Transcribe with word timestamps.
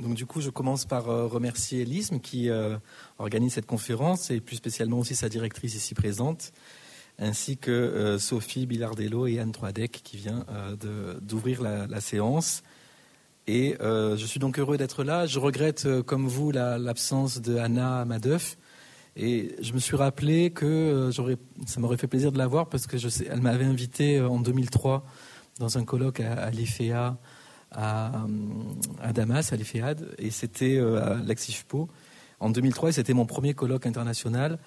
Donc 0.00 0.14
du 0.14 0.26
coup, 0.26 0.40
je 0.40 0.50
commence 0.50 0.84
par 0.84 1.08
euh, 1.08 1.26
remercier 1.26 1.82
Elisme 1.82 2.20
qui 2.20 2.50
euh, 2.50 2.76
organise 3.18 3.54
cette 3.54 3.66
conférence 3.66 4.30
et 4.30 4.40
plus 4.40 4.56
spécialement 4.56 4.98
aussi 4.98 5.14
sa 5.14 5.28
directrice 5.28 5.74
ici 5.74 5.94
présente, 5.94 6.52
ainsi 7.18 7.56
que 7.56 7.70
euh, 7.70 8.18
Sophie 8.18 8.66
Bilardello 8.66 9.26
et 9.26 9.38
Anne 9.38 9.52
Troidec 9.52 10.02
qui 10.04 10.18
vient 10.18 10.44
d'ouvrir 11.22 11.62
la, 11.62 12.00
séance. 12.00 12.62
Et 13.46 13.76
je 13.80 14.24
suis 14.26 14.40
donc 14.40 14.58
heureux 14.58 14.76
d'être 14.76 15.04
là. 15.04 15.26
Je 15.26 15.38
regrette, 15.38 15.86
comme 16.02 16.26
vous, 16.26 16.50
l'absence 16.50 17.40
de 17.40 17.56
Anna 17.56 18.04
Madeuf. 18.04 18.58
Et 19.14 19.54
je 19.62 19.72
me 19.72 19.78
suis 19.78 19.96
rappelé 19.96 20.50
que 20.50 21.10
ça 21.66 21.80
m'aurait 21.80 21.96
fait 21.96 22.08
plaisir 22.08 22.32
de 22.32 22.38
la 22.38 22.46
voir 22.46 22.68
parce 22.68 22.86
que 22.86 22.96
elle 23.30 23.40
m'avait 23.40 23.64
invité 23.64 24.20
en 24.20 24.40
2003 24.40 25.06
dans 25.58 25.78
un 25.78 25.84
colloque 25.84 26.20
à 26.20 26.50
l'IFEA 26.50 27.16
à, 27.72 28.26
Damas, 29.12 29.52
à 29.52 29.56
l'IFEAD, 29.56 30.14
et 30.18 30.30
c'était 30.30 30.76
euh, 30.76 31.02
à 31.02 31.14
l'Axifpo 31.16 31.88
en 32.40 32.50
2003. 32.50 32.92
C'était 32.92 33.14
mon 33.14 33.26
premier 33.26 33.54
colloque 33.54 33.86
international, 33.86 34.58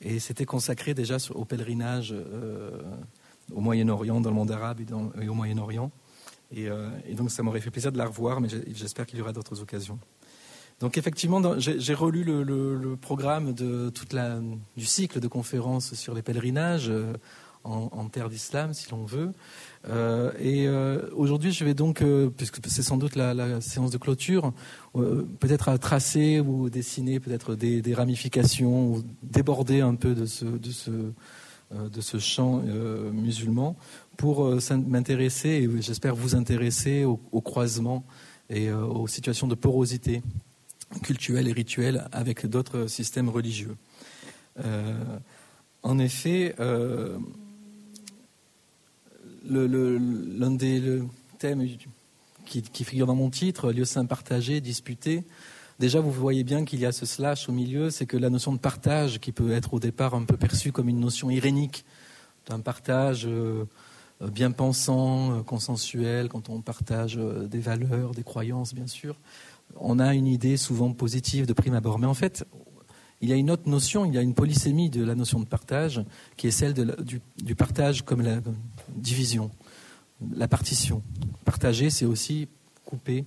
et 0.00 0.18
c'était 0.18 0.46
consacré 0.46 0.94
déjà 0.94 1.16
au 1.34 1.44
pèlerinage 1.44 2.12
euh, 2.12 2.80
au 3.52 3.60
Moyen-Orient, 3.60 4.20
dans 4.20 4.30
le 4.30 4.36
monde 4.36 4.50
arabe 4.50 4.80
et, 4.80 5.28
au 5.28 5.34
Moyen-Orient. 5.34 5.90
Euh, 6.56 6.90
et, 7.06 7.14
donc 7.14 7.30
ça 7.30 7.42
m'aurait 7.42 7.60
fait 7.60 7.70
plaisir 7.70 7.92
de 7.92 7.98
la 7.98 8.06
revoir, 8.06 8.40
mais 8.40 8.48
j'espère 8.74 9.06
qu'il 9.06 9.18
y 9.18 9.22
aura 9.22 9.32
d'autres 9.32 9.60
occasions. 9.60 9.98
Donc 10.80 10.96
effectivement, 10.96 11.42
j'ai 11.58 11.94
relu 11.94 12.24
le, 12.24 12.96
programme 12.96 13.52
de 13.52 13.90
toute 13.90 14.14
la, 14.14 14.40
du 14.76 14.86
cycle 14.86 15.20
de 15.20 15.28
conférences 15.28 15.94
sur 15.94 16.14
les 16.14 16.22
pèlerinages 16.22 16.90
en, 17.64 17.88
en 17.92 18.08
terre 18.08 18.28
d'islam, 18.28 18.72
si 18.74 18.90
l'on 18.90 19.04
veut. 19.04 19.32
Euh, 19.88 20.32
et 20.38 20.66
euh, 20.66 21.08
aujourd'hui, 21.14 21.52
je 21.52 21.64
vais 21.64 21.74
donc, 21.74 22.02
euh, 22.02 22.28
puisque 22.28 22.58
c'est 22.66 22.82
sans 22.82 22.96
doute 22.96 23.16
la, 23.16 23.60
séance 23.60 23.90
de 23.90 23.98
clôture, 23.98 24.52
peut-être 24.94 25.76
tracer 25.78 26.40
ou 26.40 26.68
dessiner 26.70 27.20
peut-être 27.20 27.54
des, 27.54 27.94
ramifications 27.94 28.92
ou 28.92 29.02
déborder 29.22 29.80
un 29.80 29.94
peu 29.94 30.14
de 30.14 30.26
ce, 30.26 32.18
champ 32.18 32.62
musulman 33.12 33.76
pour 34.16 34.50
m'intéresser 34.86 35.48
et 35.48 35.82
j'espère 35.82 36.14
vous 36.14 36.34
intéresser 36.34 37.04
au, 37.04 37.20
au, 37.32 37.40
croisement 37.40 38.04
et 38.48 38.70
aux 38.72 39.06
situations 39.06 39.46
de 39.46 39.54
porosité 39.54 40.22
culturelle 41.02 41.48
et 41.48 41.52
rituelle 41.52 42.08
avec 42.12 42.46
d'autres 42.46 42.86
systèmes 42.88 43.28
religieux. 43.28 43.76
en 45.82 45.98
effet, 45.98 46.54
l'un 49.48 50.50
des 50.50 51.00
thèmes 51.38 51.66
qui, 52.44 52.84
figure 52.84 53.06
dans 53.06 53.14
mon 53.14 53.30
titre, 53.30 53.72
lieu 53.72 53.84
saint 53.84 54.06
partagé, 54.06 54.60
disputé, 54.60 55.24
déjà 55.78 56.00
vous 56.00 56.10
voyez 56.10 56.44
bien 56.44 56.64
qu'il 56.64 56.80
y 56.80 56.86
a 56.86 56.92
ce 56.92 57.06
slash 57.06 57.48
au 57.48 57.52
milieu, 57.52 57.90
c'est 57.90 58.06
que 58.06 58.16
la 58.16 58.30
notion 58.30 58.52
de 58.52 58.58
partage, 58.58 59.20
qui 59.20 59.32
peut 59.32 59.52
être 59.52 59.74
au 59.74 59.80
départ 59.80 60.14
un 60.14 60.24
peu 60.24 60.36
perçue 60.36 60.72
comme 60.72 60.88
une 60.88 61.00
notion 61.00 61.30
irénique, 61.30 61.84
d'un 62.48 62.60
partage 62.60 63.26
euh, 64.22 64.28
bien 64.28 64.50
pensant, 64.50 65.38
euh, 65.38 65.42
consensuel, 65.42 66.28
quand 66.28 66.50
on 66.50 66.60
partage 66.60 67.16
euh, 67.16 67.46
des 67.46 67.60
valeurs, 67.60 68.12
des 68.12 68.22
croyances, 68.22 68.74
bien 68.74 68.86
sûr, 68.86 69.16
on 69.76 69.98
a 69.98 70.14
une 70.14 70.26
idée 70.26 70.56
souvent 70.56 70.92
positive 70.92 71.46
de 71.46 71.52
prime 71.52 71.74
abord. 71.74 71.98
Mais 71.98 72.06
en 72.06 72.14
fait, 72.14 72.44
il 73.20 73.28
y 73.28 73.32
a 73.32 73.36
une 73.36 73.50
autre 73.50 73.68
notion, 73.68 74.04
il 74.04 74.14
y 74.14 74.18
a 74.18 74.22
une 74.22 74.34
polysémie 74.34 74.90
de 74.90 75.04
la 75.04 75.14
notion 75.14 75.40
de 75.40 75.44
partage, 75.44 76.02
qui 76.36 76.46
est 76.46 76.50
celle 76.50 76.74
du, 76.74 77.54
partage 77.54 78.02
comme 78.02 78.22
la 78.22 78.40
division, 78.88 79.50
la 80.34 80.48
partition. 80.48 81.02
Partager, 81.44 81.90
c'est 81.90 82.06
aussi 82.06 82.48
couper, 82.84 83.26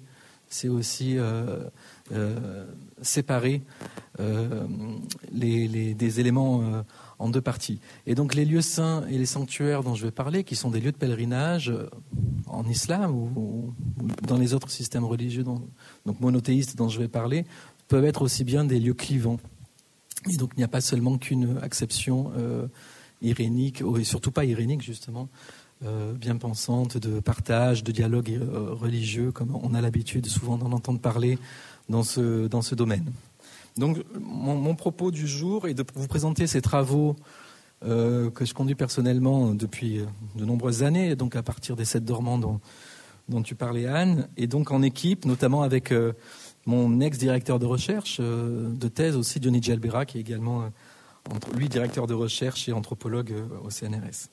c'est 0.50 0.68
aussi 0.68 1.18
euh, 1.18 1.64
euh, 2.12 2.66
séparer 3.02 3.62
euh, 4.20 4.66
des 5.32 6.20
éléments 6.20 6.84
en 7.20 7.30
deux 7.30 7.42
parties. 7.42 7.80
Et 8.08 8.16
donc 8.16 8.34
les 8.34 8.46
lieux 8.46 8.62
saints 8.62 9.06
et 9.10 9.18
les 9.20 9.28
sanctuaires 9.28 9.84
dont 9.84 9.94
je 9.94 10.06
vais 10.06 10.12
parler, 10.12 10.44
qui 10.44 10.56
sont 10.56 10.72
des 10.72 10.80
lieux 10.80 10.92
de 10.92 10.98
pèlerinage 10.98 11.72
en 12.48 12.68
islam 12.68 13.16
ou, 13.16 13.74
dans 14.28 14.38
les 14.38 14.56
autres 14.56 14.72
systèmes 14.72 15.06
religieux, 15.06 15.44
donc 15.44 16.20
monothéistes 16.20 16.76
dont 16.78 16.90
je 16.90 17.00
vais 17.00 17.08
parler, 17.08 17.46
peuvent 17.88 18.06
être 18.06 18.24
aussi 18.24 18.44
bien 18.44 18.64
des 18.64 18.80
lieux 18.80 18.96
clivants. 18.96 19.40
Et 20.30 20.38
donc 20.38 20.52
il 20.56 20.60
n'y 20.60 20.64
a 20.64 20.70
pas 20.70 20.82
seulement 20.82 21.18
qu'une 21.18 21.58
acception 21.62 22.32
euh, 22.38 22.68
irénique, 23.22 23.84
et 24.00 24.04
surtout 24.04 24.32
pas 24.32 24.46
irénique 24.46 24.82
justement, 24.82 25.30
euh, 25.86 26.14
bien 26.14 26.38
pensante, 26.38 26.98
de 26.98 27.20
partage, 27.20 27.84
de 27.84 27.92
dialogue 27.92 28.32
euh, 28.32 28.74
religieux, 28.74 29.32
comme 29.32 29.56
on 29.56 29.74
a 29.74 29.82
l'habitude 29.82 30.26
souvent 30.28 30.58
d'en 30.58 30.72
entendre 30.72 31.00
parler 31.00 31.38
dans 31.90 32.04
ce, 32.04 32.48
dans 32.48 32.62
ce 32.62 32.76
domaine. 32.76 33.12
Donc 33.78 34.04
mon, 34.20 34.76
propos 34.76 35.12
du 35.12 35.28
jour 35.28 35.68
est 35.68 35.74
de 35.74 35.84
vous 35.96 36.08
présenter 36.08 36.48
ces 36.48 36.62
travaux 36.62 37.16
que 37.82 38.46
je 38.46 38.54
conduis 38.54 38.76
personnellement 38.76 39.54
depuis 39.54 40.00
de 40.36 40.46
nombreuses 40.46 40.84
années, 40.84 41.18
donc 41.18 41.36
à 41.36 41.44
partir 41.44 41.76
des 41.76 41.84
sept 41.84 42.06
dormants 42.06 42.38
dont, 42.38 42.62
dont 43.28 43.42
tu 43.42 43.56
parlais 43.56 43.88
Anne, 43.88 44.30
et 44.38 44.48
donc 44.48 44.72
en 44.72 44.82
équipe, 44.84 45.26
notamment 45.26 45.64
avec 45.64 45.92
mon 46.66 47.02
ex-directeur 47.02 47.60
de 47.60 47.66
recherche 47.66 48.18
euh, 48.20 48.70
de 48.70 48.88
thèse 48.88 49.16
aussi, 49.16 49.40
Johnny 49.42 49.62
Gialbera, 49.62 50.06
qui 50.06 50.18
est 50.18 50.22
également, 50.22 50.64
euh, 50.64 50.68
lui, 51.56 51.68
directeur 51.68 52.08
de 52.08 52.14
recherche 52.14 52.70
et 52.70 52.74
anthropologue 52.74 53.32
euh, 53.32 53.48
au 53.64 53.70
CNRS. 53.70 54.30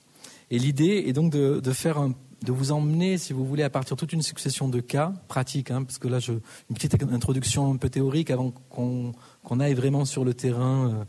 Et 0.50 0.58
l'idée 0.58 1.04
est 1.06 1.12
donc 1.12 1.32
de, 1.32 1.60
faire 1.72 2.08
de 2.42 2.52
vous 2.52 2.72
emmener, 2.72 3.18
si 3.18 3.32
vous 3.32 3.46
voulez, 3.46 3.62
à 3.62 3.70
partir 3.70 3.96
de 3.96 4.00
toute 4.00 4.12
une 4.12 4.22
succession 4.22 4.68
de 4.68 4.80
cas 4.80 5.12
pratiques, 5.28 5.70
hein, 5.70 5.84
parce 5.84 5.98
que 5.98 6.08
là, 6.08 6.18
une 6.28 6.74
petite 6.74 7.00
introduction 7.02 7.72
un 7.72 7.76
peu 7.76 7.88
théorique 7.88 8.30
avant 8.30 8.52
qu'on 8.68 9.60
aille 9.60 9.74
vraiment 9.74 10.04
sur 10.04 10.24
le 10.24 10.34
terrain 10.34 11.06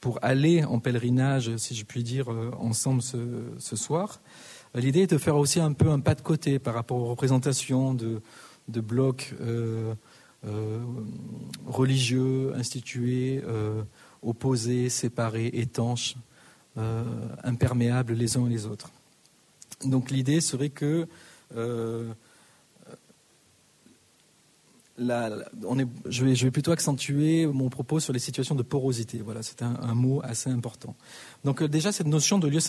pour 0.00 0.18
aller 0.20 0.62
en 0.62 0.78
pèlerinage, 0.78 1.56
si 1.56 1.74
je 1.74 1.86
puis 1.86 2.02
dire, 2.02 2.28
ensemble 2.60 3.00
ce, 3.00 3.76
soir. 3.76 4.20
L'idée 4.74 5.00
est 5.00 5.10
de 5.10 5.18
faire 5.18 5.36
aussi 5.36 5.58
un 5.58 5.72
peu 5.72 5.88
un 5.88 6.00
pas 6.00 6.14
de 6.14 6.20
côté 6.20 6.58
par 6.58 6.74
rapport 6.74 6.98
aux 6.98 7.06
représentations 7.06 7.94
de, 7.94 8.20
blocs 8.68 9.34
religieux, 11.66 12.52
institués, 12.54 13.42
euh, 13.46 13.82
opposés, 14.22 14.88
séparés, 14.88 15.50
étanches, 15.52 16.16
euh, 16.78 17.04
imperméables 17.42 18.14
les 18.14 18.36
uns 18.36 18.46
et 18.46 18.50
les 18.50 18.66
autres. 18.66 18.90
Donc 19.84 20.10
l'idée 20.10 20.40
serait 20.40 20.70
que 20.70 21.06
on 24.98 25.78
est, 25.78 25.86
je, 26.08 26.24
vais, 26.24 26.50
plutôt 26.50 26.72
accentuer 26.72 27.46
mon 27.46 27.68
propos 27.68 28.00
sur 28.00 28.14
les 28.14 28.18
situations 28.18 28.54
de 28.54 28.62
porosité. 28.62 29.20
Voilà, 29.22 29.42
c'est 29.42 29.60
un, 29.62 29.94
mot 29.94 30.22
assez 30.24 30.48
important. 30.48 30.96
Donc 31.44 31.62
déjà, 31.62 31.92
cette 31.92 32.06
notion 32.06 32.38
de 32.38 32.48
lieu 32.48 32.60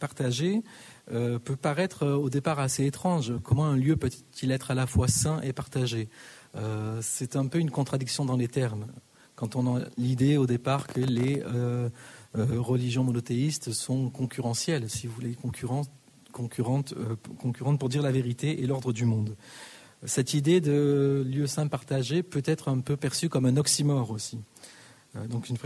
partagé 0.00 0.62
peut 1.06 1.56
paraître 1.60 2.04
au 2.04 2.30
départ 2.30 2.58
assez 2.58 2.84
étrange. 2.84 3.32
Comment 3.44 3.66
un 3.66 3.76
lieu 3.76 3.96
peut-il 3.96 4.50
être 4.50 4.72
à 4.72 4.74
la 4.74 4.88
fois 4.88 5.06
saint 5.06 5.40
et 5.42 5.52
partagé? 5.52 6.08
Euh, 6.56 7.00
c'est 7.02 7.36
un 7.36 7.46
peu 7.46 7.58
une 7.58 7.70
contradiction 7.70 8.24
dans 8.24 8.36
les 8.36 8.48
termes. 8.48 8.86
Quand 9.34 9.56
on 9.56 9.76
a 9.76 9.84
l'idée 9.96 10.36
au 10.36 10.46
départ 10.46 10.86
que 10.86 11.00
les 11.00 11.42
euh, 11.42 11.88
euh, 12.36 12.60
religions 12.60 13.04
monothéistes 13.04 13.72
sont 13.72 14.10
concurrentielles, 14.10 14.90
si 14.90 15.06
vous 15.06 15.14
voulez, 15.14 15.34
concurrentes, 15.34 15.90
concurrentes, 16.32 16.94
concurrentes 17.38 17.78
pour 17.78 17.88
dire 17.88 18.02
la 18.02 18.10
vérité 18.10 18.62
et 18.62 18.66
l'ordre 18.66 18.92
du 18.92 19.04
monde. 19.04 19.36
Cette 20.04 20.34
idée 20.34 20.60
de 20.60 21.24
lieu 21.26 21.46
saint 21.46 21.66
partagé 21.66 22.22
peut 22.22 22.42
être 22.44 22.68
un 22.68 22.80
peu 22.80 22.96
perçue 22.96 23.28
comme 23.28 23.46
un 23.46 23.56
oxymore 23.56 24.10
aussi. 24.10 24.38
donc 25.28 25.48
une 25.48 25.58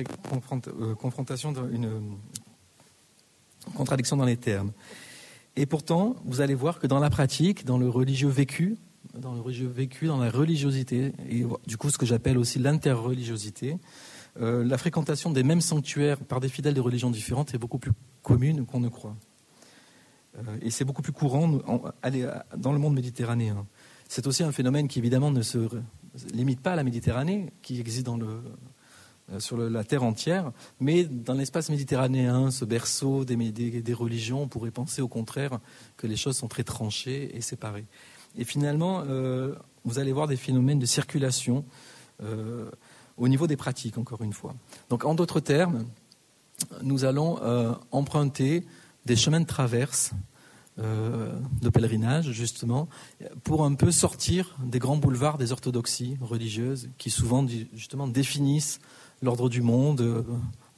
confrontation, 0.96 1.52
une 1.70 2.00
contradiction 3.74 4.16
dans 4.16 4.24
les 4.24 4.38
termes. 4.38 4.72
Et 5.56 5.66
pourtant, 5.66 6.16
vous 6.24 6.40
allez 6.40 6.54
voir 6.54 6.78
que 6.78 6.86
dans 6.86 6.98
la 6.98 7.10
pratique, 7.10 7.66
dans 7.66 7.76
le 7.76 7.88
religieux 7.88 8.28
vécu, 8.28 8.78
dans 9.14 9.34
le 9.34 9.68
vécu, 9.68 10.06
dans 10.06 10.18
la 10.18 10.30
religiosité, 10.30 11.12
et 11.28 11.44
du 11.66 11.76
coup 11.76 11.90
ce 11.90 11.98
que 11.98 12.06
j'appelle 12.06 12.38
aussi 12.38 12.58
l'interreligiosité, 12.58 13.76
euh, 14.40 14.64
la 14.64 14.78
fréquentation 14.78 15.30
des 15.30 15.42
mêmes 15.42 15.60
sanctuaires 15.60 16.18
par 16.18 16.40
des 16.40 16.48
fidèles 16.48 16.74
de 16.74 16.80
religions 16.80 17.10
différentes 17.10 17.54
est 17.54 17.58
beaucoup 17.58 17.78
plus 17.78 17.92
commune 18.22 18.64
qu'on 18.64 18.80
ne 18.80 18.88
croit. 18.88 19.16
Euh, 20.38 20.40
et 20.62 20.70
c'est 20.70 20.84
beaucoup 20.84 21.02
plus 21.02 21.12
courant 21.12 21.60
dans 22.56 22.72
le 22.72 22.78
monde 22.78 22.94
méditerranéen. 22.94 23.66
C'est 24.08 24.26
aussi 24.26 24.42
un 24.42 24.52
phénomène 24.52 24.88
qui 24.88 24.98
évidemment 24.98 25.30
ne 25.30 25.42
se 25.42 25.68
limite 26.32 26.60
pas 26.60 26.72
à 26.72 26.76
la 26.76 26.84
Méditerranée, 26.84 27.52
qui 27.62 27.80
existe 27.80 28.08
euh, 28.08 29.40
sur 29.40 29.56
la 29.56 29.84
terre 29.84 30.02
entière, 30.02 30.52
mais 30.80 31.04
dans 31.04 31.34
l'espace 31.34 31.70
méditerranéen, 31.70 32.50
ce 32.50 32.64
berceau 32.64 33.24
des, 33.24 33.36
des, 33.52 33.94
religions, 33.94 34.42
on 34.42 34.48
pourrait 34.48 34.70
penser 34.70 35.00
au 35.00 35.08
contraire 35.08 35.60
que 35.96 36.06
les 36.06 36.16
choses 36.16 36.36
sont 36.36 36.48
très 36.48 36.64
tranchées 36.64 37.34
et 37.36 37.40
séparées. 37.40 37.86
Et 38.36 38.44
finalement, 38.44 39.02
euh, 39.06 39.54
vous 39.84 39.98
allez 39.98 40.12
voir 40.12 40.26
des 40.26 40.36
phénomènes 40.36 40.78
de 40.78 40.86
circulation 40.86 41.64
euh, 42.22 42.70
au 43.16 43.28
niveau 43.28 43.46
des 43.46 43.56
pratiques, 43.56 43.98
encore 43.98 44.22
une 44.22 44.32
fois. 44.32 44.54
Donc, 44.88 45.04
en 45.04 45.14
d'autres 45.14 45.40
termes, 45.40 45.84
nous 46.82 47.04
allons 47.04 47.38
euh, 47.42 47.72
emprunter 47.90 48.64
des 49.04 49.16
chemins 49.16 49.40
de 49.40 49.46
traverse 49.46 50.12
de 50.78 51.68
pèlerinage, 51.68 52.30
justement, 52.30 52.88
pour 53.44 53.66
un 53.66 53.74
peu 53.74 53.92
sortir 53.92 54.56
des 54.64 54.78
grands 54.78 54.96
boulevards 54.96 55.36
des 55.36 55.52
orthodoxies 55.52 56.16
religieuses 56.22 56.88
qui 56.96 57.10
souvent, 57.10 57.46
justement, 57.74 58.08
définissent 58.08 58.80
l'ordre 59.20 59.50
du 59.50 59.60
monde 59.60 60.24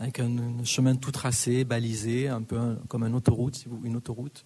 avec 0.01 0.19
un, 0.19 0.65
chemin 0.65 0.97
tout 0.97 1.13
tracé, 1.13 1.63
balisé, 1.63 2.27
un 2.29 2.43
peu 2.43 2.77
comme 2.89 3.05
une 3.05 3.15
autoroute, 3.15 3.67
une 3.85 3.97
autoroute. 3.97 4.45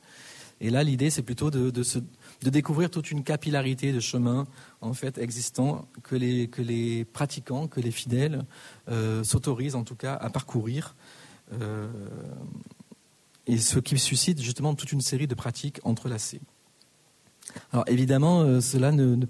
Et 0.60 0.70
là, 0.70 0.82
l'idée, 0.82 1.10
c'est 1.10 1.22
plutôt 1.22 1.50
de, 1.50 1.70
de, 1.70 2.50
découvrir 2.50 2.90
toute 2.90 3.10
une 3.10 3.22
capillarité 3.22 3.92
de 3.92 4.00
chemins 4.00 4.46
en 4.80 4.92
fait 4.92 5.18
existants 5.18 5.88
que 6.02 6.16
les, 6.16 6.48
que 6.48 6.62
les 6.62 7.04
pratiquants, 7.04 7.68
que 7.68 7.80
les 7.80 7.92
fidèles 7.92 8.44
euh, 8.88 9.22
s'autorisent 9.22 9.76
en 9.76 9.84
tout 9.84 9.94
cas 9.94 10.14
à 10.14 10.30
parcourir. 10.30 10.96
Euh, 11.52 11.88
et 13.46 13.58
ce 13.58 13.78
qui 13.78 13.98
suscite 13.98 14.42
justement 14.42 14.74
toute 14.74 14.92
une 14.92 15.00
série 15.00 15.26
de 15.26 15.34
pratiques 15.34 15.80
entrelacées. 15.84 16.40
Alors 17.72 17.84
évidemment, 17.88 18.42
euh, 18.42 18.60
cela 18.60 18.92
ne, 18.92 19.14
ne, 19.14 19.26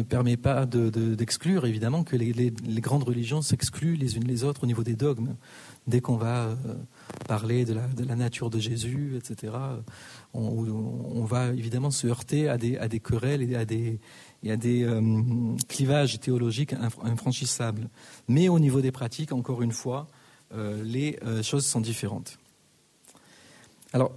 permet 0.00 0.38
pas 0.38 0.64
d'exclure 0.64 1.66
évidemment 1.66 2.04
que 2.04 2.16
les, 2.16 2.50
grandes 2.80 3.02
religions 3.02 3.42
s'excluent 3.42 3.96
les 3.96 4.16
unes 4.16 4.26
les 4.26 4.44
autres 4.44 4.64
au 4.64 4.66
niveau 4.66 4.82
des 4.82 4.96
dogmes. 4.96 5.36
Dès 5.86 6.00
qu'on 6.00 6.16
va 6.16 6.56
parler 7.28 7.66
de 7.66 7.74
la, 7.74 8.16
nature 8.16 8.48
de 8.48 8.58
Jésus, 8.58 9.16
etc., 9.16 9.52
on, 10.32 11.24
va 11.24 11.48
évidemment 11.48 11.90
se 11.90 12.06
heurter 12.06 12.48
à 12.48 12.56
des, 12.56 13.00
querelles 13.00 13.42
et 13.42 13.56
à 13.56 13.64
des, 13.66 13.98
des 14.42 14.86
clivages 15.68 16.18
théologiques 16.20 16.74
infranchissables. 17.02 17.90
Mais 18.28 18.48
au 18.48 18.58
niveau 18.58 18.80
des 18.80 18.92
pratiques, 18.92 19.32
encore 19.32 19.60
une 19.60 19.72
fois, 19.72 20.06
euh, 20.54 20.82
les 20.84 21.18
euh, 21.24 21.42
choses 21.42 21.64
sont 21.64 21.80
différentes. 21.80 22.38
Alors, 23.92 24.12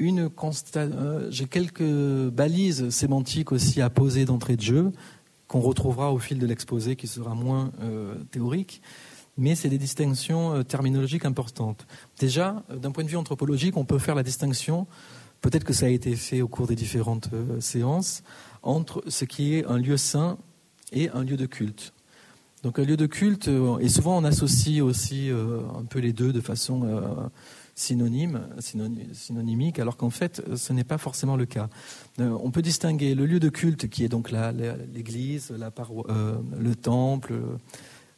euh, 0.00 1.28
j'ai 1.30 1.46
quelques 1.46 2.28
balises 2.30 2.90
sémantiques 2.90 3.52
aussi 3.52 3.80
à 3.80 3.90
poser 3.90 4.24
d'entrée 4.24 4.56
de 4.56 4.62
jeu 4.62 4.92
qu'on 5.48 5.60
retrouvera 5.60 6.12
au 6.12 6.18
fil 6.18 6.38
de 6.38 6.46
l'exposé 6.46 6.96
qui 6.96 7.06
sera 7.06 7.34
moins 7.34 7.70
théorique, 8.32 8.82
mais 9.36 9.54
c'est 9.54 9.68
des 9.68 9.78
distinctions 9.78 10.64
terminologiques 10.64 11.24
importantes. 11.24 11.86
Déjà, 12.18 12.64
d'un 12.68 12.90
point 12.90 13.04
de 13.04 13.08
vue 13.08 13.16
anthropologique, 13.16 13.76
on 13.76 13.84
peut 13.84 14.00
faire 14.00 14.16
la 14.16 14.24
distinction, 14.24 14.88
peut-être 15.42 15.62
que 15.62 15.72
ça 15.72 15.86
a 15.86 15.88
été 15.88 16.16
fait 16.16 16.42
au 16.42 16.48
cours 16.48 16.66
des 16.66 16.74
différentes 16.74 17.30
séances, 17.60 18.24
entre 18.64 19.04
ce 19.06 19.24
qui 19.24 19.54
est 19.54 19.64
un 19.66 19.78
lieu 19.78 19.96
saint 19.96 20.36
et 20.90 21.10
un 21.10 21.22
lieu 21.22 21.36
de 21.36 21.46
culte. 21.46 21.92
Donc 22.62 22.80
un 22.80 22.84
lieu 22.84 22.96
de 22.96 23.06
culte, 23.06 23.48
euh, 23.48 23.78
et 23.78 23.88
souvent 23.88 24.18
on 24.18 24.24
associe 24.24 24.82
aussi 24.82 25.30
euh, 25.30 25.60
un 25.78 25.84
peu 25.84 26.00
les 26.00 26.12
deux 26.12 26.32
de 26.32 26.40
façon 26.40 26.82
euh, 26.84 27.28
synonyme, 27.76 28.48
synonymique, 29.12 29.78
alors 29.78 29.96
qu'en 29.96 30.10
fait 30.10 30.42
ce 30.56 30.72
n'est 30.72 30.82
pas 30.82 30.98
forcément 30.98 31.36
le 31.36 31.46
cas. 31.46 31.68
on 32.18 32.50
peut 32.50 32.62
distinguer 32.62 33.14
le 33.14 33.26
lieu 33.26 33.38
de 33.38 33.50
culte 33.50 33.88
qui 33.88 34.02
est 34.02 34.08
donc 34.08 34.32
l'église, 34.92 35.52
le 35.52 36.74
temple, 36.74 37.34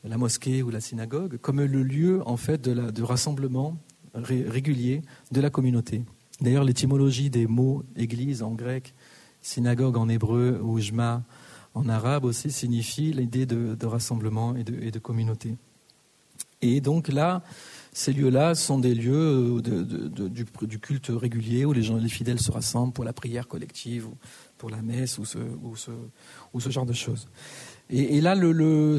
la 0.04 0.16
mosquée 0.16 0.62
ou 0.62 0.70
la 0.70 0.80
synagogue, 0.80 1.38
comme 1.38 1.60
le 1.60 1.82
lieu 1.82 2.22
en 2.26 2.36
fait 2.36 2.62
de, 2.62 3.02
rassemblement 3.02 3.76
régulier 4.14 5.02
de 5.32 5.40
la 5.40 5.50
communauté. 5.50 6.02
D'ailleurs, 6.40 6.64
l'étymologie 6.64 7.30
des 7.30 7.46
mots 7.46 7.82
église 7.96 8.42
en 8.42 8.52
grec, 8.52 8.94
synagogue 9.42 9.96
en 9.96 10.08
hébreu 10.08 10.60
ou 10.62 10.78
jma 10.78 11.24
en 11.74 11.88
arabe 11.88 12.24
aussi 12.24 12.50
signifie 12.50 13.12
l'idée 13.12 13.46
de, 13.46 13.86
rassemblement 13.86 14.54
et 14.56 14.64
de, 14.64 14.98
communauté. 14.98 15.56
Et 16.60 16.80
donc 16.80 17.08
là, 17.08 17.42
ces 17.98 18.12
lieux-là 18.12 18.54
sont 18.54 18.78
des 18.78 18.94
lieux 18.94 19.60
euh, 19.66 20.28
du, 20.28 20.78
culte 20.78 21.08
régulier 21.08 21.64
où 21.64 21.72
les, 21.72 21.82
gens, 21.82 21.96
les 21.96 22.08
fidèles 22.08 22.38
se 22.38 22.52
rassemblent 22.52 22.92
pour 22.92 23.04
la 23.04 23.12
prière 23.12 23.48
collective 23.48 24.06
ou 24.06 24.14
pour 24.56 24.70
la 24.70 24.82
messe 24.82 25.18
ou 25.18 25.24
ce, 25.24 26.70
genre 26.70 26.86
de 26.86 26.92
choses. 26.92 27.26
Et, 27.90 28.20
là, 28.20 28.36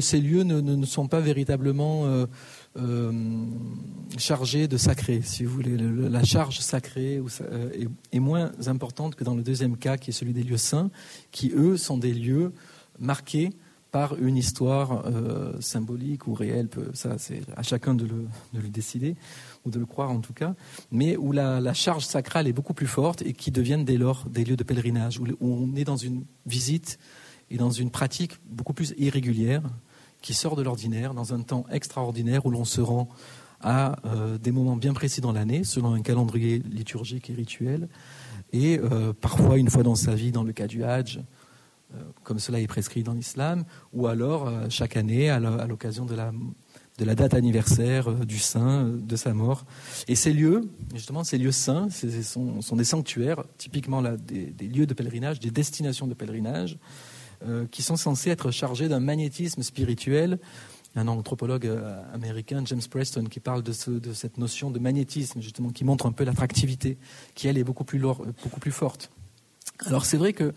ces 0.02 0.20
lieux 0.20 0.42
ne, 0.42 0.84
sont 0.84 1.08
pas 1.08 1.20
véritablement 1.20 2.04
euh, 2.04 2.26
euh, 2.76 3.46
chargés 4.18 4.68
de 4.68 4.76
sacré, 4.76 5.22
si 5.22 5.44
vous 5.44 5.54
voulez. 5.54 5.78
la 5.78 6.22
charge 6.22 6.58
sacrée 6.58 7.22
est, 8.12 8.20
moins 8.20 8.52
importante 8.66 9.14
que 9.14 9.24
dans 9.24 9.34
le 9.34 9.42
deuxième 9.42 9.78
cas, 9.78 9.96
qui 9.96 10.10
est 10.10 10.12
celui 10.12 10.34
des 10.34 10.42
lieux 10.42 10.58
saints, 10.58 10.90
qui, 11.30 11.52
eux, 11.56 11.78
sont 11.78 11.96
des 11.96 12.12
lieux 12.12 12.52
marqué 12.98 13.48
par 13.90 14.16
une 14.18 14.36
histoire 14.36 15.04
euh, 15.06 15.52
symbolique 15.60 16.26
ou 16.26 16.34
réelle, 16.34 16.68
ça 16.94 17.18
c'est 17.18 17.42
à 17.56 17.62
chacun 17.62 17.94
de 17.94 18.06
le, 18.06 18.68
décider, 18.68 19.16
ou 19.64 19.70
de 19.70 19.78
le 19.78 19.86
croire 19.86 20.10
en 20.10 20.20
tout 20.20 20.32
cas, 20.32 20.54
mais 20.90 21.16
où 21.16 21.32
la, 21.32 21.72
charge 21.74 22.04
sacrale 22.04 22.46
est 22.46 22.52
beaucoup 22.52 22.74
plus 22.74 22.86
forte 22.86 23.22
et 23.22 23.32
qui 23.32 23.50
deviennent 23.50 23.84
dès 23.84 23.96
lors 23.96 24.26
des 24.28 24.44
lieux 24.44 24.56
de 24.56 24.64
pèlerinage, 24.64 25.18
où, 25.18 25.26
on 25.40 25.74
est 25.76 25.84
dans 25.84 25.96
une 25.96 26.24
visite 26.46 26.98
et 27.50 27.56
dans 27.56 27.70
une 27.70 27.90
pratique 27.90 28.38
beaucoup 28.48 28.74
plus 28.74 28.94
irrégulière, 28.96 29.62
qui 30.22 30.34
sort 30.34 30.54
de 30.54 30.62
l'ordinaire, 30.62 31.14
dans 31.14 31.32
un 31.32 31.40
temps 31.40 31.64
extraordinaire 31.70 32.44
où 32.44 32.50
l'on 32.50 32.64
se 32.64 32.80
rend 32.80 33.08
à 33.62 33.96
euh, 34.06 34.38
des 34.38 34.52
moments 34.52 34.76
bien 34.76 34.92
précis 34.92 35.20
dans 35.20 35.32
l'année, 35.32 35.64
selon 35.64 35.94
un 35.94 36.02
calendrier 36.02 36.60
liturgique 36.70 37.30
et 37.30 37.34
rituel, 37.34 37.88
et 38.52 38.78
euh, 38.78 39.12
parfois 39.12 39.58
une 39.58 39.70
fois 39.70 39.82
dans 39.82 39.94
sa 39.94 40.14
vie, 40.14 40.32
dans 40.32 40.42
le 40.42 40.52
cas 40.52 40.66
du 40.66 40.84
Hajj, 40.84 41.20
comme 42.22 42.38
cela 42.38 42.60
est 42.60 42.66
prescrit 42.66 43.02
dans 43.02 43.14
l'islam, 43.14 43.64
ou 43.92 44.06
alors 44.06 44.46
euh, 44.46 44.66
chaque 44.68 44.96
année 44.96 45.30
à 45.30 45.38
l'occasion 45.66 46.04
de 46.04 46.14
la, 46.14 47.14
date 47.14 47.34
anniversaire 47.34 48.10
euh, 48.10 48.24
du 48.24 48.38
saint, 48.38 48.84
de 48.88 49.16
sa 49.16 49.34
mort. 49.34 49.64
Et 50.06 50.14
ces 50.14 50.32
lieux, 50.32 50.70
justement, 50.94 51.24
ces 51.24 51.38
lieux 51.38 51.52
saints, 51.52 51.88
sont, 51.90 52.60
sont, 52.60 52.76
des 52.76 52.84
sanctuaires, 52.84 53.42
typiquement 53.58 54.00
là, 54.00 54.16
des, 54.16 54.68
lieux 54.68 54.86
de 54.86 54.94
pèlerinage, 54.94 55.40
des 55.40 55.50
destinations 55.50 56.06
de 56.06 56.14
pèlerinage, 56.14 56.78
qui 57.70 57.82
sont 57.82 57.96
censés 57.96 58.28
être 58.28 58.50
chargés 58.50 58.86
d'un 58.88 59.00
magnétisme 59.00 59.62
spirituel. 59.62 60.38
Un 60.94 61.08
anthropologue 61.08 61.72
américain, 62.12 62.62
James 62.66 62.82
Preston, 62.90 63.24
qui 63.24 63.40
parle 63.40 63.62
de, 63.62 63.72
de 63.98 64.12
cette 64.12 64.36
notion 64.36 64.70
de 64.70 64.78
magnétisme, 64.78 65.40
justement, 65.40 65.70
qui 65.70 65.84
montre 65.84 66.04
un 66.04 66.12
peu 66.12 66.24
l'attractivité, 66.24 66.98
qui 67.34 67.48
elle 67.48 67.56
est 67.56 67.64
beaucoup 67.64 67.84
plus, 67.84 67.98
beaucoup 67.98 68.60
plus 68.60 68.72
forte. 68.72 69.10
Alors 69.86 70.04
c'est 70.04 70.18
vrai 70.18 70.34
que 70.34 70.52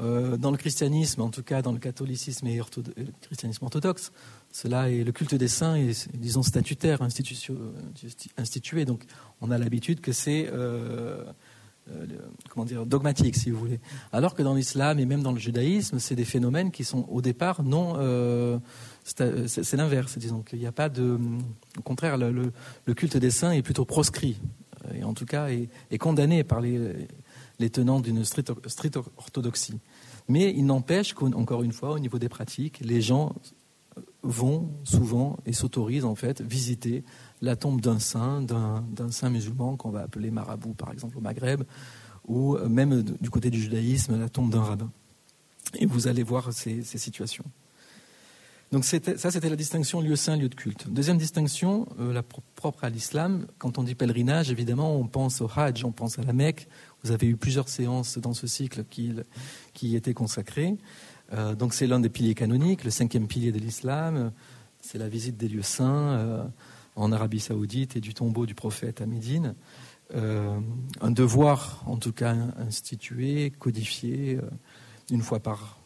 euh, 0.00 0.36
dans 0.36 0.50
le 0.50 0.56
christianisme, 0.56 1.20
en 1.20 1.30
tout 1.30 1.42
cas 1.42 1.62
dans 1.62 1.72
le 1.72 1.78
catholicisme 1.78 2.46
et 2.46 2.56
le 2.56 3.12
christianisme 3.20 3.64
orthodoxe, 3.64 4.12
cela 4.50 4.90
est 4.90 5.04
le 5.04 5.12
culte 5.12 5.34
des 5.34 5.48
saints 5.48 5.74
est, 5.76 6.08
disons, 6.14 6.42
statutaire, 6.42 7.02
institué. 7.02 8.84
Donc, 8.84 9.04
on 9.40 9.50
a 9.50 9.58
l'habitude 9.58 10.00
que 10.00 10.12
c'est, 10.12 10.48
euh, 10.48 11.24
euh, 11.90 12.06
comment 12.48 12.64
dire, 12.64 12.86
dogmatique, 12.86 13.36
si 13.36 13.50
vous 13.50 13.58
voulez. 13.58 13.80
Alors 14.12 14.34
que 14.34 14.42
dans 14.42 14.54
l'islam 14.54 14.98
et 14.98 15.06
même 15.06 15.22
dans 15.22 15.32
le 15.32 15.38
judaïsme, 15.38 15.98
c'est 15.98 16.16
des 16.16 16.24
phénomènes 16.24 16.70
qui 16.70 16.84
sont 16.84 17.06
au 17.08 17.20
départ 17.20 17.62
non. 17.62 18.60
c'est 19.04 19.72
l'inverse, 19.74 20.18
disons 20.18 20.42
qu'il 20.42 20.60
n'y 20.60 20.66
a 20.66 20.72
pas 20.72 20.88
de. 20.88 21.18
Au 21.78 21.82
contraire, 21.82 22.16
le, 22.16 22.52
culte 22.94 23.16
des 23.16 23.30
saints 23.30 23.52
est 23.52 23.62
plutôt 23.62 23.84
proscrit, 23.84 24.40
et 24.94 25.04
en 25.04 25.14
tout 25.14 25.26
cas 25.26 25.48
est, 25.48 25.68
est 25.90 25.98
condamné 25.98 26.42
par 26.42 26.60
les, 26.60 27.06
les 27.60 27.70
tenants 27.70 28.00
d'une 28.00 28.24
stricte, 28.24 28.50
orthodoxie. 29.16 29.78
Mais 30.30 30.54
il 30.56 30.64
n'empêche 30.64 31.12
qu'encore 31.12 31.64
une 31.64 31.72
fois, 31.72 31.90
au 31.90 31.98
niveau 31.98 32.20
des 32.20 32.28
pratiques, 32.28 32.78
les 32.84 33.00
gens 33.02 33.34
vont 34.22 34.70
souvent 34.84 35.36
et 35.44 35.52
s'autorisent 35.52 36.04
en 36.04 36.14
fait 36.14 36.40
visiter 36.40 37.02
la 37.42 37.56
tombe 37.56 37.80
d'un 37.80 37.98
saint, 37.98 38.40
d'un 38.40 39.10
saint 39.10 39.28
musulman 39.28 39.76
qu'on 39.76 39.90
va 39.90 40.02
appeler 40.02 40.30
marabout 40.30 40.74
par 40.74 40.92
exemple 40.92 41.18
au 41.18 41.20
Maghreb, 41.20 41.64
ou 42.28 42.56
même 42.68 43.02
du 43.02 43.28
côté 43.28 43.50
du 43.50 43.60
judaïsme, 43.60 44.20
la 44.20 44.28
tombe 44.28 44.52
d'un 44.52 44.62
rabbin. 44.62 44.92
Et 45.74 45.86
vous 45.86 46.06
allez 46.06 46.22
voir 46.22 46.52
ces, 46.52 46.84
situations. 46.84 47.44
Donc 48.70 48.84
ça, 48.84 49.00
c'était 49.32 49.48
la 49.48 49.56
distinction 49.56 50.00
lieu 50.00 50.14
saint, 50.14 50.36
lieu 50.36 50.48
de 50.48 50.54
culte. 50.54 50.88
Deuxième 50.88 51.18
distinction, 51.18 51.88
euh, 51.98 52.12
la 52.12 52.22
propre 52.22 52.84
à 52.84 52.88
l'islam. 52.88 53.48
Quand 53.58 53.78
on 53.78 53.82
dit 53.82 53.96
pèlerinage, 53.96 54.52
évidemment, 54.52 54.94
on 54.94 55.08
pense 55.08 55.40
au 55.40 55.50
Hajj, 55.52 55.84
on 55.84 55.90
pense 55.90 56.20
à 56.20 56.22
la 56.22 56.32
Mecque, 56.32 56.68
vous 57.02 57.10
avez 57.10 57.26
eu 57.26 57.36
plusieurs 57.36 57.68
séances 57.68 58.18
dans 58.18 58.34
ce 58.34 58.46
cycle 58.46 58.84
qui, 58.88 59.12
qui 59.80 59.96
étaient 59.96 60.12
consacrées. 60.12 60.76
Euh, 61.32 61.54
donc 61.54 61.72
c'est 61.72 61.86
l'un 61.86 62.00
des 62.00 62.10
piliers 62.10 62.34
canoniques, 62.34 62.84
le 62.84 62.90
cinquième 62.90 63.26
pilier 63.26 63.50
de 63.50 63.58
l'islam. 63.58 64.30
C'est 64.82 64.98
la 64.98 65.08
visite 65.08 65.38
des 65.38 65.48
lieux 65.48 65.62
saints 65.62 66.18
euh, 66.18 66.44
en 66.96 67.12
Arabie 67.12 67.40
saoudite 67.40 67.96
et 67.96 68.00
du 68.00 68.12
tombeau 68.12 68.44
du 68.44 68.54
prophète 68.54 69.00
à 69.00 69.06
Médine. 69.06 69.54
Euh, 70.14 70.60
un 71.00 71.10
devoir, 71.10 71.82
en 71.86 71.96
tout 71.96 72.12
cas, 72.12 72.36
institué, 72.58 73.52
codifié, 73.58 74.38
une 75.10 75.22
fois 75.22 75.40
par, 75.40 75.78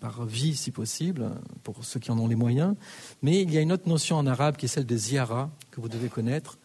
par 0.00 0.26
vie, 0.26 0.54
si 0.54 0.70
possible, 0.70 1.30
pour 1.62 1.82
ceux 1.82 1.98
qui 1.98 2.10
en 2.10 2.18
ont 2.18 2.28
les 2.28 2.34
moyens. 2.34 2.74
Mais 3.22 3.40
il 3.40 3.50
y 3.50 3.56
a 3.56 3.62
une 3.62 3.72
autre 3.72 3.88
notion 3.88 4.16
en 4.16 4.26
arabe 4.26 4.56
qui 4.56 4.66
est 4.66 4.68
celle 4.68 4.86
de 4.86 4.96
ziyara, 4.96 5.50
que 5.70 5.80
vous 5.80 5.88
devez 5.88 6.10
connaître, 6.10 6.58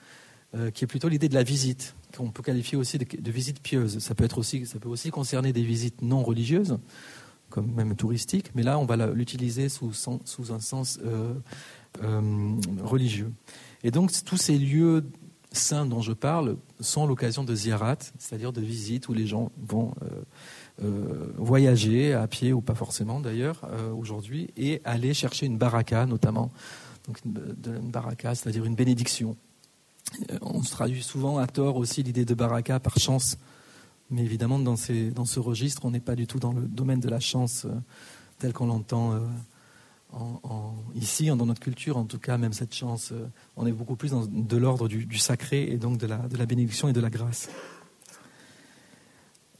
qui 0.73 0.83
est 0.83 0.87
plutôt 0.87 1.09
l'idée 1.09 1.29
de 1.29 1.35
la 1.35 1.43
visite 1.43 1.95
qu'on 2.15 2.31
peut 2.31 2.43
qualifier 2.43 2.77
aussi 2.77 2.97
de, 2.97 3.31
visite 3.31 3.61
pieuse. 3.61 3.99
Ça 3.99 4.15
peut, 4.15 4.27
aussi, 4.35 5.11
concerner 5.11 5.53
des 5.53 5.63
visites 5.63 6.01
non 6.01 6.23
religieuses, 6.23 6.77
comme 7.49 7.71
même 7.71 7.95
touristiques, 7.95 8.51
mais 8.55 8.63
là, 8.63 8.79
on 8.79 8.85
va 8.85 9.07
l'utiliser 9.07 9.69
sous, 9.69 9.91
un 10.49 10.59
sens 10.59 10.99
euh, 11.03 11.33
euh, 12.03 12.55
religieux. 12.83 13.31
Et 13.83 13.91
donc, 13.91 14.11
tous 14.25 14.37
ces 14.37 14.57
lieux 14.57 15.05
saints 15.51 15.85
dont 15.85 16.01
je 16.01 16.11
parle 16.11 16.57
sont 16.81 17.07
l'occasion 17.07 17.43
de 17.43 17.55
ziarat, 17.55 17.97
c'est-à-dire 18.17 18.51
de 18.51 18.61
visites 18.61 19.07
où 19.07 19.13
les 19.13 19.25
gens 19.25 19.51
vont 19.65 19.93
voyager 21.37 22.13
à 22.13 22.27
pied 22.27 22.51
ou 22.51 22.59
pas 22.59 22.75
forcément 22.75 23.21
d'ailleurs 23.21 23.61
aujourd'hui 23.97 24.49
et 24.57 24.81
aller 24.83 25.13
chercher 25.13 25.45
une 25.45 25.57
baraka 25.57 26.05
notamment, 26.05 26.51
donc 27.07 27.19
une, 27.25 27.89
baraka, 27.91 28.35
c'est-à-dire 28.35 28.65
une 28.65 28.75
bénédiction. 28.75 29.35
On 30.41 30.63
se 30.63 30.71
traduit 30.71 31.03
souvent 31.03 31.37
à 31.37 31.47
tort 31.47 31.77
aussi 31.77 32.03
l'idée 32.03 32.25
de 32.25 32.33
baraka 32.33 32.79
par 32.79 32.97
chance, 32.97 33.37
mais 34.09 34.23
évidemment 34.23 34.59
dans, 34.59 34.75
ce 34.75 35.39
registre 35.39 35.85
on 35.85 35.91
n'est 35.91 35.99
pas 35.99 36.15
du 36.15 36.27
tout 36.27 36.39
dans 36.39 36.53
le 36.53 36.61
domaine 36.61 36.99
de 36.99 37.09
la 37.09 37.19
chance 37.19 37.67
tel 38.39 38.53
qu'on 38.53 38.67
l'entend 38.67 39.19
ici, 40.95 41.27
dans 41.27 41.45
notre 41.45 41.59
culture, 41.59 41.97
en 41.97 42.05
tout 42.05 42.19
cas, 42.19 42.37
même 42.37 42.53
cette 42.53 42.73
chance, 42.73 43.11
euh, 43.11 43.27
on 43.57 43.65
est 43.65 43.71
beaucoup 43.71 43.95
plus 43.95 44.11
dans, 44.11 44.25
de 44.25 44.57
l'ordre 44.57 44.87
du, 44.87 45.17
sacré 45.17 45.63
et 45.63 45.77
donc 45.77 45.97
de 45.97 46.07
la, 46.07 46.45
bénédiction 46.45 46.87
et 46.87 46.93
de 46.93 47.01
la 47.01 47.09
grâce. 47.09 47.49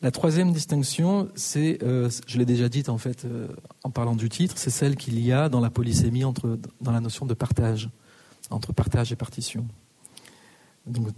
La 0.02 0.12
troisième 0.12 0.52
distinction, 0.52 1.30
c'est, 1.36 1.80
euh, 1.84 2.10
je 2.28 2.38
l'ai 2.38 2.46
déjà 2.46 2.70
dite 2.70 2.90
en 2.90 2.98
fait 2.98 3.26
euh, 3.26 3.48
en 3.84 3.90
parlant 3.90 4.16
du 4.16 4.30
titre, 4.30 4.58
c'est 4.58 4.70
celle 4.70 4.96
qu'il 4.96 5.20
y 5.20 5.32
a 5.32 5.50
dans 5.50 5.62
la 5.62 5.70
polysémie 5.70 6.24
dans 6.82 6.92
la 6.92 7.02
notion 7.02 7.26
de 7.26 7.34
partage, 7.34 7.90
entre 8.50 8.72
partage 8.72 9.12
et 9.12 9.16
partition. 9.16 9.68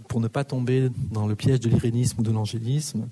Pour 0.08 0.20
ne 0.20 0.28
pas 0.28 0.44
tomber 0.44 0.88
dans 1.10 1.26
le 1.26 1.36
piège 1.36 1.60
de 1.60 1.68
l'irénisme 1.68 2.20
ou 2.20 2.22
de 2.22 2.30
l'angélisme, 2.30 3.08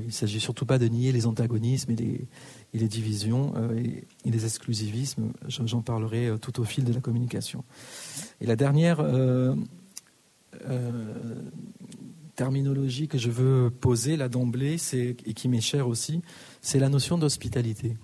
il 0.00 0.06
ne 0.06 0.12
s'agit 0.12 0.40
surtout 0.40 0.66
pas 0.66 0.78
de 0.78 0.86
nier 0.86 1.12
les 1.12 1.26
antagonismes 1.26 1.92
et 1.92 2.26
les, 2.74 2.88
divisions 2.88 3.54
euh, 3.56 3.74
et, 4.24 4.30
les 4.30 4.44
exclusivismes. 4.44 5.32
J'en 5.48 5.80
parlerai 5.80 6.26
euh, 6.26 6.36
tout 6.36 6.60
au 6.60 6.64
fil 6.64 6.84
de 6.84 6.92
la 6.92 7.00
communication. 7.00 7.64
Et 8.40 8.46
la 8.46 8.56
dernière 8.56 9.00
euh, 9.00 9.54
terminologie 12.36 13.08
que 13.08 13.18
je 13.18 13.30
veux 13.30 13.70
poser 13.70 14.16
là 14.16 14.28
d'emblée, 14.28 14.76
et 14.92 15.14
qui 15.14 15.48
m'est 15.48 15.60
chère 15.60 15.88
aussi, 15.88 16.20
c'est 16.60 16.78
la 16.78 16.88
notion 16.88 17.16
d'hospitalité. 17.16 17.96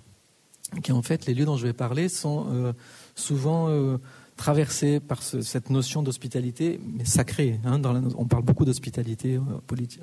Qui 0.81 0.91
en 0.91 1.03
fait, 1.03 1.27
les 1.27 1.35
lieux 1.35 1.45
dont 1.45 1.57
je 1.57 1.67
vais 1.67 1.73
parler 1.73 2.09
sont 2.09 2.73
souvent 3.13 3.69
traversés 4.35 4.99
par 4.99 5.23
cette 5.23 5.69
notion 5.69 6.03
d'hospitalité, 6.03 6.79
mais 6.83 7.05
sacrée. 7.05 7.59
Hein, 7.63 7.81
on 8.17 8.25
parle 8.25 8.43
beaucoup 8.43 8.65
d'hospitalité 8.65 9.39
politique 9.67 10.01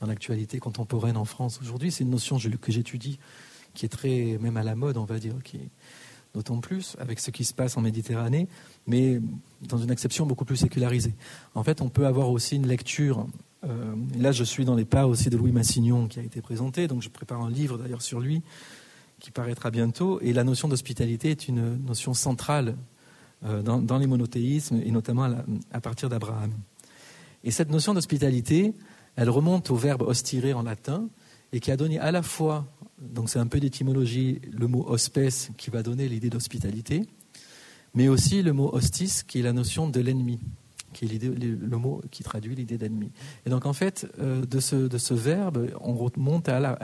dans 0.00 0.06
l'actualité 0.06 0.58
contemporaine 0.58 1.16
en 1.16 1.24
France 1.24 1.58
aujourd'hui. 1.62 1.90
C'est 1.90 2.04
une 2.04 2.10
notion 2.10 2.38
que 2.38 2.72
j'étudie 2.72 3.18
qui 3.74 3.86
est 3.86 3.88
très, 3.88 4.38
même 4.40 4.56
à 4.56 4.62
la 4.62 4.74
mode, 4.74 4.96
on 4.98 5.04
va 5.04 5.18
dire, 5.18 5.34
qui 5.42 5.58
d'autant 6.34 6.60
plus 6.60 6.96
avec 6.98 7.20
ce 7.20 7.30
qui 7.30 7.44
se 7.44 7.52
passe 7.54 7.76
en 7.76 7.82
Méditerranée, 7.82 8.48
mais 8.86 9.20
dans 9.68 9.78
une 9.78 9.90
acception 9.90 10.26
beaucoup 10.26 10.44
plus 10.44 10.56
sécularisée. 10.56 11.14
En 11.54 11.62
fait, 11.62 11.80
on 11.82 11.88
peut 11.88 12.06
avoir 12.06 12.30
aussi 12.30 12.56
une 12.56 12.66
lecture. 12.66 13.26
Euh, 13.64 13.94
là, 14.18 14.32
je 14.32 14.44
suis 14.44 14.64
dans 14.64 14.74
les 14.74 14.84
pas 14.84 15.06
aussi 15.06 15.30
de 15.30 15.36
Louis 15.36 15.52
Massignon 15.52 16.08
qui 16.08 16.20
a 16.20 16.22
été 16.22 16.40
présenté, 16.40 16.88
donc 16.88 17.02
je 17.02 17.10
prépare 17.10 17.42
un 17.42 17.50
livre 17.50 17.78
d'ailleurs 17.78 18.02
sur 18.02 18.20
lui 18.20 18.42
qui 19.20 19.30
paraîtra 19.30 19.70
bientôt. 19.70 20.20
Et 20.20 20.32
la 20.32 20.42
notion 20.42 20.68
d'hospitalité 20.68 21.30
est 21.30 21.48
une 21.48 21.84
notion 21.84 22.14
centrale 22.14 22.76
euh, 23.44 23.62
dans, 23.62 23.98
les 23.98 24.06
monothéismes 24.06 24.80
et 24.84 24.90
notamment 24.90 25.34
à, 25.70 25.80
partir 25.80 26.08
d'Abraham. 26.08 26.52
Et 27.44 27.50
cette 27.50 27.70
notion 27.70 27.94
d'hospitalité, 27.94 28.74
elle 29.16 29.30
remonte 29.30 29.70
au 29.70 29.76
verbe 29.76 30.02
hostirer 30.02 30.52
en 30.52 30.62
latin 30.62 31.08
et 31.52 31.60
qui 31.60 31.70
a 31.70 31.76
donné 31.76 31.98
à 31.98 32.12
la 32.12 32.22
fois 32.22 32.66
donc 33.02 33.28
c'est 33.28 33.38
un 33.38 33.46
peu 33.46 33.60
d'étymologie, 33.60 34.40
le 34.52 34.68
mot 34.68 34.84
hospes 34.88 35.52
qui 35.56 35.70
va 35.70 35.82
donner 35.82 36.08
l'idée 36.08 36.30
d'hospitalité, 36.30 37.04
mais 37.94 38.08
aussi 38.08 38.42
le 38.42 38.52
mot 38.52 38.70
hostis 38.72 39.22
qui 39.24 39.40
est 39.40 39.42
la 39.42 39.52
notion 39.52 39.88
de 39.88 40.00
l'ennemi, 40.00 40.38
qui 40.92 41.06
est 41.06 41.22
le 41.22 41.76
mot 41.76 42.00
qui 42.10 42.22
traduit 42.22 42.54
l'idée 42.54 42.78
d'ennemi. 42.78 43.10
Et 43.44 43.50
donc 43.50 43.66
en 43.66 43.72
fait, 43.72 44.06
euh, 44.20 44.46
de, 44.46 44.60
ce, 44.60 44.76
de 44.76 44.98
ce 44.98 45.14
verbe, 45.14 45.70
on 45.80 45.94
remonte 45.94 46.48
à, 46.48 46.78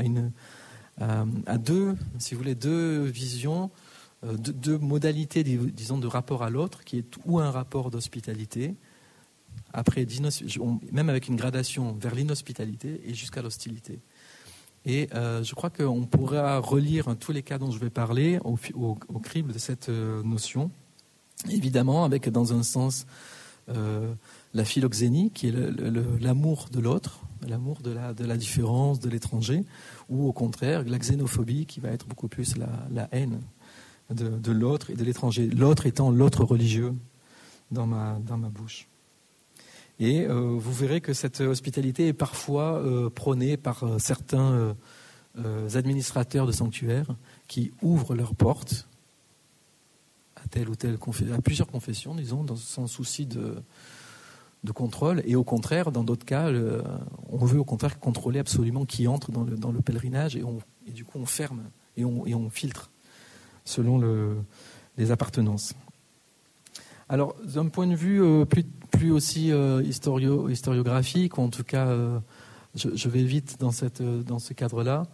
à, 1.47 1.59
deux, 1.59 1.95
si 2.19 2.35
vous 2.35 2.41
voulez, 2.41 2.55
deux 2.55 3.05
visions, 3.05 3.71
euh, 4.25 4.37
deux, 4.37 4.79
modalités, 4.79 5.45
disons, 5.45 5.99
de 5.99 6.07
rapport 6.07 6.43
à 6.43 6.51
l'autre, 6.51 6.83
qui 6.85 6.99
est 6.99 7.17
ou 7.25 7.39
un 7.39 7.51
rapport 7.51 7.91
d'hospitalité, 7.91 8.75
après, 9.73 10.07
même 10.93 11.09
avec 11.09 11.29
une 11.29 11.37
gradation 11.37 11.93
vers 11.93 12.15
l'inhospitalité 12.15 13.01
et 13.05 13.15
jusqu'à 13.15 13.43
l'hostilité. 13.43 14.01
Et 14.87 15.09
euh, 15.15 15.43
je 15.45 15.55
crois 15.55 15.71
qu'on 15.71 16.05
pourra 16.07 16.59
relire 16.59 17.15
tous 17.17 17.33
les 17.33 17.43
cas 17.43 17.59
dont 17.59 17.71
je 17.71 17.79
vais 17.79 17.91
parler 17.91 18.41
au, 18.45 18.57
crible 19.21 19.53
de 19.53 19.59
cette 19.59 19.89
euh, 19.89 20.23
notion, 20.23 20.71
évidemment 21.51 22.05
avec 22.05 22.29
dans 22.29 22.53
un 22.53 22.63
sens 22.63 23.07
la 24.55 24.65
philoxénie, 24.65 25.31
qui 25.31 25.49
est 25.49 25.55
l'amour 26.21 26.71
de 26.73 26.81
l'autre, 26.81 27.21
l'amour 27.47 27.81
de 27.83 27.91
la, 27.91 28.15
de 28.15 28.25
différence, 28.35 28.99
de 28.99 29.11
l'étranger, 29.11 29.65
ou 30.09 30.27
au 30.27 30.33
contraire 30.33 30.85
la 30.85 30.99
xénophobie, 30.99 31.67
qui 31.67 31.81
va 31.81 31.91
être 31.91 32.07
beaucoup 32.07 32.29
plus 32.29 32.55
la, 32.57 33.09
haine 33.13 33.41
de, 34.11 34.53
l'autre 34.53 34.91
et 34.91 34.95
de 34.95 35.05
l'étranger, 35.05 35.49
l'autre 35.49 35.87
étant 35.87 36.11
l'autre 36.11 36.45
religieux 36.45 36.95
dans 37.71 37.87
ma, 37.87 38.19
bouche. 38.49 38.89
Et 40.01 40.25
euh, 40.25 40.57
vous 40.57 40.73
verrez 40.73 41.01
que 41.01 41.13
cette 41.13 41.41
hospitalité 41.41 42.09
est 42.09 42.13
parfois 42.13 42.77
euh, 42.77 43.11
prônée 43.11 43.57
par 43.57 43.85
euh, 43.85 43.99
certains 43.99 44.75
administrateurs 45.75 46.47
de 46.47 46.53
sanctuaires 46.53 47.15
qui 47.47 47.71
ouvrent 47.81 48.17
leurs 48.17 48.35
portes 48.35 48.89
à 50.35 50.49
telle 50.49 50.69
ou 50.69 50.75
telle 50.75 50.99
à 51.33 51.41
plusieurs 51.41 51.69
confessions, 51.69 52.17
disons, 52.17 52.45
sans 52.57 52.89
souci 52.89 53.25
de, 53.25 53.63
contrôle. 54.75 55.23
Et 55.27 55.37
au 55.37 55.45
contraire, 55.45 55.93
dans 55.93 56.03
d'autres 56.03 56.25
cas, 56.27 56.51
on 57.29 57.45
veut 57.45 57.61
au 57.61 57.65
contraire 57.65 58.01
contrôler 58.01 58.41
absolument 58.41 58.85
qui 58.85 59.07
entre 59.07 59.31
dans 59.31 59.45
le, 59.71 59.81
pèlerinage 59.81 60.35
et, 60.35 60.43
on, 60.43 60.59
du 60.89 61.05
coup 61.05 61.19
on 61.21 61.27
ferme 61.27 61.63
et 61.97 62.05
on 62.05 62.51
filtre 62.51 62.91
selon 63.69 63.99
le, 63.99 64.37
les 64.97 65.11
appartenances. 65.11 65.75
Alors, 67.09 67.35
d'un 67.43 67.69
point 67.69 67.87
de 67.87 67.95
vue 67.95 68.23
plus 68.47 68.65
plus 68.89 69.11
aussi 69.11 69.53
euh, 69.53 69.83
historiographique, 69.83 71.39
ou 71.39 71.43
en 71.43 71.49
tout 71.49 71.65
cas, 71.65 71.87
euh, 71.87 72.19
je, 72.75 73.09
vais 73.09 73.23
vite 73.23 73.59
euh, 73.63 74.23
dans 74.23 74.39
ce 74.39 74.53
cadre-là, 74.53 75.07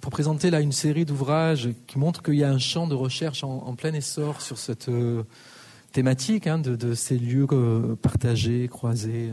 pour 0.00 0.10
présenter 0.10 0.50
là 0.50 0.60
une 0.60 0.72
série 0.72 1.04
d'ouvrages 1.04 1.70
qui 1.86 1.98
montrent 1.98 2.22
qu'il 2.22 2.34
y 2.34 2.44
a 2.44 2.50
un 2.50 2.58
champ 2.58 2.86
de 2.86 2.94
recherche 2.94 3.44
en, 3.44 3.74
plein 3.74 3.92
essor 3.92 4.40
sur 4.40 4.58
cette 4.58 4.90
thématique 5.90 6.46
hein, 6.46 6.58
de, 6.58 6.94
ces 6.94 7.18
lieux 7.18 7.46
partagés, 8.00 8.68
croisés. 8.68 9.32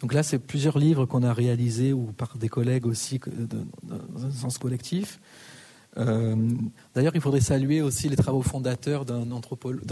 Donc 0.00 0.14
là, 0.14 0.22
c'est 0.22 0.38
plusieurs 0.38 0.78
livres 0.78 1.06
qu'on 1.06 1.22
a 1.22 1.34
réalisés 1.34 1.92
ou 1.92 2.12
par 2.16 2.38
des 2.38 2.48
collègues 2.48 2.86
aussi 2.86 3.20
dans 3.82 4.24
un 4.24 4.30
sens 4.30 4.58
collectif. 4.58 5.18
D'ailleurs, 5.96 7.14
il 7.14 7.20
faudrait 7.20 7.40
saluer 7.40 7.82
aussi 7.82 8.08
les 8.08 8.16
travaux 8.16 8.42
fondateurs 8.42 9.04
d'un 9.04 9.30
anthropologue, 9.30 9.84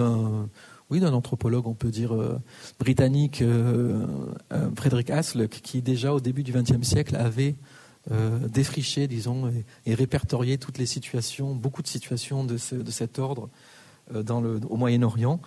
oui, 0.93 1.01
d'un 1.01 1.15
anthropologue, 1.15 1.67
on 1.67 1.73
peut 1.73 1.91
dire, 1.91 2.15
euh, 2.15 2.39
britannique, 2.79 3.41
euh, 3.41 4.07
euh, 4.53 4.69
Frédéric 4.77 5.09
Hasle, 5.09 5.49
qui 5.49 5.81
déjà 5.81 6.13
au 6.13 6.21
début 6.21 6.43
du 6.43 6.53
XXe 6.53 6.83
siècle 6.83 7.17
avait 7.17 7.57
défriché, 8.53 9.07
disons, 9.07 9.53
et, 9.87 9.95
répertorié 9.95 10.59
toutes 10.59 10.79
les 10.79 10.87
situations, 10.87 11.55
beaucoup 11.55 11.83
de 11.83 11.87
situations 11.87 12.43
de, 12.43 12.57
cet 12.57 13.21
ordre 13.21 13.49
au 14.13 14.77
Moyen-Orient. 14.77 15.41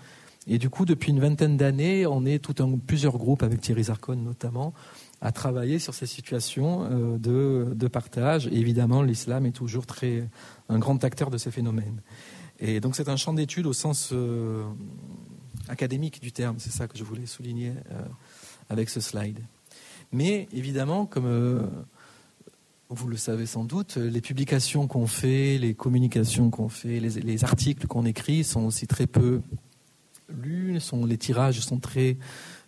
Et 0.47 0.57
du 0.57 0.69
coup, 0.69 0.85
depuis 0.85 1.11
une 1.11 1.19
vingtaine 1.19 1.57
d'années, 1.57 2.07
on 2.07 2.25
est 2.25 2.39
tout 2.39 2.55
plusieurs 2.87 3.17
groupes, 3.17 3.43
avec 3.43 3.59
Thierry 3.59 3.83
Zarcon 3.83 4.15
notamment, 4.15 4.73
à 5.25 5.31
travailler 5.31 5.79
sur 5.79 5.93
ces 5.93 6.05
situations 6.05 7.17
de, 7.17 7.67
de, 7.73 7.87
partage. 7.87 8.47
Et 8.47 8.57
évidemment, 8.57 9.01
l'islam 9.01 9.45
est 9.45 9.51
toujours 9.51 9.85
très, 9.85 10.29
un 10.69 10.79
grand 10.79 11.03
acteur 11.03 11.29
de 11.29 11.37
ces 11.37 11.51
phénomènes. 11.51 12.01
Et 12.59 12.79
donc 12.79 12.95
c'est 12.95 13.09
un 13.09 13.17
champ 13.17 13.33
d'étude 13.33 13.65
au 13.65 13.73
sens 13.73 14.13
académique 15.69 16.21
du 16.21 16.31
terme. 16.31 16.55
C'est 16.59 16.71
ça 16.71 16.87
que 16.87 16.97
je 16.97 17.03
voulais 17.03 17.25
souligner 17.25 17.73
euh, 17.91 18.01
avec 18.69 18.89
ce 18.89 18.99
slide. 18.99 19.39
Mais 20.11 20.47
évidemment, 20.53 21.05
comme 21.05 21.25
euh, 21.25 21.63
vous 22.89 23.07
le 23.07 23.17
savez 23.17 23.45
sans 23.45 23.63
doute, 23.63 23.97
les 23.97 24.21
publications 24.21 24.87
qu'on 24.87 25.07
fait, 25.07 25.57
les 25.57 25.73
communications 25.73 26.49
qu'on 26.49 26.69
fait, 26.69 26.99
les, 26.99 27.43
articles 27.43 27.87
qu'on 27.87 28.05
écrit 28.05 28.43
sont 28.43 28.65
aussi 28.65 28.87
très 28.87 29.07
peu 29.07 29.41
lus, 30.29 30.79
sont, 30.79 31.05
les 31.05 31.17
tirages 31.17 31.59
sont 31.59 31.79
très 31.79 32.17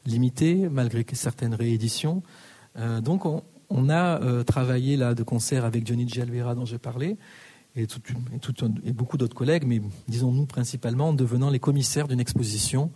limités 0.05 0.69
malgré 0.69 1.05
certaines 1.13 1.53
rééditions. 1.53 2.23
Euh, 2.77 3.01
donc 3.01 3.25
on, 3.25 3.89
a 3.89 4.43
travaillé 4.43 4.97
là 4.97 5.13
de 5.13 5.23
concert 5.23 5.65
avec 5.65 5.85
Johnny 5.85 6.07
Gialvera 6.07 6.55
dont 6.55 6.65
j'ai 6.65 6.77
parlé 6.77 7.17
et, 7.77 8.91
beaucoup 8.93 9.17
d'autres 9.17 9.35
collègues, 9.35 9.63
mais 9.65 9.81
disons-nous 10.07 10.45
principalement 10.45 11.09
en 11.09 11.13
devenant 11.13 11.49
les 11.49 11.59
commissaires 11.59 12.07
d'une 12.07 12.19
exposition, 12.19 12.91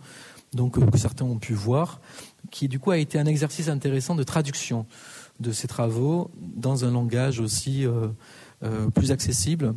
donc 0.52 0.76
euh, 0.76 0.86
que 0.86 0.98
certains 0.98 1.24
ont 1.24 1.38
pu 1.38 1.54
voir, 1.54 2.00
qui 2.50 2.68
du 2.68 2.78
coup 2.78 2.90
a 2.90 2.98
été 2.98 3.18
un 3.18 3.26
exercice 3.26 3.68
intéressant 3.68 4.14
de 4.14 4.24
traduction 4.24 4.86
de 5.40 5.52
ces 5.52 5.68
travaux 5.68 6.30
dans 6.40 6.84
un 6.84 6.90
langage 6.90 7.40
aussi 7.40 7.86
euh, 7.86 8.08
euh, 8.64 8.88
plus 8.90 9.12
accessible. 9.12 9.74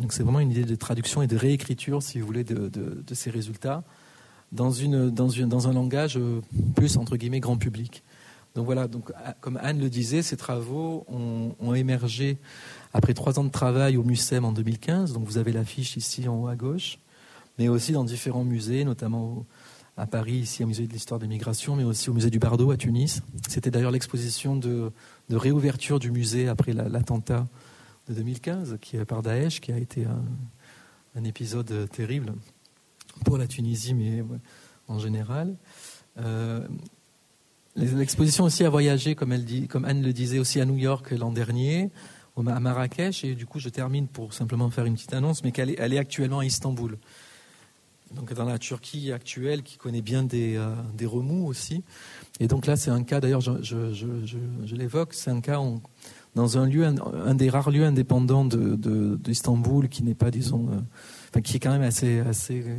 Donc 0.00 0.12
c'est 0.12 0.24
vraiment 0.24 0.40
une 0.40 0.50
idée 0.50 0.64
de 0.64 0.74
traduction 0.74 1.22
et 1.22 1.26
de 1.26 1.36
réécriture, 1.36 2.02
si 2.02 2.18
vous 2.18 2.26
voulez, 2.26 2.42
de, 2.42 2.70
ces 3.12 3.30
résultats, 3.30 3.84
dans, 4.50 4.72
dans 5.12 5.68
un 5.68 5.72
langage 5.72 6.18
plus, 6.74 6.96
entre 6.96 7.16
guillemets, 7.16 7.38
grand 7.38 7.56
public. 7.56 8.02
Donc 8.54 8.66
voilà, 8.66 8.86
donc, 8.86 9.10
comme 9.40 9.58
Anne 9.60 9.80
le 9.80 9.90
disait, 9.90 10.22
ces 10.22 10.36
travaux 10.36 11.04
ont, 11.08 11.74
émergé 11.74 12.38
après 12.92 13.12
trois 13.12 13.40
ans 13.40 13.44
de 13.44 13.50
travail 13.50 13.96
au 13.96 14.04
MUSEM 14.04 14.44
en 14.44 14.52
2015. 14.52 15.12
Donc 15.12 15.24
vous 15.24 15.38
avez 15.38 15.50
l'affiche 15.50 15.96
ici 15.96 16.28
en 16.28 16.36
haut 16.36 16.46
à 16.46 16.54
gauche, 16.54 16.98
mais 17.58 17.68
aussi 17.68 17.90
dans 17.90 18.04
différents 18.04 18.44
musées, 18.44 18.84
notamment 18.84 19.44
à 19.96 20.06
Paris, 20.06 20.34
ici 20.34 20.62
au 20.62 20.68
musée 20.68 20.86
de 20.86 20.92
l'histoire 20.92 21.18
des 21.18 21.26
migrations, 21.26 21.74
mais 21.74 21.82
aussi 21.82 22.10
au 22.10 22.14
musée 22.14 22.30
du 22.30 22.38
Bardo 22.38 22.70
à 22.70 22.76
Tunis. 22.76 23.22
C'était 23.48 23.72
d'ailleurs 23.72 23.90
l'exposition 23.90 24.54
de, 24.56 24.92
réouverture 25.30 25.98
du 25.98 26.12
musée 26.12 26.48
après 26.48 26.72
l'attentat 26.72 27.46
de 28.08 28.14
2015 28.14 28.78
qui 28.80 28.96
par 28.98 29.22
Daesh, 29.22 29.60
qui 29.60 29.72
a 29.72 29.78
été 29.78 30.04
un, 30.04 30.22
un, 31.16 31.24
épisode 31.24 31.88
terrible 31.90 32.34
pour 33.24 33.36
la 33.36 33.48
Tunisie, 33.48 33.94
mais 33.94 34.22
en 34.86 35.00
général. 35.00 35.56
Euh, 36.18 36.66
L'exposition 37.76 38.44
aussi 38.44 38.64
a 38.64 38.70
voyagé, 38.70 39.14
comme, 39.16 39.32
Anne 39.32 40.02
le 40.02 40.12
disait, 40.12 40.38
aussi 40.38 40.60
à 40.60 40.64
New 40.64 40.76
York 40.76 41.10
l'an 41.10 41.32
dernier, 41.32 41.90
à 42.36 42.60
Marrakech, 42.60 43.24
et 43.24 43.34
du 43.34 43.46
coup 43.46 43.58
je 43.58 43.68
termine 43.68 44.06
pour 44.08 44.32
simplement 44.32 44.70
faire 44.70 44.84
une 44.84 44.94
petite 44.94 45.14
annonce, 45.14 45.42
mais 45.44 45.52
qu'elle 45.52 45.70
est, 45.70 45.76
elle 45.78 45.92
est 45.92 45.98
actuellement 45.98 46.40
à 46.40 46.44
Istanbul. 46.44 46.98
Donc 48.12 48.32
dans 48.32 48.44
la 48.44 48.58
Turquie 48.58 49.12
actuelle, 49.12 49.62
qui 49.62 49.76
connaît 49.76 50.02
bien 50.02 50.22
des, 50.22 50.56
euh, 50.56 50.74
remous 51.06 51.46
aussi. 51.46 51.82
Et 52.40 52.46
donc 52.46 52.66
là, 52.66 52.76
c'est 52.76 52.90
un 52.90 53.02
cas, 53.02 53.20
d'ailleurs, 53.20 53.40
je, 53.40 54.74
l'évoque, 54.74 55.14
c'est 55.14 55.30
un 55.30 55.40
cas 55.40 55.60
dans 56.34 56.58
un 56.58 56.66
lieu, 56.66 56.84
un, 56.84 57.34
des 57.34 57.48
rares 57.48 57.70
lieux 57.70 57.84
indépendants 57.84 58.44
d'Istanbul, 58.44 59.88
qui 59.88 60.02
n'est 60.02 60.14
pas, 60.14 60.30
disons, 60.30 60.68
euh, 61.36 61.40
qui 61.40 61.56
est 61.56 61.60
quand 61.60 61.72
même 61.72 61.82
assez, 61.82 62.22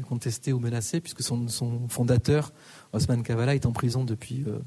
contesté 0.07 0.53
ou 0.53 0.59
menacé, 0.59 1.01
puisque 1.01 1.21
son 1.21 1.47
fondateur, 1.89 2.53
Osman 2.95 3.23
Kavala, 3.23 3.55
est 3.55 3.65
en 3.65 3.71
prison 3.71 4.03
depuis 4.03 4.43
euh, 4.47 4.59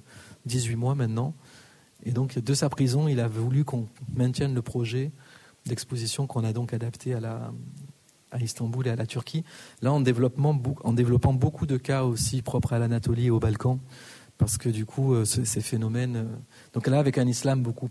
18 0.46 0.76
mois 0.76 0.94
maintenant. 0.94 1.34
Et 2.04 2.12
donc, 2.12 2.38
de 2.38 2.54
sa 2.54 2.68
prison, 2.68 3.08
il 3.08 3.20
a 3.20 3.28
voulu 3.28 3.64
qu'on 3.64 3.86
maintienne 4.14 4.54
le 4.54 4.62
projet 4.62 5.10
d'exposition 5.66 6.26
qu'on 6.26 6.44
a 6.44 6.52
donc 6.52 6.72
adapté 6.72 7.14
à, 7.14 7.20
la, 7.20 7.50
Istanbul 8.40 8.86
et 8.86 8.90
à 8.90 8.96
la 8.96 9.06
Turquie. 9.06 9.44
Là, 9.82 9.92
en, 9.92 10.00
développement, 10.00 10.60
en 10.84 10.92
développant 10.92 11.32
beaucoup 11.32 11.66
de 11.66 11.76
cas 11.76 12.04
aussi 12.04 12.42
propres 12.42 12.72
à 12.72 12.78
l'Anatolie 12.78 13.26
et 13.26 13.30
aux 13.30 13.40
Balkans, 13.40 13.78
parce 14.38 14.56
que 14.56 14.68
du 14.68 14.86
coup, 14.86 15.14
euh, 15.14 15.24
ces 15.24 15.60
phénomènes. 15.60 16.16
Euh, 16.16 16.24
donc 16.72 16.86
là, 16.86 16.98
avec 16.98 17.18
un 17.18 17.26
islam 17.26 17.62
beaucoup 17.62 17.90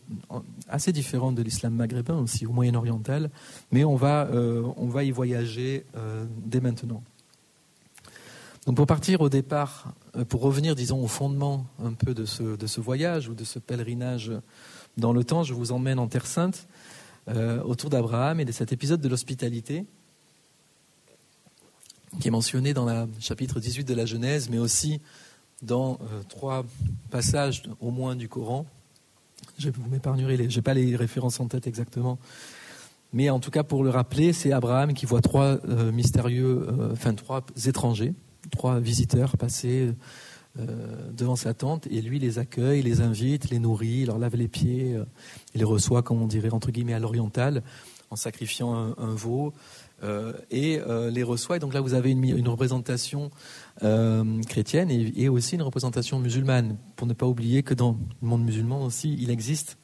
assez 0.70 0.92
différent 0.94 1.32
de 1.32 1.42
l'islam 1.42 1.74
maghrébin 1.74 2.18
aussi, 2.18 2.46
ou 2.46 2.54
moyen-oriental, 2.54 3.30
mais 3.72 3.84
euh, 3.84 4.64
on 4.78 4.88
va 4.88 5.04
y 5.04 5.12
voyager 5.12 5.86
dès 6.46 6.62
maintenant. 6.62 7.04
Donc 8.68 8.76
pour 8.76 8.86
partir 8.86 9.22
au 9.22 9.30
départ, 9.30 9.94
euh, 10.18 10.26
pour 10.26 10.42
revenir, 10.42 10.76
disons, 10.76 11.02
au 11.02 11.08
fondement 11.08 11.66
un 11.82 11.94
peu 11.94 12.14
de 12.14 12.26
ce, 12.26 12.82
voyage 12.82 13.30
ou 13.30 13.34
de 13.34 13.46
ce 13.46 13.60
pèlerinage 13.60 14.34
dans 14.98 15.14
le 15.14 15.24
temps, 15.24 15.44
je 15.44 15.54
vous 15.54 15.72
emmène 15.72 16.00
en 16.00 16.08
Terre 16.08 16.26
Sainte, 16.26 16.68
euh, 17.30 17.64
autour 17.64 17.90
d'Abraham 17.90 18.42
et 18.42 18.46
de 18.46 18.52
cet 18.52 18.74
épisode 18.74 19.00
de 19.00 19.08
l'hospitalité 19.08 19.86
qui 22.20 22.28
est 22.28 22.32
mentionné 22.32 22.74
dans 22.74 22.86
le 22.86 23.08
chapitre 23.22 23.62
18 23.62 23.86
de 23.86 23.94
la 23.94 24.06
Genèse, 24.06 24.50
mais 24.50 24.58
aussi 24.58 25.00
dans 25.62 25.94
euh, 25.94 26.22
trois 26.28 26.66
passages 27.10 27.64
au 27.80 27.92
moins 27.92 28.18
du 28.18 28.28
Coran. 28.28 28.66
Je 29.58 29.70
vous 29.70 29.90
m'épargnerai, 29.90 30.36
n'ai 30.38 30.62
pas 30.62 30.74
les 30.74 30.98
références 30.98 31.40
en 31.40 31.48
tête 31.48 31.68
exactement. 31.68 32.20
Mais 33.14 33.30
en 33.30 33.40
tout 33.40 33.52
cas, 33.52 33.64
pour 33.64 33.86
le 33.86 33.92
rappeler, 33.92 34.34
c'est 34.34 34.52
Abraham 34.52 34.94
qui 34.94 35.06
voit 35.06 35.22
trois 35.22 35.58
mystérieux, 35.94 36.68
enfin 36.92 37.14
trois 37.14 37.46
étrangers, 37.66 38.14
trois 38.52 38.80
visiteurs 38.80 39.38
passer 39.38 39.94
euh, 40.60 41.12
devant 41.12 41.36
sa 41.36 41.54
tente 41.54 41.86
et 41.88 42.02
lui 42.02 42.18
les 42.18 42.40
accueille, 42.40 42.82
les 42.82 43.02
invite, 43.02 43.52
les 43.52 43.60
nourrit, 43.60 44.06
leur 44.06 44.18
lave 44.18 44.36
les 44.36 44.48
pieds, 44.48 44.96
euh, 44.96 45.06
il 45.54 45.60
les 45.60 45.64
reçoit, 45.64 46.02
comme 46.02 46.20
on 46.20 46.26
dirait 46.26 46.50
entre 46.50 46.72
guillemets 46.72 46.96
à 46.96 47.00
l'oriental, 47.00 47.62
en 48.10 48.16
sacrifiant 48.16 48.74
un, 48.98 49.14
veau. 49.14 49.54
Euh, 50.04 50.34
et 50.50 50.80
les 51.12 51.24
reçoit. 51.24 51.58
Et 51.58 51.60
donc 51.60 51.74
là, 51.74 51.82
vous 51.82 51.94
avez 51.94 52.12
une, 52.12 52.48
représentation 52.48 53.30
chrétienne 54.48 54.90
et, 54.90 55.12
et, 55.16 55.30
aussi 55.30 55.56
une 55.56 55.62
représentation 55.62 56.20
musulmane. 56.20 56.78
Pour 56.96 57.06
ne 57.06 57.14
pas 57.14 57.28
oublier 57.28 57.64
que 57.64 57.74
dans 57.74 57.98
le 58.22 58.28
monde 58.28 58.44
musulman 58.44 58.84
aussi, 58.84 59.16
il 59.20 59.30
existe 59.30 59.78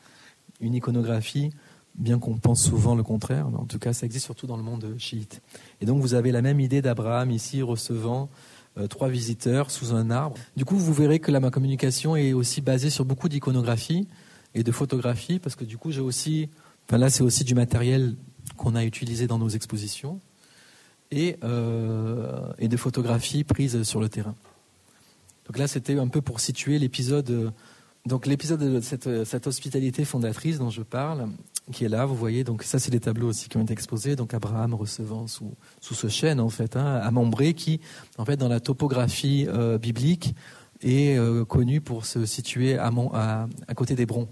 une 0.62 0.74
iconographie 0.74 1.52
bien 1.96 2.20
qu'on 2.20 2.38
pense 2.38 2.64
souvent 2.64 2.96
le 2.96 3.04
contraire, 3.04 3.50
mais 3.50 3.58
en 3.58 3.66
tout 3.66 3.80
cas 3.80 3.94
ça 3.94 4.06
existe 4.06 4.26
surtout 4.26 4.48
dans 4.48 4.58
le 4.58 4.64
monde 4.64 4.96
chiite. 4.98 5.42
Et 5.82 5.86
donc 5.86 6.02
vous 6.02 6.14
avez 6.14 6.32
la 6.32 6.42
même 6.42 6.60
idée 6.60 6.82
d'Abraham 6.82 7.30
ici 7.30 7.62
recevant 7.62 8.24
euh, 8.24 8.53
trois 8.90 9.10
visiteurs 9.10 9.72
sous 9.72 9.94
un 9.94 10.10
arbre. 10.10 10.38
Du 10.56 10.66
coup 10.66 10.78
vous 10.78 10.94
verrez 10.94 11.20
que 11.20 11.32
la, 11.32 11.40
ma 11.40 11.52
communication 11.52 12.16
est 12.16 12.34
aussi 12.34 12.62
basée 12.62 12.90
sur 12.90 13.06
beaucoup 13.06 13.30
d'iconographie 13.30 14.08
et 14.56 14.64
de 14.64 14.72
photographie, 14.72 15.40
parce 15.40 15.56
que 15.56 15.64
du 15.64 15.78
coup 15.78 15.92
j'ai 15.92 16.02
aussi, 16.02 16.50
là 16.92 17.10
c'est 17.10 17.24
aussi 17.24 17.44
du 17.44 17.56
matériel 17.56 18.16
qu'on 18.58 18.76
a 18.76 18.84
utilisé 18.84 19.28
dans 19.28 19.38
nos 19.38 19.50
expositions, 19.50 20.20
et, 21.12 21.38
euh, 21.44 22.52
et 22.58 22.68
de 22.68 22.78
photographies 22.78 23.44
prises 23.44 23.84
sur 23.84 24.00
le 24.00 24.10
terrain. 24.10 24.36
Donc 25.48 25.58
là 25.58 25.68
c'était 25.68 25.98
un 26.00 26.08
peu 26.08 26.22
pour 26.22 26.40
situer 26.40 26.80
l'épisode 26.80 27.54
donc 28.06 28.26
l'épisode 28.26 28.60
de 28.60 28.82
cette, 28.82 29.24
cette, 29.24 29.48
hospitalité 29.48 30.04
fondatrice 30.04 30.60
dont 30.60 30.70
je 30.70 30.82
parle, 30.82 31.30
qui 31.72 31.86
est 31.86 31.90
là, 31.90 32.06
vous 32.06 32.16
voyez, 32.16 32.44
donc 32.44 32.64
ça 32.64 32.78
c'est 32.78 32.92
des 32.92 33.00
tableaux 33.00 33.30
aussi 33.30 33.48
qui 33.48 33.58
ont 33.58 33.64
été 33.64 33.74
exposés, 33.74 34.16
donc 34.16 34.34
Abraham 34.34 34.74
recevant 34.74 35.28
sous, 35.28 35.54
sous 35.80 35.94
ce 35.94 36.08
chêne 36.08 36.40
en 36.40 36.50
fait, 36.50 36.76
hein, 36.76 37.00
à 37.02 37.10
Mambré, 37.12 37.54
qui 37.54 37.80
en 38.18 38.26
fait 38.26 38.36
dans 38.36 38.50
la 38.50 38.60
topographie 38.60 39.46
euh, 39.48 39.78
biblique 39.78 40.36
est 40.82 41.18
euh, 41.18 41.46
connu 41.46 41.80
pour 41.80 42.06
se 42.06 42.26
situer 42.26 42.78
à, 42.78 42.92
côté 43.76 43.96
d'Hébron. 43.96 44.28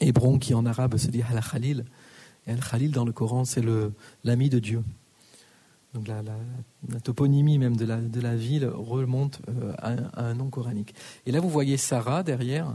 Hébron 0.00 0.38
qui 0.38 0.52
en 0.52 0.66
arabe 0.66 0.98
se 0.98 1.08
dit 1.08 1.22
Al-Khalil, 1.22 1.86
et 2.46 2.52
Al-Khalil 2.52 2.90
dans 2.90 3.06
le 3.06 3.12
Coran 3.12 3.46
c'est 3.46 3.64
l'ami 4.22 4.50
de 4.50 4.58
Dieu. 4.58 4.82
Donc 5.94 6.08
la, 6.08 7.00
toponymie 7.00 7.58
même 7.58 7.76
de 7.76 7.86
la, 7.86 7.96
de 7.96 8.20
la 8.20 8.36
ville 8.36 8.66
remonte 8.66 9.40
euh, 9.48 9.72
à, 9.78 10.22
un 10.22 10.34
nom 10.34 10.50
coranique. 10.50 10.94
Et 11.24 11.32
là, 11.32 11.40
vous 11.40 11.48
voyez 11.48 11.78
Sarah 11.78 12.22
derrière, 12.22 12.74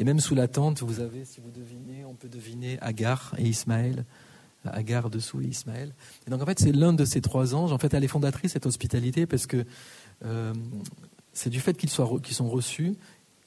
et 0.00 0.04
même 0.04 0.18
sous 0.18 0.34
la 0.34 0.48
tente, 0.48 0.82
vous 0.82 1.00
avez, 1.00 1.26
si 1.26 1.40
vous 1.40 1.50
devinez, 1.50 2.06
on 2.06 2.14
peut 2.14 2.30
deviner 2.30 2.78
Agar 2.80 3.34
et 3.36 3.46
Ismaël. 3.46 4.06
Agar 4.64 5.10
dessous 5.10 5.42
et 5.42 5.46
Ismaël. 5.46 5.94
Et 6.26 6.30
donc 6.30 6.42
en 6.42 6.46
fait, 6.46 6.58
c'est 6.58 6.72
l'un 6.72 6.94
de 6.94 7.04
ces 7.04 7.20
trois 7.20 7.54
anges. 7.54 7.72
En 7.72 7.78
fait, 7.78 7.92
elle 7.92 8.02
est 8.02 8.08
fondatrice 8.08 8.52
cette 8.52 8.64
hospitalité 8.64 9.26
parce 9.26 9.46
que 9.46 9.64
euh, 10.24 10.54
c'est 11.34 11.50
du 11.50 11.60
fait 11.60 11.74
qu'ils 11.74 11.90
qu'ils 12.22 12.34
sont 12.34 12.48
reçus 12.48 12.94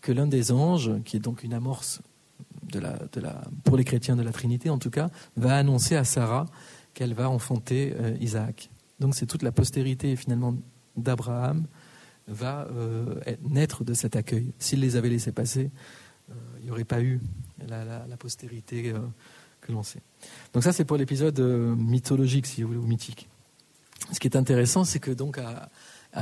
que 0.01 0.11
l'un 0.11 0.27
des 0.27 0.51
anges, 0.51 0.91
qui 1.05 1.17
est 1.17 1.19
donc 1.19 1.43
une 1.43 1.53
amorce 1.53 2.01
pour 3.63 3.77
les 3.77 3.83
chrétiens 3.83 4.15
de 4.15 4.23
la 4.23 4.31
Trinité 4.31 4.69
en 4.69 4.77
tout 4.77 4.89
cas, 4.89 5.09
va 5.35 5.55
annoncer 5.55 5.95
à 5.95 6.03
Sarah 6.03 6.45
qu'elle 6.93 7.15
va 7.15 7.29
enfanter 7.29 7.95
euh, 7.99 8.15
Isaac. 8.21 8.69
Donc 8.99 9.15
c'est 9.15 9.25
toute 9.25 9.41
la 9.41 9.51
postérité 9.51 10.15
finalement 10.15 10.55
d'Abraham 10.97 11.65
va 12.27 12.67
euh, 12.71 13.15
naître 13.43 13.83
de 13.83 13.93
cet 13.93 14.15
accueil. 14.15 14.53
S'il 14.59 14.79
les 14.79 14.95
avait 14.95 15.09
laissés 15.09 15.31
passer, 15.31 15.65
euh, 15.65 16.02
il 16.59 16.65
n'y 16.65 16.71
aurait 16.71 16.83
pas 16.83 17.01
eu 17.01 17.19
la, 17.67 18.17
postérité 18.17 18.91
euh, 18.91 18.99
que 19.61 19.71
l'on 19.71 19.83
sait. 19.83 20.01
Donc 20.53 20.63
ça 20.63 20.71
c'est 20.71 20.85
pour 20.85 20.97
l'épisode 20.97 21.39
mythologique, 21.39 22.45
si 22.45 22.61
vous 22.61 22.69
voulez, 22.69 22.79
ou 22.79 22.87
mythique. 22.87 23.27
Ce 24.11 24.19
qui 24.19 24.27
est 24.27 24.35
intéressant, 24.35 24.83
c'est 24.83 24.99
que 24.99 25.11
donc 25.11 25.37
à, 25.37 25.69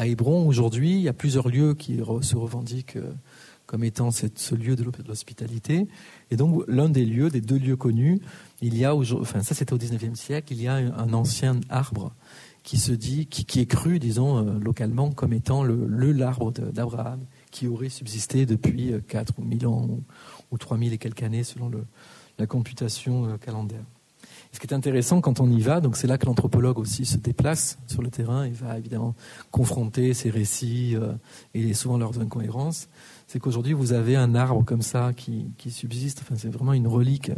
Hébron 0.06 0.48
aujourd'hui, 0.48 0.94
il 0.94 1.02
y 1.02 1.10
a 1.10 1.14
plusieurs 1.14 1.50
lieux 1.50 1.74
qui 1.74 2.00
se 2.22 2.36
revendiquent 2.38 2.98
comme 3.66 3.84
étant 3.84 4.10
ce 4.12 4.56
lieu 4.56 4.76
de 4.76 4.86
l'hospitalité. 5.08 5.88
Et 6.30 6.36
donc 6.38 6.64
l'un 6.68 6.90
des 6.90 7.06
lieux, 7.06 7.30
des 7.30 7.42
deux 7.42 7.58
lieux 7.58 7.76
connus, 7.76 8.22
il 8.62 8.78
y 8.78 8.86
a, 8.86 8.96
enfin 8.96 9.42
ça 9.44 9.56
c'était 9.56 9.74
au 9.74 9.78
XIXe 9.78 10.18
siècle, 10.18 10.54
il 10.54 10.62
y 10.62 10.68
a 10.68 10.76
un 10.76 11.14
ancien 11.14 11.60
arbre 11.70 12.14
qui 12.64 12.78
se 12.78 12.92
dit, 12.92 13.26
qui, 13.26 13.60
est 13.60 13.66
cru, 13.66 14.00
disons, 14.00 14.38
euh, 14.38 14.60
localement 14.60 15.12
comme 15.12 15.34
étant 15.34 15.64
le, 15.64 16.12
l'arbre 16.12 16.52
d'Abraham, 16.52 17.20
qui 17.52 17.68
aurait 17.68 17.90
subsisté 17.90 18.46
depuis 18.46 18.94
4 19.08 19.30
euh, 19.30 19.42
ou 19.42 19.46
1000 19.46 19.68
ans 19.68 19.88
ou, 20.52 20.58
3000 20.58 20.94
et 20.94 20.98
quelques 20.98 21.24
années 21.24 21.44
selon 21.44 21.72
la 22.38 22.48
computation 22.48 23.26
euh, 23.26 23.38
calendaire. 23.38 23.84
ce 24.52 24.60
qui 24.60 24.68
est 24.68 24.74
intéressant 24.74 25.22
quand 25.22 25.40
on 25.40 25.50
y 25.50 25.62
va, 25.62 25.82
donc 25.82 25.98
c'est 25.98 26.08
là 26.08 26.18
que 26.18 26.26
l'anthropologue 26.26 26.80
aussi 26.80 27.06
se 27.06 27.18
déplace 27.18 27.78
sur 27.88 28.02
le 28.02 28.10
terrain 28.10 28.46
et 28.46 28.52
va 28.52 28.78
évidemment 28.78 29.16
confronter 29.52 30.14
ces 30.14 30.30
récits 30.30 30.96
et 31.54 31.74
souvent 31.74 31.98
leurs 31.98 32.20
incohérences, 32.20 32.90
c'est 33.28 33.40
qu'aujourd'hui 33.40 33.74
vous 33.74 33.94
avez 33.94 34.16
un 34.16 34.36
arbre 34.36 34.64
comme 34.66 34.82
ça 34.82 35.12
qui, 35.14 35.54
subsiste, 35.70 36.22
enfin, 36.24 36.36
c'est 36.38 36.50
vraiment 36.50 36.74
une 36.74 36.88
relique 36.88 37.32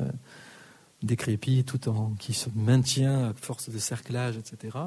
décrépit, 1.04 1.63
tout 1.63 1.89
en 1.89 2.13
qui 2.17 2.34
se 2.34 2.49
maintient 2.56 3.30
à 3.30 3.34
force 3.34 3.69
de 3.69 3.78
cerclage, 3.78 4.38
etc. 4.38 4.78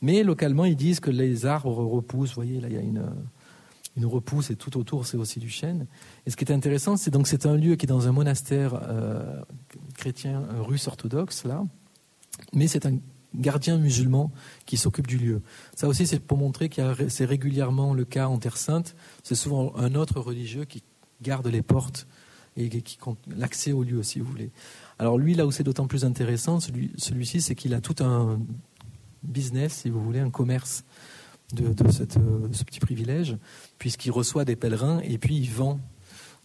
Mais 0.00 0.22
localement, 0.22 0.64
ils 0.64 0.76
disent 0.76 1.00
que 1.00 1.10
les 1.10 1.46
arbres 1.46 1.84
repoussent. 1.84 2.30
Vous 2.30 2.42
voyez, 2.42 2.60
là, 2.60 2.68
il 2.68 2.74
y 2.74 2.78
a 2.78 2.80
une, 2.80 3.04
une 3.96 4.06
repousse 4.06 4.50
et 4.50 4.56
tout 4.56 4.76
autour, 4.76 5.06
c'est 5.06 5.16
aussi 5.16 5.40
du 5.40 5.50
chêne. 5.50 5.86
Et 6.26 6.30
ce 6.30 6.36
qui 6.36 6.44
est 6.44 6.52
intéressant, 6.52 6.96
c'est 6.96 7.10
donc 7.10 7.26
c'est 7.26 7.46
un 7.46 7.56
lieu 7.56 7.76
qui 7.76 7.86
est 7.86 7.88
dans 7.88 8.06
un 8.06 8.12
monastère 8.12 8.80
euh, 8.82 9.40
chrétien 9.96 10.46
russe 10.60 10.86
orthodoxe 10.86 11.44
là, 11.44 11.64
mais 12.52 12.68
c'est 12.68 12.86
un 12.86 12.98
gardiens 13.34 13.78
musulmans 13.78 14.32
qui 14.66 14.76
s'occupent 14.76 15.06
du 15.06 15.18
lieu. 15.18 15.42
Ça 15.74 15.88
aussi, 15.88 16.06
c'est 16.06 16.20
pour 16.20 16.38
montrer 16.38 16.68
que 16.68 17.08
c'est 17.08 17.24
régulièrement 17.24 17.94
le 17.94 18.04
cas 18.04 18.28
en 18.28 18.38
Terre 18.38 18.56
Sainte. 18.56 18.94
C'est 19.22 19.34
souvent 19.34 19.74
un 19.76 19.94
autre 19.94 20.20
religieux 20.20 20.64
qui 20.64 20.82
garde 21.20 21.46
les 21.46 21.62
portes 21.62 22.06
et 22.56 22.68
qui 22.68 22.96
compte 22.96 23.18
l'accès 23.36 23.72
au 23.72 23.82
lieu, 23.82 24.02
si 24.02 24.18
vous 24.18 24.26
voulez. 24.26 24.50
Alors 24.98 25.18
lui, 25.18 25.34
là 25.34 25.46
où 25.46 25.52
c'est 25.52 25.62
d'autant 25.62 25.86
plus 25.86 26.04
intéressant, 26.04 26.58
celui, 26.60 27.26
ci 27.26 27.40
c'est 27.40 27.54
qu'il 27.54 27.74
a 27.74 27.80
tout 27.80 28.02
un 28.02 28.40
business, 29.22 29.74
si 29.74 29.90
vous 29.90 30.02
voulez, 30.02 30.20
un 30.20 30.30
commerce 30.30 30.84
de, 31.52 31.90
cette, 31.90 32.18
ce 32.52 32.64
petit 32.64 32.80
privilège, 32.80 33.36
puisqu'il 33.78 34.10
reçoit 34.10 34.44
des 34.44 34.56
pèlerins 34.56 35.00
et 35.00 35.18
puis 35.18 35.36
il 35.36 35.50
vend, 35.50 35.80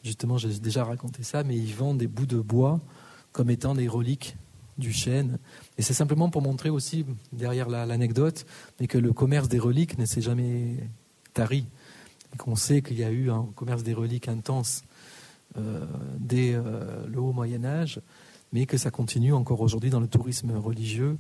justement, 0.04 0.38
j'ai 0.38 0.60
déjà 0.60 0.84
raconté 0.84 1.24
ça, 1.24 1.44
mais 1.44 1.58
il 1.58 1.74
vend 1.74 1.94
des 1.94 2.08
bouts 2.08 2.26
de 2.26 2.40
bois 2.40 2.80
comme 3.32 3.50
étant 3.50 3.76
des 3.76 3.88
reliques 3.88 4.38
du 4.78 4.94
chêne. 4.94 5.38
Et 5.78 5.82
c'est 5.82 5.94
simplement 5.94 6.30
pour 6.30 6.42
montrer 6.42 6.70
aussi, 6.70 7.06
derrière 7.32 7.70
l'anecdote, 7.70 8.46
que 8.88 8.98
le 8.98 9.14
commerce 9.14 9.50
des 9.50 9.60
reliques 9.60 9.98
ne 9.98 10.06
s'est 10.06 10.22
jamais 10.22 10.78
tari. 11.34 11.66
Qu'on 12.38 12.56
sait 12.56 12.82
qu'il 12.82 12.98
y 12.98 13.04
a 13.04 13.12
eu 13.12 13.30
un 13.30 13.48
commerce 13.56 13.84
des 13.84 13.94
reliques 13.94 14.28
intense 14.28 14.84
euh, 15.58 15.86
dès 16.18 16.54
euh, 16.54 17.06
le 17.08 17.20
haut 17.20 17.34
Moyen 17.34 17.64
Âge, 17.64 18.02
mais 18.54 18.66
que 18.66 18.78
ça 18.78 18.90
continue 18.90 19.34
encore 19.34 19.62
aujourd'hui 19.62 19.92
dans 19.92 20.00
le 20.00 20.08
tourisme 20.08 20.52
religieux. 20.58 21.18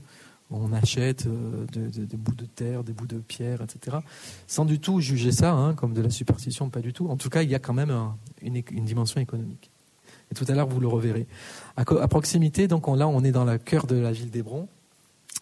On 0.56 0.72
achète 0.72 1.26
euh, 1.26 1.66
des 1.74 2.16
bouts 2.16 2.36
de 2.36 2.46
terre, 2.46 2.84
des 2.84 2.94
bouts 2.94 3.08
de 3.08 3.18
pierre, 3.18 3.62
etc. 3.64 3.98
Sans 4.46 4.66
du 4.66 4.80
tout 4.80 5.00
juger 5.00 5.32
ça 5.32 5.52
hein, 5.52 5.74
comme 5.74 5.94
de 5.94 6.02
la 6.02 6.12
superstition, 6.12 6.70
pas 6.70 6.82
du 6.82 6.94
tout. 6.94 7.08
En 7.10 7.18
tout 7.18 7.30
cas, 7.30 7.42
il 7.42 7.50
y 7.50 7.56
a 7.56 7.60
quand 7.60 7.74
même 7.74 7.92
une, 8.42 8.86
dimension 8.86 9.20
économique. 9.20 9.72
Et 10.32 10.36
tout 10.36 10.46
à 10.48 10.54
l'heure, 10.54 10.68
vous 10.68 10.80
le 10.80 10.88
reverrez. 10.88 11.26
À, 11.76 11.86
proximité, 12.08 12.68
donc 12.68 12.88
là, 12.88 13.08
on 13.08 13.24
est 13.24 13.32
dans 13.32 13.46
le 13.46 13.58
cœur 13.58 13.88
de 13.88 13.96
la 13.96 14.12
ville 14.12 14.30
d'Hébron. 14.30 14.68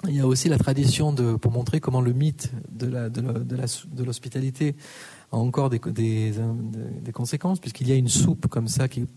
Il 0.08 0.16
y 0.16 0.22
a 0.22 0.26
aussi 0.26 0.48
la 0.48 0.58
tradition 0.58 1.12
de, 1.12 1.36
pour 1.36 1.52
montrer 1.52 1.82
comment 1.82 2.02
le 2.02 2.14
mythe 2.14 2.52
de 2.72 4.04
l'hospitalité 4.04 4.76
a 5.34 5.38
encore 5.38 5.70
des 5.70 5.80
conséquences, 7.14 7.60
puisqu'il 7.60 7.90
y 7.90 7.92
a 7.92 7.96
une 7.96 8.08
soupe 8.08 8.48
comme 8.48 8.70
ça 8.70 8.88
qui 8.88 9.02
est 9.02 9.08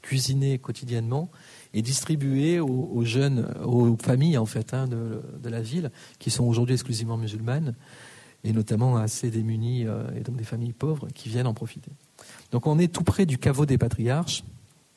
cuisinée 0.00 0.58
quotidiennement 0.58 1.30
et 1.74 1.82
distribué 1.82 2.60
aux, 2.60 3.04
jeunes, 3.04 3.46
aux 3.64 3.96
familles 3.96 4.38
en 4.38 4.46
fait 4.46 4.74
hein, 4.74 4.86
de, 4.86 5.48
la 5.48 5.62
ville, 5.62 5.90
qui 6.18 6.30
sont 6.30 6.44
aujourd'hui 6.44 6.74
exclusivement 6.74 7.16
musulmanes, 7.16 7.74
et 8.44 8.52
notamment 8.52 8.96
assez 8.96 9.30
démunies 9.30 9.86
euh, 9.86 10.04
et 10.16 10.20
donc 10.20 10.36
des 10.36 10.44
familles 10.44 10.72
pauvres 10.72 11.08
qui 11.14 11.28
viennent 11.28 11.46
en 11.46 11.54
profiter. 11.54 11.90
Donc 12.50 12.66
on 12.66 12.78
est 12.78 12.92
tout 12.92 13.04
près 13.04 13.24
du 13.24 13.38
caveau 13.38 13.66
des 13.66 13.78
patriarches, 13.78 14.44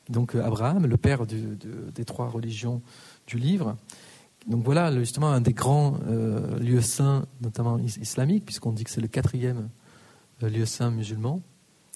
donc 0.08 0.34
euh, 0.34 0.44
Abraham, 0.44 0.86
le 0.86 0.96
père 0.96 1.26
des 1.26 2.04
trois 2.04 2.28
religions 2.28 2.82
du 3.26 3.38
livre. 3.38 3.76
Donc 4.46 4.62
voilà 4.62 4.96
justement 4.96 5.30
un 5.30 5.40
des 5.40 5.52
grands 5.52 5.98
euh, 6.08 6.58
lieux 6.58 6.82
saints, 6.82 7.26
notamment 7.40 7.78
islamiques, 7.78 8.44
puisqu'on 8.44 8.72
dit 8.72 8.84
que 8.84 8.90
c'est 8.90 9.00
le 9.00 9.08
quatrième 9.08 9.68
lieu 10.42 10.66
saint 10.66 10.90
musulman. 10.90 11.40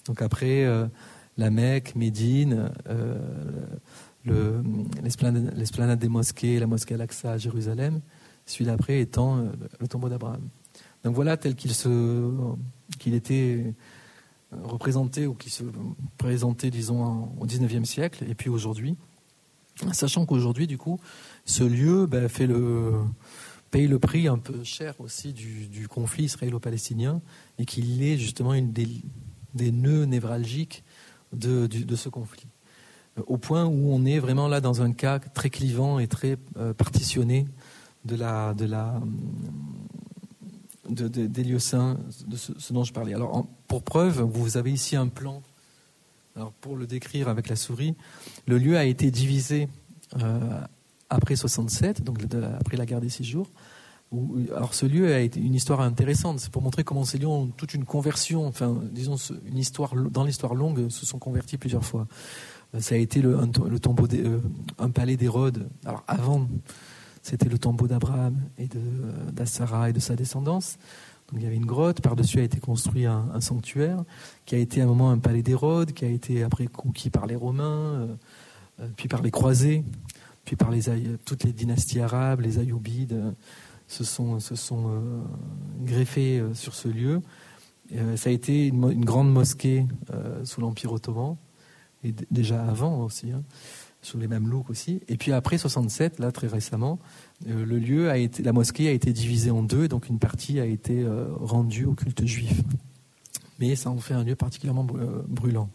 Donc 0.07 0.21
après 0.21 0.67
la 1.37 1.51
Mecque, 1.51 1.95
Médine, 1.95 2.71
l'esplanade 4.25 5.99
des 5.99 6.09
mosquées, 6.09 6.59
la 6.59 6.67
mosquée 6.67 6.95
Al-Aqsa 6.95 7.33
à 7.33 7.37
Jérusalem, 7.37 8.01
celui 8.45 8.65
d'après 8.65 8.99
étant 8.99 9.37
euh, 9.37 9.51
le 9.79 9.87
tombeau 9.87 10.09
d'Abraham. 10.09 10.47
Donc 11.03 11.15
voilà 11.15 11.37
tel 11.37 11.55
qu'il 11.55 11.71
qu'il 12.99 13.13
était 13.13 13.73
représenté 14.51 15.25
ou 15.27 15.33
qu'il 15.33 15.51
se 15.51 15.63
présentait, 16.17 16.69
disons, 16.69 17.29
au 17.39 17.45
XIXe 17.45 17.87
siècle 17.87 18.25
et 18.29 18.35
puis 18.35 18.49
aujourd'hui. 18.49 18.97
Sachant 19.93 20.25
qu'aujourd'hui, 20.25 20.67
du 20.67 20.77
coup, 20.77 20.99
ce 21.45 21.63
lieu 21.63 22.05
ben, 22.05 22.27
fait 22.29 22.45
le, 22.45 22.93
paye 23.71 23.87
le 23.87 23.97
prix 23.97 24.27
un 24.27 24.37
peu 24.37 24.63
cher 24.63 24.99
aussi 24.99 25.33
du, 25.33 25.87
conflit 25.87 26.25
israélo-palestinien 26.25 27.21
et 27.57 27.65
qu'il 27.65 28.03
est 28.03 28.17
justement 28.17 28.53
une 28.53 28.71
des, 28.71 28.87
des 29.55 29.71
nœuds 29.71 30.05
névralgiques 30.05 30.83
de, 31.33 31.65
de 31.67 31.95
ce 31.95 32.09
conflit 32.09 32.47
au 33.27 33.37
point 33.37 33.65
où 33.65 33.91
on 33.91 34.05
est 34.05 34.19
vraiment 34.19 34.47
là 34.47 34.61
dans 34.61 34.81
un 34.81 34.93
cas 34.93 35.19
très 35.19 35.49
clivant 35.49 35.99
et 35.99 36.07
très 36.07 36.37
euh, 36.57 36.73
partitionné 36.73 37.45
de 38.05 38.15
la, 38.15 38.53
de 38.53 38.65
la, 38.65 38.99
de, 40.89 41.07
des 41.07 41.43
lieux 41.43 41.59
saints, 41.59 41.97
de 42.27 42.37
ce, 42.37 42.73
dont 42.73 42.83
je 42.83 42.93
parlais. 42.93 43.13
Alors, 43.13 43.45
pour 43.67 43.83
preuve, 43.83 44.21
vous 44.21 44.57
avez 44.57 44.71
ici 44.71 44.95
un 44.95 45.07
plan. 45.07 45.41
Alors, 46.35 46.53
pour 46.53 46.77
le 46.77 46.87
décrire 46.87 47.27
avec 47.27 47.49
la 47.49 47.55
souris, 47.55 47.95
le 48.47 48.57
lieu 48.57 48.77
a 48.77 48.85
été 48.85 49.11
divisé 49.11 49.67
euh, 50.21 50.61
après 51.09 51.35
67, 51.35 52.03
donc 52.03 52.19
après 52.59 52.77
la 52.77 52.85
guerre 52.85 53.01
des 53.01 53.09
six 53.09 53.25
jours. 53.25 53.49
alors, 54.55 54.73
ce 54.73 54.85
lieu 54.85 55.13
a 55.13 55.19
été 55.19 55.39
une 55.39 55.53
histoire 55.53 55.81
intéressante. 55.81 56.39
C'est 56.39 56.51
pour 56.51 56.61
montrer 56.61 56.85
comment 56.85 57.03
ces 57.03 57.17
lieux 57.17 57.27
ont 57.27 57.47
toute 57.47 57.73
une 57.73 57.85
conversion, 57.85 58.47
enfin, 58.47 58.79
disons, 58.91 59.17
une 59.45 59.57
histoire 59.57 59.93
dans 59.95 60.23
l'histoire 60.23 60.55
longue, 60.55 60.89
se 60.89 61.05
sont 61.05 61.19
convertis 61.19 61.57
plusieurs 61.57 61.85
fois 61.85 62.07
ça 62.79 62.95
a 62.95 62.97
été 62.97 63.21
le, 63.21 63.37
le 63.69 63.79
tombeau, 63.79 64.07
euh, 64.13 64.39
un 64.79 64.89
palais 64.91 65.17
d'Hérode. 65.17 65.69
Alors 65.85 66.03
avant, 66.07 66.47
c'était 67.21 67.49
le 67.49 67.57
tombeau 67.57 67.87
d'Abraham 67.87 68.37
et 68.57 68.69
d'Assara 69.31 69.89
et 69.89 69.93
de 69.93 69.99
sa 69.99 70.15
descendance. 70.15 70.77
Donc 71.27 71.41
il 71.41 71.43
y 71.43 71.47
avait 71.47 71.55
une 71.55 71.65
grotte, 71.65 72.01
par-dessus 72.01 72.39
a 72.39 72.43
été 72.43 72.59
construit 72.59 73.05
un, 73.05 73.41
sanctuaire, 73.41 74.03
qui 74.45 74.55
a 74.55 74.57
été 74.57 74.81
à 74.81 74.85
un 74.85 74.87
moment 74.87 75.11
un 75.11 75.17
palais 75.17 75.43
d'Hérode, 75.43 75.91
qui 75.91 76.05
a 76.05 76.09
été 76.09 76.43
après 76.43 76.67
conquis 76.67 77.09
par 77.09 77.25
les 77.25 77.35
Romains, 77.35 77.63
euh, 77.63 78.07
euh, 78.81 78.87
puis 78.95 79.07
par 79.07 79.21
les 79.21 79.31
croisés, 79.31 79.83
puis 80.45 80.55
par 80.55 80.69
toutes 81.25 81.43
les 81.43 81.53
dynasties 81.53 81.99
arabes, 81.99 82.41
les 82.41 82.59
Ayyoubides, 82.59 83.33
se 83.87 84.05
sont, 84.05 84.39
se 84.39 84.55
sont 84.55 84.89
greffés 85.81 86.41
sur 86.53 86.73
ce 86.73 86.87
lieu. 86.87 87.21
ça 88.15 88.29
a 88.29 88.33
été 88.33 88.67
une, 88.67 89.03
grande 89.03 89.31
mosquée 89.31 89.85
sous 90.45 90.61
l'Empire 90.61 90.93
ottoman 90.93 91.35
et 92.03 92.13
déjà 92.31 92.63
avant 92.63 93.03
aussi, 93.03 93.31
hein, 93.31 93.43
sous 94.01 94.17
les 94.17 94.27
mêmes 94.27 94.47
looks 94.47 94.69
aussi. 94.69 95.01
Et 95.07 95.17
puis 95.17 95.31
après 95.31 95.57
67, 95.57 96.19
là 96.19 96.31
très 96.31 96.47
récemment, 96.47 96.99
euh, 97.47 97.65
le 97.65 97.79
lieu 97.79 98.09
a 98.09 98.17
été, 98.17 98.43
la 98.43 98.53
mosquée 98.53 98.87
a 98.87 98.91
été 98.91 99.13
divisée 99.13 99.51
en 99.51 99.63
deux, 99.63 99.87
donc 99.87 100.09
une 100.09 100.19
partie 100.19 100.59
a 100.59 100.65
été 100.65 101.03
euh, 101.03 101.27
rendue 101.39 101.85
au 101.85 101.93
culte 101.93 102.25
juif. 102.25 102.61
Mais 103.59 103.75
ça 103.75 103.91
en 103.91 103.97
fait 103.97 104.13
un 104.13 104.23
lieu 104.23 104.35
particulièrement 104.35 104.87
euh, 104.95 105.21
brûlant. 105.27 105.69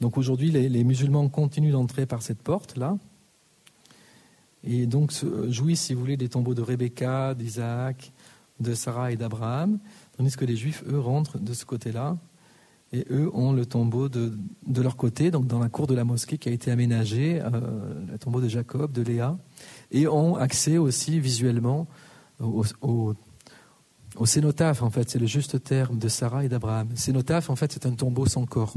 Donc 0.00 0.18
aujourd'hui, 0.18 0.50
les, 0.50 0.84
musulmans 0.84 1.28
continuent 1.28 1.70
d'entrer 1.70 2.06
par 2.06 2.22
cette 2.22 2.42
porte 2.42 2.76
là, 2.76 2.96
et 4.64 4.86
donc 4.86 5.12
jouissent, 5.48 5.82
si 5.82 5.94
vous 5.94 6.00
voulez, 6.00 6.16
des 6.16 6.28
tombeaux 6.28 6.54
de 6.54 6.62
Rebecca, 6.62 7.34
d'Isaac, 7.34 8.12
de 8.60 8.74
Sarah 8.74 9.12
et 9.12 9.16
d'Abraham, 9.16 9.78
tandis 10.16 10.36
que 10.36 10.44
les 10.44 10.56
juifs, 10.56 10.82
eux, 10.88 10.98
rentrent 10.98 11.38
de 11.38 11.52
ce 11.52 11.64
côté-là 11.64 12.16
et 12.92 13.06
eux 13.10 13.30
ont 13.34 13.52
le 13.52 13.64
tombeau 13.64 14.08
de, 14.08 14.32
de, 14.66 14.82
leur 14.82 14.96
côté, 14.96 15.30
donc 15.30 15.46
dans 15.46 15.58
la 15.58 15.68
cour 15.68 15.86
de 15.86 15.94
la 15.94 16.04
mosquée 16.04 16.36
qui 16.36 16.48
a 16.48 16.52
été 16.52 16.70
aménagée, 16.70 17.40
euh, 17.40 17.94
le 18.10 18.18
tombeau 18.18 18.40
de 18.40 18.48
Jacob, 18.48 18.92
de 18.92 19.02
Léa, 19.02 19.38
et 19.90 20.06
ont 20.06 20.36
accès 20.36 20.76
aussi 20.76 21.18
visuellement 21.18 21.86
au, 22.40 22.64
au, 22.82 24.26
cénotaphe, 24.26 24.82
en 24.82 24.90
fait, 24.90 25.08
c'est 25.08 25.18
le 25.18 25.26
juste 25.26 25.62
terme 25.62 25.98
de 25.98 26.08
Sarah 26.08 26.44
et 26.44 26.48
d'Abraham. 26.48 26.88
Cénotaphe, 26.94 27.48
en 27.48 27.56
fait, 27.56 27.72
c'est 27.72 27.86
un 27.86 27.92
tombeau 27.92 28.26
sans 28.26 28.44
corps, 28.44 28.74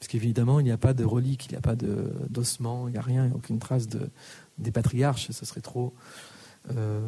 parce 0.00 0.08
qu'évidemment, 0.08 0.58
il 0.58 0.64
n'y 0.64 0.72
a 0.72 0.78
pas 0.78 0.94
de 0.94 1.04
relique, 1.04 1.46
il 1.46 1.52
n'y 1.52 1.58
a 1.58 1.60
pas 1.60 1.76
d'ossement, 1.76 2.88
il 2.88 2.92
n'y 2.92 2.98
a 2.98 3.02
rien, 3.02 3.30
aucune 3.34 3.60
trace 3.60 3.86
de, 3.86 4.10
des 4.58 4.72
patriarches, 4.72 5.30
ce 5.30 5.46
serait 5.46 5.60
trop... 5.60 5.94
Euh, 6.70 7.00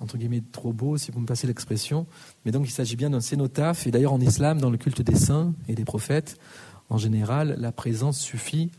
entre 0.00 0.16
guillemets 0.16 0.42
trop 0.52 0.72
beau, 0.72 0.96
si 0.96 1.10
vous 1.10 1.20
me 1.20 1.26
passez 1.26 1.46
l'expression. 1.46 2.06
Mais 2.44 2.52
donc 2.52 2.68
il 2.68 2.70
s'agit 2.70 2.96
bien 2.96 3.10
d'un 3.10 3.20
cénotaphe. 3.20 3.86
Et 3.86 3.90
d'ailleurs 3.90 4.12
en 4.12 4.20
islam, 4.20 4.60
dans 4.60 4.70
le 4.70 4.76
culte 4.76 5.02
des 5.02 5.16
saints 5.16 5.54
et 5.68 5.74
des 5.74 5.84
prophètes, 5.84 6.38
en 6.88 6.98
général, 6.98 7.56
la 7.58 7.72
présence 7.72 8.18
suffit 8.18 8.70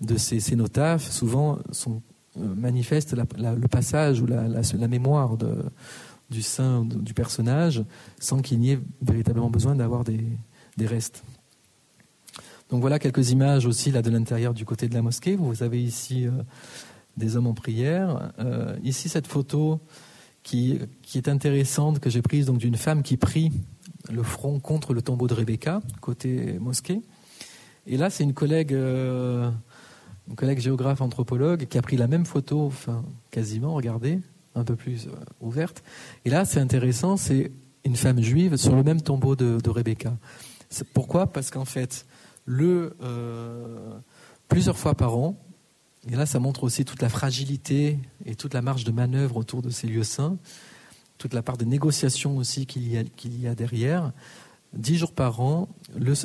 de 0.00 0.16
ces 0.16 0.40
cénotaphes. 0.40 1.08
Souvent 1.10 1.58
sont, 1.70 2.02
euh, 2.38 2.54
manifeste 2.54 3.14
le 3.14 3.68
passage 3.68 4.20
ou 4.20 4.26
la, 4.26 4.88
mémoire 4.88 5.36
de, 5.36 5.64
du 6.30 6.42
saint, 6.42 6.84
du 6.84 7.14
personnage, 7.14 7.84
sans 8.18 8.42
qu'il 8.42 8.58
n'y 8.58 8.72
ait 8.72 8.80
véritablement 9.02 9.50
besoin 9.50 9.74
d'avoir 9.74 10.04
des, 10.04 10.26
des, 10.76 10.86
restes. 10.86 11.22
Donc 12.70 12.80
voilà 12.80 12.98
quelques 12.98 13.30
images 13.30 13.66
aussi 13.66 13.92
là 13.92 14.02
de 14.02 14.10
l'intérieur 14.10 14.52
du 14.52 14.64
côté 14.64 14.88
de 14.88 14.94
la 14.94 15.02
mosquée. 15.02 15.36
Vous 15.36 15.62
avez 15.62 15.82
ici 15.82 16.26
euh, 16.26 16.32
des 17.16 17.36
hommes 17.36 17.46
en 17.46 17.54
prière. 17.54 18.32
Euh, 18.38 18.76
ici 18.82 19.08
cette 19.08 19.26
photo 19.26 19.80
qui, 20.42 20.78
est 21.14 21.28
intéressante, 21.28 22.00
que 22.00 22.10
j'ai 22.10 22.22
prise 22.22 22.46
donc 22.46 22.58
d'une 22.58 22.76
femme 22.76 23.02
qui 23.02 23.16
prie 23.16 23.50
le 24.12 24.22
front 24.22 24.60
contre 24.60 24.92
le 24.92 25.00
tombeau 25.00 25.26
de 25.26 25.34
Rebecca, 25.34 25.80
côté 26.00 26.58
mosquée. 26.58 27.00
Et 27.86 27.96
là, 27.96 28.10
c'est 28.10 28.24
une 28.24 28.34
collègue, 28.34 28.74
euh, 28.74 29.50
une 30.28 30.36
collègue 30.36 30.58
géographe 30.58 31.00
anthropologue 31.00 31.66
qui 31.66 31.78
a 31.78 31.82
pris 31.82 31.96
la 31.96 32.06
même 32.06 32.26
photo, 32.26 32.66
enfin 32.66 33.04
quasiment, 33.30 33.74
regardez, 33.74 34.20
un 34.54 34.64
peu 34.64 34.76
plus 34.76 35.06
euh, 35.06 35.10
ouverte. 35.40 35.82
Et 36.26 36.30
là, 36.30 36.44
c'est 36.44 36.60
intéressant, 36.60 37.16
c'est 37.16 37.50
une 37.84 37.96
femme 37.96 38.20
juive 38.20 38.56
sur 38.56 38.76
le 38.76 38.82
même 38.82 39.00
tombeau 39.00 39.36
de, 39.36 39.60
de 39.62 39.70
Rebecca. 39.70 40.16
Pourquoi? 40.92 41.26
Parce 41.26 41.50
qu'en 41.50 41.66
fait, 41.66 42.06
le, 42.44 42.96
plusieurs 44.48 44.76
fois 44.76 44.94
par 44.94 45.16
an, 45.16 45.43
et 46.10 46.16
là, 46.16 46.26
ça 46.26 46.38
montre 46.38 46.64
aussi 46.64 46.84
toute 46.84 47.00
la 47.00 47.08
fragilité 47.08 47.98
et 48.26 48.34
toute 48.34 48.54
la 48.54 48.62
marge 48.62 48.84
de 48.84 48.92
manœuvre 48.92 49.36
autour 49.36 49.62
de 49.62 49.70
ces 49.70 49.86
lieux 49.86 50.04
saints. 50.04 50.36
toute 51.16 51.32
la 51.32 51.42
part 51.42 51.56
de 51.56 51.64
négociation 51.64 52.36
aussi 52.36 52.66
qu'il 52.66 52.86
y, 52.88 52.98
a, 52.98 53.04
qu'il 53.04 53.40
y 53.40 53.46
a 53.46 53.54
derrière. 53.54 54.12
Dix 54.74 54.96
jours 54.96 55.12
par 55.12 55.40
an, 55.40 55.68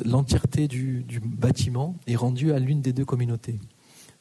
l'entièreté 0.04 0.66
du, 0.66 1.04
du, 1.04 1.20
bâtiment 1.20 1.96
est 2.08 2.16
rendue 2.16 2.52
à 2.52 2.58
l'une 2.58 2.82
des 2.82 2.92
deux 2.92 3.04
communautés. 3.04 3.60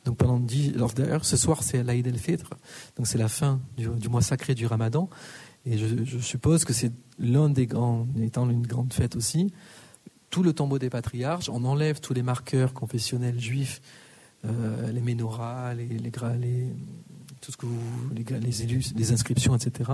Donc 0.05 0.17
pendant 0.17 0.39
dix, 0.39 0.71
alors 0.75 0.93
d'ailleurs 0.93 1.25
ce 1.25 1.35
soir 1.35 1.63
c'est 1.63 1.83
l'Aïd 1.83 2.05
el-Fitr, 2.05 2.51
donc 2.95 3.07
c'est 3.07 3.17
la 3.17 3.27
fin 3.27 3.59
du, 3.75 3.89
du, 3.89 4.07
mois 4.07 4.21
sacré 4.21 4.53
du 4.53 4.67
Ramadan, 4.67 5.09
et 5.65 5.77
je, 5.77 6.05
je 6.05 6.19
suppose 6.19 6.63
que 6.63 6.71
c'est 6.71 6.91
l'un 7.17 7.49
des 7.49 7.65
grands, 7.65 8.07
étant 8.21 8.49
une 8.49 8.65
grande 8.65 8.93
fête 8.93 9.15
aussi, 9.15 9.51
tout 10.29 10.43
le 10.43 10.53
tombeau 10.53 10.79
des 10.79 10.89
patriarches, 10.89 11.49
on 11.49 11.65
enlève 11.65 11.99
tous 11.99 12.13
les 12.13 12.23
marqueurs 12.23 12.73
confessionnels 12.73 13.39
juifs, 13.39 13.81
euh, 14.45 14.91
les 14.91 15.01
menorahs, 15.01 15.73
les, 15.73 15.87
tout 17.41 17.51
ce 17.51 17.57
que 17.57 17.65
les, 18.13 18.23
les, 18.39 18.81
les, 18.95 19.11
inscriptions, 19.11 19.55
etc. 19.55 19.91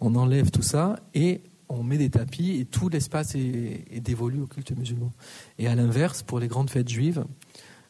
On 0.00 0.14
enlève 0.14 0.50
tout 0.50 0.62
ça 0.62 0.98
et 1.14 1.40
on 1.68 1.82
met 1.82 1.98
des 1.98 2.10
tapis 2.10 2.58
et 2.60 2.64
tout 2.64 2.88
l'espace 2.88 3.34
est, 3.34 4.00
dévolu 4.00 4.40
au 4.40 4.46
culte 4.46 4.72
musulman. 4.76 5.12
Et 5.58 5.66
à 5.66 5.74
l'inverse, 5.74 6.22
pour 6.22 6.40
les 6.40 6.48
grandes 6.48 6.70
fêtes 6.70 6.88
juives, 6.88 7.24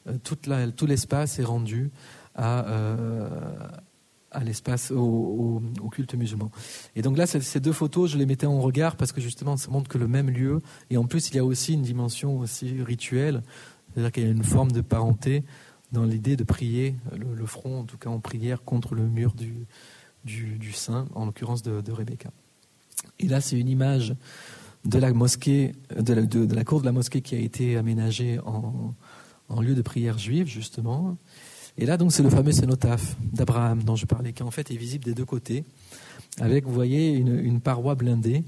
euh, 0.06 0.16
tout 0.22 0.86
l'espace 0.86 1.38
est 1.38 1.44
rendu 1.44 1.90
à, 2.34 2.66
euh, 2.68 3.28
l'espace, 4.44 4.90
au, 4.90 5.00
au, 5.00 5.62
au, 5.82 5.88
culte 5.88 6.14
musulman. 6.14 6.50
Et 6.94 7.02
donc 7.02 7.16
là, 7.16 7.26
ces 7.26 7.60
deux 7.60 7.72
photos, 7.72 8.10
je 8.10 8.18
les 8.18 8.26
mettais 8.26 8.46
en 8.46 8.60
regard 8.60 8.96
parce 8.96 9.12
que 9.12 9.20
justement, 9.20 9.56
ça 9.56 9.70
montre 9.70 9.88
que 9.88 9.98
le 9.98 10.08
même 10.08 10.30
lieu, 10.30 10.60
et 10.90 10.96
en 10.96 11.04
plus, 11.06 11.30
il 11.30 11.36
y 11.36 11.38
a 11.38 11.44
aussi 11.44 11.74
une 11.74 11.82
dimension 11.82 12.38
aussi 12.38 12.82
rituelle, 12.82 13.42
c'est-à-dire 13.92 14.12
qu'il 14.12 14.24
y 14.24 14.26
a 14.26 14.30
une 14.30 14.44
forme 14.44 14.72
de 14.72 14.82
parenté 14.82 15.42
dans 15.92 16.04
l'idée 16.04 16.36
de 16.36 16.44
prier 16.44 16.94
le, 17.16 17.46
front, 17.46 17.80
en 17.80 17.84
tout 17.84 17.98
cas 17.98 18.10
en 18.10 18.20
prière, 18.20 18.62
contre 18.64 18.94
le 18.94 19.06
mur 19.06 19.32
du, 19.34 19.54
du, 20.24 20.58
du 20.58 20.74
en 21.14 21.26
l'occurrence 21.26 21.62
de, 21.62 21.92
Rebecca. 21.92 22.30
Et 23.18 23.28
là, 23.28 23.40
c'est 23.40 23.58
une 23.58 23.68
image 23.68 24.14
de 24.84 24.98
la 24.98 25.12
mosquée, 25.12 25.72
de 25.98 26.14
la, 26.14 26.22
de, 26.22 26.54
la, 26.54 26.64
cour 26.64 26.80
de 26.80 26.86
la 26.86 26.92
mosquée 26.92 27.20
qui 27.20 27.34
a 27.34 27.38
été 27.38 27.76
aménagée 27.76 28.38
en, 28.44 28.94
en 29.48 29.60
lieu 29.60 29.74
de 29.74 29.82
prière 29.82 30.18
juive, 30.18 30.46
justement. 30.46 31.16
Et 31.78 31.86
là, 31.86 31.96
donc, 31.96 32.12
c'est 32.12 32.22
le 32.22 32.30
fameux 32.30 32.52
cénotaphe 32.52 33.16
d'Abraham 33.20 33.82
dont 33.82 33.96
je 33.96 34.06
parlais, 34.06 34.32
qui 34.32 34.42
en 34.42 34.50
fait 34.50 34.70
est 34.70 34.76
visible 34.76 35.04
des 35.04 35.14
deux 35.14 35.24
côtés, 35.24 35.64
avec, 36.40 36.64
vous 36.64 36.72
voyez, 36.72 37.12
une, 37.12 37.38
une 37.38 37.60
paroi 37.60 37.94
blindée 37.94 38.44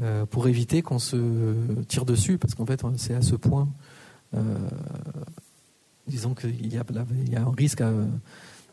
euh, 0.00 0.26
pour 0.26 0.46
éviter 0.48 0.82
qu'on 0.82 0.98
se 0.98 1.54
tire 1.88 2.04
dessus, 2.04 2.38
parce 2.38 2.54
qu'en 2.54 2.66
fait, 2.66 2.84
c'est 2.96 3.14
à 3.14 3.22
ce 3.22 3.34
point 3.34 3.68
euh, 4.34 4.68
disons 6.08 6.34
qu'il 6.34 6.72
y, 6.72 6.76
a 6.76 6.84
un 7.40 7.52
risque, 7.56 7.82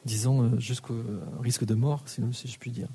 disons, 0.05 0.43
euh, 0.43 0.59
jusqu'au 0.59 0.95
risque 1.41 1.65
de 1.65 1.75
mort, 1.75 2.03
si, 2.05 2.21
je 2.47 2.57
puis 2.57 2.71
dire. 2.71 2.87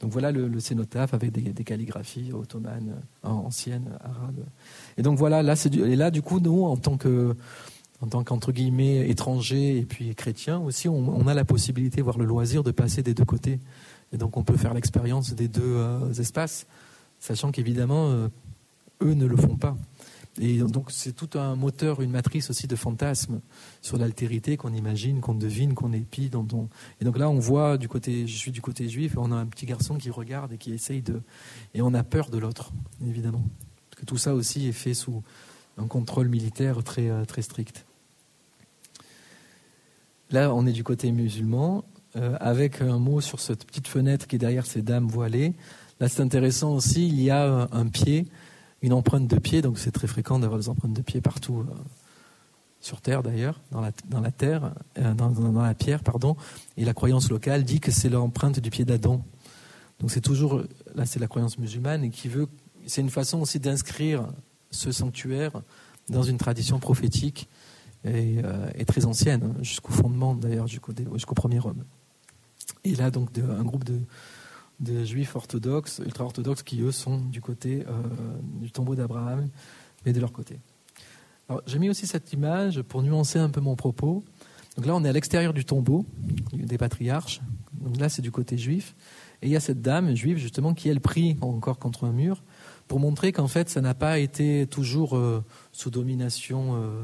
Donc 0.00 0.10
voilà 0.10 0.32
le, 0.32 0.48
le 0.48 0.60
cénotaphe 0.60 1.14
avec 1.14 1.30
des, 1.30 1.64
calligraphies 1.64 2.32
ottomanes, 2.32 3.00
anciennes, 3.22 3.90
arabes. 4.02 4.44
Et 4.96 5.02
donc 5.02 5.18
voilà, 5.18 5.42
là, 5.42 5.54
du, 5.54 5.84
et 5.84 5.94
là, 5.94 6.10
du 6.10 6.22
coup, 6.22 6.40
nous, 6.40 6.64
en 6.64 6.76
tant 6.76 6.96
que 6.96 7.36
en 8.00 8.08
tant 8.08 8.24
qu'entre 8.24 8.50
guillemets 8.50 9.08
étrangers 9.08 9.78
et 9.78 9.84
puis 9.84 10.12
chrétiens 10.16 10.58
aussi, 10.58 10.88
on, 10.88 10.96
on, 10.96 11.28
a 11.28 11.34
la 11.34 11.44
possibilité, 11.44 12.02
voire 12.02 12.18
le 12.18 12.24
loisir 12.24 12.64
de 12.64 12.72
passer 12.72 13.04
des 13.04 13.14
deux 13.14 13.24
côtés. 13.24 13.60
Et 14.12 14.16
donc 14.16 14.36
on 14.36 14.42
peut 14.42 14.56
faire 14.56 14.74
l'expérience 14.74 15.32
des 15.34 15.48
deux 15.48 15.62
euh, 15.62 16.12
espaces, 16.14 16.66
sachant 17.18 17.50
qu'évidemment, 17.50 18.10
euh, 18.10 18.28
eux 19.02 19.14
ne 19.14 19.26
le 19.26 19.36
font 19.36 19.56
pas. 19.56 19.76
Et 20.40 20.58
donc 20.58 20.90
c'est 20.90 21.12
tout 21.12 21.38
un 21.38 21.56
moteur, 21.56 22.00
une 22.00 22.10
matrice 22.10 22.48
aussi 22.48 22.66
de 22.66 22.74
fantasmes 22.74 23.40
sur 23.82 23.98
l'altérité 23.98 24.56
qu'on 24.56 24.72
imagine, 24.72 25.20
qu'on 25.20 25.34
devine, 25.34 25.74
qu'on 25.74 25.92
épie. 25.92 26.30
Et 27.00 27.04
donc 27.04 27.18
là, 27.18 27.28
on 27.28 27.38
voit 27.38 27.76
du 27.76 27.88
côté, 27.88 28.26
je 28.26 28.36
suis 28.36 28.50
du 28.50 28.62
côté 28.62 28.88
juif, 28.88 29.14
on 29.18 29.30
a 29.30 29.36
un 29.36 29.46
petit 29.46 29.66
garçon 29.66 29.96
qui 29.96 30.10
regarde 30.10 30.52
et 30.52 30.58
qui 30.58 30.72
essaye 30.72 31.02
de, 31.02 31.20
et 31.74 31.82
on 31.82 31.92
a 31.92 32.02
peur 32.02 32.30
de 32.30 32.38
l'autre, 32.38 32.72
évidemment, 33.06 33.44
parce 33.90 34.00
que 34.00 34.06
tout 34.06 34.16
ça 34.16 34.34
aussi 34.34 34.68
est 34.68 34.72
fait 34.72 34.94
sous 34.94 35.22
un 35.76 35.86
contrôle 35.86 36.28
militaire 36.28 36.82
très 36.82 37.26
très 37.26 37.42
strict. 37.42 37.84
Là, 40.30 40.54
on 40.54 40.66
est 40.66 40.72
du 40.72 40.82
côté 40.82 41.12
musulman, 41.12 41.84
euh, 42.16 42.36
avec 42.40 42.80
un 42.80 42.98
mot 42.98 43.20
sur 43.20 43.40
cette 43.40 43.66
petite 43.66 43.88
fenêtre 43.88 44.26
qui 44.26 44.36
est 44.36 44.38
derrière 44.38 44.64
ces 44.64 44.80
dames 44.80 45.08
voilées. 45.08 45.52
Là, 46.00 46.08
c'est 46.08 46.22
intéressant 46.22 46.74
aussi, 46.74 47.06
il 47.06 47.20
y 47.22 47.30
a 47.30 47.68
un 47.70 47.86
pied 47.86 48.26
une 48.82 48.92
empreinte 48.92 49.28
de 49.28 49.38
pied, 49.38 49.62
donc 49.62 49.78
c'est 49.78 49.92
très 49.92 50.08
fréquent 50.08 50.38
d'avoir 50.38 50.60
des 50.60 50.68
empreintes 50.68 50.92
de 50.92 51.02
pied 51.02 51.20
partout 51.20 51.60
euh, 51.60 51.74
sur 52.80 53.00
Terre 53.00 53.22
d'ailleurs, 53.22 53.60
dans 53.70 53.80
la, 53.80 53.92
terre, 54.32 54.72
euh, 54.98 55.14
dans, 55.14 55.62
la 55.62 55.74
pierre, 55.74 56.02
pardon. 56.02 56.36
Et 56.76 56.84
la 56.84 56.92
croyance 56.92 57.30
locale 57.30 57.62
dit 57.62 57.78
que 57.78 57.92
c'est 57.92 58.08
l'empreinte 58.08 58.58
du 58.58 58.70
pied 58.70 58.84
d'Adam. 58.84 59.24
Donc 60.00 60.10
c'est 60.10 60.20
toujours, 60.20 60.62
là 60.96 61.06
c'est 61.06 61.20
la 61.20 61.28
croyance 61.28 61.58
musulmane 61.58 62.02
et 62.02 62.10
qui 62.10 62.28
veut, 62.28 62.48
c'est 62.86 63.00
une 63.00 63.10
façon 63.10 63.40
aussi 63.40 63.60
d'inscrire 63.60 64.26
ce 64.72 64.90
sanctuaire 64.90 65.62
dans 66.08 66.24
une 66.24 66.38
tradition 66.38 66.80
prophétique 66.80 67.48
et, 68.04 68.38
euh, 68.42 68.84
très 68.84 69.04
ancienne, 69.04 69.54
jusqu'au 69.62 69.92
fondement 69.92 70.34
d'ailleurs, 70.34 70.66
jusqu'au, 70.66 71.34
premier 71.34 71.60
homme. 71.60 71.84
Et 72.82 72.96
là 72.96 73.12
donc 73.12 73.28
un 73.38 73.62
groupe 73.62 73.84
de 73.84 74.00
des 74.82 75.06
juifs 75.06 75.34
orthodoxes, 75.34 76.02
ultra-orthodoxes, 76.04 76.62
qui 76.62 76.82
eux 76.82 76.92
sont 76.92 77.18
du 77.18 77.40
côté 77.40 77.84
euh, 77.88 77.92
du 78.60 78.70
tombeau 78.70 78.94
d'Abraham, 78.94 79.48
mais 80.04 80.12
de 80.12 80.20
leur 80.20 80.32
côté. 80.32 80.58
J'ai 81.66 81.78
mis 81.78 81.90
aussi 81.90 82.06
cette 82.06 82.32
image 82.32 82.80
pour 82.82 83.02
nuancer 83.02 83.38
un 83.38 83.50
peu 83.50 83.60
mon 83.60 83.76
propos. 83.76 84.24
Donc 84.76 84.86
là, 84.86 84.94
on 84.94 85.04
est 85.04 85.08
à 85.08 85.12
l'extérieur 85.12 85.52
du 85.52 85.64
tombeau 85.64 86.06
des 86.52 86.78
patriarches. 86.78 87.42
Donc 87.74 87.98
là, 87.98 88.08
c'est 88.08 88.22
du 88.22 88.30
côté 88.30 88.56
juif. 88.56 88.94
Et 89.42 89.46
il 89.46 89.52
y 89.52 89.56
a 89.56 89.60
cette 89.60 89.82
dame 89.82 90.14
juive, 90.14 90.38
justement, 90.38 90.72
qui, 90.72 90.88
elle, 90.88 91.00
prie 91.00 91.36
encore 91.40 91.78
contre 91.78 92.04
un 92.04 92.12
mur 92.12 92.42
pour 92.88 93.00
montrer 93.00 93.32
qu'en 93.32 93.48
fait, 93.48 93.68
ça 93.68 93.80
n'a 93.80 93.94
pas 93.94 94.18
été 94.18 94.66
toujours 94.66 95.16
euh, 95.16 95.44
sous 95.72 95.90
domination 95.90 96.76
euh, 96.76 97.02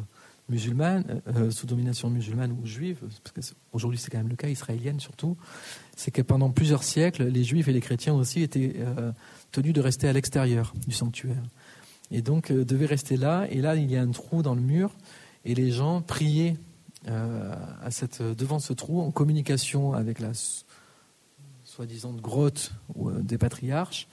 musulmane, 0.48 1.20
euh, 1.28 1.50
sous 1.50 1.66
domination 1.66 2.10
musulmane 2.10 2.52
ou 2.52 2.66
juive, 2.66 2.98
parce 3.00 3.52
qu'aujourd'hui 3.72 3.98
c'est 3.98 4.10
quand 4.10 4.18
même 4.18 4.28
le 4.28 4.36
cas, 4.36 4.48
israélienne 4.48 5.00
surtout, 5.00 5.36
c'est 5.96 6.10
que 6.10 6.22
pendant 6.22 6.50
plusieurs 6.50 6.84
siècles, 6.84 7.24
les 7.24 7.44
juifs 7.44 7.68
et 7.68 7.72
les 7.72 7.80
chrétiens 7.80 8.14
aussi 8.14 8.42
étaient 8.42 8.76
euh, 8.78 9.12
tenus 9.52 9.72
de 9.72 9.80
rester 9.80 10.08
à 10.08 10.12
l'extérieur 10.12 10.72
du 10.86 10.94
sanctuaire. 10.94 11.42
Et 12.10 12.22
donc 12.22 12.50
euh, 12.50 12.64
devaient 12.64 12.86
rester 12.86 13.16
là, 13.16 13.46
et 13.50 13.60
là 13.60 13.74
il 13.76 13.90
y 13.90 13.96
a 13.96 14.02
un 14.02 14.10
trou 14.10 14.42
dans 14.42 14.54
le 14.54 14.62
mur, 14.62 14.94
et 15.44 15.54
les 15.54 15.70
gens 15.70 16.00
priaient 16.02 16.56
euh, 17.06 17.54
à 17.82 17.90
cette, 17.90 18.22
devant 18.22 18.58
ce 18.58 18.72
trou 18.72 19.00
en 19.00 19.12
communication 19.12 19.92
avec 19.92 20.18
la 20.18 20.32
soi-disant 21.64 22.12
grotte 22.12 22.72
euh, 22.98 23.20
des 23.20 23.38
patriarches, 23.38 24.08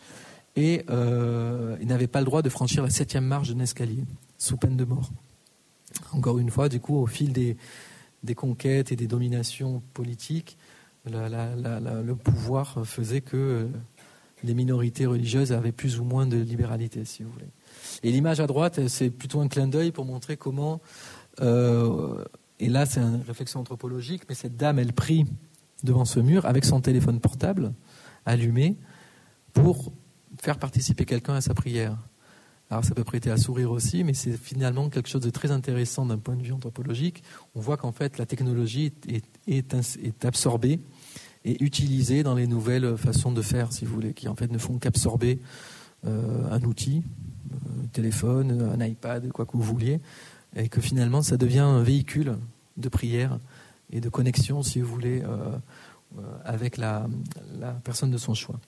et 0.55 0.85
euh, 0.89 1.75
ils 1.81 1.87
n'avaient 1.87 2.07
pas 2.07 2.19
le 2.19 2.25
droit 2.25 2.41
de 2.41 2.49
franchir 2.49 2.83
la 2.83 2.89
septième 2.89 3.25
marche 3.25 3.49
d'un 3.49 3.59
escalier, 3.59 4.03
sous 4.37 4.57
peine 4.57 4.77
de 4.77 4.85
mort 4.85 5.09
encore 6.13 6.39
une 6.39 6.49
fois, 6.49 6.69
du 6.69 6.79
coup, 6.79 6.97
au 6.97 7.07
fil 7.07 7.33
des, 7.33 7.57
des 8.23 8.35
conquêtes 8.35 8.91
et 8.91 8.95
des 8.95 9.07
dominations 9.07 9.81
politiques, 9.93 10.57
le 11.05 12.13
pouvoir 12.13 12.85
faisait 12.85 13.21
que 13.21 13.37
euh, 13.37 13.67
les 14.43 14.53
minorités 14.53 15.05
religieuses 15.05 15.51
avaient 15.51 15.71
plus 15.71 15.99
ou 15.99 16.03
moins 16.03 16.25
de 16.25 16.37
libéralité, 16.37 17.05
si 17.05 17.23
vous 17.23 17.31
voulez. 17.31 17.49
Et 18.03 18.11
l'image 18.11 18.39
à 18.39 18.47
droite, 18.47 18.87
c'est 18.87 19.09
plutôt 19.09 19.39
un 19.41 19.47
clin 19.47 19.67
d'œil 19.67 19.91
pour 19.91 20.05
montrer 20.05 20.37
comment, 20.37 20.81
euh, 21.41 22.23
et 22.59 22.69
là 22.69 22.85
c'est 22.85 23.01
une 23.01 23.21
réflexion 23.27 23.59
anthropologique, 23.59 24.23
mais 24.29 24.35
cette 24.35 24.57
dame, 24.57 24.79
elle 24.79 24.93
prie 24.93 25.25
devant 25.83 26.05
ce 26.05 26.19
mur 26.19 26.45
avec 26.45 26.65
son 26.65 26.81
téléphone 26.81 27.19
portable 27.19 27.73
allumé 28.25 28.77
pour 29.53 29.91
faire 30.41 30.57
participer 30.57 31.05
quelqu'un 31.05 31.35
à 31.35 31.41
sa 31.41 31.53
prière. 31.53 31.97
Alors 32.71 32.83
ça 32.83 32.95
peut 32.95 33.03
prêter 33.03 33.29
à 33.29 33.37
sourire 33.37 33.71
aussi, 33.71 34.03
mais 34.03 34.13
c'est 34.13 34.35
finalement 34.37 34.89
quelque 34.89 35.07
chose 35.07 35.21
de 35.21 35.29
très 35.29 35.51
intéressant 35.51 36.05
d'un 36.05 36.17
point 36.17 36.35
de 36.35 36.41
vue 36.41 36.51
anthropologique. 36.51 37.23
On 37.53 37.59
voit 37.59 37.77
qu'en 37.77 37.91
fait 37.91 38.17
la 38.17 38.25
technologie 38.25 38.91
est, 39.47 40.25
absorbée 40.25 40.79
et 41.43 41.63
utilisée 41.63 42.23
dans 42.23 42.33
les 42.33 42.47
nouvelles 42.47 42.97
façons 42.97 43.31
de 43.31 43.41
faire, 43.43 43.71
si 43.71 43.85
vous 43.85 43.93
voulez, 43.93 44.13
qui 44.13 44.27
en 44.27 44.35
fait 44.35 44.51
ne 44.51 44.57
font 44.57 44.79
qu'absorber 44.79 45.39
euh, 46.07 46.49
un 46.49 46.63
outil, 46.63 47.03
euh, 47.51 47.83
un 47.83 47.87
téléphone, 47.87 48.73
un 48.73 48.83
iPad, 48.83 49.31
quoi 49.31 49.45
que 49.45 49.51
vous 49.53 49.63
vouliez, 49.63 49.99
et 50.55 50.67
que 50.67 50.81
finalement 50.81 51.21
ça 51.21 51.37
devient 51.37 51.59
un 51.59 51.83
véhicule 51.83 52.35
de 52.77 52.89
prière 52.89 53.37
et 53.91 54.01
de 54.01 54.09
connexion, 54.09 54.63
si 54.63 54.81
vous 54.81 54.87
voulez, 54.87 55.21
euh, 55.21 55.27
euh 56.17 56.21
avec 56.43 56.77
la 56.77 57.07
personne 57.83 58.09
de 58.09 58.17
son 58.17 58.33
choix. 58.33 58.59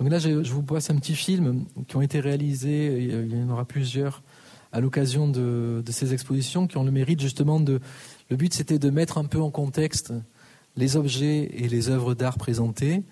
Donc 0.00 0.10
là, 0.10 0.18
je, 0.18 0.30
vous 0.30 0.62
passe 0.62 0.88
un 0.88 0.96
petit 0.96 1.14
film 1.14 1.66
qui 1.86 1.94
ont 1.94 2.00
été 2.00 2.20
réalisés, 2.20 3.04
il 3.04 3.38
y 3.38 3.42
en 3.42 3.50
aura 3.50 3.66
plusieurs, 3.66 4.22
à 4.72 4.80
l'occasion 4.80 5.28
de, 5.28 5.82
de, 5.84 5.92
ces 5.92 6.14
expositions, 6.14 6.66
qui 6.66 6.78
ont 6.78 6.84
le 6.84 6.90
mérite 6.90 7.20
justement 7.20 7.60
de... 7.60 7.80
Le 8.30 8.36
but, 8.36 8.54
c'était 8.54 8.78
de 8.78 8.88
mettre 8.88 9.18
un 9.18 9.26
peu 9.26 9.40
en 9.40 9.50
contexte 9.50 10.14
les 10.76 10.96
objets 10.96 11.50
et 11.52 11.68
les 11.68 11.90
œuvres 11.90 12.14
d'art 12.14 12.38
présentées, 12.38 13.02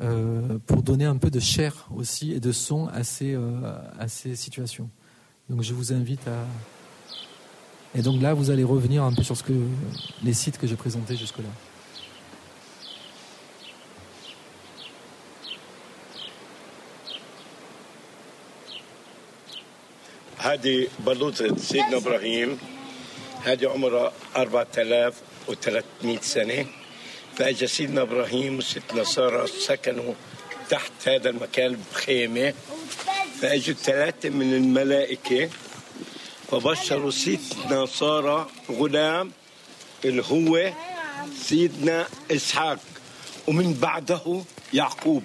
euh, 0.00 0.58
pour 0.66 0.82
donner 0.82 1.04
un 1.04 1.16
peu 1.16 1.28
de 1.28 1.40
chair 1.40 1.88
aussi 1.94 2.32
et 2.32 2.40
de 2.40 2.52
son 2.52 2.86
à 2.86 3.04
ces, 3.04 3.34
euh, 3.34 3.78
à 3.98 4.08
ces 4.08 4.34
situations. 4.34 4.88
Donc 5.50 5.62
je 5.62 5.74
vous 5.74 5.92
invite 5.92 6.26
à... 6.28 6.46
Et 7.94 8.00
donc 8.00 8.22
là, 8.22 8.32
vous 8.32 8.50
allez 8.50 8.64
revenir 8.64 9.02
un 9.02 9.12
peu 9.12 9.22
sur 9.22 9.36
ce 9.36 9.42
que, 9.42 9.52
les 10.22 10.32
sites 10.32 10.56
que 10.56 10.66
j'ai 10.66 10.76
présentés 10.76 11.16
jusque-là. 11.16 11.48
هذه 20.38 20.88
بلوطة 20.98 21.56
سيدنا 21.56 21.96
إبراهيم. 21.96 22.58
هذه 23.44 23.68
عمرها 23.68 24.12
4300 24.36 26.20
سنة. 26.22 26.66
فأجا 27.36 27.66
سيدنا 27.66 28.02
إبراهيم 28.02 28.58
وستنا 28.58 29.04
سارة 29.04 29.46
سكنوا 29.46 30.14
تحت 30.70 30.92
هذا 31.06 31.30
المكان 31.30 31.76
بخيمة. 31.92 32.54
فأجوا 33.40 33.74
ثلاثة 33.74 34.28
من 34.28 34.54
الملائكة 34.54 35.50
فبشروا 36.50 37.10
سيدنا 37.10 37.86
سارة 37.86 38.50
غلام 38.70 39.32
اللي 40.04 40.22
هو 40.30 40.72
سيدنا 41.42 42.06
إسحاق 42.30 42.78
ومن 43.48 43.74
بعده 43.74 44.42
يعقوب. 44.74 45.22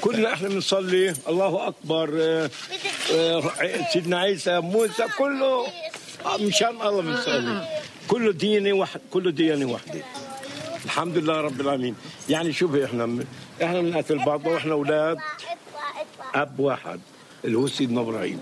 كلنا 0.00 0.32
إحنا 0.32 0.48
بنصلي. 0.48 1.14
الله 1.28 1.68
أكبر. 1.68 2.08
سيدنا 3.92 4.18
عيسى 4.18 4.60
موسى 4.60 5.04
كله 5.18 5.66
آه، 6.26 6.36
مشان 6.40 6.68
الله 6.82 7.02
بنصلي 7.02 7.68
كله 8.08 8.32
دينه 8.32 8.72
واحد 8.72 9.00
كله 9.10 9.30
ديانه 9.30 9.66
واحدة 9.72 10.00
الحمد 10.84 11.18
لله 11.18 11.40
رب 11.40 11.60
العالمين. 11.60 11.96
يعني 12.28 12.52
شوف 12.52 12.74
إحنا 12.76 13.24
إحنا 13.62 13.80
بنقتل 13.80 14.18
بعضنا 14.24 14.48
وإحنا 14.54 14.72
أولاد. 14.72 15.18
أب 16.34 16.60
واحد 16.60 17.00
اللي 17.44 17.58
هو 17.58 17.66
سيدنا 17.66 18.00
إبراهيم. 18.00 18.40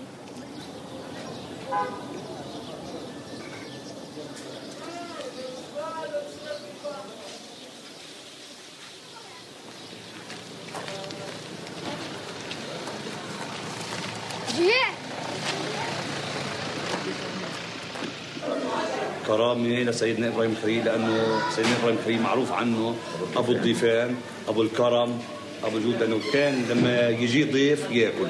كرامة 19.53 19.83
لسيدنا 19.83 20.27
إبراهيم 20.27 20.51
الخليل 20.51 20.85
لأنه 20.85 21.41
سيدنا 21.55 21.75
إبراهيم 21.79 21.97
الخليل 21.99 22.21
معروف 22.21 22.51
عنه. 22.51 22.95
أبو 23.35 23.51
الضيفان 23.51 24.15
أبو 24.47 24.61
الكرم 24.61 25.19
أبو 25.63 25.77
الجود 25.77 25.99
لأنه 25.99 26.19
كان 26.33 26.65
لما 26.69 27.09
يجي 27.09 27.43
ضيف 27.43 27.91
يأكل. 27.91 28.27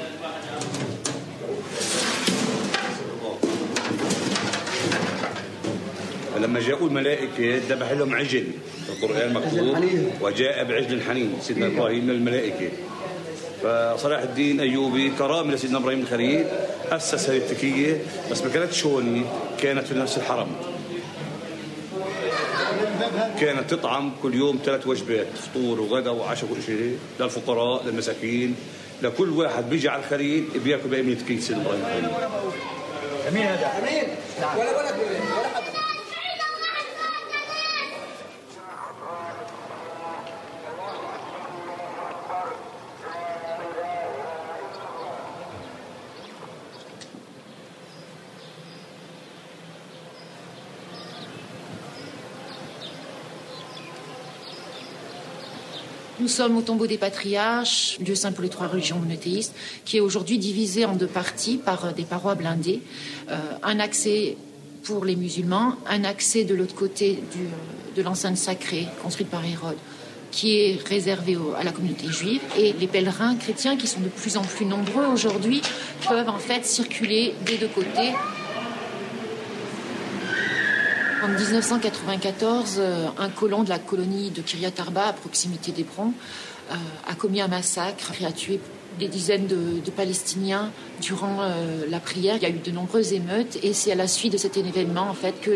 فلما 6.34 6.60
جاءوا 6.60 6.88
الملائكة 6.88 7.60
ذبح 7.68 7.90
لهم 7.90 8.14
عجل 8.14 8.44
القرآن 8.88 9.32
مكتوب 9.32 9.76
وجاء 10.20 10.64
بعجل 10.64 11.02
حنين 11.02 11.32
سيدنا 11.40 11.66
إبراهيم 11.66 12.10
للملائكة 12.10 12.68
فصلاح 13.62 14.20
الدين 14.20 14.60
أيوبي 14.60 15.12
كرامه 15.18 15.52
لسيدنا 15.54 15.78
إبراهيم 15.78 16.00
الخليل 16.00 16.44
أسس 16.90 17.30
هذه 17.30 17.36
التكية 17.36 18.00
بس 18.30 18.42
ما 18.42 18.50
كانتش 18.50 18.86
هون 18.86 19.24
كانت 19.58 19.86
في 19.86 19.94
نفس 19.94 20.16
الحرم 20.16 20.46
كانت 23.40 23.70
تطعم 23.70 24.12
كل 24.22 24.34
يوم 24.34 24.58
ثلاث 24.64 24.86
وجبات 24.86 25.26
فطور 25.26 25.80
وغدا 25.80 26.10
وعشاء 26.10 26.50
وكل 26.50 26.62
شيء 26.62 26.98
للفقراء 27.20 27.84
للمساكين 27.86 28.56
لكل 29.02 29.30
واحد 29.30 29.70
بيجي 29.70 29.88
على 29.88 30.02
الخليل 30.02 30.44
بياكل 30.64 30.88
سيدنا 31.40 31.62
إبراهيم 31.62 31.82
الخليل 31.84 32.10
أمين 33.28 33.42
هذا. 33.46 33.72
أمين. 33.82 34.04
ولا 34.56 34.78
ولد 34.78 34.94
Nous 56.24 56.30
sommes 56.30 56.56
au 56.56 56.62
tombeau 56.62 56.86
des 56.86 56.96
patriarches, 56.96 57.98
lieu 58.00 58.14
saint 58.14 58.32
pour 58.32 58.42
les 58.42 58.48
trois 58.48 58.66
religions 58.66 58.98
monothéistes, 58.98 59.54
qui 59.84 59.98
est 59.98 60.00
aujourd'hui 60.00 60.38
divisé 60.38 60.86
en 60.86 60.94
deux 60.94 61.06
parties 61.06 61.58
par 61.58 61.84
euh, 61.84 61.92
des 61.92 62.04
parois 62.04 62.34
blindées. 62.34 62.80
Euh, 63.30 63.36
un 63.62 63.78
accès 63.78 64.38
pour 64.84 65.04
les 65.04 65.16
musulmans, 65.16 65.74
un 65.86 66.02
accès 66.02 66.44
de 66.44 66.54
l'autre 66.54 66.74
côté 66.74 67.18
euh, 67.36 67.94
de 67.94 68.00
l'enceinte 68.00 68.38
sacrée 68.38 68.86
construite 69.02 69.28
par 69.28 69.44
Hérode, 69.44 69.76
qui 70.30 70.56
est 70.56 70.80
réservé 70.88 71.36
à 71.58 71.62
la 71.62 71.72
communauté 71.72 72.06
juive. 72.10 72.40
Et 72.56 72.72
les 72.72 72.86
pèlerins 72.86 73.36
chrétiens, 73.36 73.76
qui 73.76 73.86
sont 73.86 74.00
de 74.00 74.08
plus 74.08 74.38
en 74.38 74.42
plus 74.44 74.64
nombreux 74.64 75.04
aujourd'hui, 75.04 75.60
peuvent 76.08 76.30
en 76.30 76.38
fait 76.38 76.64
circuler 76.64 77.34
des 77.44 77.58
deux 77.58 77.68
côtés 77.68 78.14
en 81.24 81.28
1994, 81.28 82.76
euh, 82.78 83.08
un 83.18 83.30
colon 83.30 83.62
de 83.62 83.70
la 83.70 83.78
colonie 83.78 84.30
de 84.30 84.42
Kiryat 84.42 84.72
Arba, 84.78 85.06
à 85.06 85.12
proximité 85.14 85.72
d'Hébron, 85.72 86.12
euh, 86.70 86.74
a 87.08 87.14
commis 87.14 87.40
un 87.40 87.48
massacre 87.48 88.12
et 88.20 88.26
a 88.26 88.32
tué 88.32 88.60
des 88.98 89.08
dizaines 89.08 89.46
de, 89.46 89.90
Palestiniens 89.90 90.70
durant 91.00 91.38
euh, 91.40 91.84
la 91.88 91.98
prière. 91.98 92.36
Il 92.36 92.42
y 92.42 92.46
a 92.46 92.50
eu 92.50 92.58
de 92.58 92.70
nombreuses 92.70 93.14
émeutes 93.14 93.58
et 93.62 93.72
c'est 93.72 93.92
à 93.92 93.94
la 93.94 94.06
suite 94.06 94.34
de 94.34 94.36
cet 94.36 94.58
événement 94.58 95.08
en 95.08 95.14
fait 95.14 95.40
que 95.40 95.50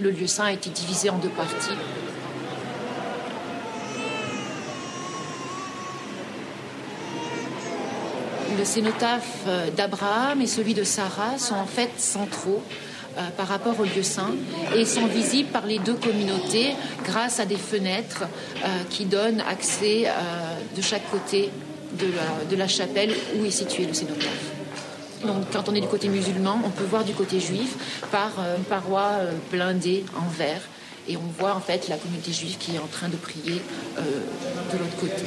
le 0.00 0.10
lieu 0.10 0.26
saint 0.26 0.44
a 0.44 0.52
été 0.52 0.70
divisé 0.70 1.10
en 1.10 1.18
deux 1.18 1.28
parties. 1.28 1.76
Le 8.56 8.64
cénotaphe 8.64 9.44
d'Abraham 9.76 10.40
et 10.40 10.46
celui 10.46 10.74
de 10.74 10.84
Sarah 10.84 11.38
sont 11.38 11.56
en 11.56 11.66
fait 11.66 11.90
centraux 11.98 12.62
par 13.36 13.48
rapport 13.48 13.78
au 13.78 13.84
lieu 13.84 14.02
saint 14.02 14.34
et 14.76 14.84
sont 14.84 15.06
visibles 15.06 15.50
par 15.50 15.66
les 15.66 15.78
deux 15.78 15.94
communautés 15.94 16.74
grâce 17.04 17.40
à 17.40 17.44
des 17.44 17.56
fenêtres 17.56 18.24
euh, 18.24 18.66
qui 18.90 19.04
donnent 19.04 19.42
accès 19.48 20.06
euh, 20.06 20.10
de 20.76 20.82
chaque 20.82 21.08
côté 21.10 21.50
de 22.48 22.56
la, 22.56 22.68
chapelle 22.68 23.12
où 23.36 23.44
est 23.44 23.50
situé 23.50 23.86
le 23.86 23.94
cénotaphe. 23.94 24.50
Donc, 25.24 25.44
quand 25.52 25.68
on 25.68 25.74
est 25.74 25.80
du 25.80 25.86
côté 25.86 26.08
musulman, 26.08 26.60
on 26.64 26.70
peut 26.70 26.84
voir 26.84 27.04
du 27.04 27.12
côté 27.12 27.40
juif 27.40 28.00
par 28.10 28.32
euh, 28.38 28.56
une 28.56 28.64
paroi 28.64 29.10
euh, 29.12 29.32
blindée 29.50 30.04
en 30.16 30.28
verre. 30.28 30.60
Et 31.06 31.16
on 31.16 31.26
voit 31.38 31.54
en 31.54 31.60
fait 31.60 31.88
la 31.88 31.96
communauté 31.96 32.32
juive 32.32 32.56
qui 32.58 32.76
est 32.76 32.78
en 32.78 32.86
train 32.86 33.08
de 33.08 33.16
prier 33.16 33.60
euh, 33.98 34.02
de 34.72 34.78
l'autre 34.78 34.96
côté. 34.98 35.24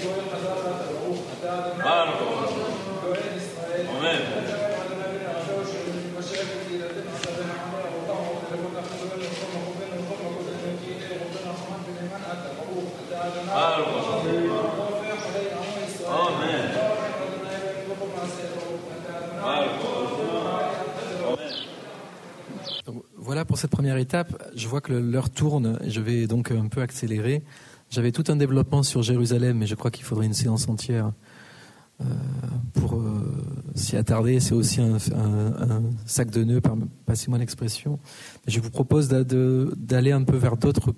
Voilà 23.18 23.44
pour 23.46 23.58
cette 23.58 23.72
première 23.72 23.98
étape. 23.98 24.42
Je 24.56 24.68
vois 24.68 24.82
que 24.82 24.94
l'heure 24.94 25.30
tourne 25.30 25.80
et 25.84 25.90
je 25.90 26.02
vais 26.02 26.28
donc 26.28 26.52
un 26.52 26.68
peu 26.68 26.82
accélérer. 26.82 27.44
J'avais 27.90 28.12
tout 28.12 28.24
un 28.30 28.36
développement 28.36 28.84
sur 28.84 29.02
Jérusalem, 29.02 29.58
mais 29.58 29.66
je 29.68 29.76
crois 29.76 29.92
qu'il 29.92 30.06
faudrait 30.06 30.26
une 30.26 30.34
séance 30.34 30.68
entière 30.70 31.12
euh, 32.02 32.06
pour 32.74 32.96
euh, 32.96 33.24
s'y 33.76 33.96
attarder. 33.98 34.40
C'est 34.40 34.54
aussi 34.54 34.82
un, 34.82 34.96
un- 34.96 35.82
sac 36.06 36.30
de 36.32 36.44
nœuds, 36.44 36.62
passez-moi 37.06 37.38
l'expression. 37.40 38.00
Je 38.48 38.60
vous 38.60 38.70
propose 38.70 39.08
d'aller 39.10 40.12
un 40.12 40.24
peu 40.24 40.36
vers 40.38 40.58
d'autres 40.58 40.94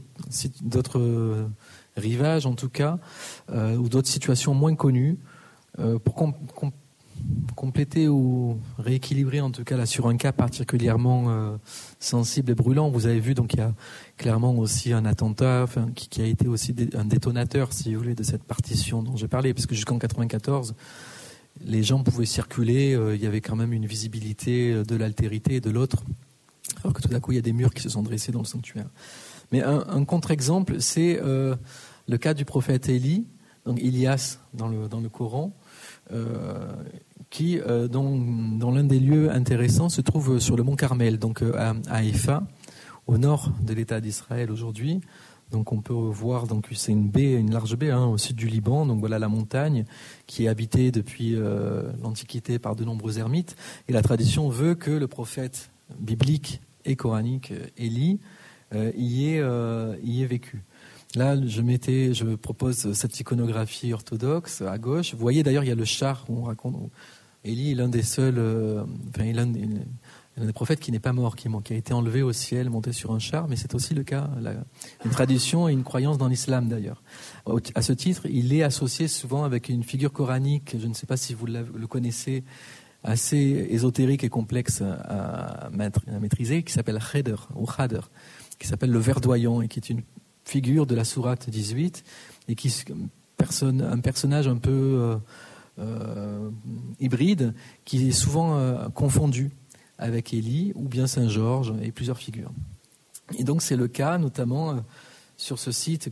rivages, 2.00 2.46
en 2.46 2.56
tout 2.56 2.70
cas, 2.70 2.98
euh, 3.52 3.76
ou 3.76 3.90
d'autres 3.90 4.08
situations 4.08 4.54
moins 4.54 4.76
connues, 4.76 5.20
euh, 5.80 6.00
pour 6.00 6.16
com- 6.16 6.34
com- 6.56 6.72
compléter 7.56 8.08
ou 8.08 8.60
rééquilibrer 8.78 9.42
en 9.42 9.52
tout 9.52 9.66
cas 9.66 9.76
là 9.76 9.86
sur 9.86 10.08
un 10.08 10.16
cas 10.16 10.32
particulièrement 10.32 11.26
euh, 11.28 11.58
sensible 12.00 12.52
et 12.52 12.56
brûlant. 12.56 12.90
Vous 12.90 13.08
avez 13.08 13.20
vu 13.20 13.34
donc 13.34 13.54
il 13.54 13.60
y 13.60 13.62
a 13.62 13.74
clairement 14.18 14.56
aussi 14.56 14.94
un 14.94 15.04
attentat 15.06 15.66
qui, 15.96 16.22
a 16.22 16.26
été 16.26 16.48
aussi 16.48 16.74
un 16.96 17.04
détonateur, 17.06 17.74
si 17.74 17.94
vous 17.94 18.00
voulez, 18.02 18.16
de 18.16 18.24
cette 18.24 18.44
partition 18.44 19.04
dont 19.04 19.18
j'ai 19.18 19.28
parlé, 19.28 19.54
parce 19.54 19.66
que 19.66 19.76
jusqu'en 19.76 20.00
94, 20.00 20.76
les 21.66 21.84
gens 21.84 22.04
pouvaient 22.04 22.26
circuler, 22.26 22.98
il 23.14 23.22
y 23.22 23.28
avait 23.28 23.42
quand 23.42 23.58
même 23.58 23.74
une 23.74 23.86
visibilité 23.86 24.84
de 24.84 24.96
l'altérité 24.96 25.56
et 25.56 25.62
de 25.62 25.70
l'autre, 25.70 26.04
alors 26.84 26.94
que 26.94 27.02
tout 27.02 27.10
d'un 27.10 27.20
coup 27.20 27.34
il 27.34 27.36
y 27.36 27.40
a 27.40 27.42
des 27.42 27.54
murs 27.54 27.74
qui 27.74 27.82
se 27.82 27.90
sont 27.90 28.02
dressés 28.02 28.32
dans 28.32 28.40
le 28.40 28.46
sanctuaire. 28.46 28.88
Mais 29.52 29.62
un, 29.62 30.06
contre-exemple, 30.06 30.80
c'est 30.80 31.20
le 32.10 32.18
cas 32.18 32.34
du 32.34 32.44
prophète 32.44 32.90
Élie, 32.90 33.28
donc 33.66 33.80
Ilias 33.82 34.40
dans 34.54 34.68
le, 34.68 35.10
Coran, 35.10 35.54
euh, 36.12 36.74
qui, 37.30 37.60
euh, 37.60 37.88
dans, 37.88 38.72
l'un 38.72 38.84
des 38.84 39.00
lieux 39.00 39.32
intéressants, 39.32 39.90
se 39.90 40.02
trouve 40.02 40.40
sur 40.40 40.58
le 40.58 40.64
mont 40.64 40.76
Carmel, 40.76 41.20
donc 41.20 41.44
euh, 41.44 41.54
à, 41.56 41.76
à 41.88 41.98
Haïfa, 41.98 42.44
au 43.06 43.20
nord 43.20 43.52
de 43.62 43.74
l'État 43.74 44.02
d'Israël 44.02 44.52
aujourd'hui, 44.52 45.02
Donc 45.52 45.72
on 45.72 45.82
peut 45.82 45.94
voir, 45.94 46.48
donc 46.48 46.68
c'est 46.74 46.92
une 46.92 47.10
baie, 47.10 47.34
une 47.34 47.52
large 47.52 47.76
baie 47.76 47.92
hein, 47.92 48.06
au 48.06 48.18
sud 48.18 48.36
du 48.36 48.48
Liban. 48.48 48.88
Donc 48.88 49.00
voilà 49.00 49.20
la 49.20 49.30
montagne 49.30 49.86
qui 50.26 50.46
est 50.46 50.48
habitée 50.48 50.92
depuis 50.92 51.36
l'Antiquité 52.04 52.60
par 52.60 52.76
de 52.76 52.86
nombreux 52.86 53.18
ermites. 53.18 53.56
Et 53.88 53.94
la 53.94 54.04
tradition 54.04 54.50
veut 54.50 54.76
que 54.76 54.92
le 54.92 55.08
prophète 55.08 55.72
biblique 56.00 56.62
et 56.86 56.96
coranique 56.96 57.52
Élie 57.78 58.20
y, 58.76 59.38
est 59.38 60.26
vécu. 60.28 60.64
Là, 61.16 61.36
je 61.44 61.62
mettais, 61.62 62.14
je 62.14 62.36
propose 62.36 62.94
cette 62.94 63.20
iconographie 63.20 63.94
orthodoxe 63.94 64.62
à 64.62 64.78
gauche. 64.78 65.14
Vous 65.14 65.20
voyez 65.20 65.42
d'ailleurs, 65.44 65.64
il 65.64 65.70
y 65.70 65.72
a 65.72 65.76
le 65.76 65.86
char 65.86 66.26
où 66.30 66.38
on 66.38 66.44
raconte. 66.44 66.92
Élie 67.44 67.72
est 67.72 67.76
l'un 67.76 67.88
des 67.88 68.04
seuls, 68.04 68.38
enfin, 69.10 69.32
l'un 69.32 69.52
il 70.40 70.44
a 70.44 70.46
des 70.46 70.54
prophètes 70.54 70.80
qui 70.80 70.94
n'est 70.94 71.00
pas 71.00 71.12
mort, 71.12 71.36
qui, 71.36 71.50
a 71.50 71.76
été 71.76 71.94
enlevé 71.94 72.22
au 72.22 72.32
ciel, 72.32 72.70
monté 72.70 72.94
sur 72.94 73.12
un 73.12 73.20
char, 73.20 73.50
mais 73.50 73.58
c'est 73.58 73.76
aussi 73.76 73.94
le 73.94 74.04
cas, 74.04 74.30
une 75.04 75.12
tradition 75.12 75.68
et 75.68 75.74
une 75.74 75.84
croyance 75.84 76.18
dans 76.18 76.30
l'islam 76.30 76.70
d'ailleurs. 76.70 77.04
À 77.76 77.82
ce 77.82 77.92
titre, 77.92 78.26
il 78.26 78.54
est 78.54 78.64
associé 78.64 79.10
souvent 79.10 79.44
avec 79.44 79.68
une 79.68 79.84
figure 79.84 80.14
coranique, 80.14 80.78
je 80.80 80.88
ne 80.88 80.94
sais 80.94 81.06
pas 81.06 81.18
si 81.18 81.34
vous 81.34 81.46
le 81.46 81.88
connaissez, 81.88 82.46
assez 83.04 83.68
ésotérique 83.70 84.24
et 84.24 84.30
complexe 84.30 84.82
à, 84.82 85.70
maîtriser, 85.72 86.64
qui 86.64 86.72
s'appelle 86.72 87.00
Kheder, 87.00 87.36
ou 87.56 87.66
Khader, 87.66 88.02
qui 88.60 88.68
s'appelle 88.68 88.92
le 88.92 89.00
verdoyant 89.00 89.62
et 89.62 89.68
qui 89.68 89.80
est 89.80 89.90
une 89.90 90.04
figure 90.50 90.86
de 90.86 90.96
la 90.96 91.06
sourate 91.06 91.50
18 91.50 92.04
et 92.48 92.56
qui 92.56 92.74
un 93.62 94.00
personnage 94.00 94.48
un 94.48 94.58
peu 94.58 94.72
euh, 94.72 95.16
euh, 95.80 96.50
hybride 97.00 97.54
qui 97.86 98.10
est 98.10 98.12
souvent 98.12 98.58
euh, 98.58 98.90
confondu 98.90 99.52
avec 99.98 100.34
Élie 100.34 100.72
ou 100.76 100.88
bien 100.88 101.08
Saint-Georges 101.08 101.74
et 101.82 101.92
plusieurs 101.92 102.18
figures. 102.18 102.52
Et 103.38 103.44
donc 103.44 103.62
c'est 103.62 103.76
le 103.76 103.88
cas 103.88 104.18
notamment 104.18 104.84
sur 105.38 105.60
ce 105.60 105.72
site 105.72 106.10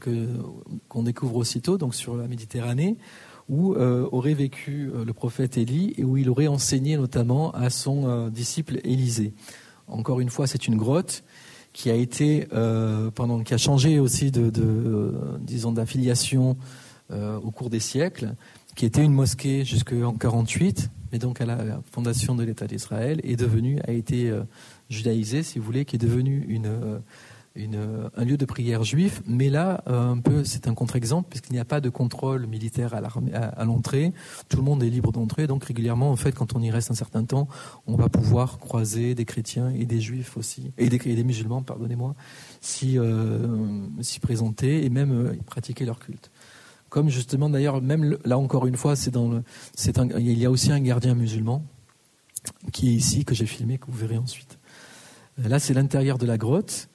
qu'on 0.88 1.04
découvre 1.04 1.36
aussitôt, 1.38 1.78
donc 1.78 1.96
sur 1.96 2.16
la 2.16 2.28
Méditerranée, 2.28 2.98
où 3.50 3.76
aurait 3.76 4.34
vécu 4.34 4.92
le 4.94 5.14
prophète 5.14 5.58
Élie 5.58 5.94
et 5.98 6.04
où 6.04 6.18
il 6.18 6.30
aurait 6.30 6.48
enseigné 6.48 6.96
notamment 6.98 7.52
à 7.52 7.70
son 7.70 8.30
disciple 8.30 8.80
Élisée. 8.84 9.34
Encore 9.88 10.20
une 10.20 10.30
fois, 10.30 10.48
c'est 10.48 10.68
une 10.68 10.76
grotte 10.76 11.24
qui 11.78 11.92
a 11.92 11.96
été 11.96 12.48
pendant 13.14 13.44
qui 13.44 13.54
a 13.54 13.58
changé 13.60 14.00
aussi 14.00 14.32
de, 14.32 15.14
disons 15.40 15.72
d'affiliation 15.72 16.58
au 17.12 17.52
cours 17.52 17.70
des 17.70 17.80
siècles, 17.80 18.34
qui 18.76 18.88
était 18.88 19.04
une 19.04 19.14
mosquée 19.14 19.64
jusqu'en 19.64 20.14
48 20.14 20.90
mais 21.12 21.20
donc 21.20 21.42
à 21.42 21.46
la 21.46 21.82
fondation 21.92 22.36
de 22.36 22.44
l'État 22.44 22.68
d'Israël, 22.68 23.20
est 23.24 23.36
devenu, 23.36 23.80
a 23.88 23.92
été 23.92 24.30
euh, 24.30 24.44
judaïsé, 24.90 25.44
si 25.44 25.60
vous 25.60 25.66
voulez, 25.66 25.86
qui 25.86 25.96
est 25.96 26.00
devenu 26.00 26.46
une, 26.48 26.66
euh, 26.66 27.00
un 28.16 28.24
lieu 28.24 28.38
de 28.38 28.46
prière 28.46 28.84
juif. 28.84 29.22
Mais 29.26 29.50
là, 29.50 29.84
euh, 29.88 30.12
un 30.12 30.20
peu, 30.20 30.44
c'est 30.44 30.68
un 30.68 30.74
contre-exemple, 30.74 31.30
puisqu'il 31.30 31.54
n'y 31.54 31.60
a 31.60 31.66
pas 31.66 31.82
de 31.82 31.90
contrôle 31.90 32.46
militaire 32.48 32.94
à, 32.94 33.66
l'entrée. 33.66 34.14
Tout 34.50 34.58
le 34.58 34.64
monde 34.64 34.84
est 34.84 34.90
libre 34.90 35.12
d'entrer. 35.12 35.48
Donc 35.48 35.64
régulièrement, 35.64 36.12
en 36.12 36.16
fait, 36.16 36.34
quand 36.34 36.56
on 36.56 36.62
y 36.62 36.72
reste 36.72 36.92
un 36.92 36.96
certain 36.96 37.24
temps, 37.24 37.48
on 37.88 37.96
va 37.96 38.10
pouvoir 38.10 38.60
croiser 38.60 39.16
des 39.16 39.26
chrétiens 39.26 39.70
et 39.70 39.86
des 39.86 40.00
juifs 40.00 40.38
aussi, 40.38 40.72
et 40.78 40.90
des, 40.90 41.24
musulmans, 41.24 41.62
pardonnez-moi, 41.62 42.16
s'y 42.62 42.98
si 44.02 44.20
présenter 44.20 44.86
et 44.86 44.90
même 44.90 45.36
pratiquer 45.46 45.86
leur 45.86 46.00
culte. 46.00 46.32
Comme 46.90 47.10
justement, 47.10 47.50
d'ailleurs, 47.50 47.82
même 47.82 48.18
là 48.24 48.38
encore 48.38 48.66
une 48.66 48.78
fois, 48.78 48.96
c'est 48.96 49.16
il 49.18 50.38
y 50.38 50.46
a 50.46 50.52
aussi 50.52 50.72
un 50.72 50.80
gardien 50.80 51.16
musulman 51.16 51.64
qui 52.72 52.90
est 52.90 52.94
ici 52.94 53.26
que 53.26 53.36
j'ai 53.36 53.46
filmé, 53.46 53.78
que 53.78 53.86
vous 53.88 53.98
verrez 53.98 54.18
ensuite. 54.18 54.58
Euh, 55.40 55.48
là, 55.48 55.60
c'est 55.60 55.74
l'intérieur 55.74 56.18
de 56.18 56.26
la 56.26 56.38
grotte. 56.38 56.90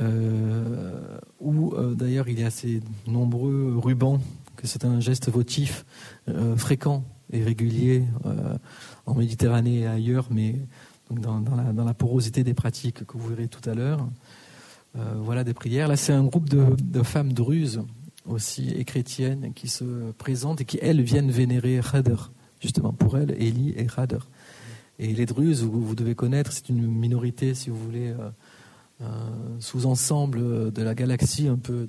Euh, 0.00 1.18
où 1.40 1.74
euh, 1.74 1.94
d'ailleurs 1.94 2.28
il 2.28 2.40
y 2.40 2.44
a 2.44 2.50
ces 2.50 2.80
nombreux 3.06 3.76
rubans, 3.76 4.20
que 4.56 4.66
c'est 4.66 4.84
un 4.84 5.00
geste 5.00 5.30
votif 5.30 5.86
fréquent 6.56 7.02
et 7.32 7.42
régulier 7.42 8.04
en 9.06 9.14
Méditerranée 9.14 9.80
et 9.80 9.86
ailleurs, 9.86 10.28
mais 10.30 10.56
dans, 11.10 11.42
la, 11.84 11.94
porosité 11.94 12.44
des 12.44 12.52
pratiques 12.52 13.06
que 13.06 13.16
vous 13.16 13.28
verrez 13.28 13.48
tout 13.48 13.66
à 13.68 13.74
l'heure. 13.74 14.06
voilà 14.94 15.44
des 15.44 15.54
prières. 15.54 15.88
Là, 15.88 15.96
c'est 15.96 16.12
un 16.12 16.24
groupe 16.24 16.50
de, 16.50 17.02
femmes 17.02 17.32
druzes 17.32 17.82
aussi 18.26 18.68
et 18.70 18.84
chrétiennes 18.84 19.54
qui 19.54 19.68
se 19.68 20.12
présentent 20.12 20.60
et 20.60 20.66
qui, 20.66 20.78
elles, 20.82 21.00
viennent 21.00 21.30
vénérer 21.30 21.80
Khader, 21.80 22.16
justement, 22.60 22.92
pour 22.92 23.16
elles, 23.16 23.30
Eli 23.40 23.70
et 23.70 23.86
Khader. 23.86 24.18
Et 25.02 25.14
les 25.14 25.24
Druzes, 25.24 25.62
vous, 25.62 25.94
devez 25.94 26.14
connaître, 26.14 26.52
c'est 26.52 26.68
une 26.68 26.86
minorité, 26.86 27.54
si 27.54 27.70
vous 27.70 27.76
voulez, 27.82 28.10
euh, 28.10 28.28
sous-ensemble 29.58 30.72
de 30.72 30.82
la 30.82 30.94
galaxie 30.94 31.48
un 31.48 31.56
peu 31.56 31.86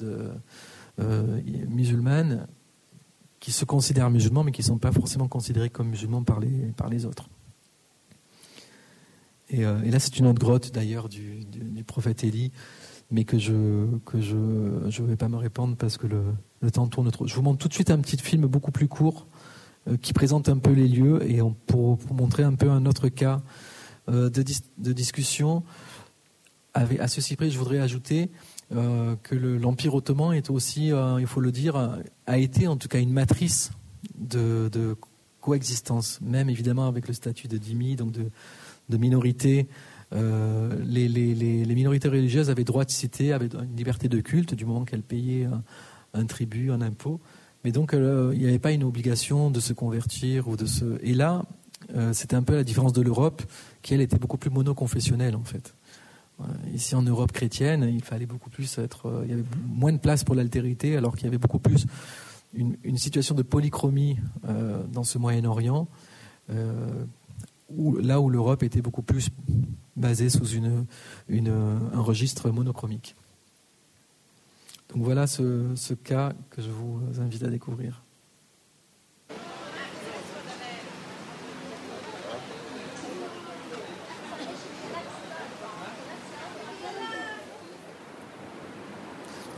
euh, 0.99 1.39
musulmane, 1.69 2.47
qui 3.39 3.51
se 3.51 3.65
considèrent 3.65 4.11
musulmans, 4.11 4.43
mais 4.43 4.51
qui 4.51 4.61
ne 4.61 4.67
sont 4.67 4.77
pas 4.77 4.91
forcément 4.91 5.27
considérés 5.27 5.69
comme 5.69 5.87
musulmans 5.87 6.23
par 6.23 6.39
les, 6.39 6.73
par 6.75 6.89
les 6.89 7.05
autres. 7.05 7.29
Et, 9.49 9.65
euh, 9.65 9.81
là, 9.83 9.99
c'est 9.99 10.19
une 10.19 10.27
autre 10.27 10.39
grotte, 10.39 10.71
d'ailleurs, 10.71 11.09
du, 11.09 11.45
du, 11.45 11.83
prophète 11.83 12.23
Élie 12.23 12.51
mais 13.13 13.25
que 13.25 13.37
je 13.37 13.87
que 14.05 14.21
je 14.21 14.37
je 14.87 15.03
vais 15.03 15.17
pas 15.17 15.27
me 15.27 15.35
répandre 15.35 15.75
parce 15.75 15.97
que 15.97 16.07
le, 16.07 16.23
le, 16.61 16.71
temps 16.71 16.87
tourne 16.87 17.11
trop. 17.11 17.27
Je 17.27 17.35
vous 17.35 17.41
montre 17.41 17.57
tout 17.57 17.67
de 17.67 17.73
suite 17.73 17.91
un 17.91 17.99
petit 17.99 18.15
film 18.17 18.45
beaucoup 18.45 18.71
plus 18.71 18.87
court 18.87 19.27
euh, 19.89 19.97
qui 19.97 20.13
présente 20.13 20.47
un 20.47 20.57
peu 20.57 20.71
les 20.71 20.87
lieux 20.87 21.21
et 21.29 21.39
pour, 21.67 21.97
pour, 21.97 22.15
montrer 22.15 22.43
un 22.43 22.55
peu 22.55 22.69
un 22.69 22.85
autre 22.85 23.09
cas 23.09 23.41
de, 24.07 24.29
de, 24.29 24.93
discussion. 24.93 25.63
À 26.73 27.07
ceci 27.09 27.35
près, 27.35 27.49
je 27.49 27.57
voudrais 27.57 27.79
ajouter 27.79 28.29
euh, 28.73 29.17
que 29.23 29.35
l'Empire 29.35 29.93
ottoman 29.93 30.31
est 30.31 30.49
aussi, 30.49 30.93
euh, 30.93 31.19
il 31.19 31.27
faut 31.27 31.41
le 31.41 31.51
dire, 31.51 31.75
a 32.27 32.37
été 32.37 32.67
en 32.67 32.77
tout 32.77 32.87
cas 32.87 32.99
une 32.99 33.11
matrice 33.11 33.71
de, 34.17 34.95
coexistence, 35.41 36.19
même 36.21 36.49
évidemment 36.49 36.87
avec 36.87 37.07
le 37.07 37.13
statut 37.13 37.47
de 37.49 37.57
dhimmi, 37.57 37.95
donc 37.95 38.13
de, 38.13 38.97
minorité 38.97 39.67
euh, 40.13 40.69
les, 40.85 41.65
minorités 41.75 42.07
religieuses 42.07 42.49
avaient 42.49 42.63
droit 42.63 42.85
de 42.85 42.91
citer, 42.91 43.33
avaient 43.33 43.49
une 43.53 43.75
liberté 43.75 44.07
de 44.07 44.21
culte 44.21 44.53
du 44.53 44.65
moment 44.65 44.85
qu'elles 44.85 45.01
payaient 45.01 45.47
un, 46.13 46.25
tribut, 46.25 46.71
un 46.71 46.81
impôt. 46.81 47.19
Mais 47.65 47.71
donc, 47.73 47.91
il 47.93 48.39
n'y 48.39 48.47
avait 48.47 48.59
pas 48.59 48.71
une 48.71 48.83
obligation 48.83 49.51
de 49.51 49.59
se 49.59 49.73
convertir 49.73 50.47
ou 50.47 50.55
de 50.55 50.65
se. 50.65 50.99
Et 51.03 51.13
là, 51.13 51.43
c'était 52.13 52.35
un 52.35 52.43
peu 52.43 52.55
la 52.55 52.63
différence 52.63 52.93
de 52.93 53.01
l'Europe, 53.01 53.41
qui 53.81 53.93
elle 53.93 54.01
était 54.01 54.17
beaucoup 54.17 54.37
plus 54.37 54.51
monoconfessionnelle 54.51 55.35
en 55.35 55.43
fait. 55.43 55.73
Ici, 56.73 56.95
en 56.95 57.01
Europe 57.01 57.31
chrétienne, 57.31 57.89
il 57.93 58.03
fallait 58.03 58.25
beaucoup 58.25 58.49
plus 58.49 58.77
être. 58.77 59.21
il 59.23 59.29
y 59.29 59.33
avait 59.33 59.45
moins 59.67 59.93
de 59.93 59.97
place 59.97 60.23
pour 60.23 60.35
l'altérité, 60.35 60.97
alors 60.97 61.15
qu'il 61.15 61.25
y 61.25 61.27
avait 61.27 61.37
beaucoup 61.37 61.59
plus 61.59 61.85
une, 62.53 62.97
situation 62.97 63.33
de 63.35 63.43
polychromie 63.43 64.17
dans 64.91 65.03
ce 65.03 65.17
Moyen-Orient 65.17 65.87
là 68.01 68.19
où 68.19 68.29
l'Europe 68.29 68.63
était 68.63 68.81
beaucoup 68.81 69.01
plus 69.01 69.29
basée 69.95 70.29
sous 70.29 70.47
une, 70.47 70.85
un 71.29 72.01
registre 72.01 72.49
monochromique. 72.49 73.15
Donc 74.93 75.03
voilà 75.03 75.27
ce, 75.27 75.93
cas 75.93 76.33
que 76.49 76.61
je 76.61 76.69
vous 76.69 77.01
invite 77.19 77.43
à 77.43 77.47
découvrir. 77.47 78.03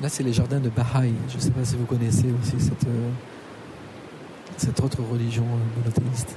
Là, 0.03 0.09
c'est 0.09 0.23
les 0.23 0.33
jardins 0.33 0.61
de 0.61 0.69
Baha'i. 0.69 1.13
Je 1.29 1.37
ne 1.37 1.41
sais 1.41 1.51
pas 1.51 1.65
si 1.65 1.77
vous 1.77 1.85
connaissez 1.87 2.27
aussi 2.41 2.65
cette, 2.65 2.87
euh, 2.87 3.11
cette 4.57 4.81
autre 4.81 4.99
religion 5.11 5.45
monothéiste. 5.77 6.37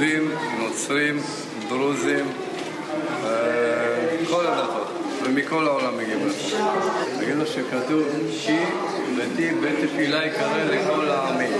יהודים, 0.00 0.30
נוצרים, 0.58 1.20
דרוזים, 1.68 2.24
כל 4.28 4.46
הדתות, 4.46 4.88
ומכל 5.24 5.66
העולם 5.66 5.98
מגיעים 5.98 6.26
לפה. 6.26 6.56
תגידו 7.20 7.46
שכתוב 7.46 8.02
כי 8.44 8.56
ביתי 9.16 9.54
בית 9.54 9.90
תפילה 9.90 10.26
יקרא 10.26 10.64
לכל 10.64 11.08
העמים. 11.08 11.52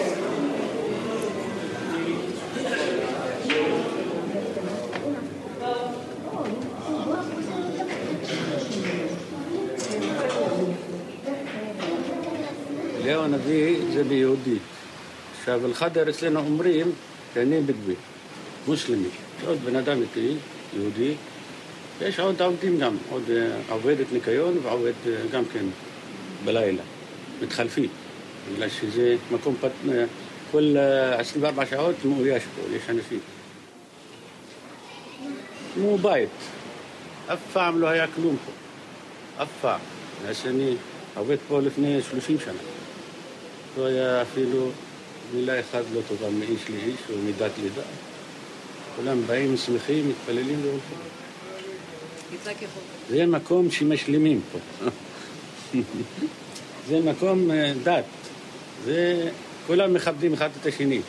אליהו 13.25 13.25
הנביא 13.25 13.79
זה 13.93 14.05
ביהודי. 14.05 14.57
עכשיו, 15.39 15.67
אל-חדר 15.67 16.11
אצלנו 16.11 16.41
אומרים, 16.41 16.93
שאני 17.35 17.61
בדואי, 17.61 17.95
מוסלמי. 18.67 19.09
יש 19.39 19.47
עוד 19.47 19.59
בן 19.65 19.77
אדם 19.77 20.03
איתי, 20.03 20.35
יהודי, 20.77 21.15
ויש 21.99 22.21
עוד 22.21 22.43
עובדים 22.43 22.79
גם, 22.79 22.97
עוד 23.11 23.23
עובדת 23.69 24.07
ניקיון 24.13 24.59
ועובד 24.63 24.93
גם 25.33 25.43
כן 25.53 25.65
בלילה, 26.45 26.83
מתחלפים, 27.43 27.89
בגלל 28.53 28.69
שזה 28.69 29.17
מקום 29.31 29.55
פת... 29.61 29.71
כל 30.51 30.77
24 31.19 31.67
שעות 31.67 31.95
מאויש 32.05 32.43
פה, 32.43 32.77
יש 32.77 32.83
אנשים. 32.89 33.19
כמו 35.75 35.99
בית. 35.99 36.29
אף 37.33 37.39
פעם 37.53 37.81
לא 37.81 37.87
היה 37.89 38.07
כלום 38.07 38.37
פה. 38.47 38.53
אף 39.43 39.49
פעם. 39.61 39.81
מאז 40.25 40.37
שאני 40.37 40.75
עובד 41.17 41.37
פה 41.49 41.61
לפני 41.61 42.03
30 42.11 42.39
שנה. 42.45 42.74
לא 43.78 43.86
היה 43.86 44.22
אפילו 44.22 44.70
מילה 45.34 45.60
אחת 45.60 45.84
לא 45.94 46.02
טובה 46.08 46.30
מאיש 46.30 46.70
לאיש 46.70 47.00
או 47.10 47.16
מדת 47.18 47.52
לדת. 47.64 47.84
כולם 48.96 49.22
באים, 49.28 49.58
שמחים, 49.58 50.10
מתפללים 50.10 50.60
והולכים. 50.62 50.98
זה 53.10 53.26
מקום 53.26 53.72
שמשלימים 53.72 54.42
פה. 54.52 54.60
זה 56.90 57.00
מקום 57.00 57.52
אה, 57.52 57.74
דת. 57.84 58.04
זה, 58.86 59.30
כולם 59.68 59.94
מכבדים 59.94 60.34
אחד 60.34 60.50
את 60.62 60.66
השני. 60.66 61.02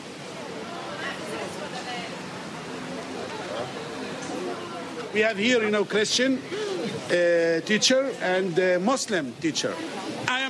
We 5.13 5.21
have 5.21 5.37
here, 5.37 5.63
you 5.63 5.71
know, 5.71 5.83
Christian 5.83 6.37
uh, 6.37 7.61
teacher 7.65 8.03
and 8.21 8.53
uh, 8.59 8.79
Muslim 8.79 9.33
teacher. 9.41 9.73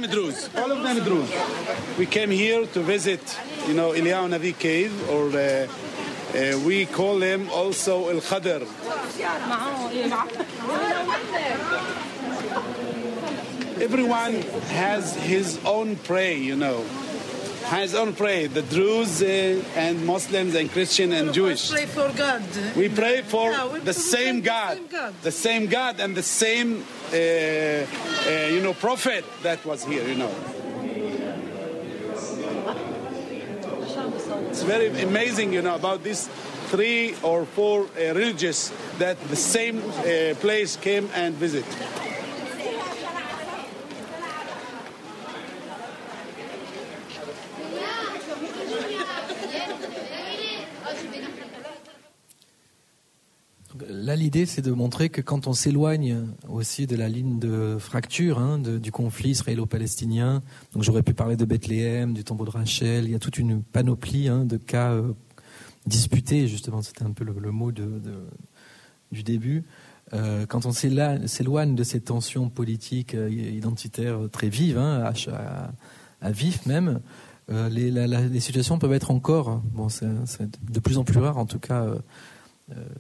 A 0.03 0.07
Druze. 0.07 0.49
All 0.55 0.71
of 0.71 0.83
them 0.83 1.03
Druze. 1.03 1.31
We 1.97 2.05
came 2.05 2.29
here 2.29 2.65
to 2.67 2.81
visit, 2.81 3.19
you 3.67 3.73
know, 3.73 3.91
Eliyahu 3.91 4.29
Navi 4.29 4.57
cave, 4.57 4.93
or 5.09 5.29
uh, 5.29 5.67
uh, 6.37 6.59
we 6.59 6.85
call 6.85 7.19
him 7.21 7.49
also 7.49 8.09
El 8.09 8.21
Khadr. 8.21 8.61
Everyone 13.81 14.33
has 14.69 15.15
his 15.15 15.59
own 15.65 15.95
pray, 15.95 16.37
you 16.37 16.55
know. 16.55 16.85
Has 17.68 17.93
own 17.95 18.13
pray. 18.13 18.47
The 18.47 18.61
Druze 18.61 19.22
and 19.22 20.05
Muslims 20.05 20.55
and 20.55 20.72
Christian 20.72 21.11
and 21.11 21.34
Jewish. 21.34 21.70
pray 21.70 21.86
for 21.86 22.09
God. 22.15 22.41
We 22.78 22.88
pray 22.88 23.22
for 23.24 23.51
Yeah, 23.51 23.68
we 23.68 23.80
the 23.80 23.86
pray 23.93 23.93
same 23.93 24.39
for 24.41 24.45
God, 24.45 24.78
the 24.78 24.80
same 24.80 24.88
God. 24.88 25.13
the 25.22 25.32
same 25.32 25.65
God, 25.68 25.99
and 25.99 26.15
the 26.15 26.24
same, 26.24 26.84
uh, 27.11 27.15
uh, 27.15 28.47
you 28.55 28.61
know, 28.61 28.74
prophet 28.74 29.26
that 29.43 29.65
was 29.65 29.84
here. 29.84 30.07
You 30.07 30.15
know, 30.15 30.32
it's 34.49 34.63
very 34.63 34.88
amazing, 35.03 35.51
you 35.53 35.61
know, 35.61 35.76
about 35.76 36.03
these 36.03 36.30
three 36.72 37.15
or 37.22 37.45
four 37.45 37.84
uh, 37.84 38.13
religious 38.13 38.72
that 38.97 39.18
the 39.30 39.36
same 39.36 39.80
uh, 39.80 40.36
place 40.39 40.78
came 40.78 41.09
and 41.13 41.36
visit. 41.36 41.65
L'idée, 54.28 54.45
c'est 54.45 54.61
de 54.61 54.73
montrer 54.73 55.07
que 55.07 55.21
quand 55.21 55.47
on 55.47 55.53
s'éloigne 55.53 56.17
aussi 56.49 56.86
de 56.86 56.97
la 56.97 57.07
ligne 57.07 57.39
de 57.39 57.78
fracture 57.80 58.39
hein, 58.39 58.59
du 58.59 58.91
conflit 58.91 59.30
israélo-palestinien, 59.30 60.43
donc 60.73 60.84
j'aurais 60.84 61.01
pu 61.01 61.13
parler 61.13 61.38
de 61.38 61.45
Bethléem, 61.45 62.13
du 62.13 62.25
tombeau 62.25 62.43
de 62.43 62.49
Rachel, 62.49 63.05
il 63.05 63.11
y 63.11 63.15
a 63.15 63.19
toute 63.19 63.38
une 63.38 63.63
panoplie 63.63 64.28
hein, 64.28 64.43
de 64.43 64.57
cas 64.57 64.91
euh, 64.91 65.13
disputés, 65.86 66.49
justement, 66.49 66.82
c'était 66.82 67.03
un 67.03 67.11
peu 67.11 67.23
le, 67.23 67.51
mot 67.51 67.71
du 67.71 69.23
début. 69.23 69.63
Euh, 70.13 70.45
quand 70.45 70.65
on 70.65 70.73
s'éloigne 70.73 71.75
de 71.75 71.84
ces 71.84 72.01
tensions 72.01 72.49
politiques 72.49 73.15
euh, 73.15 73.30
identitaires 73.30 74.19
très 74.30 74.49
vives, 74.49 74.78
hein, 74.78 75.09
à, 76.19 76.32
vif 76.32 76.65
même, 76.65 76.99
euh, 77.49 77.69
les, 77.69 78.41
situations 78.41 78.78
peuvent 78.78 78.91
être 78.91 79.09
encore, 79.09 79.61
bon, 79.73 79.88
c'est 79.88 80.09
de 80.69 80.80
plus 80.82 80.97
en 80.97 81.05
plus 81.05 81.19
rare 81.19 81.38
en 81.38 81.45
tout 81.45 81.59
cas 81.59 81.86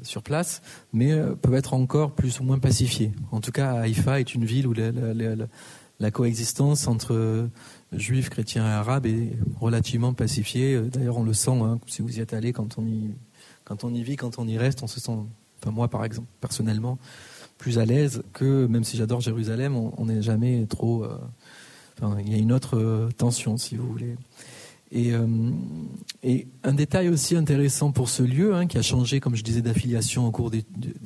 sur 0.01 0.23
place, 0.23 0.61
mais 0.93 1.11
euh, 1.11 1.35
peuvent 1.35 1.55
être 1.55 1.73
encore 1.73 2.13
plus 2.13 2.39
ou 2.39 2.43
moins 2.43 2.59
pacifiées. 2.59 3.11
En 3.31 3.41
tout 3.41 3.51
cas, 3.51 3.73
Haïfa 3.73 4.19
est 4.19 4.33
une 4.33 4.45
ville 4.45 4.67
où 4.67 4.73
la, 4.73 6.11
coexistence 6.11 6.87
entre 6.87 7.13
euh, 7.13 7.47
juifs, 7.91 8.29
chrétiens 8.29 8.65
et 8.65 8.71
arabes 8.71 9.05
est 9.05 9.37
relativement 9.59 10.13
pacifiée. 10.13 10.75
Euh, 10.75 10.89
D'ailleurs, 10.89 11.17
on 11.17 11.23
le 11.23 11.33
sent 11.33 11.59
hein, 11.61 11.79
si 11.87 12.01
vous 12.01 12.17
y 12.17 12.21
êtes 12.21 12.33
allé, 12.33 12.53
quand 12.53 12.77
on 12.77 12.85
y, 12.85 13.11
quand 13.65 13.83
on 13.83 13.93
y 13.93 14.03
vit, 14.03 14.15
quand 14.15 14.39
on 14.39 14.47
y 14.47 14.57
reste, 14.57 14.83
on 14.83 14.87
se 14.87 14.99
sent, 14.99 15.11
enfin 15.61 15.71
moi 15.71 15.89
par 15.89 16.05
exemple, 16.05 16.27
personnellement, 16.39 16.97
plus 17.57 17.79
à 17.79 17.85
l'aise 17.85 18.23
que, 18.33 18.67
même 18.67 18.83
si 18.83 18.95
j'adore 18.95 19.19
Jérusalem, 19.19 19.75
on 19.75 20.05
n'est 20.05 20.21
jamais 20.21 20.65
trop... 20.67 21.03
euh, 21.03 21.17
il 22.19 22.31
y 22.31 22.35
a 22.35 22.37
une 22.37 22.51
autre 22.51 22.77
euh, 22.77 23.09
tension, 23.17 23.57
si 23.57 23.75
vous 23.75 23.87
voulez. 23.87 24.15
Et, 24.91 25.13
euh, 25.13 25.27
et 26.23 26.47
un 26.63 26.73
détail 26.73 27.09
aussi 27.09 27.35
intéressant 27.35 27.91
pour 27.91 28.09
ce 28.09 28.23
lieu, 28.23 28.55
hein, 28.55 28.67
qui 28.67 28.77
a 28.77 28.81
changé, 28.81 29.19
comme 29.19 29.35
je 29.35 29.43
disais, 29.43 29.61
d'affiliation 29.61 30.25
au 30.25 30.31
cours 30.31 30.49
des, 30.49 30.63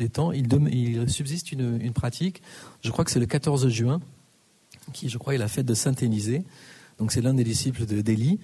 temps, 0.09 0.31
il, 0.31 1.09
subsiste 1.09 1.51
une, 1.51 1.91
pratique, 1.91 2.41
je 2.81 2.91
crois 2.91 3.03
que 3.05 3.11
c'est 3.11 3.19
le 3.19 3.25
14 3.25 3.67
juin, 3.69 3.99
qui, 4.93 5.09
je 5.09 5.17
crois, 5.17 5.33
est 5.33 5.39
la 5.39 5.47
fête 5.47 5.65
de 5.65 5.73
Saint-Élisée. 5.73 6.43
Donc 6.99 7.11
c'est 7.11 7.21
l'un 7.21 7.33
des 7.33 7.43
disciples 7.43 7.85
de 7.85 8.01
d'Élie. 8.01 8.39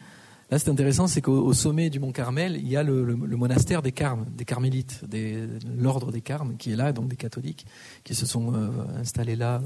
Là, 0.50 0.58
c'est 0.58 0.70
intéressant, 0.70 1.08
c'est 1.08 1.22
qu'au 1.22 1.46
au 1.46 1.54
sommet 1.54 1.90
du 1.90 2.00
mont 2.00 2.14
Carmel, 2.14 2.56
il 2.56 2.68
y 2.68 2.78
a 2.78 2.82
le, 2.82 3.16
monastère 3.16 3.82
des 3.82 3.92
Carmes, 3.92 4.26
des 4.36 4.46
Carmélites, 4.46 5.04
des- 5.06 5.46
l'ordre 5.78 6.12
des 6.12 6.22
Carmes, 6.22 6.56
qui 6.58 6.72
est 6.72 6.76
là, 6.76 6.94
donc 6.94 7.10
des 7.10 7.18
catholiques, 7.18 7.66
qui 8.04 8.16
se 8.16 8.26
sont 8.26 8.54
euh, 8.54 8.70
installés 8.98 9.36
là 9.36 9.62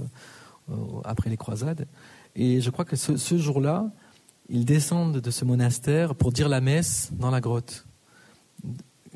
euh, 0.70 0.74
après 1.06 1.30
les 1.30 1.38
croisades. 1.38 1.88
Et 2.36 2.62
je 2.62 2.70
crois 2.72 2.84
que 2.84 2.96
ce 2.96 3.38
jour-là, 3.38 3.92
ils 4.52 4.66
descendent 4.66 5.20
de 5.20 5.32
ce 5.32 5.46
monastère 5.46 6.14
pour 6.14 6.32
dire 6.34 6.50
la 6.50 6.60
messe 6.60 7.10
dans 7.14 7.32
la 7.32 7.40
grotte, 7.40 7.86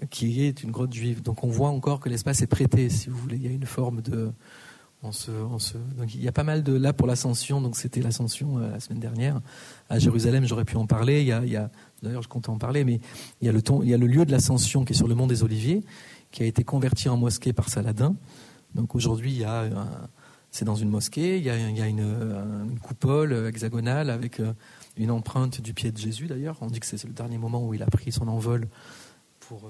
qui 0.10 0.44
est 0.44 0.64
une 0.64 0.72
grotte 0.72 0.94
juive. 0.94 1.22
Donc 1.22 1.44
on 1.44 1.50
voit 1.50 1.70
encore 1.70 2.00
que 2.00 2.08
l'espace 2.08 2.42
est 2.42 2.48
prêté, 2.48 2.90
si 2.90 3.10
vous 3.10 3.18
voulez. 3.18 3.36
Il 3.36 3.44
y 3.44 3.48
a 3.48 3.52
une 3.52 3.66
forme 3.66 4.02
de... 4.02 4.32
Donc 5.04 6.16
il 6.16 6.24
y 6.24 6.28
a 6.28 6.32
pas 6.32 6.44
mal 6.44 6.64
de... 6.64 6.74
Là, 6.74 6.94
pour 6.94 7.06
l'ascension, 7.06 7.62
donc 7.62 7.76
c'était 7.76 8.02
l'ascension 8.02 8.58
euh, 8.58 8.72
la 8.72 8.80
semaine 8.80 9.00
dernière. 9.02 9.40
À 9.90 10.00
Jérusalem, 10.00 10.46
j'aurais 10.46 10.66
pu 10.66 10.78
en 10.78 10.88
parler. 10.88 11.22
Il 11.22 11.28
y 11.28 11.32
a, 11.58 11.70
D'ailleurs, 12.02 12.24
je 12.24 12.30
comptais 12.30 12.50
en 12.50 12.58
parler, 12.58 12.84
mais 12.84 13.00
il 13.42 13.46
y, 13.46 13.50
a 13.50 13.52
le 13.52 13.62
ton- 13.62 13.84
il 13.84 13.90
y 13.90 13.94
a 13.94 13.98
le 13.98 14.08
lieu 14.08 14.26
de 14.26 14.32
l'ascension 14.32 14.84
qui 14.86 14.94
est 14.94 14.96
sur 14.96 15.08
le 15.08 15.16
mont 15.16 15.28
des 15.28 15.44
Oliviers, 15.44 15.84
qui 16.32 16.44
a 16.44 16.46
été 16.46 16.64
converti 16.64 17.10
en 17.10 17.18
mosquée 17.18 17.54
par 17.54 17.70
Saladin. 17.70 18.16
Donc 18.74 18.96
aujourd'hui, 18.96 19.32
il 19.32 19.40
y 19.40 19.44
a 19.44 19.70
c'est 20.56 20.64
dans 20.64 20.76
une 20.76 20.90
mosquée, 20.90 21.38
il 21.38 21.44
y 21.44 21.50
a, 21.50 21.56
euh, 21.56 22.64
une 22.64 22.80
coupole 22.80 23.34
hexagonale 23.46 24.10
avec 24.10 24.40
euh, 24.40 24.54
une 24.98 25.12
empreinte 25.12 25.62
du 25.62 25.74
pied 25.74 25.92
de 25.92 25.98
Jésus 25.98 26.28
d'ailleurs. 26.28 26.58
On 26.62 26.68
dit 26.68 26.80
que 26.80 26.86
c'est 26.86 27.04
le 27.04 27.14
dernier 27.14 27.38
moment 27.38 27.66
où 27.66 27.74
il 27.74 27.84
a 27.84 27.88
pris 27.88 28.12
son 28.12 28.28
envol 28.28 28.68
pour, 29.40 29.66
euh, 29.66 29.70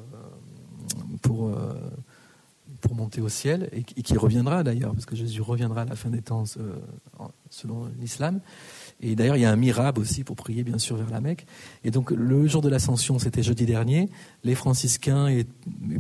euh, 1.52 2.94
monter 2.94 3.20
au 3.20 3.30
ciel 3.30 3.70
et, 3.74 3.84
qui- 3.84 4.18
reviendra 4.18 4.64
d'ailleurs, 4.64 4.94
parce 4.94 5.06
que 5.06 5.16
Jésus 5.16 5.42
reviendra 5.42 5.82
à 5.82 5.86
la 5.86 5.96
fin 5.96 6.10
des 6.10 6.22
temps 6.22 6.46
euh, 6.58 6.76
selon 7.50 7.90
l'islam. 8.00 8.40
Et 9.02 9.16
d'ailleurs, 9.16 9.36
il 9.36 9.42
y 9.42 9.46
a 9.46 9.52
un 9.52 9.56
mirabe 9.58 9.98
aussi 9.98 10.24
pour 10.24 10.36
prier, 10.36 10.64
bien 10.64 10.78
sûr, 10.78 10.96
vers 10.96 11.10
la 11.10 11.20
Mecque. 11.20 11.46
Et 11.84 11.92
donc, 11.92 12.12
le 12.12 12.48
jour 12.48 12.62
de 12.62 12.70
l'ascension, 12.70 13.20
c'était 13.20 13.44
jeudi 13.44 13.66
dernier, 13.66 14.10
les 14.44 14.56
franciscains 14.56 15.28
et 15.28 15.46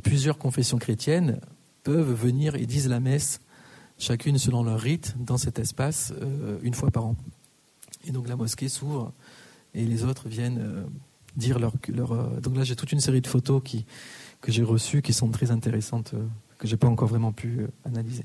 plusieurs 0.01 0.37
confessions 0.37 0.77
chrétiennes 0.77 1.39
peuvent 1.83 2.13
venir 2.13 2.55
et 2.55 2.65
disent 2.65 2.87
la 2.87 2.99
messe, 3.01 3.41
chacune 3.97 4.37
selon 4.37 4.63
leur 4.63 4.79
rite, 4.79 5.15
dans 5.19 5.37
cet 5.37 5.59
espace, 5.59 6.13
une 6.63 6.73
fois 6.73 6.91
par 6.91 7.05
an. 7.07 7.15
Et 8.05 8.11
donc, 8.11 8.27
la 8.27 8.35
mosquée 8.35 8.69
s'ouvre 8.69 9.11
et 9.75 9.85
les 9.85 10.03
autres 10.03 10.27
viennent 10.27 10.59
euh, 10.59 10.83
dire 11.35 11.59
leur. 11.59 11.73
leur 11.89 12.11
euh, 12.13 12.39
donc 12.39 12.55
là, 12.55 12.63
j'ai 12.63 12.75
toute 12.75 12.91
une 12.91 12.99
série 12.99 13.21
de 13.21 13.27
photos 13.27 13.61
qui, 13.63 13.85
que 14.41 14.51
j'ai 14.51 14.63
reçues 14.63 15.01
qui 15.01 15.13
sont 15.13 15.29
très 15.29 15.51
intéressantes, 15.51 16.13
euh, 16.13 16.25
que 16.57 16.67
j'ai 16.67 16.77
pas 16.77 16.87
encore 16.87 17.09
vraiment 17.09 17.33
pu 17.33 17.67
analyser. 17.83 18.23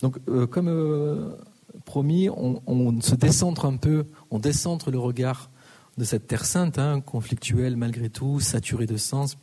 Donc, 0.00 0.18
comme 0.48 1.36
promis, 1.84 2.30
on, 2.30 3.00
se 3.02 3.14
décentre 3.14 3.66
un 3.66 3.76
peu, 3.76 4.06
on 4.30 4.38
décentre 4.38 4.90
le 4.90 4.98
regard 4.98 5.50
de 5.98 6.04
cette 6.04 6.26
terre 6.26 6.46
sainte, 6.46 6.78
hein, 6.78 7.02
conflictuelle 7.02 7.76
malgré 7.76 8.08
tout, 8.08 8.40
saturée 8.40 8.86
de 8.86 8.96
sens, 8.96 9.36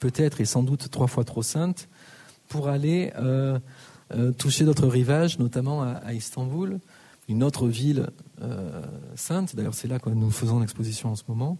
peut-être 0.00 0.42
et 0.42 0.44
sans 0.44 0.62
doute 0.62 0.90
trois 0.90 1.06
fois 1.06 1.24
trop 1.24 1.42
sainte, 1.42 1.88
pour 2.50 2.68
aller 2.68 3.14
toucher 4.36 4.66
d'autres 4.66 4.88
rivages, 4.88 5.38
notamment 5.38 5.82
à, 5.82 6.12
Istanbul, 6.12 6.80
une 7.30 7.42
autre 7.42 7.66
ville 7.66 8.10
sainte, 9.14 9.56
d'ailleurs 9.56 9.74
c'est 9.74 9.88
là 9.88 9.98
que 9.98 10.10
nous 10.10 10.30
faisons 10.30 10.60
l'exposition 10.60 11.10
en 11.10 11.16
ce 11.16 11.24
moment, 11.28 11.58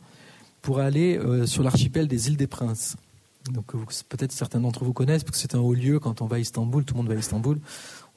pour 0.65 0.79
aller 0.79 1.19
euh, 1.19 1.47
sur 1.47 1.63
l'archipel 1.63 2.09
des 2.09 2.29
îles 2.29 2.37
des 2.37 2.47
Princes. 2.47 2.97
Donc 3.53 3.73
peut-être 4.09 4.33
certains 4.33 4.61
d'entre 4.61 4.85
vous 4.85 4.95
connaissent, 4.95 5.23
parce 5.23 5.37
que 5.37 5.41
c'est 5.41 5.55
un 5.55 5.61
haut 5.61 5.75
lieu 5.75 6.01
quand 6.01 6.23
on 6.23 6.27
va 6.27 6.37
à 6.37 6.39
Istanbul, 6.39 6.85
tout 6.85 6.95
le 6.95 6.99
monde 6.99 7.09
va 7.09 7.15
à 7.15 7.19
Istanbul. 7.19 7.61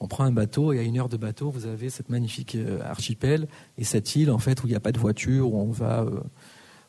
On 0.00 0.08
prend 0.08 0.24
un 0.24 0.32
bateau 0.32 0.72
et 0.72 0.78
à 0.78 0.82
une 0.82 0.98
heure 0.98 1.10
de 1.10 1.18
bateau, 1.18 1.50
vous 1.50 1.66
avez 1.66 1.90
cette 1.90 2.08
magnifique 2.08 2.54
euh, 2.54 2.80
archipel 2.82 3.48
et 3.76 3.84
cette 3.84 4.16
île 4.16 4.30
en 4.30 4.38
fait 4.38 4.62
où 4.62 4.66
il 4.66 4.70
n'y 4.70 4.76
a 4.76 4.80
pas 4.80 4.92
de 4.92 4.98
voiture, 4.98 5.52
où 5.52 5.60
on 5.60 5.70
va, 5.70 6.00
euh, 6.00 6.20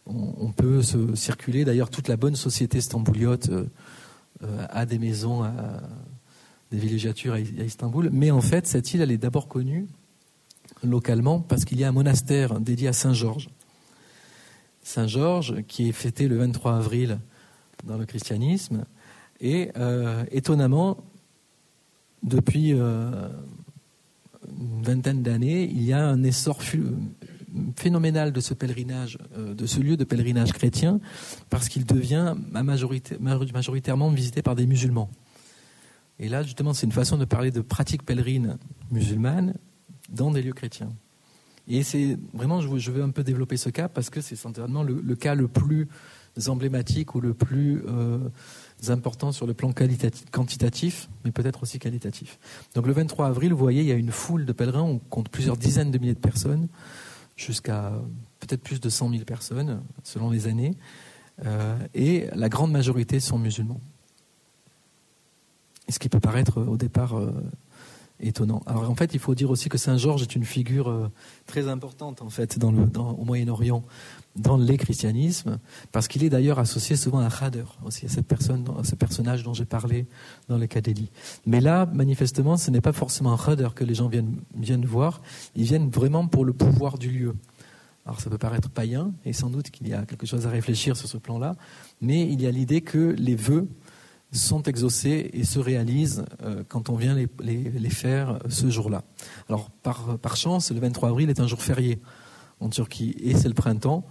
on, 0.05 0.51
peut 0.51 0.81
se 0.81 1.15
circuler. 1.15 1.65
D'ailleurs, 1.65 1.89
toute 1.89 2.07
la 2.07 2.15
bonne 2.15 2.35
société 2.35 2.79
stambouliote 2.79 3.49
euh, 3.49 3.65
euh, 4.43 4.65
a 4.69 4.85
des 4.85 4.99
maisons, 4.99 5.43
des 6.71 6.77
villégiatures 6.77 7.33
à 7.33 7.39
Istanbul. 7.39 8.09
Mais 8.13 8.31
en 8.31 8.41
fait, 8.41 8.67
cette 8.67 8.93
île, 8.93 9.01
elle 9.01 9.11
est 9.11 9.17
d'abord 9.17 9.47
connue 9.47 9.87
localement 10.83 11.39
parce 11.39 11.65
qu'il 11.65 11.79
y 11.79 11.83
a 11.83 11.89
un 11.89 11.91
monastère 11.91 12.59
dédié 12.59 12.87
à 12.87 12.93
Saint 12.93 13.13
Georges. 13.13 13.49
Saint 14.83 15.07
Georges, 15.07 15.61
qui 15.67 15.89
est 15.89 15.93
fêté 15.93 16.27
le 16.27 16.37
23 16.37 16.77
avril 16.77 17.19
dans 17.83 17.97
le 17.97 18.05
christianisme. 18.05 18.85
Et 19.41 19.71
euh, 19.77 20.23
étonnamment, 20.31 20.97
depuis 22.23 22.71
une 22.71 23.29
vingtaine 24.81 25.23
d'années, 25.23 25.63
il 25.63 25.83
y 25.83 25.93
a 25.93 26.05
un 26.05 26.23
essor 26.23 26.59
phénoménal 27.75 28.33
de 28.33 28.41
ce 28.41 28.53
pèlerinage, 28.53 29.17
de 29.37 29.65
ce 29.65 29.79
lieu 29.79 29.95
de 29.95 30.03
pèlerinage 30.03 30.51
chrétien, 30.51 30.99
parce 31.49 31.69
qu'il 31.69 31.85
devient 31.85 32.35
majoritairement 32.51 34.09
visité 34.09 34.41
par 34.41 34.55
des 34.55 34.65
musulmans. 34.65 35.09
Et 36.19 36.27
là, 36.27 36.43
justement, 36.43 36.73
c'est 36.73 36.85
une 36.85 36.91
façon 36.91 37.17
de 37.17 37.25
parler 37.25 37.49
de 37.49 37.61
pratiques 37.61 38.03
pèlerines 38.03 38.57
musulmanes 38.91 39.53
dans 40.11 40.31
des 40.31 40.41
lieux 40.41 40.53
chrétiens. 40.53 40.89
Et 41.67 41.83
c'est 41.83 42.17
vraiment, 42.33 42.61
je 42.61 42.91
veux 42.91 43.03
un 43.03 43.11
peu 43.11 43.23
développer 43.23 43.55
ce 43.55 43.69
cas 43.69 43.87
parce 43.87 44.09
que 44.09 44.21
c'est 44.21 44.35
certainement 44.35 44.81
le, 44.81 45.15
cas 45.15 45.35
le 45.35 45.47
plus 45.47 45.87
emblématique 46.47 47.13
ou 47.13 47.21
le 47.21 47.35
plus 47.35 47.83
euh, 47.87 48.17
important 48.87 49.31
sur 49.31 49.45
le 49.45 49.53
plan 49.53 49.71
quantitatif, 50.31 51.09
mais 51.23 51.31
peut-être 51.31 51.61
aussi 51.61 51.77
qualitatif. 51.77 52.39
Donc 52.73 52.87
le 52.87 52.93
23 52.93 53.27
avril, 53.27 53.51
vous 53.51 53.59
voyez, 53.59 53.81
il 53.81 53.87
y 53.87 53.91
a 53.91 53.95
une 53.95 54.11
foule 54.11 54.45
de 54.45 54.51
pèlerins, 54.51 54.81
on 54.81 54.97
compte 54.97 55.29
plusieurs 55.29 55.57
dizaines 55.57 55.91
de 55.91 55.99
milliers 55.99 56.15
de 56.15 56.19
personnes, 56.19 56.67
jusqu'à 57.35 57.93
peut-être 58.39 58.61
plus 58.61 58.79
de 58.79 58.89
100 58.89 59.11
000 59.11 59.23
personnes 59.23 59.83
selon 60.03 60.31
les 60.31 60.47
années, 60.47 60.75
euh, 61.45 61.77
et 61.93 62.27
la 62.33 62.49
grande 62.49 62.71
majorité 62.71 63.19
sont 63.19 63.37
musulmans. 63.37 63.79
Ce 65.87 65.99
qui 65.99 66.09
peut 66.09 66.19
paraître 66.19 66.61
au 66.61 66.77
départ 66.77 67.17
euh, 67.17 67.31
étonnant. 68.19 68.61
Alors 68.65 68.89
en 68.89 68.95
fait, 68.95 69.13
il 69.13 69.19
faut 69.19 69.35
dire 69.35 69.49
aussi 69.49 69.69
que 69.69 69.77
Saint 69.77 69.97
Georges 69.97 70.21
est 70.21 70.35
une 70.35 70.45
figure 70.45 70.89
euh, 70.89 71.09
très 71.45 71.67
importante 71.67 72.21
en 72.21 72.29
fait 72.29 72.57
au 72.63 73.25
Moyen-Orient, 73.25 73.83
dans 74.35 74.57
les 74.57 74.77
christianismes, 74.77 75.59
parce 75.91 76.07
qu'il 76.07 76.23
est 76.23 76.29
d'ailleurs 76.29 76.59
associé 76.59 76.95
souvent 76.95 77.19
à 77.19 77.29
Khader, 77.29 77.65
aussi 77.85 78.05
à 78.05 78.09
cette 78.09 78.27
personne, 78.27 78.65
à 78.79 78.83
ce 78.83 78.95
personnage 78.95 79.43
dont 79.43 79.53
j'ai 79.53 79.65
parlé 79.65 80.05
dans 80.47 80.57
le 80.57 80.67
cas 80.67 80.81
d'Élie. 80.81 81.09
Mais 81.45 81.61
là, 81.61 81.85
manifestement, 81.87 82.57
ce 82.57 82.71
n'est 82.71 82.81
pas 82.81 82.93
forcément 82.93 83.35
Khader 83.37 83.69
que 83.75 83.83
les 83.83 83.95
gens 83.95 84.07
viennent, 84.07 84.37
viennent 84.55 84.85
voir, 84.85 85.21
ils 85.55 85.65
viennent 85.65 85.89
vraiment 85.89 86.27
pour 86.27 86.45
le 86.45 86.53
pouvoir 86.53 86.97
du 86.97 87.09
lieu. 87.09 87.35
Alors 88.05 88.21
ça 88.21 88.29
peut 88.29 88.37
paraître 88.37 88.69
païen, 88.69 89.11
et 89.25 89.33
sans 89.33 89.49
doute 89.49 89.69
qu'il 89.71 89.87
y 89.87 89.93
a 89.93 90.05
quelque 90.05 90.25
chose 90.25 90.47
à 90.47 90.49
réfléchir 90.49 90.95
sur 90.95 91.07
ce 91.07 91.17
plan-là, 91.17 91.55
mais 92.01 92.21
il 92.21 92.41
y 92.41 92.47
a 92.47 92.51
l'idée 92.51 92.81
que 92.81 93.15
les 93.17 93.35
vœux 93.35 93.67
sont 94.31 94.63
exaucés 94.63 95.31
et 95.33 95.43
se 95.43 95.59
réalisent 95.59 96.25
euh, 96.43 96.63
quand 96.67 96.89
on 96.89 96.95
vient 96.95 97.15
les, 97.15 97.27
les, 97.41 97.89
faire 97.89 98.31
euh, 98.31 98.39
ce 98.49 98.69
jour-là. 98.69 99.03
Alors 99.47 99.69
par, 99.69 100.17
par, 100.19 100.35
chance, 100.35 100.71
le 100.71 100.79
23 100.79 101.09
avril 101.09 101.29
est 101.29 101.39
un 101.39 101.47
jour 101.47 101.61
férié 101.61 101.99
en 102.59 102.69
Turquie 102.69 103.15
et 103.19 103.35
c'est 103.35 103.47
le 103.47 103.53
printemps. 103.53 104.05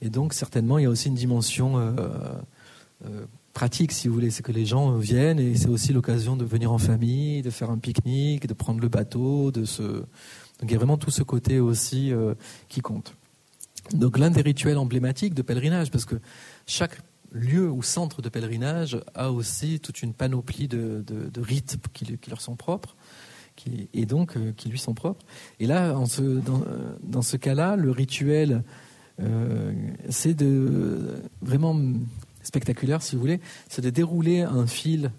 Et 0.00 0.10
donc 0.10 0.32
certainement, 0.32 0.78
il 0.78 0.82
y 0.82 0.86
a 0.86 0.90
aussi 0.90 1.08
une 1.08 1.14
dimension 1.14 1.78
euh, 1.78 3.26
pratique, 3.52 3.92
si 3.92 4.08
vous 4.08 4.14
voulez. 4.14 4.30
C'est 4.30 4.42
que 4.42 4.52
les 4.52 4.66
gens 4.66 4.96
viennent 4.96 5.40
et 5.40 5.56
c'est 5.56 5.68
aussi 5.68 5.92
l'occasion 5.92 6.36
de 6.36 6.44
venir 6.44 6.72
en 6.72 6.78
famille, 6.78 7.42
de 7.42 7.50
faire 7.50 7.70
un 7.70 7.78
pique-nique, 7.78 8.46
de 8.46 8.54
prendre 8.54 8.80
le 8.80 8.88
bateau. 8.88 9.50
De 9.50 9.64
se... 9.64 9.82
Donc 9.82 10.06
il 10.62 10.72
y 10.72 10.74
a 10.74 10.78
vraiment 10.78 10.98
tout 10.98 11.10
ce 11.10 11.22
côté 11.22 11.58
aussi 11.60 12.12
qui 12.68 12.80
compte. 12.80 13.14
Donc 13.92 14.18
l'un 14.18 14.30
des 14.30 14.42
rituels 14.42 14.78
emblématiques 14.78 15.34
de 15.34 15.42
pèlerinage, 15.42 15.90
parce 15.90 16.04
que 16.04 16.16
chaque 16.66 16.98
lieu 17.34 17.70
ou 17.70 17.82
centre 17.82 18.22
de 18.22 18.28
pèlerinage 18.28 18.98
a 19.14 19.32
aussi 19.32 19.80
toute 19.80 20.02
une 20.02 20.14
panoplie 20.14 20.68
de, 20.68 21.04
rites 21.36 21.76
qui, 21.92 22.06
leur 22.28 22.40
sont 22.40 22.56
propres. 22.56 22.96
Et 23.92 24.04
donc 24.06 24.36
euh, 24.36 24.52
qui 24.56 24.68
lui 24.68 24.78
sont 24.78 24.94
propres. 24.94 25.24
Et 25.60 25.66
là, 25.66 25.94
ce, 26.06 26.40
dans, 27.02 27.22
ce 27.22 27.36
cas-là, 27.36 27.76
le 27.76 27.90
rituel, 27.90 28.64
euh, 29.20 29.72
c'est 30.08 30.34
de 30.34 31.14
vraiment 31.40 31.80
spectaculaire, 32.42 33.00
si 33.00 33.14
vous 33.14 33.20
voulez, 33.20 33.40
c'est 33.68 33.82
de 33.82 33.90
dérouler 33.90 34.42
un 34.42 34.66
fil 34.66 35.12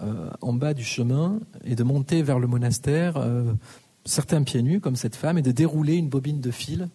euh, 0.00 0.30
en 0.40 0.54
bas 0.54 0.72
du 0.72 0.84
chemin 0.84 1.40
et 1.64 1.74
de 1.74 1.82
monter 1.82 2.22
vers 2.22 2.38
le 2.38 2.46
monastère, 2.46 3.22
certains 4.04 4.42
pieds 4.42 4.62
nus, 4.62 4.80
comme 4.80 4.96
cette 4.96 5.16
femme, 5.16 5.36
et 5.36 5.42
de 5.42 5.52
dérouler 5.52 5.96
une 5.96 6.08
bobine 6.08 6.40
de 6.40 6.50
fil 6.50 6.88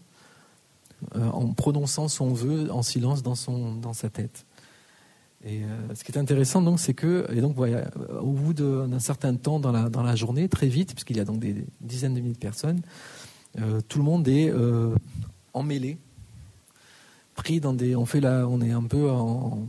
euh, 1.16 1.30
en 1.30 1.54
prononçant 1.54 2.08
son 2.08 2.34
vœu 2.34 2.72
en 2.72 2.82
silence 2.82 3.24
dans, 3.24 3.36
son, 3.36 3.76
dans 3.76 3.93
sa 3.93 4.10
tête. 4.10 4.45
Et 5.45 5.64
euh, 5.64 5.93
ce 5.93 6.04
qui 6.04 6.12
est 6.12 6.18
intéressant, 6.18 6.62
donc, 6.62 6.80
c'est 6.80 6.93
que, 6.93 7.28
et 7.34 7.41
donc, 7.41 7.56
voilà, 7.56 7.89
au 8.22 8.32
bout 8.32 8.54
d'un 8.54 8.99
certain 8.99 9.36
temps 9.36 9.60
dans 9.60 9.72
la, 9.72 9.89
dans 9.89 10.04
la 10.04 10.16
journée, 10.16 10.47
très 10.47 10.68
vite, 10.68 10.93
puisqu'il 10.93 11.18
y 11.18 11.20
a 11.20 11.26
donc 11.26 11.39
des, 11.39 11.66
dizaines 11.82 12.14
de 12.14 12.22
milliers 12.22 12.34
de 12.34 12.39
personnes, 12.39 12.82
euh, 13.60 13.82
tout 13.88 13.97
le 13.97 14.06
monde 14.06 14.28
est 14.28 14.51
emmêlé, 15.54 15.97
pris 17.36 17.60
dans 17.60 17.74
des. 17.74 17.95
On 17.95 18.06
fait 18.06 18.22
là, 18.22 18.47
on 18.47 18.62
est 18.62 18.72
un 18.72 18.84
peu 18.84 19.10
en, 19.10 19.68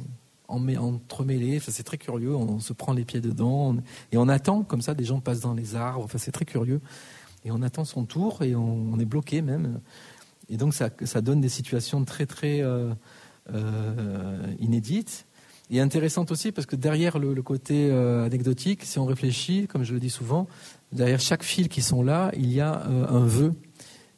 en, 0.48 0.68
entremêlé. 0.76 1.56
Enfin, 1.56 1.72
c'est 1.72 1.82
très 1.82 1.98
curieux. 1.98 2.34
On, 2.34 2.60
se 2.60 2.72
prend 2.72 2.92
les 2.92 3.04
pieds 3.04 3.20
dedans 3.20 3.76
et 4.12 4.16
on 4.16 4.28
attend 4.28 4.62
comme 4.62 4.80
ça. 4.80 4.94
Des 4.94 5.04
gens 5.04 5.20
passent 5.20 5.40
dans 5.40 5.54
les 5.54 5.74
arbres. 5.74 6.04
Enfin, 6.04 6.18
c'est 6.18 6.32
très 6.32 6.44
curieux. 6.44 6.80
Et 7.44 7.50
on 7.50 7.60
attend 7.62 7.84
son 7.84 8.04
tour 8.04 8.42
et 8.42 8.54
on 8.54 8.98
est 8.98 9.04
bloqué 9.04 9.42
même. 9.42 9.80
Et 10.48 10.56
donc 10.56 10.74
ça, 10.74 11.20
donne 11.20 11.40
des 11.40 11.48
situations 11.48 12.04
très 12.04 12.26
très 12.26 12.60
euh, 12.60 12.92
euh, 13.52 14.46
inédites 14.58 15.26
et 15.70 15.80
intéressantes 15.80 16.30
aussi 16.30 16.52
parce 16.52 16.66
que 16.66 16.76
derrière 16.76 17.18
le, 17.18 17.40
côté 17.42 17.88
euh, 17.90 18.26
anecdotique, 18.26 18.84
si 18.84 18.98
on 18.98 19.06
réfléchit, 19.06 19.66
comme 19.66 19.84
je 19.84 19.94
le 19.94 20.00
dis 20.00 20.10
souvent, 20.10 20.46
derrière 20.92 21.20
chaque 21.20 21.42
fil 21.42 21.68
qui 21.68 21.80
sont 21.80 22.02
là, 22.02 22.30
il 22.36 22.52
y 22.52 22.60
a 22.60 22.84
un 22.84 23.24
vœu. 23.24 23.54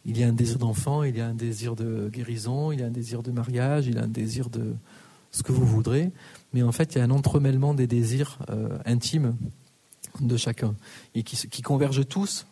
Il 0.09 0.17
y 0.17 0.23
a 0.23 0.29
un 0.29 0.33
désir 0.33 0.59
d'enfant, 0.59 1.03
il 1.03 1.17
y 1.17 1.21
a 1.21 1.27
un 1.27 1.35
désir 1.35 1.75
de 1.75 2.09
guérison, 2.13 2.71
il 2.71 2.79
y 2.79 2.83
a 2.85 2.87
un 2.87 2.91
désir 2.91 3.25
de 3.25 3.33
mariage, 3.33 3.89
il 3.89 3.97
y 3.97 3.99
a 3.99 4.05
un 4.05 4.09
désir 4.09 4.51
de 4.51 4.75
ce 5.33 5.43
que 5.43 5.51
vous 5.51 5.67
voudrez. 5.67 6.13
Mais 6.53 6.63
en 6.63 6.71
fait, 6.71 6.95
il 6.95 6.99
y 6.99 7.01
a 7.01 7.05
un 7.05 7.11
entremêlement 7.11 7.75
des 7.75 7.89
désirs 7.89 8.39
intimes 8.85 9.35
de 10.21 10.37
chacun 10.37 10.77
et 11.17 11.25
qui, 11.25 11.37
qui 11.49 11.63
convergent 11.63 12.07
tous 12.07 12.47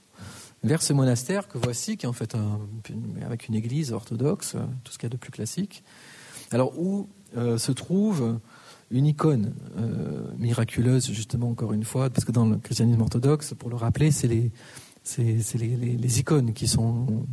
vers 0.64 0.82
ce 0.82 0.92
monastère 0.92 1.46
que 1.46 1.58
voici, 1.58 1.96
qui 1.96 2.06
est 2.06 2.08
en 2.08 2.12
fait 2.12 2.34
un, 2.34 2.58
avec 3.24 3.48
une 3.48 3.54
église 3.54 3.92
orthodoxe, 3.92 4.56
tout 4.82 4.92
ce 4.92 4.98
qu'il 4.98 5.06
y 5.06 5.12
a 5.12 5.14
de 5.14 5.16
plus 5.16 5.30
classique. 5.30 5.84
Alors 6.50 6.78
où 6.78 7.08
euh, 7.36 7.58
se 7.58 7.72
trouve 7.72 8.38
une 8.90 9.06
icône 9.06 9.54
euh, 9.78 10.26
miraculeuse, 10.38 11.10
justement, 11.10 11.50
encore 11.50 11.72
une 11.72 11.84
fois, 11.84 12.10
parce 12.10 12.24
que 12.24 12.32
dans 12.32 12.46
le 12.46 12.56
christianisme 12.56 13.00
orthodoxe, 13.00 13.54
pour 13.58 13.70
le 13.70 13.76
rappeler, 13.76 14.10
c'est 14.10 14.28
les, 14.28 14.50
les, 15.18 15.96
les, 15.96 16.20
icônes 16.20 16.52
qui 16.52 16.66
sont 16.66 17.26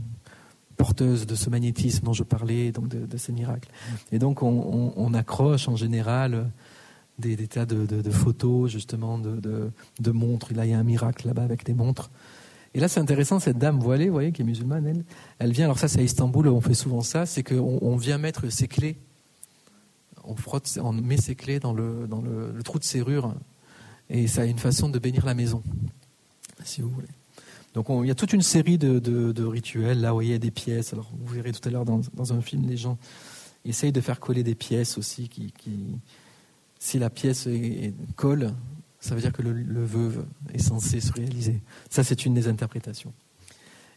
porteuses 0.76 1.28
de 1.28 1.36
ce 1.36 1.50
magnétisme 1.50 2.06
dont 2.06 2.14
je 2.14 2.24
parlais, 2.24 2.72
donc 2.72 2.88
de, 2.88 3.18
ces 3.18 3.32
miracles. 3.32 3.70
Et 4.12 4.20
donc 4.20 4.42
on, 4.42 5.14
accroche 5.14 5.68
en 5.68 5.76
général 5.76 6.52
des, 7.20 7.36
des 7.36 7.48
tas 7.48 7.66
de, 7.66 7.86
de, 7.86 8.12
photos, 8.12 8.72
justement, 8.72 9.20
de, 9.20 10.12
montres. 10.12 10.54
Là, 10.54 10.66
il 10.66 10.72
y 10.72 10.74
a 10.74 10.80
un 10.80 10.84
miracle 10.84 11.28
là-bas 11.28 11.44
avec 11.44 11.64
des 11.64 11.74
montres. 11.74 12.10
Et 12.74 12.80
là, 12.80 12.88
c'est 12.88 13.00
intéressant, 13.00 13.40
cette 13.40 13.58
dame 13.58 13.80
voilée, 13.80 14.08
vous 14.08 14.14
voyez, 14.14 14.32
qui 14.32 14.42
est 14.42 14.46
musulmane, 14.46 14.88
elle, 14.88 15.04
elle 15.40 15.52
vient, 15.52 15.66
alors 15.66 15.78
ça, 15.78 15.88
c'est 15.88 16.00
à 16.00 16.04
Istanbul, 16.04 16.48
on 16.48 16.62
fait 16.62 16.74
souvent 16.74 17.02
ça, 17.02 17.26
c'est 17.26 17.44
qu'on 17.44 17.80
on 17.82 17.98
vient 17.98 18.18
mettre 18.18 18.50
ses 18.50 18.68
clés, 18.68 18.98
on 20.24 20.36
frotte, 20.36 20.80
on 20.82 20.94
met 20.94 21.18
ses 21.18 21.36
clés 21.36 21.60
dans 21.60 21.74
le, 21.74 22.08
dans 22.08 22.22
le, 22.22 22.62
trou 22.64 22.80
de 22.80 22.84
serrure, 22.86 23.34
et 24.10 24.28
ça 24.28 24.42
a 24.42 24.46
une 24.46 24.60
façon 24.60 24.88
de 24.88 25.00
bénir 25.00 25.26
la 25.26 25.34
maison, 25.34 25.64
si 26.64 26.82
vous 26.82 26.90
voulez. 26.90 27.10
Donc 27.74 27.88
il 27.90 28.08
y 28.08 28.12
a 28.12 28.16
toute 28.16 28.34
une 28.34 28.42
série 28.42 28.78
de, 28.78 29.00
de, 29.00 29.44
rituels, 29.44 30.00
là 30.00 30.16
où 30.16 30.22
il 30.22 30.30
y 30.30 30.34
a 30.34 30.38
des 30.38 30.52
pièces, 30.52 30.94
alors 30.94 31.12
vous 31.14 31.34
verrez 31.34 31.52
tout 31.52 31.68
à 31.68 31.72
l'heure 31.72 31.86
dans, 31.86 32.02
dans, 32.14 32.34
un 32.34 32.42
film, 32.42 32.68
les 32.68 32.78
gens 32.78 32.98
essayent 33.66 33.94
de 33.94 34.02
faire 34.02 34.20
coller 34.20 34.44
des 34.44 34.56
pièces 34.56 34.98
aussi, 34.98 35.30
qui 35.30 35.54
si 36.82 36.98
la 36.98 37.12
pièce 37.12 37.48
colle, 38.16 38.54
ça 39.02 39.16
veut 39.16 39.22
dire 39.22 39.34
que 39.34 39.42
le, 39.42 39.84
vœu 39.84 40.26
est 40.54 40.60
censé 40.60 41.02
se 41.02 41.12
réaliser. 41.12 41.62
Ça, 41.90 42.04
c'est 42.04 42.26
une 42.26 42.36
des 42.36 42.48
interprétations. 42.48 43.14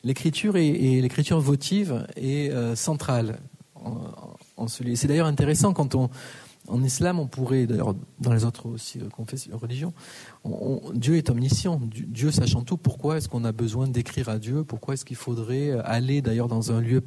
L'écriture 0.02 0.56
et, 0.56 1.00
l'écriture 1.00 1.38
votive 1.40 2.06
est 2.16 2.50
euh, 2.50 2.74
centrale 2.74 3.38
en, 3.76 4.66
celui. 4.66 4.96
C'est 4.96 5.06
d'ailleurs 5.06 5.26
intéressant 5.26 5.74
quand 5.74 5.94
on, 5.94 6.08
en 6.68 6.82
islam, 6.82 7.18
on 7.18 7.26
pourrait, 7.26 7.66
d'ailleurs 7.66 7.94
dans 8.18 8.32
les 8.32 8.46
autres 8.46 8.66
aussi 8.66 8.98
euh, 8.98 9.10
confessions, 9.10 9.56
religions, 9.58 9.92
Dieu 10.94 11.16
est 11.16 11.28
omniscient. 11.28 11.80
Dieu 11.82 12.30
sachant 12.30 12.62
tout, 12.62 12.78
pourquoi 12.78 13.18
est-ce 13.18 13.28
qu'on 13.28 13.44
a 13.44 13.52
besoin 13.52 13.86
d'écrire 13.86 14.30
à 14.30 14.38
Dieu? 14.38 14.64
Pourquoi 14.64 14.94
est-ce 14.94 15.04
qu'il 15.04 15.16
faudrait 15.16 15.72
aller 15.84 16.22
d'ailleurs 16.22 16.48
dans 16.48 16.72
un 16.72 16.80
lieu 16.80 17.02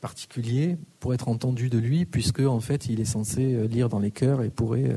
particulier 0.00 0.76
pour 1.00 1.12
être 1.12 1.28
entendu 1.28 1.70
de 1.70 1.78
lui, 1.78 2.06
puisque 2.06 2.40
en 2.40 2.60
fait 2.60 2.86
il 2.86 3.00
est 3.00 3.04
censé 3.04 3.52
euh, 3.54 3.66
lire 3.66 3.88
dans 3.88 3.98
les 3.98 4.12
cœurs 4.12 4.42
et 4.42 4.50
pourrait 4.50 4.96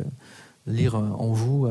lire 0.65 0.95
en 0.95 1.31
vous 1.31 1.67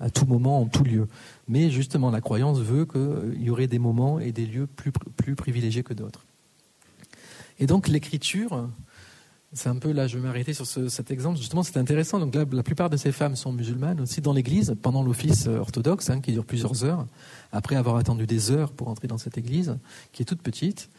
à, 0.00 0.10
tout 0.10 0.26
moment, 0.26 0.60
en 0.60 0.66
tout 0.66 0.84
lieu. 0.84 1.08
Mais 1.48 1.70
justement, 1.70 2.10
la 2.10 2.20
croyance 2.20 2.58
veut 2.58 2.84
qu'il 2.84 3.42
y 3.42 3.50
aurait 3.50 3.68
des 3.68 3.78
moments 3.78 4.18
et 4.18 4.32
des 4.32 4.46
lieux 4.46 4.66
plus, 4.66 4.92
plus 4.92 5.36
privilégiés 5.36 5.82
que 5.82 5.94
d'autres. 5.94 6.26
Et 7.58 7.66
donc 7.66 7.88
l'écriture, 7.88 8.68
c'est 9.52 9.68
un 9.68 9.76
peu 9.76 9.92
là, 9.92 10.06
je 10.06 10.18
vais 10.18 10.26
m'arrêter 10.26 10.52
sur 10.52 10.66
cet 10.66 11.10
exemple. 11.10 11.38
Justement, 11.38 11.62
c'est 11.62 11.78
intéressant. 11.78 12.18
Donc 12.18 12.34
là, 12.34 12.44
la 12.50 12.62
plupart 12.62 12.90
de 12.90 12.96
ces 12.96 13.12
femmes 13.12 13.36
sont 13.36 13.52
musulmanes 13.52 14.00
aussi 14.00 14.20
dans 14.20 14.32
l'Église 14.32 14.76
pendant 14.82 15.02
l'office 15.02 15.46
orthodoxe, 15.46 16.10
hein, 16.10 16.20
qui 16.20 16.32
dure 16.32 16.44
plusieurs 16.44 16.84
heures, 16.84 17.06
après 17.52 17.76
avoir 17.76 17.96
attendu 17.96 18.26
des 18.26 18.50
heures 18.50 18.72
pour 18.72 18.88
entrer 18.88 19.08
dans 19.08 19.18
cette 19.18 19.38
Église, 19.38 19.78
qui 20.12 20.22
est 20.22 20.26
toute 20.26 20.42
petite. 20.42 20.90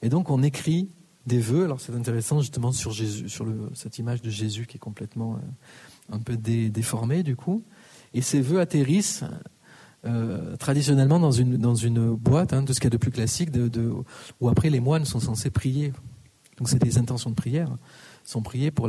Et 0.00 0.08
donc 0.08 0.30
on 0.30 0.42
écrit 0.42 0.88
des 1.26 1.40
vœux. 1.40 1.64
Alors 1.64 1.80
c'est 1.80 1.94
intéressant 1.94 2.40
justement 2.40 2.72
sur 2.72 2.92
Jésus, 2.92 3.28
sur 3.28 3.46
cette 3.74 3.98
image 3.98 4.22
de 4.22 4.30
Jésus 4.30 4.66
qui 4.66 4.76
est 4.76 4.80
complètement 4.80 5.34
euh, 5.34 5.38
un 6.10 6.18
peu 6.18 6.36
déformé 6.36 7.22
du 7.22 7.36
coup. 7.36 7.64
Et 8.14 8.22
ces 8.22 8.40
vœux 8.40 8.60
atterrissent 8.60 9.24
euh, 10.06 10.56
traditionnellement 10.56 11.18
dans 11.18 11.32
une, 11.32 12.14
boîte, 12.14 12.52
hein, 12.52 12.62
de 12.62 12.72
ce 12.72 12.78
qu'il 12.78 12.86
y 12.86 12.88
a 12.88 12.90
de 12.90 12.96
plus 12.96 13.10
classique, 13.10 13.50
où 14.40 14.48
après 14.48 14.70
les 14.70 14.80
moines 14.80 15.04
sont 15.04 15.20
censés 15.20 15.50
prier. 15.50 15.92
Donc 16.56 16.68
c'est 16.68 16.78
des 16.78 16.98
intentions 16.98 17.30
de 17.30 17.34
prière, 17.34 17.70
sont 18.24 18.42
priées 18.42 18.70
pour 18.70 18.88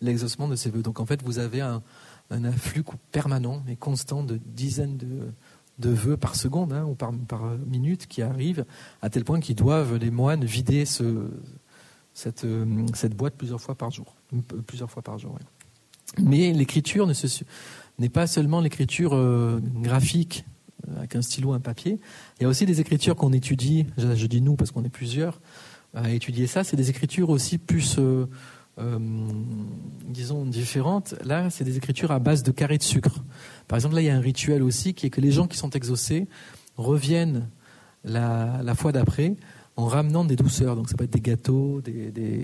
l'exaucement 0.00 0.48
de 0.48 0.56
ces 0.56 0.70
vœux. 0.70 0.82
Donc 0.82 1.00
en 1.00 1.06
fait, 1.06 1.22
vous 1.22 1.38
avez 1.38 1.60
un, 1.60 1.82
afflux 2.30 2.84
permanent 3.12 3.62
et 3.68 3.76
constant 3.76 4.22
de 4.22 4.38
dizaines 4.44 4.96
de, 4.96 5.90
vœux 5.90 6.16
par 6.16 6.34
seconde 6.34 6.72
hein, 6.72 6.84
ou 6.84 6.94
par, 6.94 7.12
minute 7.66 8.06
qui 8.08 8.20
arrivent, 8.20 8.66
à 9.00 9.10
tel 9.10 9.24
point 9.24 9.40
qu'ils 9.40 9.56
doivent, 9.56 9.96
les 9.96 10.10
moines, 10.10 10.44
vider 10.44 10.84
ce, 10.84 11.30
cette, 12.14 12.44
boîte 13.16 13.34
plusieurs 13.34 13.60
fois 13.60 13.76
par 13.76 13.90
jour. 13.90 14.16
Plusieurs 14.66 14.90
fois 14.90 15.02
par 15.02 15.18
jour. 15.18 15.38
Mais 16.16 16.52
l'écriture 16.52 17.10
n'est 17.98 18.08
pas 18.08 18.26
seulement 18.26 18.60
l'écriture 18.60 19.14
euh, 19.14 19.60
graphique 19.82 20.44
euh, 20.88 20.98
avec 20.98 21.16
un 21.16 21.22
stylo, 21.22 21.52
un 21.52 21.60
papier. 21.60 21.98
Il 22.38 22.44
y 22.44 22.46
a 22.46 22.48
aussi 22.48 22.66
des 22.66 22.80
écritures 22.80 23.16
qu'on 23.16 23.32
étudie, 23.32 23.86
je, 23.96 24.26
dis 24.26 24.40
nous 24.40 24.56
parce 24.56 24.70
qu'on 24.70 24.84
est 24.84 24.90
plusieurs 24.90 25.40
à 25.94 26.10
étudier 26.10 26.46
ça, 26.46 26.64
c'est 26.64 26.76
des 26.76 26.90
écritures 26.90 27.30
aussi 27.30 27.56
plus, 27.56 27.96
euh, 27.98 28.26
disons, 30.06 30.44
différentes. 30.44 31.14
Là, 31.24 31.48
c'est 31.50 31.64
des 31.64 31.76
écritures 31.76 32.10
à 32.10 32.18
base 32.18 32.42
de 32.42 32.52
carrés 32.52 32.78
de 32.78 32.82
sucre. 32.82 33.24
Par 33.68 33.76
exemple, 33.76 33.94
là, 33.94 34.02
il 34.02 34.06
y 34.06 34.10
a 34.10 34.16
un 34.16 34.20
rituel 34.20 34.62
aussi 34.62 34.92
qui 34.92 35.06
est 35.06 35.10
que 35.10 35.20
les 35.20 35.30
gens 35.30 35.46
qui 35.46 35.56
sont 35.56 35.70
exaucés 35.70 36.28
reviennent 36.76 37.48
la 38.04 38.74
fois 38.76 38.92
d'après 38.92 39.34
en 39.78 39.86
ramenant 39.86 40.24
des 40.24 40.34
douceurs. 40.34 40.74
Donc 40.74 40.90
ça 40.90 40.96
peut 40.96 41.04
être 41.04 41.12
des 41.12 41.20
gâteaux, 41.20 41.80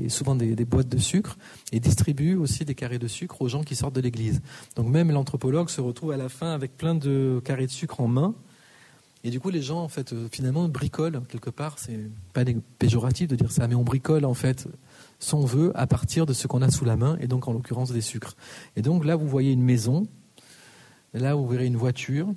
souvent 0.08 0.36
des, 0.36 0.54
boîtes 0.64 0.88
de 0.88 0.98
sucre, 0.98 1.36
et 1.72 1.80
distribuent 1.80 2.36
aussi 2.36 2.64
des 2.64 2.76
carrés 2.76 3.00
de 3.00 3.08
sucre 3.08 3.42
aux 3.42 3.48
gens 3.48 3.64
qui 3.64 3.74
sortent 3.74 3.96
de 3.96 4.00
l'église. 4.00 4.40
Donc 4.76 4.86
même 4.86 5.10
l'anthropologue 5.10 5.68
se 5.68 5.80
retrouve 5.80 6.12
à 6.12 6.16
la 6.16 6.28
fin 6.28 6.52
avec 6.52 6.76
plein 6.76 6.94
de 6.94 7.42
carrés 7.44 7.66
de 7.66 7.72
sucre 7.72 8.00
en 8.00 8.06
main. 8.06 8.34
Et 9.24 9.30
du 9.30 9.40
coup, 9.40 9.50
les 9.50 9.62
gens, 9.62 9.80
en 9.80 9.88
fait, 9.88 10.12
euh, 10.12 10.28
finalement, 10.30 10.68
bricolent 10.68 11.22
quelque 11.28 11.50
part. 11.50 11.78
C'est 11.78 11.98
pas 12.34 12.44
péjoratif 12.78 13.26
de 13.26 13.36
dire 13.36 13.50
ça, 13.50 13.66
mais 13.66 13.74
on 13.74 13.82
bricole 13.82 14.26
en 14.26 14.34
fait 14.34 14.68
son 15.18 15.44
vœu 15.44 15.72
à 15.74 15.86
partir 15.86 16.26
de 16.26 16.34
ce 16.34 16.46
qu'on 16.46 16.62
a 16.62 16.70
sous 16.70 16.84
la 16.84 16.96
main, 16.96 17.16
et 17.20 17.26
donc 17.26 17.48
en 17.48 17.52
l'occurrence 17.52 17.90
des 17.90 18.02
sucres. 18.02 18.36
Et 18.76 18.82
donc 18.82 19.04
là, 19.04 19.16
vous 19.16 19.26
voyez 19.26 19.50
une 19.50 19.62
maison, 19.62 20.06
là, 21.14 21.34
vous 21.34 21.48
verrez 21.48 21.66
une 21.66 21.76
voiture, 21.76 22.28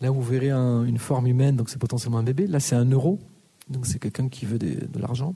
là, 0.00 0.10
vous 0.10 0.22
verrez 0.22 0.50
un, 0.50 0.84
une 0.84 0.98
forme 0.98 1.26
humaine, 1.26 1.56
donc 1.56 1.68
c'est 1.68 1.78
potentiellement 1.78 2.18
un 2.18 2.22
bébé. 2.22 2.46
Là, 2.46 2.60
c'est 2.60 2.76
un 2.76 2.88
euro, 2.88 3.18
c'est 3.82 3.98
quelqu'un 3.98 4.28
qui 4.28 4.46
veut 4.46 4.58
de 4.58 4.98
l'argent. 4.98 5.34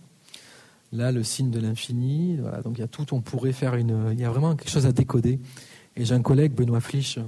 Là, 0.92 1.10
le 1.10 1.24
signe 1.24 1.50
de 1.50 1.58
l'infini. 1.58 2.38
Donc 2.62 2.78
il 2.78 2.80
y 2.80 2.84
a 2.84 2.88
tout. 2.88 3.06
On 3.12 3.20
pourrait 3.20 3.52
faire. 3.52 3.76
Il 3.76 4.20
y 4.20 4.24
a 4.24 4.30
vraiment 4.30 4.54
quelque 4.54 4.70
chose 4.70 4.86
à 4.86 4.92
décoder. 4.92 5.40
Et 5.96 6.04
j'ai 6.04 6.14
un 6.14 6.22
collègue, 6.22 6.52
Benoît 6.52 6.80
Flich, 6.80 7.18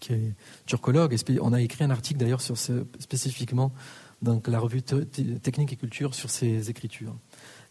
qui 0.00 0.12
est 0.12 0.34
turcologue. 0.66 1.16
On 1.40 1.52
a 1.52 1.60
écrit 1.60 1.84
un 1.84 1.90
article 1.90 2.20
d'ailleurs 2.20 2.40
sur 2.40 2.56
spécifiquement 2.56 3.72
dans 4.22 4.40
la 4.46 4.58
revue 4.58 4.82
Technique 4.82 5.72
et 5.72 5.76
Culture 5.76 6.14
sur 6.14 6.30
ces 6.30 6.70
écritures. 6.70 7.14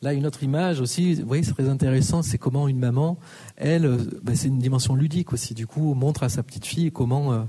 Là, 0.01 0.13
une 0.13 0.25
autre 0.25 0.43
image 0.43 0.81
aussi, 0.81 1.15
vous 1.15 1.27
voyez, 1.27 1.43
c'est 1.43 1.53
très 1.53 1.69
intéressant, 1.69 2.21
c'est 2.21 2.37
comment 2.37 2.67
une 2.67 2.77
maman, 2.77 3.17
elle, 3.55 3.97
ben, 4.21 4.35
c'est 4.35 4.49
une 4.49 4.59
dimension 4.59 4.95
ludique 4.95 5.31
aussi, 5.31 5.53
du 5.53 5.65
coup, 5.65 5.93
montre 5.93 6.23
à 6.23 6.29
sa 6.29 6.43
petite 6.43 6.65
fille 6.65 6.91
comment, 6.91 7.31
euh, 7.31 7.43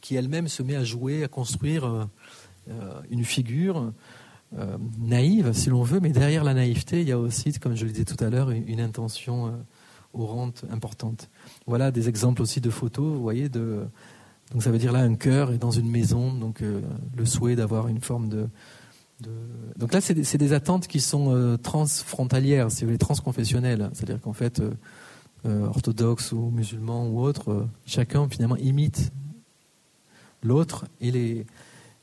qui 0.00 0.16
elle-même 0.16 0.48
se 0.48 0.62
met 0.62 0.74
à 0.74 0.82
jouer, 0.82 1.22
à 1.22 1.28
construire 1.28 1.84
euh, 1.84 2.04
une 3.10 3.24
figure 3.24 3.92
euh, 4.58 4.78
naïve, 4.98 5.52
si 5.52 5.70
l'on 5.70 5.82
veut, 5.82 6.00
mais 6.00 6.10
derrière 6.10 6.44
la 6.44 6.54
naïveté, 6.54 7.00
il 7.00 7.08
y 7.08 7.12
a 7.12 7.18
aussi, 7.18 7.52
comme 7.54 7.74
je 7.74 7.84
le 7.84 7.92
disais 7.92 8.04
tout 8.04 8.22
à 8.22 8.30
l'heure, 8.30 8.50
une, 8.50 8.80
intention 8.80 9.52
orante 10.12 10.64
importante. 10.70 11.28
Voilà 11.66 11.90
des 11.90 12.08
exemples 12.08 12.42
aussi 12.42 12.60
de 12.60 12.70
photos, 12.70 13.12
vous 13.14 13.22
voyez, 13.22 13.48
de, 13.48 13.86
donc 14.52 14.62
ça 14.62 14.70
veut 14.70 14.78
dire 14.78 14.92
là 14.92 15.00
un 15.00 15.14
cœur 15.14 15.52
et 15.52 15.58
dans 15.58 15.70
une 15.70 15.90
maison, 15.90 16.32
donc 16.32 16.62
euh, 16.62 16.80
le 17.16 17.26
souhait 17.26 17.56
d'avoir 17.56 17.88
une 17.88 18.00
forme 18.00 18.28
de. 18.28 18.48
Donc 19.76 19.94
là, 19.94 20.00
c'est 20.00 20.36
des, 20.36 20.52
attentes 20.52 20.86
qui 20.86 21.00
sont 21.00 21.34
euh, 21.34 21.56
transfrontalières, 21.56 22.70
si 22.70 22.82
vous 22.82 22.88
voulez, 22.88 22.98
transconfessionnelles. 22.98 23.88
C'est-à-dire 23.94 24.20
qu'en 24.20 24.32
fait, 24.32 24.60
euh, 24.60 24.72
euh, 25.46 25.66
orthodoxes 25.66 26.32
ou 26.32 26.50
musulmans 26.50 27.06
ou 27.08 27.20
autres, 27.20 27.50
euh, 27.50 27.68
chacun 27.86 28.28
finalement 28.28 28.56
imite 28.56 29.12
l'autre 30.42 30.86
et 31.00 31.10
les 31.10 31.46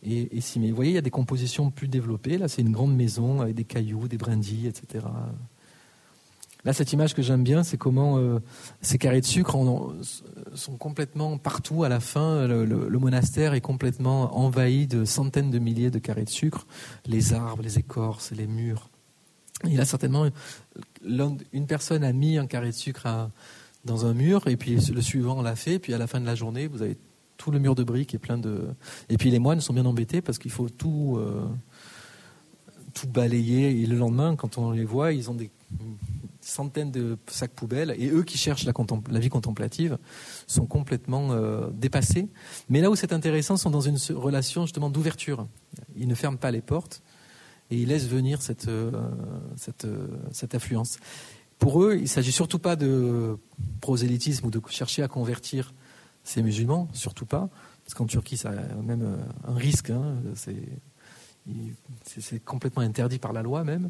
et, 0.04 0.38
et 0.38 0.70
vous 0.70 0.76
voyez, 0.76 0.92
il 0.92 0.96
y 0.96 0.98
a 0.98 1.02
des 1.02 1.12
compositions 1.12 1.70
plus 1.70 1.88
développées. 1.88 2.38
Là, 2.38 2.48
c'est 2.48 2.62
une 2.62 2.72
grande 2.72 2.96
maison 2.96 3.42
avec 3.42 3.56
des 3.56 3.64
cailloux, 3.64 4.08
des 4.08 4.18
brindilles, 4.18 4.68
etc. 4.68 5.06
Là, 6.64 6.74
cette 6.74 6.94
image 6.94 7.16
que 7.16 7.22
j'aime 7.22 7.44
bien, 7.44 7.64
c'est 7.64 7.78
comment 7.78 8.18
euh, 8.18 8.40
ces 8.82 8.98
carrés 9.00 9.22
de 9.22 9.26
sucre 9.26 9.58
sont 10.54 10.78
complètement 10.78 11.38
partout. 11.38 11.84
À 11.84 11.90
la 11.90 12.00
fin, 12.00 12.48
le, 12.48 13.00
monastère 13.00 13.54
est 13.54 13.62
complètement 13.62 14.38
envahi 14.38 14.86
de 14.86 15.04
centaines 15.06 15.50
de 15.50 15.60
milliers 15.60 15.90
de 15.90 15.98
carrés 15.98 16.24
de 16.24 16.30
sucre. 16.30 16.68
Les 17.06 17.34
arbres, 17.34 17.64
les 17.64 17.80
écorces, 17.80 18.32
les 18.32 18.48
murs. 18.48 18.90
Il 19.68 19.80
a 19.80 19.86
certainement 19.86 20.28
une 21.04 21.68
personne 21.68 22.04
a 22.04 22.14
mis 22.14 22.38
un 22.38 22.48
carré 22.48 22.68
de 22.68 22.76
sucre 22.76 23.08
dans 23.86 24.06
un 24.06 24.14
mur 24.14 24.48
et 24.48 24.58
puis 24.58 24.76
le 24.76 25.02
suivant 25.02 25.42
l'a 25.42 25.56
fait. 25.56 25.80
Puis 25.80 25.94
à 25.94 25.98
la 25.98 26.08
fin 26.08 26.20
de 26.20 26.26
la 26.26 26.36
journée, 26.36 26.68
vous 26.68 26.82
avez 26.84 26.98
tout 27.42 27.52
le 27.52 27.60
mur 27.60 27.76
de 27.76 27.84
briques 27.84 28.14
et 28.14 28.20
plein 28.20 28.38
de. 28.38 28.68
Et 29.10 29.18
puis 29.18 29.32
les 29.32 29.40
moines 29.40 29.62
sont 29.62 29.74
bien 29.74 29.86
embêtés 29.86 30.22
parce 30.22 30.38
qu'il 30.38 30.52
faut 30.52 30.70
tout. 30.70 31.18
Euh, 31.18 31.46
tout 32.94 33.08
balayer 33.08 33.82
et 33.82 33.86
le 33.86 33.96
lendemain, 33.96 34.36
quand 34.36 34.58
on 34.58 34.72
les 34.72 34.84
voit, 34.84 35.14
ils 35.14 35.32
ont 35.32 35.34
des 35.34 35.50
centaines 36.42 36.92
de 36.92 37.18
sacs 37.28 37.52
poubelles 37.52 37.96
et 37.98 38.10
eux 38.10 38.24
qui 38.24 38.38
cherchent 38.38 38.66
la, 38.66 39.20
vie 39.20 39.30
contemplative 39.30 39.98
sont 40.48 40.66
complètement 40.66 41.32
euh, 41.32 41.70
dépassés. 41.72 42.28
Mais 42.70 42.82
là 42.82 42.90
où 42.90 42.96
c'est 42.96 43.14
intéressant, 43.14 43.58
sont 43.58 43.70
dans 43.70 43.82
une 43.82 43.98
relation 44.16 44.66
justement 44.66 44.90
d'ouverture. 44.90 45.48
Ils 45.96 46.08
ne 46.08 46.16
ferment 46.16 46.38
pas 46.38 46.52
les 46.52 46.62
portes 46.62 47.02
et 47.70 47.78
ils 47.78 47.88
laissent 47.88 48.08
venir 48.08 48.42
cette, 48.42 48.68
euh, 48.68 48.92
cette, 49.56 49.86
euh, 49.86 50.08
cette 50.32 50.56
affluence. 50.56 50.98
Pour 51.60 51.84
eux, 51.84 51.96
il 51.96 52.04
ne 52.04 52.08
s'agit 52.08 52.32
surtout 52.32 52.60
pas 52.60 52.76
de 52.76 53.38
prosélytisme 53.82 54.48
ou 54.48 54.52
de 54.52 54.60
chercher 54.70 55.04
à 55.04 55.08
convertir 55.08 55.74
ces 56.24 56.42
musulmans, 56.44 56.88
surtout 56.94 57.26
pas, 57.26 57.50
parce 57.84 57.94
qu'en 57.94 58.06
Turquie, 58.06 58.38
ça 58.38 58.50
a 58.50 58.82
même 58.82 59.18
un 59.48 59.56
risque. 59.56 59.90
Hein, 59.90 60.16
c'est 62.06 62.44
complètement 62.44 62.84
interdit 62.84 63.20
par 63.20 63.34
la 63.34 63.42
loi 63.42 63.64
même. 63.64 63.90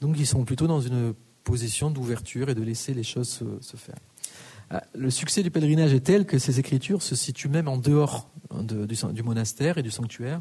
Donc 0.00 0.18
ils 0.18 0.26
sont 0.26 0.44
plutôt 0.44 0.66
dans 0.66 0.80
une 0.80 1.14
position 1.44 1.90
d'ouverture 1.90 2.48
et 2.48 2.54
de 2.54 2.62
laisser 2.62 2.94
les 2.94 3.02
choses 3.02 3.28
se, 3.28 3.44
se, 3.60 3.76
faire. 3.76 3.96
Ah, 4.70 4.82
le 4.94 5.10
succès 5.10 5.42
du 5.42 5.50
pèlerinage 5.50 5.92
est 5.92 6.00
tel 6.00 6.26
que 6.26 6.38
ces 6.38 6.60
écritures 6.60 7.02
se 7.02 7.16
situent 7.16 7.48
même 7.48 7.68
en 7.68 7.76
dehors 7.76 8.28
de, 8.54 8.86
du, 8.86 8.96
du, 9.12 9.22
monastère 9.22 9.78
et 9.78 9.82
du 9.82 9.90
sanctuaire. 9.90 10.40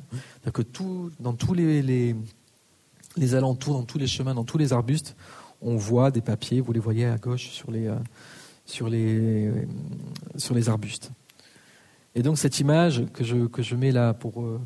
Que 0.54 0.62
tout, 0.62 1.12
dans 1.20 1.34
tous 1.34 1.54
les, 1.54 1.82
les, 1.82 2.16
les, 3.18 3.36
alentours, 3.36 3.74
dans 3.74 3.86
tous 3.86 3.98
les 3.98 4.08
chemins, 4.08 4.36
dans 4.36 4.44
tous 4.44 4.58
les 4.58 4.72
arbustes, 4.72 5.16
on 5.62 5.76
voit 5.76 6.12
des 6.12 6.22
papiers, 6.22 6.62
vous 6.62 6.72
les 6.72 6.80
voyez 6.80 7.06
à 7.06 7.18
gauche 7.18 7.50
sur 7.50 7.72
les, 7.72 7.88
euh, 7.88 7.96
sur 8.66 8.88
les, 8.88 9.48
euh, 9.48 9.66
sur 10.38 10.54
les 10.54 10.70
arbustes. 10.70 11.12
Et 12.16 12.24
donc 12.24 12.38
cette 12.38 12.60
image 12.60 13.06
que 13.14 13.24
je, 13.24 13.46
que 13.48 13.62
je 13.62 13.76
mets 13.76 13.92
là 13.92 14.14
pour 14.14 14.44
euh, 14.44 14.60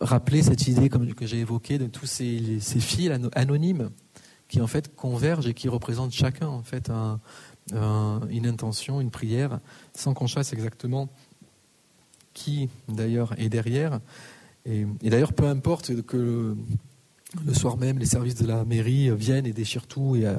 rappeler 0.00 0.42
cette 0.42 0.66
idée 0.66 0.88
que 0.88 1.26
j'ai 1.26 1.40
évoquée 1.40 1.78
de 1.78 1.86
tous 1.86 2.06
ces, 2.06 2.60
ces 2.60 2.80
fils 2.80 3.10
anonymes 3.34 3.90
qui 4.48 4.60
en 4.60 4.66
fait 4.66 4.94
convergent 4.94 5.46
et 5.46 5.54
qui 5.54 5.68
représentent 5.68 6.12
chacun 6.12 6.48
en 6.48 6.62
fait 6.62 6.90
un, 6.90 7.20
un, 7.74 8.20
une 8.30 8.46
intention, 8.46 9.00
une 9.00 9.10
prière, 9.10 9.60
sans 9.94 10.14
qu'on 10.14 10.28
sache 10.28 10.52
exactement 10.52 11.08
qui 12.32 12.70
d'ailleurs 12.88 13.38
est 13.38 13.48
derrière. 13.48 14.00
Et, 14.64 14.86
d'ailleurs, 15.02 15.32
peu 15.32 15.46
importe 15.46 16.02
que 16.02 16.56
le, 17.44 17.54
soir 17.54 17.76
même 17.76 17.98
les 17.98 18.06
services 18.06 18.36
de 18.36 18.46
la 18.46 18.64
mairie 18.64 19.10
viennent 19.10 19.46
et 19.46 19.52
déchirent 19.52 19.86
tout 19.86 20.14
et, 20.14 20.32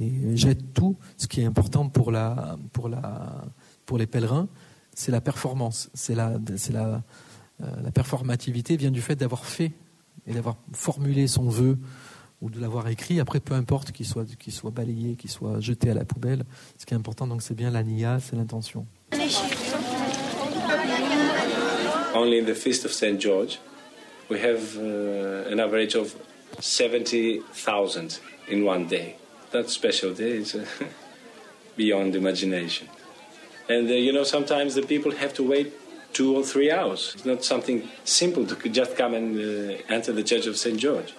et 0.00 0.36
jettent 0.36 0.74
tout, 0.74 0.96
ce 1.16 1.26
qui 1.26 1.42
est 1.42 1.44
important 1.44 1.88
pour, 1.88 2.10
la, 2.10 2.56
pour, 2.72 2.88
la, 2.88 3.44
pour 3.84 3.98
les 3.98 4.06
pèlerins, 4.06 4.48
c'est 4.96 5.12
la 5.12 5.20
performance, 5.20 5.90
c'est 5.92 6.14
la, 6.14 6.40
la, 6.72 7.02
euh, 7.62 7.66
la 7.84 7.90
performativité 7.92 8.76
vient 8.76 8.90
du 8.90 9.02
fait 9.02 9.14
d'avoir 9.14 9.44
fait 9.44 9.72
et 10.26 10.32
d'avoir 10.32 10.56
formulé 10.72 11.28
son 11.28 11.48
vœu 11.48 11.78
ou 12.40 12.48
de 12.48 12.58
l'avoir 12.58 12.88
écrit. 12.88 13.20
Après, 13.20 13.38
peu 13.38 13.54
importe 13.54 13.92
qu'il 13.92 14.06
soit, 14.06 14.24
soit 14.48 14.70
balayé, 14.70 15.14
qu'il 15.16 15.30
soit 15.30 15.60
jeté 15.60 15.90
à 15.90 15.94
la 15.94 16.06
poubelle. 16.06 16.44
Ce 16.78 16.86
qui 16.86 16.94
est 16.94 16.96
important, 16.96 17.26
donc, 17.26 17.42
c'est 17.42 17.54
bien 17.54 17.70
la 17.70 17.82
niya, 17.82 18.18
c'est 18.20 18.36
l'intention. 18.36 18.86
Only 22.14 22.40
in 22.40 22.46
the 22.46 22.54
feast 22.54 22.86
of 22.86 22.92
St. 22.92 23.20
George, 23.20 23.58
we 24.30 24.40
have 24.40 24.78
uh, 24.78 25.52
an 25.52 25.60
average 25.60 25.94
of 25.94 26.14
70,000 26.58 28.18
in 28.48 28.62
one 28.62 28.86
day. 28.86 29.16
That 29.52 29.68
special 29.68 30.14
day 30.14 30.38
is 30.38 30.54
uh, 30.54 30.64
beyond 31.76 32.14
imagination. 32.14 32.88
And 33.68 33.88
uh, 33.90 33.94
you 33.94 34.12
know, 34.12 34.22
sometimes 34.22 34.74
the 34.74 34.82
people 34.82 35.12
have 35.12 35.34
to 35.34 35.42
wait 35.42 35.72
two 36.12 36.36
or 36.36 36.42
three 36.44 36.70
hours. 36.70 37.12
It's 37.14 37.24
not 37.24 37.44
something 37.44 37.88
simple 38.04 38.46
to 38.46 38.68
just 38.68 38.96
come 38.96 39.12
and 39.14 39.36
uh, 39.36 39.82
enter 39.88 40.12
the 40.12 40.22
Church 40.22 40.46
of 40.46 40.56
St. 40.56 40.78
George. 40.78 41.14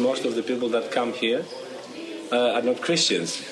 Most 0.00 0.24
of 0.24 0.34
the 0.34 0.42
people 0.42 0.68
that 0.70 0.90
come 0.92 1.12
here 1.12 1.44
uh, 2.30 2.52
are 2.52 2.62
not 2.62 2.80
Christians. 2.80 3.51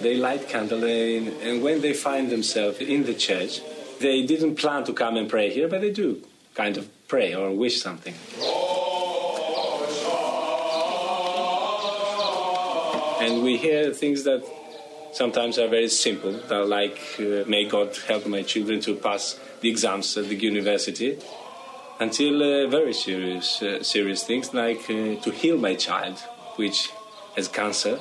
They 0.00 0.16
light 0.16 0.48
candle, 0.48 0.84
and, 0.84 1.28
and 1.42 1.62
when 1.62 1.80
they 1.80 1.92
find 1.92 2.30
themselves 2.30 2.80
in 2.80 3.04
the 3.04 3.14
church, 3.14 3.60
they 3.98 4.22
didn't 4.22 4.54
plan 4.56 4.84
to 4.84 4.92
come 4.92 5.16
and 5.16 5.28
pray 5.28 5.50
here, 5.50 5.66
but 5.68 5.80
they 5.80 5.90
do 5.90 6.22
kind 6.54 6.76
of 6.76 6.88
pray 7.08 7.34
or 7.34 7.50
wish 7.50 7.82
something. 7.82 8.14
And 13.20 13.42
we 13.42 13.56
hear 13.56 13.92
things 13.92 14.22
that 14.24 14.44
sometimes 15.12 15.58
are 15.58 15.68
very 15.68 15.88
simple, 15.88 16.32
like, 16.66 16.98
uh, 17.18 17.44
may 17.48 17.66
God 17.68 17.96
help 18.06 18.26
my 18.26 18.42
children 18.42 18.80
to 18.82 18.94
pass 18.94 19.38
the 19.60 19.68
exams 19.68 20.16
at 20.16 20.28
the 20.28 20.36
university, 20.36 21.18
until 21.98 22.40
uh, 22.40 22.68
very 22.68 22.92
serious, 22.92 23.60
uh, 23.60 23.82
serious 23.82 24.22
things 24.22 24.54
like 24.54 24.82
uh, 24.88 25.16
to 25.20 25.30
heal 25.32 25.58
my 25.58 25.74
child, 25.74 26.18
which 26.54 26.90
has 27.34 27.48
cancer, 27.48 27.98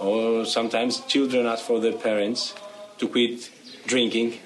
or 0.00 0.44
sometimes 0.44 1.00
children 1.06 1.46
ask 1.46 1.64
for 1.64 1.80
their 1.80 1.92
parents 1.92 2.54
to 2.98 3.08
quit 3.08 3.50
drinking 3.86 4.38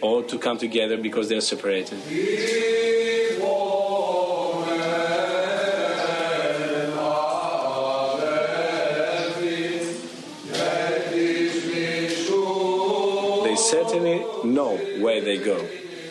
or 0.00 0.22
to 0.24 0.38
come 0.38 0.58
together 0.58 0.96
because 0.96 1.28
they're 1.28 1.40
separated. 1.40 1.98
They 13.44 13.56
certainly 13.56 14.24
know 14.44 14.76
where 15.00 15.20
they 15.20 15.38
go. 15.38 15.58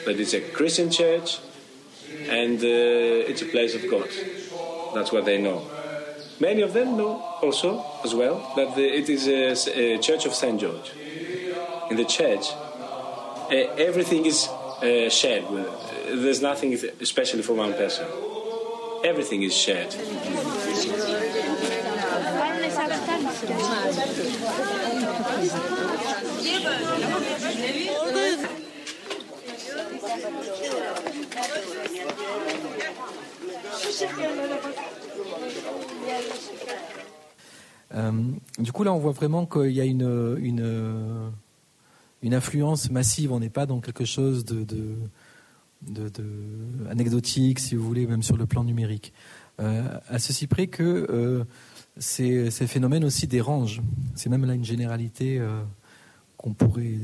That 0.06 0.20
it's 0.20 0.34
a 0.34 0.42
Christian 0.42 0.90
church 0.90 1.40
and 2.30 2.60
uh, 2.60 3.30
it's 3.30 3.42
a 3.42 3.46
place 3.46 3.76
of 3.76 3.90
God. 3.90 4.10
That's 4.94 5.12
what 5.12 5.26
they 5.26 5.42
know. 5.42 5.77
Many 6.40 6.62
of 6.62 6.74
them 6.74 6.98
know 6.98 7.14
also, 7.42 7.84
as 8.04 8.14
well, 8.14 8.54
that 8.56 8.76
the, 8.76 8.84
it 8.84 9.10
is 9.10 9.28
a, 9.28 9.96
a, 9.96 9.98
church 9.98 10.26
of 10.26 10.34
St. 10.34 10.60
George. 10.60 10.92
In 11.90 11.98
the 11.98 12.06
church, 12.06 12.52
uh, 12.52 13.56
everything 13.78 14.26
is 14.26 14.48
uh, 14.48 15.10
shared. 15.10 15.46
There's 16.06 16.42
nothing 16.42 16.74
especially 17.02 17.42
for 17.42 17.54
one 17.54 17.74
person. 17.74 18.06
Everything 19.04 19.42
is 19.44 19.56
shared. 19.56 19.96
Euh, 37.96 38.12
du 38.60 38.72
coup, 38.72 38.84
là, 38.84 38.94
on 38.94 39.00
voit 39.00 39.12
vraiment 39.12 39.46
qu'il 39.46 39.72
y 39.72 39.82
a 39.82 39.86
une, 39.86 41.32
influence 42.24 42.92
massive. 42.92 43.32
On 43.32 43.40
n'est 43.40 43.50
pas 43.50 43.66
dans 43.66 43.80
quelque 43.80 44.06
chose 44.06 44.46
de, 44.46 44.96
anecdotique, 46.90 47.60
si 47.60 47.76
vous 47.76 47.84
voulez, 47.84 48.08
même 48.08 48.24
sur 48.24 48.38
le 48.38 48.46
plan 48.46 48.64
numérique. 48.64 49.14
Euh, 49.60 50.00
à 50.08 50.20
ceci 50.20 50.46
près 50.46 50.68
que 50.68 51.08
euh, 51.10 51.44
ces, 51.98 52.52
phénomènes 52.52 53.04
aussi 53.04 53.26
dérangent. 53.26 53.82
C'est 54.16 54.30
même 54.30 54.46
là 54.46 54.54
une 54.54 54.66
généralité 54.66 55.40
euh, 55.40 55.64
qu'on 56.38 56.54
pourrait 56.54 57.00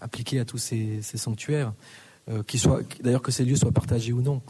appliquer 0.00 0.38
à 0.38 0.44
tous 0.44 0.58
ces, 0.58 1.00
sanctuaires, 1.02 1.72
d'ailleurs 3.02 3.22
que 3.22 3.32
ces 3.32 3.44
lieux 3.44 3.56
soient 3.56 3.72
partagés 3.72 4.12
ou 4.12 4.20
non. 4.20 4.42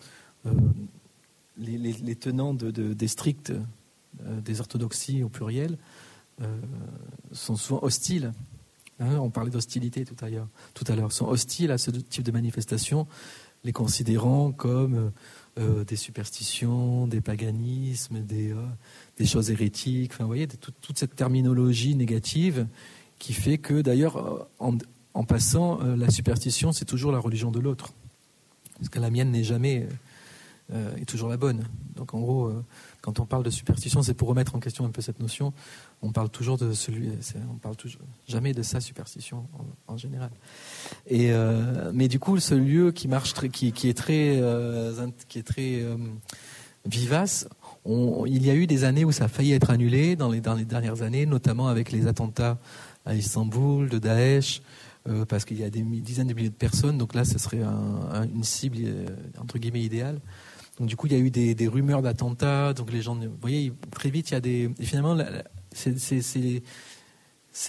Les, 1.58 2.16
tenants 2.16 2.54
de, 2.54 2.70
des 2.70 3.08
stricts 3.08 3.52
euh, 4.24 4.40
des 4.40 4.60
orthodoxies 4.60 5.22
au 5.22 5.28
pluriel 5.28 5.76
euh, 6.40 6.46
sont 7.32 7.56
souvent 7.56 7.82
hostiles. 7.82 8.32
Hein, 8.98 9.18
on 9.18 9.28
parlait 9.28 9.50
d'hostilité 9.50 10.06
tout 10.06 10.16
à 10.24 10.30
l'heure. 10.30 10.48
Tout 10.72 10.84
à 10.88 10.96
l'heure, 10.96 11.12
sont 11.12 11.26
hostiles 11.26 11.70
à 11.70 11.76
ce 11.76 11.90
type 11.90 12.24
de 12.24 12.32
manifestation, 12.32 13.06
les 13.62 13.72
considérant 13.72 14.52
comme 14.52 15.12
euh, 15.58 15.84
des 15.84 15.96
superstitions, 15.96 17.06
des 17.06 17.20
paganismes, 17.20 18.20
des, 18.20 18.54
choses 19.26 19.50
hérétiques. 19.50 20.18
Vous 20.18 20.26
voyez, 20.26 20.46
toute, 20.46 20.98
cette 20.98 21.14
terminologie 21.14 21.94
négative 21.94 22.66
qui 23.18 23.34
fait 23.34 23.58
que, 23.58 23.82
d'ailleurs, 23.82 24.48
en, 24.58 25.24
passant, 25.24 25.78
la 25.82 26.10
superstition, 26.10 26.72
c'est 26.72 26.84
toujours 26.86 27.12
la 27.12 27.18
religion 27.18 27.50
de 27.50 27.60
l'autre. 27.60 27.92
Parce 28.78 28.88
que 28.88 28.98
la 28.98 29.10
mienne 29.10 29.30
n'est 29.30 29.44
jamais 29.44 29.86
est 30.72 31.04
toujours 31.04 31.28
la 31.28 31.36
bonne. 31.36 31.64
Donc, 31.94 32.14
en 32.14 32.20
gros, 32.20 32.52
quand 33.00 33.20
on 33.20 33.24
parle 33.24 33.44
de 33.44 33.50
superstition, 33.50 34.02
c'est 34.02 34.14
pour 34.14 34.28
remettre 34.28 34.56
en 34.56 34.58
question 34.58 34.84
un 34.84 34.90
peu 34.90 35.00
cette 35.00 35.20
notion. 35.20 35.52
On 36.02 36.12
parle 36.12 36.28
toujours 36.28 36.58
de 36.58 36.72
celui, 36.72 37.10
on 37.50 37.54
parle 37.54 37.76
toujours, 37.76 38.00
jamais 38.26 38.52
de 38.52 38.62
sa 38.62 38.80
superstition 38.80 39.46
en, 39.86 39.96
général. 39.96 40.30
Et 41.06 41.30
euh, 41.30 41.90
mais 41.94 42.08
du 42.08 42.18
coup, 42.18 42.38
ce 42.40 42.54
lieu 42.54 42.92
qui 42.92 43.08
marche, 43.08 43.32
qui, 43.52 43.68
est 43.68 43.96
très, 43.96 44.40
euh, 44.40 45.08
qui 45.28 45.38
est 45.38 45.42
très 45.42 45.82
euh, 45.82 45.96
vivace. 46.84 47.48
Il 47.86 48.44
y 48.44 48.50
a 48.50 48.54
eu 48.54 48.66
des 48.66 48.82
années 48.82 49.04
où 49.04 49.12
ça 49.12 49.24
a 49.24 49.28
failli 49.28 49.52
être 49.52 49.70
annulé 49.70 50.16
dans 50.16 50.30
les, 50.30 50.40
dans 50.40 50.54
les 50.54 50.64
dernières 50.64 51.02
années, 51.02 51.26
notamment 51.26 51.68
avec 51.68 51.92
les 51.92 52.08
attentats 52.08 52.58
à 53.04 53.14
Istanbul 53.14 53.88
de 53.88 53.98
Daesh, 53.98 54.62
euh, 55.08 55.24
parce 55.24 55.44
qu'il 55.44 55.58
y 55.58 55.64
a 55.64 55.70
des 55.70 55.82
dizaines 55.82 56.26
de 56.26 56.34
milliers 56.34 56.48
de 56.48 56.54
personnes. 56.54 56.98
Donc 56.98 57.14
là, 57.14 57.24
ce 57.24 57.38
serait 57.38 57.62
un, 57.62 58.10
un, 58.12 58.24
une 58.24 58.42
cible 58.42 58.78
euh, 58.80 59.06
entre 59.38 59.58
guillemets 59.58 59.82
idéale. 59.82 60.20
Donc 60.78 60.88
du 60.88 60.96
coup, 60.96 61.06
il 61.06 61.12
y 61.12 61.16
a 61.16 61.18
eu 61.18 61.30
des, 61.30 61.68
rumeurs 61.68 62.02
d'attentats. 62.02 62.72
Donc 62.72 62.92
les 62.92 63.02
gens, 63.02 63.14
vous 63.14 63.30
voyez, 63.40 63.72
très 63.90 64.10
vite, 64.10 64.30
il 64.30 64.34
y 64.34 64.36
a 64.36 64.40
des. 64.40 64.70
Et 64.78 64.84
finalement, 64.84 65.16
ces, 65.72 66.62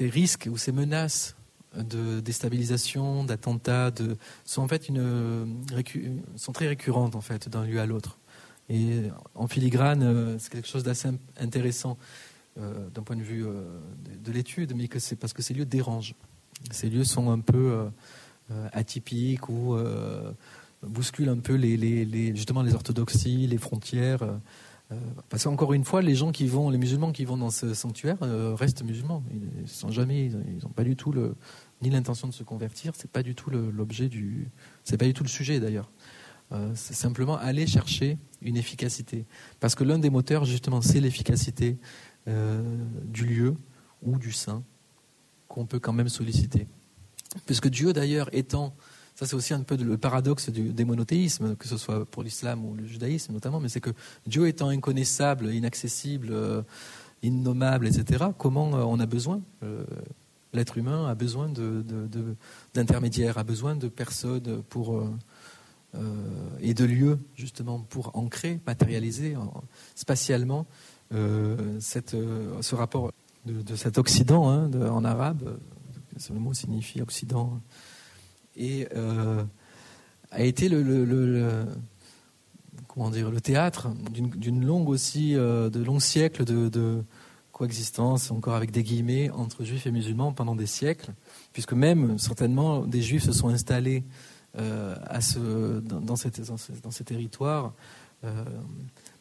risques 0.10 0.50
ou 0.52 0.58
ces 0.58 0.72
menaces 0.72 1.36
de 1.76 2.20
déstabilisation, 2.20 3.24
d'attentats, 3.24 3.92
sont 4.46 4.62
en 4.62 4.68
fait 4.68 4.92
sont 6.36 6.52
très 6.52 6.68
récurrentes 6.68 7.16
en 7.16 7.22
fait 7.22 7.50
d'un 7.50 7.66
lieu 7.66 7.80
à 7.80 7.86
l'autre. 7.86 8.18
Et 8.70 9.04
en 9.36 9.48
filigrane, 9.48 10.04
euh, 10.04 10.36
c'est 10.40 10.52
quelque 10.52 10.68
chose 10.68 10.84
d'assez 10.84 11.10
intéressant 11.40 11.98
euh, 12.60 12.90
d'un 12.90 13.02
point 13.02 13.16
de 13.16 13.22
vue 13.22 13.46
euh, 13.46 13.64
de, 14.04 14.30
de 14.30 14.32
l'étude, 14.32 14.74
mais 14.76 14.88
que 14.88 15.00
c'est 15.00 15.16
parce 15.16 15.34
que 15.34 15.42
ces 15.42 15.54
lieux 15.54 15.66
dérangent. 15.66 16.16
Ces 16.72 16.90
lieux 16.90 17.04
sont 17.04 17.30
un 17.30 17.40
peu 17.40 17.88
atypiques 18.74 19.48
ou 19.48 19.78
bouscule 20.84 21.30
un 21.30 21.40
peu 21.40 21.56
les, 21.56 22.36
justement 22.36 22.62
les 22.62 22.74
orthodoxies, 22.74 23.48
les 23.48 23.58
frontières. 23.58 24.24
Euh, 24.24 24.96
parce 25.30 25.44
qu'encore 25.44 25.74
une 25.74 25.84
fois, 25.84 26.02
les 26.02 26.16
gens 26.16 26.32
qui 26.32 26.48
vont, 26.48 26.70
les 26.70 26.78
musulmans 26.78 27.12
qui 27.12 27.26
vont 27.26 27.36
dans 27.36 27.50
ce 27.50 27.74
sanctuaire 27.74 28.18
euh, 28.22 28.56
restent 28.56 28.84
musulmans. 28.84 29.24
Ils 29.62 29.68
sont 29.68 29.92
jamais, 29.92 30.28
ils 30.28 30.64
n'ont 30.64 30.70
pas 30.70 30.84
du 30.84 30.96
tout 30.96 31.14
ni 31.82 31.90
l'intention 31.90 32.28
de 32.28 32.34
se 32.34 32.44
convertir. 32.44 32.94
C'est 32.96 33.12
pas 33.12 33.24
du 33.24 33.36
tout 33.36 33.50
l'objet 33.50 34.08
du, 34.08 34.50
c'est 34.84 34.98
pas 34.98 35.06
du 35.06 35.14
tout 35.14 35.24
le 35.24 35.30
sujet 35.30 35.60
d'ailleurs. 35.60 35.90
Euh, 36.54 36.72
c'est 36.76 36.94
simplement 36.94 37.38
aller 37.38 37.68
chercher 37.68 38.18
une 38.42 38.56
efficacité. 38.56 39.26
Parce 39.60 39.76
que 39.76 39.84
l'un 39.84 40.00
des 40.00 40.10
moteurs, 40.10 40.46
justement, 40.46 40.82
c'est 40.82 41.02
l'efficacité 41.02 41.78
euh, 42.28 42.64
du 43.04 43.26
lieu 43.26 43.56
ou 44.02 44.18
du 44.18 44.32
saint 44.32 44.64
qu'on 45.48 45.66
peut 45.66 45.80
quand 45.80 45.94
même 45.94 46.10
solliciter. 46.10 46.68
Puisque 47.46 47.68
Dieu, 47.68 47.92
d'ailleurs, 47.92 48.30
étant 48.34 48.76
ça, 49.18 49.26
c'est 49.26 49.34
aussi 49.34 49.56
un 49.56 49.64
peu 49.64 49.76
le 49.76 49.98
paradoxe 49.98 50.52
du, 50.52 50.70
des 50.70 50.86
monothéismes, 50.86 51.56
que 51.56 51.68
ce 51.68 51.76
soit 51.76 52.06
pour 52.06 52.22
l'islam 52.22 52.64
ou 52.64 52.76
le 52.76 52.86
judaïsme 52.86 53.34
notamment, 53.34 53.60
mais 53.60 53.68
c'est 53.68 53.82
que 53.82 53.90
Dieu 54.28 54.48
étant 54.48 54.70
inconnaissable, 54.70 55.52
inaccessible, 55.56 56.28
euh, 56.30 56.62
innommable, 57.24 57.88
etc., 57.88 58.26
comment 58.38 58.76
euh, 58.76 58.84
on 58.84 59.00
a 59.00 59.08
besoin 59.08 59.42
euh, 59.64 59.84
L'être 60.54 60.78
humain 60.78 61.08
a 61.08 61.16
besoin 61.16 61.50
d'intermédiaires, 62.76 63.34
de, 63.34 63.40
a 63.40 63.44
besoin 63.44 63.76
de 63.76 63.88
personnes 63.88 64.64
pour, 64.70 65.04
et 66.62 66.74
de 66.74 66.86
lieux, 66.86 67.20
justement, 67.36 67.80
pour 67.80 68.16
ancrer, 68.16 68.60
matérialiser 68.66 69.36
en, 69.36 69.62
spatialement 69.94 70.66
ce 71.12 72.76
rapport 72.76 73.12
de, 73.46 73.62
de 73.62 73.76
cet 73.76 73.98
Occident, 73.98 74.50
hein, 74.50 74.72
en 74.90 75.04
arabe, 75.04 75.60
le 76.30 76.40
mot 76.40 76.54
signifie 76.54 77.02
Occident 77.02 77.60
et 78.58 78.88
euh, 78.96 79.44
a 80.32 80.42
été 80.42 80.68
le, 80.68 81.66
comment 82.88 83.10
dire 83.10 83.32
le 83.32 83.40
théâtre 83.40 83.90
d'une 84.12 84.66
longue 84.66 84.90
aussi 84.90 85.36
euh, 85.36 85.70
de 85.70 85.84
longs 85.84 86.00
siècles 86.00 86.44
de, 86.44 87.04
coexistence 87.52 88.30
encore 88.30 88.54
avec 88.54 88.70
des 88.70 88.84
guillemets 88.84 89.32
entre 89.32 89.64
juifs 89.64 89.88
et 89.88 89.92
musulmans 89.92 90.32
pendant 90.32 90.56
des 90.56 90.68
siècles 90.68 91.12
puisque 91.54 91.74
même 91.74 92.20
certainement 92.20 92.86
des 92.86 93.02
juifs 93.02 93.24
se 93.24 93.32
sont 93.32 93.50
installés 93.50 94.04
euh, 94.60 94.96
dans, 95.82 96.16
ces, 96.16 96.30
territoires 97.04 97.74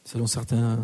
selon 0.05 0.27
certains 0.27 0.81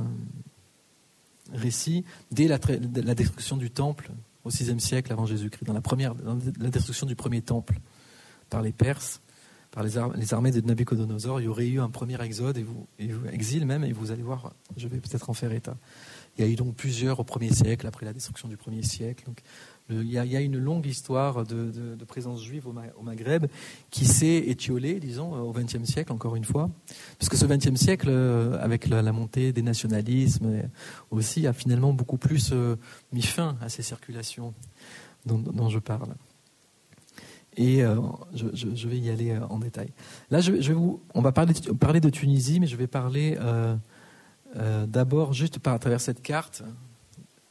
récits 1.52 2.06
dès 2.30 2.48
la, 2.48 2.58
la 2.94 3.14
destruction 3.14 3.58
du 3.58 3.70
temple 3.70 4.10
au 4.44 4.48
VIe 4.48 4.80
siècle 4.80 5.12
avant 5.12 5.26
Jésus-Christ 5.26 5.66
dans 5.66 5.74
la 5.74 5.82
première 5.82 6.14
dans 6.14 6.38
la 6.58 6.70
destruction 6.70 7.06
du 7.06 7.16
premier 7.16 7.42
temple 7.42 7.78
par 8.52 8.60
les 8.60 8.72
Perses, 8.72 9.20
par 9.70 9.82
les, 9.82 9.96
ar 9.96 10.12
les 10.14 10.34
armées 10.34 10.50
de 10.50 10.60
Nabucodonosor, 10.60 11.40
il 11.40 11.44
y 11.44 11.48
aurait 11.48 11.66
eu 11.66 11.80
un 11.80 11.88
premier 11.88 12.20
exode 12.22 12.58
et 12.58 12.62
vous, 12.62 12.86
exil 13.32 13.64
même, 13.64 13.82
et 13.82 13.92
vous 13.92 14.10
allez 14.10 14.22
voir, 14.22 14.52
je 14.76 14.86
vais 14.88 14.98
peut-être 14.98 15.30
en 15.30 15.32
faire 15.32 15.52
état. 15.52 15.76
Il 16.36 16.44
y 16.44 16.48
a 16.48 16.50
eu 16.50 16.54
donc 16.54 16.74
plusieurs 16.76 17.18
au 17.18 17.24
premier 17.24 17.50
siècle, 17.50 17.86
après 17.86 18.04
la 18.04 18.12
destruction 18.12 18.48
du 18.48 18.58
premier 18.58 18.82
siècle. 18.82 19.24
Donc, 19.26 19.40
il, 19.90 20.10
y 20.10 20.18
a, 20.18 20.40
une 20.40 20.58
longue 20.58 20.86
histoire 20.86 21.44
de, 21.44 22.04
présence 22.06 22.42
juive 22.42 22.66
au, 22.66 23.02
Maghreb 23.02 23.46
qui 23.90 24.04
s'est 24.04 24.44
étiolée, 24.46 25.00
disons, 25.00 25.34
au 25.34 25.52
XXe 25.52 25.84
siècle, 25.84 26.12
encore 26.12 26.36
une 26.36 26.44
fois. 26.44 26.70
Parce 27.18 27.28
que 27.28 27.36
ce 27.36 27.46
XXe 27.46 27.76
siècle, 27.76 28.08
euh, 28.10 28.58
avec 28.62 28.88
la, 28.88 29.12
montée 29.12 29.52
des 29.52 29.62
nationalismes 29.62 30.62
aussi, 31.10 31.46
a 31.46 31.52
finalement 31.52 31.92
beaucoup 31.92 32.18
plus 32.18 32.50
euh, 32.52 32.76
mis 33.12 33.22
fin 33.22 33.56
à 33.60 33.68
ces 33.68 33.82
circulations 33.82 34.54
dont, 35.24 35.68
je 35.68 35.78
parle. 35.78 36.14
Et 37.56 37.84
euh, 37.84 37.96
je, 38.34 38.88
vais 38.88 38.98
y 38.98 39.10
aller 39.10 39.36
en 39.50 39.58
détail. 39.58 39.90
Là, 40.30 40.40
on 41.14 41.20
va 41.20 41.32
parler, 41.32 42.00
de 42.00 42.10
Tunisie, 42.10 42.60
mais 42.60 42.66
je 42.66 42.76
vais 42.76 42.86
parler 42.86 43.38
d'abord 44.86 45.32
juste 45.32 45.58
par, 45.58 45.74
à 45.74 45.78
travers 45.78 46.00
cette 46.00 46.22
carte 46.22 46.62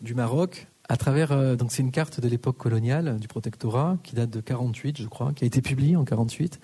du 0.02 0.16
Maroc 0.16 0.68
à 0.92 0.98
travers, 0.98 1.32
euh, 1.32 1.56
donc 1.56 1.72
c'est 1.72 1.82
une 1.82 1.92
carte 1.92 2.20
de 2.20 2.28
l'époque 2.28 2.58
coloniale 2.58 3.18
du 3.18 3.30
protectorat 3.30 3.98
qui 4.04 4.14
date 4.14 4.30
de 4.30 4.42
48, 4.42 5.02
je 5.02 5.08
crois, 5.08 5.32
qui 5.32 5.46
a 5.46 5.48
été 5.48 5.62
publiée 5.62 5.96
en 5.96 6.04
48. 6.04 6.60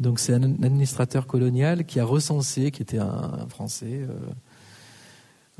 Donc 0.00 0.18
c'est 0.18 0.34
un 0.34 0.42
administrateur 0.42 1.28
colonial 1.28 1.84
qui 1.84 2.00
a 2.00 2.04
recensé, 2.04 2.72
qui 2.72 2.82
était 2.82 2.98
un, 2.98 3.46
Français, 3.48 4.00
euh, 4.08 4.16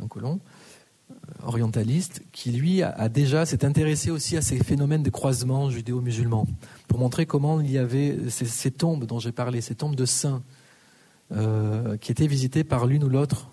un 0.03 0.09
colon 0.09 0.41
euh, 1.13 1.15
orientaliste, 1.45 2.23
qui 2.33 2.51
lui 2.51 2.83
a, 2.83 3.09
déjà 3.09 3.47
s'est 3.47 3.65
intéressé 3.65 4.11
aussi 4.11 4.37
à 4.37 4.43
ces 4.43 4.59
phénomènes 4.59 5.05
de 5.05 5.11
croisement 5.11 5.71
judéo-musulman 5.71 6.49
pour 6.91 6.99
montrer 6.99 7.25
comment 7.25 7.61
il 7.61 7.71
y 7.71 7.79
avait 7.79 8.19
ces, 8.29 8.73
tombes 8.73 9.05
dont 9.07 9.21
j'ai 9.21 9.31
parlé, 9.31 9.61
ces 9.61 9.77
tombes 9.77 9.95
de 9.95 10.05
saints 10.05 10.43
qui 12.01 12.11
étaient 12.11 12.27
visitées 12.27 12.65
par 12.65 12.87
l'une 12.87 13.05
ou 13.05 13.09
l'autre, 13.09 13.49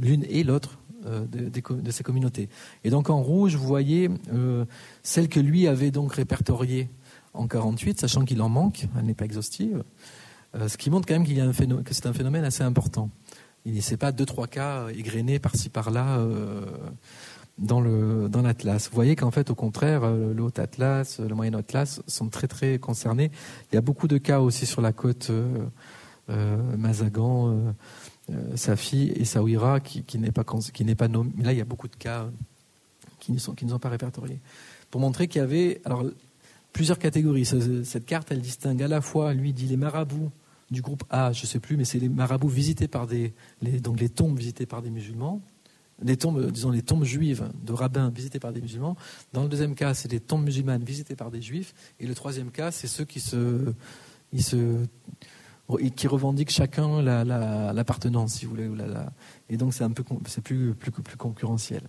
l'une 0.00 0.24
et 0.28 0.44
l'autre 0.44 0.78
euh, 1.06 1.24
de, 1.28 1.90
ces 1.90 2.02
communautés. 2.02 2.48
Et 2.82 2.90
donc 2.90 3.10
en 3.10 3.22
rouge, 3.22 3.54
vous 3.54 3.66
voyez 3.66 4.10
euh, 4.32 4.64
celle 5.02 5.28
que 5.28 5.38
lui 5.38 5.68
avait 5.68 5.90
donc 5.92 6.14
répertoriée 6.14 6.88
en 7.32 7.46
48, 7.46 8.00
sachant 8.00 8.24
qu'il 8.24 8.42
en 8.42 8.48
manque, 8.48 8.86
elle 8.98 9.04
n'est 9.04 9.14
pas 9.14 9.24
exhaustive, 9.24 9.84
euh, 10.56 10.68
ce 10.68 10.76
qui 10.76 10.90
montre 10.90 11.06
quand 11.06 11.14
même 11.14 11.26
y 11.26 11.40
a 11.40 11.44
un 11.44 11.52
que 11.52 11.94
c'est 11.94 12.06
un 12.06 12.12
phénomène 12.12 12.44
assez 12.44 12.62
important. 12.62 13.10
Il 13.64 13.74
n'est 13.74 13.96
pas 13.96 14.10
deux 14.10 14.26
trois 14.26 14.46
cas 14.46 14.88
égrenés 14.88 15.38
par-ci 15.38 15.68
par-là 15.68 16.24
dans 17.58 17.80
le 17.80 18.28
dans 18.28 18.42
l'Atlas. 18.42 18.88
Vous 18.90 18.94
voyez 18.94 19.16
qu'en 19.16 19.30
fait, 19.30 19.50
au 19.50 19.54
contraire, 19.54 20.10
le 20.10 20.42
Haut 20.42 20.52
Atlas, 20.56 21.20
le 21.20 21.34
Moyen 21.34 21.54
Atlas 21.54 22.02
sont 22.06 22.28
très 22.28 22.48
très 22.48 22.78
concernés. 22.78 23.30
Il 23.70 23.74
y 23.74 23.78
a 23.78 23.80
beaucoup 23.80 24.08
de 24.08 24.18
cas 24.18 24.40
aussi 24.40 24.66
sur 24.66 24.82
la 24.82 24.92
côte 24.92 25.30
Mazagan 26.28 27.74
euh, 28.32 28.56
sa 28.56 28.74
fille 28.74 29.12
et 29.14 29.24
Saouira 29.24 29.78
qui, 29.78 30.02
qui 30.02 30.18
n'est 30.18 30.32
pas 30.32 30.42
qui 30.72 30.84
n'est 30.84 30.96
pas 30.96 31.06
nommé. 31.06 31.30
Mais 31.36 31.44
là, 31.44 31.52
il 31.52 31.58
y 31.58 31.60
a 31.60 31.64
beaucoup 31.64 31.86
de 31.86 31.94
cas 31.94 32.22
euh, 32.22 32.30
qui 33.20 33.30
ne 33.30 33.38
sont 33.38 33.54
qui 33.54 33.64
ne 33.64 33.70
sont 33.70 33.78
pas 33.78 33.88
répertoriés 33.88 34.40
pour 34.90 35.00
montrer 35.00 35.28
qu'il 35.28 35.40
y 35.40 35.44
avait 35.44 35.80
alors 35.84 36.04
plusieurs 36.72 36.98
catégories. 36.98 37.44
Cette 37.44 38.04
carte, 38.04 38.32
elle 38.32 38.40
distingue 38.40 38.82
à 38.82 38.88
la 38.88 39.00
fois, 39.00 39.32
lui 39.32 39.52
dit 39.52 39.66
les 39.66 39.76
marabouts 39.76 40.32
du 40.72 40.82
groupe 40.82 41.04
A, 41.08 41.30
je 41.30 41.42
ne 41.42 41.46
sais 41.46 41.60
plus, 41.60 41.76
mais 41.76 41.84
c'est 41.84 42.00
les 42.00 42.08
marabouts 42.08 42.48
visités 42.48 42.88
par 42.88 43.06
des 43.06 43.32
donc 43.80 44.00
les 44.00 44.08
tombes 44.08 44.36
visitées 44.36 44.66
par 44.66 44.82
des 44.82 44.90
musulmans. 44.90 45.40
Les 46.02 46.16
tombes, 46.16 46.50
disons 46.50 46.70
les 46.70 46.82
tombes 46.82 47.04
juives 47.04 47.48
de 47.62 47.72
rabbins 47.72 48.10
visitées 48.10 48.38
par 48.38 48.52
des 48.52 48.60
musulmans. 48.60 48.96
Dans 49.32 49.42
le 49.42 49.48
deuxième 49.48 49.74
cas, 49.74 49.94
c'est 49.94 50.10
les 50.12 50.20
tombes 50.20 50.44
musulmanes 50.44 50.84
visitées 50.84 51.16
par 51.16 51.30
des 51.30 51.40
juifs. 51.40 51.74
Et 52.00 52.06
le 52.06 52.14
troisième 52.14 52.50
cas, 52.50 52.70
c'est 52.70 52.86
ceux 52.86 53.04
qui 53.04 53.20
se, 53.20 53.72
ils 54.32 54.42
se 54.42 54.84
qui 55.96 56.06
revendiquent 56.06 56.50
chacun 56.50 57.02
l'appartenance, 57.02 58.34
si 58.34 58.44
vous 58.44 58.52
voulez. 58.52 58.70
et 59.48 59.56
donc 59.56 59.74
c'est 59.74 59.84
un 59.84 59.90
peu 59.90 60.04
c'est 60.26 60.40
plus, 60.40 60.74
plus, 60.74 60.90
plus 60.92 61.16
concurrentiel. 61.16 61.82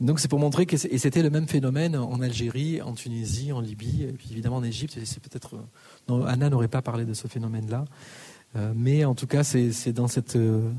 Donc 0.00 0.18
c'est 0.20 0.28
pour 0.28 0.38
montrer 0.38 0.66
que 0.66 0.76
c'était 0.76 1.22
le 1.22 1.30
même 1.30 1.48
phénomène 1.48 1.96
en 1.96 2.20
Algérie, 2.20 2.82
en 2.82 2.94
Tunisie, 2.94 3.52
en 3.52 3.60
Libye, 3.60 4.02
et 4.02 4.12
puis 4.12 4.28
évidemment 4.32 4.56
en 4.56 4.64
Égypte. 4.64 4.98
C'est 5.04 5.20
peut-être 5.20 5.56
Anna 6.26 6.50
n'aurait 6.50 6.68
pas 6.68 6.82
parlé 6.82 7.04
de 7.04 7.14
ce 7.14 7.28
phénomène-là, 7.28 7.84
euh, 8.56 8.72
mais 8.76 9.04
en 9.04 9.14
tout 9.14 9.26
cas 9.26 9.44
c'est 9.44 9.92
dans 9.92 10.08
cette 10.08 10.36
euh, 10.36 10.70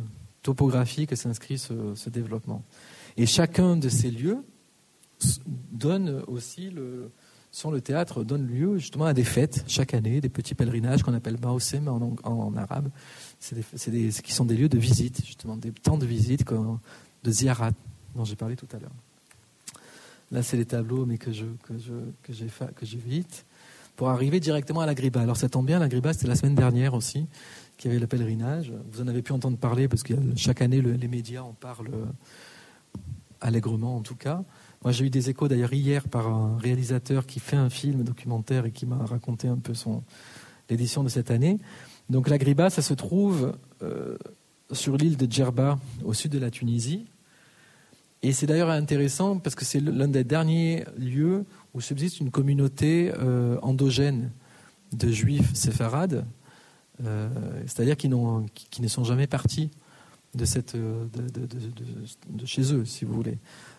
topographie 0.45 1.07
que 1.07 1.15
s'inscrit 1.15 1.57
ce, 1.57 2.09
développement. 2.09 2.63
Et 3.17 3.25
chacun 3.25 3.75
de 3.75 3.89
ces 3.89 4.11
lieux 4.11 4.45
donne 5.71 6.23
aussi 6.27 6.69
le, 6.69 7.09
sur 7.51 7.71
le 7.71 7.81
théâtre 7.81 8.23
donne 8.23 8.45
lieu 8.45 8.77
justement 8.77 9.05
à 9.05 9.13
des 9.13 9.23
fêtes 9.23 9.63
chaque 9.67 9.95
année, 9.95 10.21
des 10.21 10.29
petits 10.29 10.53
pèlerinages 10.53 11.01
qu'on 11.01 11.15
appelle 11.15 11.39
Maosem 11.41 11.87
en, 11.87 12.55
arabe, 12.55 12.89
c'est 13.39 14.21
qui 14.23 14.33
sont 14.33 14.45
des 14.45 14.55
lieux 14.55 14.69
de 14.69 14.77
visite, 14.77 15.25
justement, 15.25 15.57
des 15.57 15.71
temps 15.71 15.97
de 15.97 16.05
visite, 16.05 16.45
de 16.47 17.31
ziarat, 17.31 17.71
dont 18.15 18.23
j'ai 18.23 18.35
parlé 18.35 18.55
tout 18.55 18.67
à 18.71 18.77
l'heure. 18.77 18.95
Là, 20.31 20.43
c'est 20.43 20.57
les 20.57 20.65
tableaux, 20.65 21.05
mais 21.05 21.17
que 21.17 21.31
je 21.31 21.45
que 21.63 21.77
je 21.77 21.93
que 22.23 22.33
j'ai 22.33 22.47
que 22.75 22.85
j'évite 22.85 23.45
pour 23.95 24.09
arriver 24.09 24.39
directement 24.39 24.81
à 24.81 24.85
la 24.85 24.93
Griba. 24.93 25.21
Alors 25.21 25.37
ça 25.37 25.49
tombe 25.49 25.65
bien, 25.65 25.79
la 25.79 25.87
Griba, 25.87 26.13
c'était 26.13 26.27
la 26.27 26.35
semaine 26.35 26.55
dernière 26.55 26.93
aussi, 26.93 27.25
qu'il 27.77 27.89
y 27.89 27.93
avait 27.93 27.99
le 27.99 28.07
pèlerinage. 28.07 28.71
Vous 28.91 29.01
en 29.01 29.07
avez 29.07 29.21
pu 29.21 29.31
entendre 29.31 29.57
parler 29.57 29.87
parce 29.87 30.03
que 30.03 30.13
chaque 30.35 30.61
année, 30.61 30.81
les 30.81 31.07
médias 31.07 31.41
en 31.41 31.53
parlent 31.53 31.93
euh, 31.93 32.05
allègrement, 33.41 33.97
en 33.97 34.01
tout 34.01 34.15
cas. 34.15 34.43
Moi, 34.83 34.91
j'ai 34.91 35.05
eu 35.05 35.09
des 35.09 35.29
échos 35.29 35.47
d'ailleurs 35.47 35.73
hier 35.73 36.07
par 36.07 36.27
un 36.27 36.57
réalisateur 36.57 37.25
qui 37.25 37.39
fait 37.39 37.55
un 37.55 37.69
film 37.69 38.03
documentaire 38.03 38.65
et 38.65 38.71
qui 38.71 38.85
m'a 38.85 39.03
raconté 39.05 39.47
un 39.47 39.57
peu 39.57 39.73
son 39.73 40.03
l'édition 40.69 41.03
de 41.03 41.09
cette 41.09 41.31
année. 41.31 41.59
Donc 42.09 42.29
l'Agriba, 42.29 42.69
ça 42.69 42.81
se 42.81 42.93
trouve 42.93 43.55
euh, 43.81 44.17
sur 44.71 44.97
l'île 44.97 45.17
de 45.17 45.31
Djerba, 45.31 45.79
au 46.03 46.13
sud 46.13 46.31
de 46.31 46.39
la 46.39 46.51
Tunisie. 46.51 47.05
Et 48.21 48.31
c'est 48.31 48.47
d'ailleurs 48.47 48.69
intéressant 48.69 49.37
parce 49.37 49.55
que 49.55 49.65
c'est 49.65 49.79
l'un 49.79 50.07
des 50.07 50.23
derniers 50.23 50.85
lieux 50.97 51.45
où 51.73 51.81
subsiste 51.81 52.19
une 52.19 52.31
communauté 52.31 53.11
euh, 53.19 53.59
endogène 53.61 54.31
de 54.93 55.11
juifs 55.11 55.53
séfarades, 55.53 56.25
euh, 57.03 57.29
c'est-à-dire 57.61 57.97
qui, 57.97 58.09
qui, 58.53 58.81
ne 58.81 58.87
sont 58.87 59.03
jamais 59.03 59.27
partis 59.27 59.69
de, 60.33 60.45
cette, 60.45 60.75
de, 60.75 61.07
de, 62.29 62.45
chez 62.45 62.73
eux, 62.73 62.85
si 62.85 63.05
vous 63.05 63.13
voulez 63.13 63.37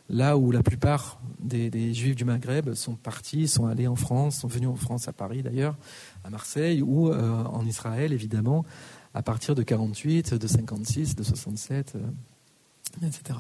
là 0.09 0.37
où 0.37 0.51
la 0.51 0.63
plupart 0.63 1.21
des, 1.41 1.95
juifs 1.95 2.17
du 2.17 2.25
Maghreb 2.25 2.75
sont 2.75 2.95
partis, 2.95 3.49
sont 3.49 3.67
allés 3.67 3.87
en 3.87 3.97
France, 3.97 4.41
sont 4.41 4.49
venus 4.49 4.69
en 4.69 4.77
France, 4.77 5.09
à 5.09 5.13
Paris 5.13 5.43
d'ailleurs, 5.43 5.77
à 6.25 6.31
Marseille, 6.31 6.83
ou 6.83 7.09
euh, 7.09 7.45
en 7.45 7.67
Israël 7.67 8.13
évidemment, 8.13 8.65
à 9.15 9.23
partir 9.23 9.55
de 9.55 9.63
48, 9.63 10.35
de 10.35 10.47
56, 10.47 11.17
de 11.17 11.23
67, 11.23 11.95
euh, 11.97 13.07
etc. 13.07 13.39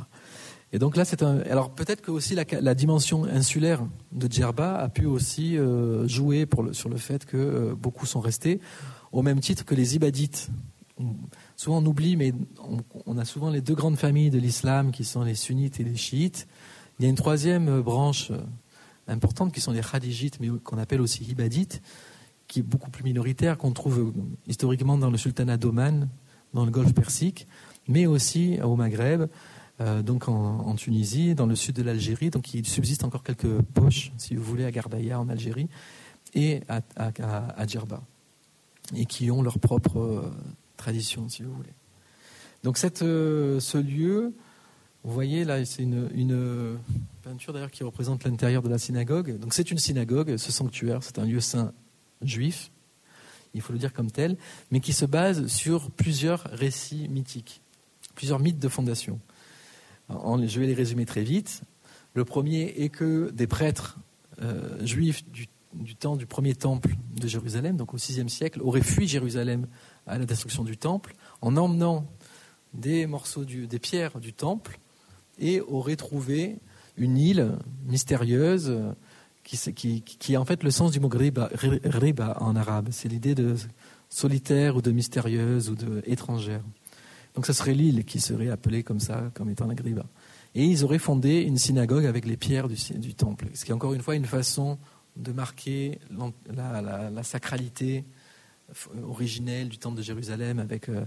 Et 0.72 0.78
donc 0.80 0.96
là, 0.96 1.04
c'est 1.04 1.22
un. 1.22 1.38
Alors 1.42 1.70
peut-être 1.70 2.02
que 2.02 2.10
aussi 2.10 2.34
la, 2.34 2.74
dimension 2.74 3.24
insulaire 3.24 3.86
de 4.10 4.30
Djerba 4.30 4.76
a 4.76 4.88
pu 4.88 5.06
aussi 5.06 5.56
euh, 5.56 6.08
jouer 6.08 6.46
sur 6.72 6.88
le 6.88 6.96
fait 6.96 7.24
que 7.24 7.72
beaucoup 7.74 8.04
sont 8.04 8.20
restés, 8.20 8.60
au 9.16 9.22
même 9.22 9.40
titre 9.40 9.64
que 9.64 9.74
les 9.74 9.96
Ibadites 9.96 10.50
souvent 11.56 11.78
on 11.78 11.86
oublie, 11.86 12.16
mais 12.16 12.32
on, 13.06 13.18
a 13.18 13.24
souvent 13.24 13.50
les 13.50 13.60
deux 13.60 13.74
grandes 13.74 13.96
familles 13.96 14.30
de 14.30 14.38
l'islam 14.38 14.92
qui 14.92 15.04
sont 15.04 15.22
les 15.22 15.34
sunnites 15.34 15.80
et 15.80 15.84
les 15.84 15.96
chiites. 15.96 16.46
Il 16.98 17.04
y 17.04 17.06
a 17.06 17.10
une 17.10 17.16
troisième 17.16 17.68
euh, 17.68 17.82
branche 17.82 18.30
euh, 18.30 18.38
importante 19.08 19.52
qui 19.52 19.60
sont 19.60 19.72
les 19.72 19.80
khadijites, 19.80 20.40
mais 20.40 20.48
qu'on 20.62 20.78
appelle 20.78 21.00
aussi 21.00 21.24
ibadites, 21.24 21.82
qui 22.48 22.60
est 22.60 22.62
beaucoup 22.62 22.90
plus 22.90 23.04
minoritaire, 23.04 23.58
qu'on 23.58 23.72
trouve 23.72 23.98
euh, 23.98 24.12
historiquement 24.46 24.96
dans 24.96 25.10
le 25.10 25.18
sultanat 25.18 25.56
d'Oman, 25.56 26.08
dans 26.54 26.64
le 26.64 26.70
golfe 26.70 26.94
Persique, 26.94 27.46
mais 27.88 28.06
aussi 28.06 28.58
au 28.62 28.76
Maghreb, 28.76 29.28
donc 30.06 30.26
en, 30.26 30.74
Tunisie, 30.74 31.34
dans 31.34 31.44
le 31.44 31.54
sud 31.54 31.76
de 31.76 31.82
l'Algérie. 31.82 32.30
Donc 32.30 32.54
il 32.54 32.66
subsiste 32.66 33.04
encore 33.04 33.22
quelques 33.22 33.60
poches, 33.74 34.10
si 34.16 34.34
vous 34.34 34.42
voulez, 34.42 34.64
à 34.64 34.70
Gardaïa 34.70 35.20
en 35.20 35.28
Algérie 35.28 35.68
et 36.34 36.62
à, 36.68 37.66
Djerba, 37.66 38.02
et 38.94 39.06
qui 39.06 39.30
ont 39.30 39.42
leur 39.42 39.58
propre 39.58 40.30
tradition, 40.76 41.28
si 41.28 41.42
vous 41.42 41.52
voulez. 41.52 41.72
Donc 42.62 42.78
euh, 43.02 43.60
ce 43.60 43.78
lieu, 43.78 44.34
vous 45.04 45.12
voyez 45.12 45.44
là, 45.44 45.64
c'est 45.64 45.82
une, 45.82 46.78
peinture 47.22 47.52
d'ailleurs 47.52 47.70
qui 47.70 47.84
représente 47.84 48.24
l'intérieur 48.24 48.62
de 48.62 48.68
la 48.68 48.78
synagogue. 48.78 49.38
Donc 49.38 49.54
c'est 49.54 49.70
une 49.70 49.78
synagogue, 49.78 50.36
ce 50.36 50.52
sanctuaire, 50.52 51.02
c'est 51.02 51.18
un 51.18 51.24
lieu 51.24 51.40
saint 51.40 51.72
juif, 52.22 52.70
il 53.54 53.60
faut 53.60 53.72
le 53.72 53.78
dire 53.78 53.92
comme 53.92 54.10
tel, 54.10 54.36
mais 54.70 54.80
qui 54.80 54.92
se 54.92 55.04
base 55.04 55.46
sur 55.46 55.90
plusieurs 55.90 56.42
récits 56.52 57.08
mythiques, 57.08 57.62
plusieurs 58.14 58.38
mythes 58.38 58.58
de 58.58 58.68
fondation. 58.68 59.20
je 60.08 60.60
vais 60.60 60.66
les 60.66 60.74
résumer 60.74 61.06
très 61.06 61.22
vite. 61.22 61.62
Le 62.14 62.24
premier 62.24 62.74
est 62.78 62.88
que 62.88 63.30
des 63.30 63.46
prêtres 63.46 63.98
euh, 64.42 64.84
juifs 64.84 65.24
du, 65.30 65.46
du, 65.76 65.96
temps 65.96 66.16
du 66.16 66.26
premier 66.26 66.54
temple 66.54 66.94
de 67.14 67.28
Jérusalem, 67.28 67.76
donc 67.76 67.94
au 67.94 67.96
VIe 67.96 68.28
siècle, 68.28 68.60
auraient 68.62 68.82
fui 68.82 69.06
Jérusalem 69.06 69.66
à 70.06 70.18
la 70.18 70.26
destruction 70.26 70.64
du 70.64 70.76
temple 70.76 71.14
en 71.40 71.56
emmenant 71.56 72.06
des 72.74 73.06
morceaux 73.06 73.44
des 73.44 73.78
pierres 73.78 74.20
du 74.20 74.32
temple 74.32 74.78
et 75.38 75.60
aurait 75.60 75.96
trouvé 75.96 76.58
une 76.96 77.16
île 77.18 77.52
mystérieuse 77.86 78.76
qui, 79.44 80.32
est 80.32 80.36
en 80.36 80.44
fait 80.44 80.62
le 80.64 80.70
sens 80.70 80.90
du 80.90 81.00
mot 81.00 81.10
riba 81.10 82.36
en 82.40 82.56
arabe. 82.56 82.88
C'est 82.90 83.08
l'idée 83.08 83.34
de 83.34 83.54
solitaire 84.08 84.76
ou 84.76 84.82
de 84.82 84.90
mystérieuse 84.90 85.70
ou 85.70 85.74
de 85.74 86.02
étrangère. 86.06 86.62
Donc, 87.34 87.46
ce 87.46 87.52
serait 87.52 87.74
l'île 87.74 88.04
qui 88.04 88.18
serait 88.18 88.48
appelée 88.48 88.82
comme 88.82 88.98
ça, 88.98 89.30
comme 89.34 89.50
étant 89.50 89.66
la 89.66 89.74
Griba. 89.74 90.06
Et 90.54 90.64
ils 90.64 90.84
auraient 90.84 90.98
fondé 90.98 91.42
une 91.42 91.58
synagogue 91.58 92.06
avec 92.06 92.24
les 92.24 92.38
pierres 92.38 92.66
du, 92.66 92.76
du 92.94 93.14
temple, 93.14 93.48
ce 93.52 93.64
qui 93.64 93.72
est 93.72 93.74
encore 93.74 93.92
une 93.92 94.00
fois 94.00 94.14
une 94.14 94.24
façon 94.24 94.78
de 95.16 95.32
marquer 95.32 95.98
la, 96.48 97.22
sacralité 97.22 98.04
originelle 99.02 99.68
du 99.68 99.78
temple 99.78 99.96
de 99.96 100.02
Jérusalem 100.02 100.58
avec 100.58 100.88
euh, 100.88 101.04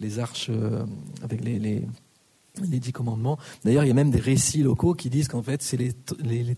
les 0.00 0.18
arches, 0.18 0.48
euh, 0.50 0.84
avec 1.22 1.44
les, 1.44 1.86
dix 2.60 2.92
commandements. 2.92 3.38
D'ailleurs, 3.64 3.84
il 3.84 3.88
y 3.88 3.90
a 3.90 3.94
même 3.94 4.10
des 4.10 4.20
récits 4.20 4.62
locaux 4.62 4.94
qui 4.94 5.10
disent 5.10 5.28
qu'en 5.28 5.42
fait, 5.42 5.60
c'est 5.62 5.76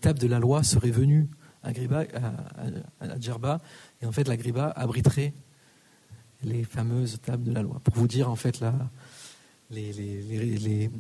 tables 0.00 0.18
de 0.18 0.26
la 0.26 0.38
loi 0.38 0.62
seraient 0.62 0.90
venues 0.90 1.28
à, 1.62 1.72
Griba, 1.72 2.04
à, 3.00 3.20
Djerba, 3.20 3.60
et 4.02 4.06
en 4.06 4.12
fait, 4.12 4.28
la 4.28 4.36
Griba 4.36 4.70
abriterait 4.76 5.32
les 6.44 6.64
fameuses 6.64 7.18
tables 7.22 7.44
de 7.44 7.52
la 7.52 7.62
loi. 7.62 7.80
Pour 7.82 7.94
vous 7.94 8.06
dire, 8.06 8.30
en 8.30 8.36
fait, 8.36 8.60
la, 8.60 8.74
les, 9.70 10.90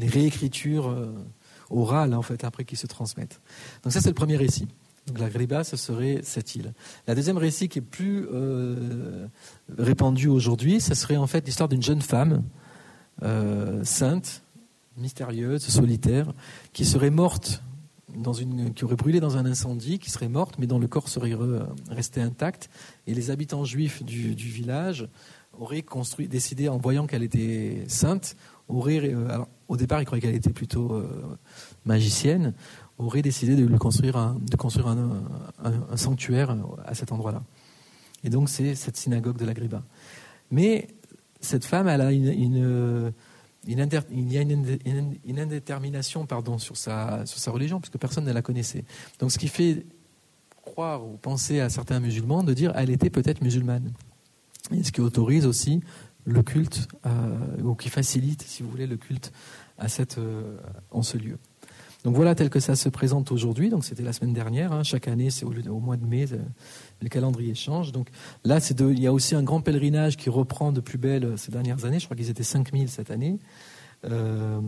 réécritures 0.00 0.88
euh, 0.88 1.12
orales, 1.70 2.14
en 2.14 2.22
fait, 2.22 2.44
après 2.44 2.64
qui 2.64 2.76
se 2.76 2.86
transmettent. 2.86 3.40
Donc 3.82 3.92
ça, 3.92 4.00
c'est 4.00 4.08
le 4.08 4.14
premier 4.14 4.36
récit. 4.36 4.68
La 5.16 5.30
Griba, 5.30 5.64
ce 5.64 5.76
serait 5.76 6.20
cette 6.22 6.54
île. 6.54 6.72
La 7.06 7.14
deuxième 7.14 7.38
récit 7.38 7.68
qui 7.68 7.78
est 7.78 7.82
plus 7.82 8.26
euh, 8.32 9.26
répandu 9.78 10.28
aujourd'hui, 10.28 10.80
ce 10.80 10.94
serait 10.94 11.16
en 11.16 11.26
fait 11.26 11.46
l'histoire 11.46 11.68
d'une 11.68 11.82
jeune 11.82 12.02
femme 12.02 12.42
euh, 13.22 13.82
sainte, 13.84 14.42
mystérieuse, 14.96 15.62
solitaire, 15.62 16.32
qui 16.72 16.84
serait 16.84 17.10
morte 17.10 17.62
dans 18.16 18.32
une, 18.32 18.72
qui 18.74 18.84
aurait 18.84 18.96
brûlé 18.96 19.20
dans 19.20 19.36
un 19.36 19.46
incendie, 19.46 19.98
qui 19.98 20.10
serait 20.10 20.28
morte, 20.28 20.56
mais 20.58 20.66
dont 20.66 20.78
le 20.78 20.88
corps 20.88 21.08
serait 21.08 21.36
resté 21.90 22.20
intact. 22.20 22.70
Et 23.06 23.14
les 23.14 23.30
habitants 23.30 23.64
juifs 23.64 24.02
du, 24.02 24.34
village 24.34 25.08
auraient 25.58 25.82
construit, 25.82 26.28
décidé, 26.28 26.68
en 26.68 26.78
voyant 26.78 27.06
qu'elle 27.06 27.22
était 27.22 27.84
sainte, 27.88 28.36
auraient, 28.68 29.00
euh, 29.02 29.38
au 29.68 29.76
départ, 29.76 30.00
ils 30.00 30.04
croyaient 30.04 30.22
qu'elle 30.22 30.34
était 30.34 30.52
plutôt 30.52 30.92
euh, 30.92 31.38
magicienne, 31.84 32.54
auraient 32.98 33.22
décidé 33.22 33.56
de 33.56 33.64
lui 33.64 33.78
construire 33.78 34.16
un, 34.16 34.36
de 34.40 34.56
construire 34.56 34.88
un, 34.88 35.96
sanctuaire 35.96 36.56
à 36.84 36.94
cet 36.94 37.12
endroit-là. 37.12 37.42
Et 38.24 38.30
donc, 38.30 38.48
c'est 38.48 38.74
cette 38.74 38.96
synagogue 38.96 39.36
de 39.36 39.44
la 39.44 39.54
Griba. 39.54 39.82
Mais 40.50 40.88
cette 41.40 41.64
femme, 41.64 41.88
elle 41.88 42.00
a 42.00 42.12
une 42.12 43.12
il 43.66 44.32
y 44.32 44.38
a 44.38 44.42
une, 44.42 45.38
indétermination 45.38 46.26
pardon, 46.26 46.58
sur, 46.58 46.76
sa, 46.76 47.26
sur 47.26 47.38
sa 47.38 47.50
religion, 47.50 47.80
puisque 47.80 47.98
personne 47.98 48.24
ne 48.24 48.32
la 48.32 48.42
connaissait. 48.42 48.84
Donc 49.18 49.30
ce 49.30 49.38
qui 49.38 49.48
fait 49.48 49.84
croire 50.62 51.06
ou 51.06 51.16
penser 51.16 51.60
à 51.60 51.68
certains 51.68 52.00
musulmans 52.00 52.42
de 52.42 52.54
dire 52.54 52.72
elle 52.76 52.90
était 52.90 53.10
peut-être 53.10 53.42
musulmane. 53.42 53.92
Et 54.72 54.82
ce 54.84 54.92
qui 54.92 55.00
autorise 55.00 55.46
aussi 55.46 55.82
le 56.24 56.42
culte, 56.42 56.88
euh, 57.06 57.62
ou 57.62 57.74
qui 57.74 57.88
facilite, 57.88 58.42
si 58.42 58.62
vous 58.62 58.70
voulez, 58.70 58.86
le 58.86 58.96
culte 58.96 59.32
à 59.78 59.88
cette, 59.88 60.18
euh, 60.18 60.58
en 60.90 61.02
ce 61.02 61.16
lieu. 61.16 61.38
Donc 62.04 62.14
voilà 62.14 62.34
tel 62.34 62.48
que 62.48 62.60
ça 62.60 62.76
se 62.76 62.88
présente 62.88 63.32
aujourd'hui. 63.32 63.70
Donc 63.70 63.84
c'était 63.84 64.02
la 64.02 64.12
semaine 64.12 64.32
dernière. 64.32 64.72
Hein. 64.72 64.82
Chaque 64.82 65.08
année, 65.08 65.30
c'est 65.30 65.44
au, 65.44 65.80
mois 65.80 65.96
de 65.96 66.06
mai, 66.06 66.26
euh, 66.32 66.38
le 67.02 67.08
calendrier 67.08 67.54
change. 67.54 67.92
Donc 67.92 68.08
là, 68.44 68.60
c'est 68.60 68.80
il 68.80 69.00
y 69.00 69.06
a 69.06 69.12
aussi 69.12 69.34
un 69.34 69.42
grand 69.42 69.60
pèlerinage 69.60 70.16
qui 70.16 70.30
reprend 70.30 70.70
de 70.70 70.80
plus 70.80 70.98
belle 70.98 71.36
ces 71.36 71.50
dernières 71.50 71.84
années. 71.84 71.98
Je 71.98 72.04
crois 72.04 72.16
qu'ils 72.16 72.30
étaient 72.30 72.44
5000 72.44 72.88
cette 72.88 73.10
année. 73.10 73.38
Euh, 74.04 74.60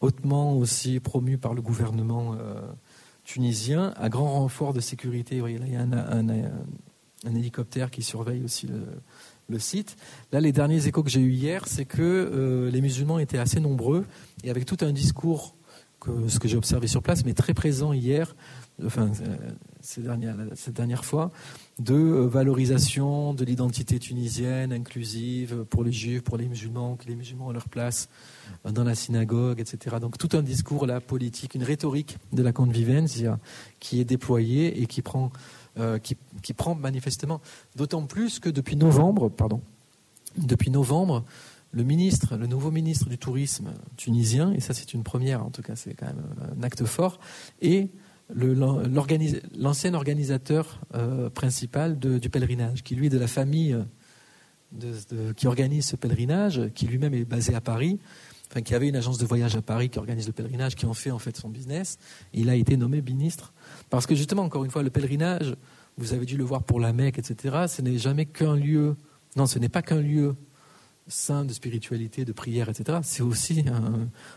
hautement 0.00 0.56
aussi 0.56 0.98
promu 1.00 1.36
par 1.36 1.52
le 1.52 1.60
gouvernement 1.60 2.34
euh, 2.34 2.60
tunisien, 3.24 3.92
à 3.96 4.08
grand 4.08 4.30
renfort 4.30 4.72
de 4.72 4.80
sécurité. 4.80 5.42
Il 5.46 5.72
y 5.72 5.76
a 5.76 5.82
un, 5.82 6.26
hélicoptère 7.34 7.90
qui 7.90 8.02
surveille 8.02 8.42
aussi 8.42 8.68
le, 9.48 9.58
site. 9.58 9.96
Là, 10.32 10.40
les 10.40 10.52
derniers 10.52 10.86
échos 10.86 11.02
que 11.02 11.10
j'ai 11.10 11.20
eus 11.20 11.32
hier, 11.32 11.66
c'est 11.66 11.84
que 11.84 12.68
les 12.72 12.80
musulmans 12.80 13.18
étaient 13.18 13.38
assez 13.38 13.58
nombreux 13.58 14.04
et 14.44 14.50
avec 14.50 14.64
tout 14.64 14.76
un 14.82 14.92
discours 14.92 15.55
ce 16.28 16.38
que 16.38 16.48
j'ai 16.48 16.56
observé 16.56 16.86
sur 16.86 17.02
place, 17.02 17.24
mais 17.24 17.34
très 17.34 17.54
présent 17.54 17.92
hier, 17.92 18.34
enfin, 18.84 19.10
euh, 19.20 19.36
ces 19.80 20.02
dernières, 20.02 20.36
cette 20.54 20.74
dernière 20.74 21.04
fois, 21.04 21.32
de 21.78 21.94
euh, 21.94 22.26
valorisation 22.26 23.34
de 23.34 23.44
l'identité 23.44 23.98
tunisienne, 23.98 24.72
inclusive 24.72 25.64
pour 25.64 25.84
les 25.84 25.92
juifs, 25.92 26.22
pour 26.22 26.36
les 26.36 26.48
musulmans, 26.48 26.96
que 26.96 27.06
les 27.06 27.16
musulmans 27.16 27.48
ont 27.48 27.52
leur 27.52 27.68
place 27.68 28.08
euh, 28.66 28.72
dans 28.72 28.84
la 28.84 28.94
synagogue, 28.94 29.60
etc. 29.60 29.96
Donc 30.00 30.18
tout 30.18 30.36
un 30.36 30.42
discours 30.42 30.86
là, 30.86 31.00
politique, 31.00 31.54
une 31.54 31.64
rhétorique 31.64 32.18
de 32.32 32.42
la 32.42 32.52
convivencia 32.52 33.38
qui 33.80 34.00
est 34.00 34.04
déployée 34.04 34.80
et 34.80 34.86
qui 34.86 35.02
prend, 35.02 35.30
qui, 36.02 36.16
qui, 36.42 36.54
prend 36.54 36.74
manifestement, 36.74 37.42
d'autant 37.74 38.06
plus 38.06 38.38
que 38.38 38.48
depuis 38.48 38.76
novembre, 38.76 39.28
pardon, 39.28 39.60
depuis 40.38 40.70
novembre, 40.70 41.22
le 41.76 41.84
ministre, 41.84 42.36
le 42.36 42.46
nouveau 42.46 42.70
ministre 42.70 43.08
du 43.10 43.18
tourisme 43.18 43.74
tunisien, 43.98 44.50
et 44.52 44.60
ça 44.60 44.72
c'est 44.72 44.94
une 44.94 45.02
première, 45.02 45.44
en 45.44 45.50
tout 45.50 45.60
cas 45.60 45.76
c'est 45.76 45.92
quand 45.92 46.06
même 46.06 46.24
un 46.58 46.62
acte 46.62 46.84
fort, 46.86 47.20
et 47.60 47.90
l'ancien 48.34 49.92
organisateur 49.92 50.80
euh, 50.94 51.28
principal 51.28 51.98
du 51.98 52.30
pèlerinage, 52.30 52.82
qui 52.82 52.96
lui 52.96 53.06
est 53.06 53.10
de 53.10 53.18
la 53.18 53.28
famille 53.28 53.76
qui 55.36 55.46
organise 55.46 55.86
ce 55.86 55.96
pèlerinage, 55.96 56.70
qui 56.74 56.86
lui-même 56.86 57.14
est 57.14 57.24
basé 57.24 57.54
à 57.54 57.60
Paris, 57.60 58.00
enfin 58.50 58.62
qui 58.62 58.74
avait 58.74 58.88
une 58.88 58.96
agence 58.96 59.18
de 59.18 59.26
voyage 59.26 59.54
à 59.56 59.62
Paris 59.62 59.90
qui 59.90 59.98
organise 59.98 60.26
le 60.26 60.32
pèlerinage, 60.32 60.74
qui 60.74 60.86
en 60.86 60.94
fait 60.94 61.36
son 61.36 61.48
business. 61.48 61.98
Il 62.32 62.48
a 62.48 62.54
été 62.54 62.76
nommé 62.76 63.02
ministre 63.02 63.52
parce 63.90 64.06
que 64.06 64.14
justement, 64.14 64.42
encore 64.42 64.64
une 64.64 64.70
fois, 64.70 64.82
le 64.82 64.90
pèlerinage, 64.90 65.54
vous 65.98 66.14
avez 66.14 66.26
dû 66.26 66.36
le 66.36 66.44
voir 66.44 66.62
pour 66.62 66.80
la 66.80 66.92
Mecque, 66.92 67.18
etc. 67.18 67.66
Ce 67.68 67.82
n'est 67.82 67.98
jamais 67.98 68.26
qu'un 68.26 68.56
lieu. 68.56 68.96
Non, 69.36 69.46
ce 69.46 69.58
n'est 69.58 69.68
pas 69.68 69.82
qu'un 69.82 70.00
lieu 70.00 70.34
saint 71.08 71.44
de 71.44 71.52
spiritualité, 71.52 72.24
de 72.24 72.32
prière, 72.32 72.68
etc., 72.68 72.98
c'est 73.02 73.22
aussi 73.22 73.64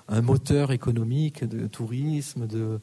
un, 0.08 0.22
moteur 0.22 0.72
économique 0.72 1.44
de 1.44 1.68
tourisme, 1.68 2.48
de, 2.48 2.80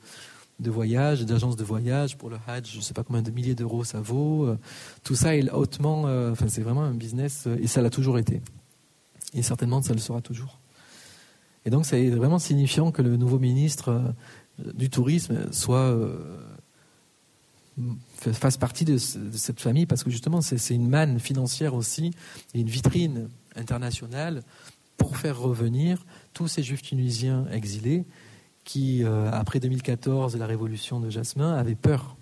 de 0.61 0.71
voyage, 0.71 1.25
d'agences 1.25 1.57
de 1.57 1.65
voyage 1.65 2.17
pour 2.17 2.31
le 2.31 2.39
Hajj. 2.47 2.73
Je 2.73 2.77
ne 2.79 2.83
sais 2.83 2.95
pas 2.95 3.05
combien 3.05 3.23
de 3.23 3.31
milliers 3.31 3.55
d'euros 3.55 3.85
ça 3.85 4.01
vaut. 4.01 4.57
Tout 5.05 5.15
ça 5.15 5.37
est 5.37 5.51
hautement, 5.51 6.07
euh, 6.07 6.35
c'est 6.49 6.63
vraiment 6.63 6.83
un 6.83 6.95
business 6.95 7.45
euh, 7.47 7.59
et 7.61 7.67
ça 7.67 7.83
l'a 7.83 7.91
toujours 7.91 8.19
été. 8.19 8.41
Et 9.35 9.43
certainement 9.43 9.83
ça 9.83 9.93
le 9.93 10.01
sera 10.01 10.21
toujours. 10.21 10.59
Et 11.65 11.71
donc 11.71 11.85
c'est 11.85 12.11
vraiment 12.11 12.39
signifiant 12.39 12.91
que 12.91 13.03
le 13.03 13.17
nouveau 13.17 13.39
ministre 13.39 13.91
euh, 13.91 14.73
du 14.73 14.89
tourisme 14.89 15.53
soit 15.53 15.95
fasse 18.23 18.57
partie 18.57 18.87
de, 18.87 18.95
de, 18.95 19.37
cette 19.37 19.61
famille 19.61 19.85
parce 19.85 20.03
que 20.03 20.09
justement 20.09 20.41
c'est 20.41 20.75
une 20.75 20.89
manne 20.89 21.21
financière 21.21 21.75
aussi 21.75 22.13
et 22.55 22.61
une 22.61 22.69
vitrine 22.69 23.29
internationale 23.57 24.43
pour 24.97 25.17
faire 25.17 25.39
revenir 25.39 26.05
tous 26.33 26.49
ces 26.49 26.63
juifs 26.63 26.83
tunisiens 26.83 27.47
exilés 27.51 28.05
qui, 28.65 29.05
euh, 29.05 29.31
après 29.33 29.61
2014 29.61 30.35
et 30.35 30.39
la 30.39 30.47
révolution 30.47 31.01
de 31.01 31.09
Jasmin, 31.09 31.55
avaient 31.55 31.77
peur 31.77 32.17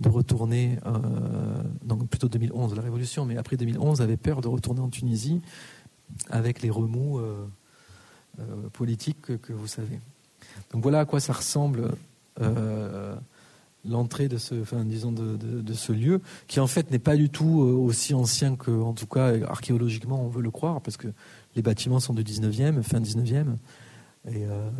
de 0.00 0.08
retourner, 0.08 0.78
euh, 0.86 0.98
donc 1.82 2.06
plutôt 2.08 2.28
2011 2.28 2.74
la 2.74 2.82
révolution, 2.82 3.24
mais 3.24 3.36
après 3.36 3.56
2011 3.56 4.02
avaient 4.02 4.16
peur 4.16 4.40
de 4.40 4.48
retourner 4.48 4.80
en 4.80 4.88
Tunisie 4.88 5.40
avec 6.28 6.60
les 6.62 6.70
remous 6.70 7.18
euh, 7.18 7.46
politiques 8.72 9.40
que, 9.40 9.52
vous 9.52 9.66
savez. 9.66 9.98
Donc 10.72 10.82
voilà 10.82 11.00
à 11.00 11.04
quoi 11.06 11.20
ça 11.20 11.32
ressemble 11.32 11.92
l'entrée 13.88 14.28
de 14.28 14.38
ce, 14.38 14.54
enfin, 14.60 14.84
disons 14.84 15.12
de, 15.12 15.74
ce 15.74 15.92
lieu, 15.92 16.20
qui 16.46 16.60
en 16.60 16.66
fait 16.66 16.90
n'est 16.90 16.98
pas 16.98 17.16
du 17.16 17.28
tout 17.30 17.62
euh, 17.62 17.72
aussi 17.72 18.14
ancien 18.14 18.56
que, 18.56 18.70
en 18.70 18.92
tout 18.94 19.06
cas 19.06 19.34
archéologiquement, 19.46 20.24
on 20.24 20.28
veut 20.28 20.42
le 20.42 20.50
croire, 20.50 20.80
parce 20.80 20.96
que 20.96 21.08
les 21.56 21.62
bâtiments 21.62 22.00
sont 22.00 22.14
du 22.14 22.22
19e, 22.22 22.82
fin 22.82 23.00
19e, 23.00 23.56
et 24.26 24.44
euh, 24.46 24.70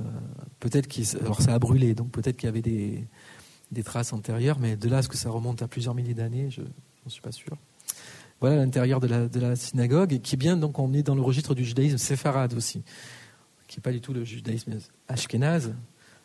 peut-être 0.60 0.86
qu'il, 0.86 1.04
alors 1.20 1.42
ça 1.42 1.54
a 1.54 1.58
brûlé, 1.58 1.94
donc 1.94 2.10
peut-être 2.10 2.36
qu'il 2.36 2.46
y 2.46 2.48
avait 2.48 2.62
des, 2.62 3.06
des 3.72 3.82
traces 3.82 4.12
antérieures, 4.12 4.58
mais 4.58 4.76
de 4.76 4.88
là 4.88 4.98
à 4.98 5.02
ce 5.02 5.08
que 5.08 5.16
ça 5.16 5.30
remonte 5.30 5.62
à 5.62 5.68
plusieurs 5.68 5.94
milliers 5.94 6.14
d'années, 6.14 6.50
je 6.50 6.62
n'en 6.62 7.08
suis 7.08 7.22
pas 7.22 7.32
sûr. 7.32 7.56
Voilà 8.40 8.56
l'intérieur 8.56 9.00
de 9.00 9.06
la, 9.06 9.28
de 9.28 9.40
la 9.40 9.54
synagogue, 9.56 10.20
qui 10.20 10.34
est 10.34 10.38
bien, 10.38 10.56
donc 10.56 10.78
on 10.78 10.92
est 10.92 11.02
dans 11.02 11.14
le 11.14 11.22
registre 11.22 11.54
du 11.54 11.64
judaïsme 11.64 11.98
séfarade 11.98 12.54
aussi, 12.54 12.82
qui 13.68 13.78
n'est 13.78 13.82
pas 13.82 13.92
du 13.92 14.00
tout 14.00 14.12
le 14.12 14.24
judaïsme 14.24 14.78
ashkénaze, 15.08 15.74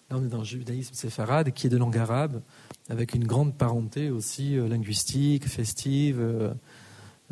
Là, 0.09 0.17
on 0.17 0.25
est 0.25 0.29
dans 0.29 0.39
le 0.39 0.43
judaïsme 0.43 0.95
séfarade, 0.95 1.51
qui 1.51 1.67
est 1.67 1.69
de 1.69 1.77
langue 1.77 1.97
arabe, 1.97 2.41
avec 2.89 3.13
une 3.13 3.25
grande 3.25 3.55
parenté 3.55 4.09
aussi 4.09 4.57
euh, 4.57 4.67
linguistique, 4.67 5.47
festive, 5.47 6.19
euh, 6.19 6.51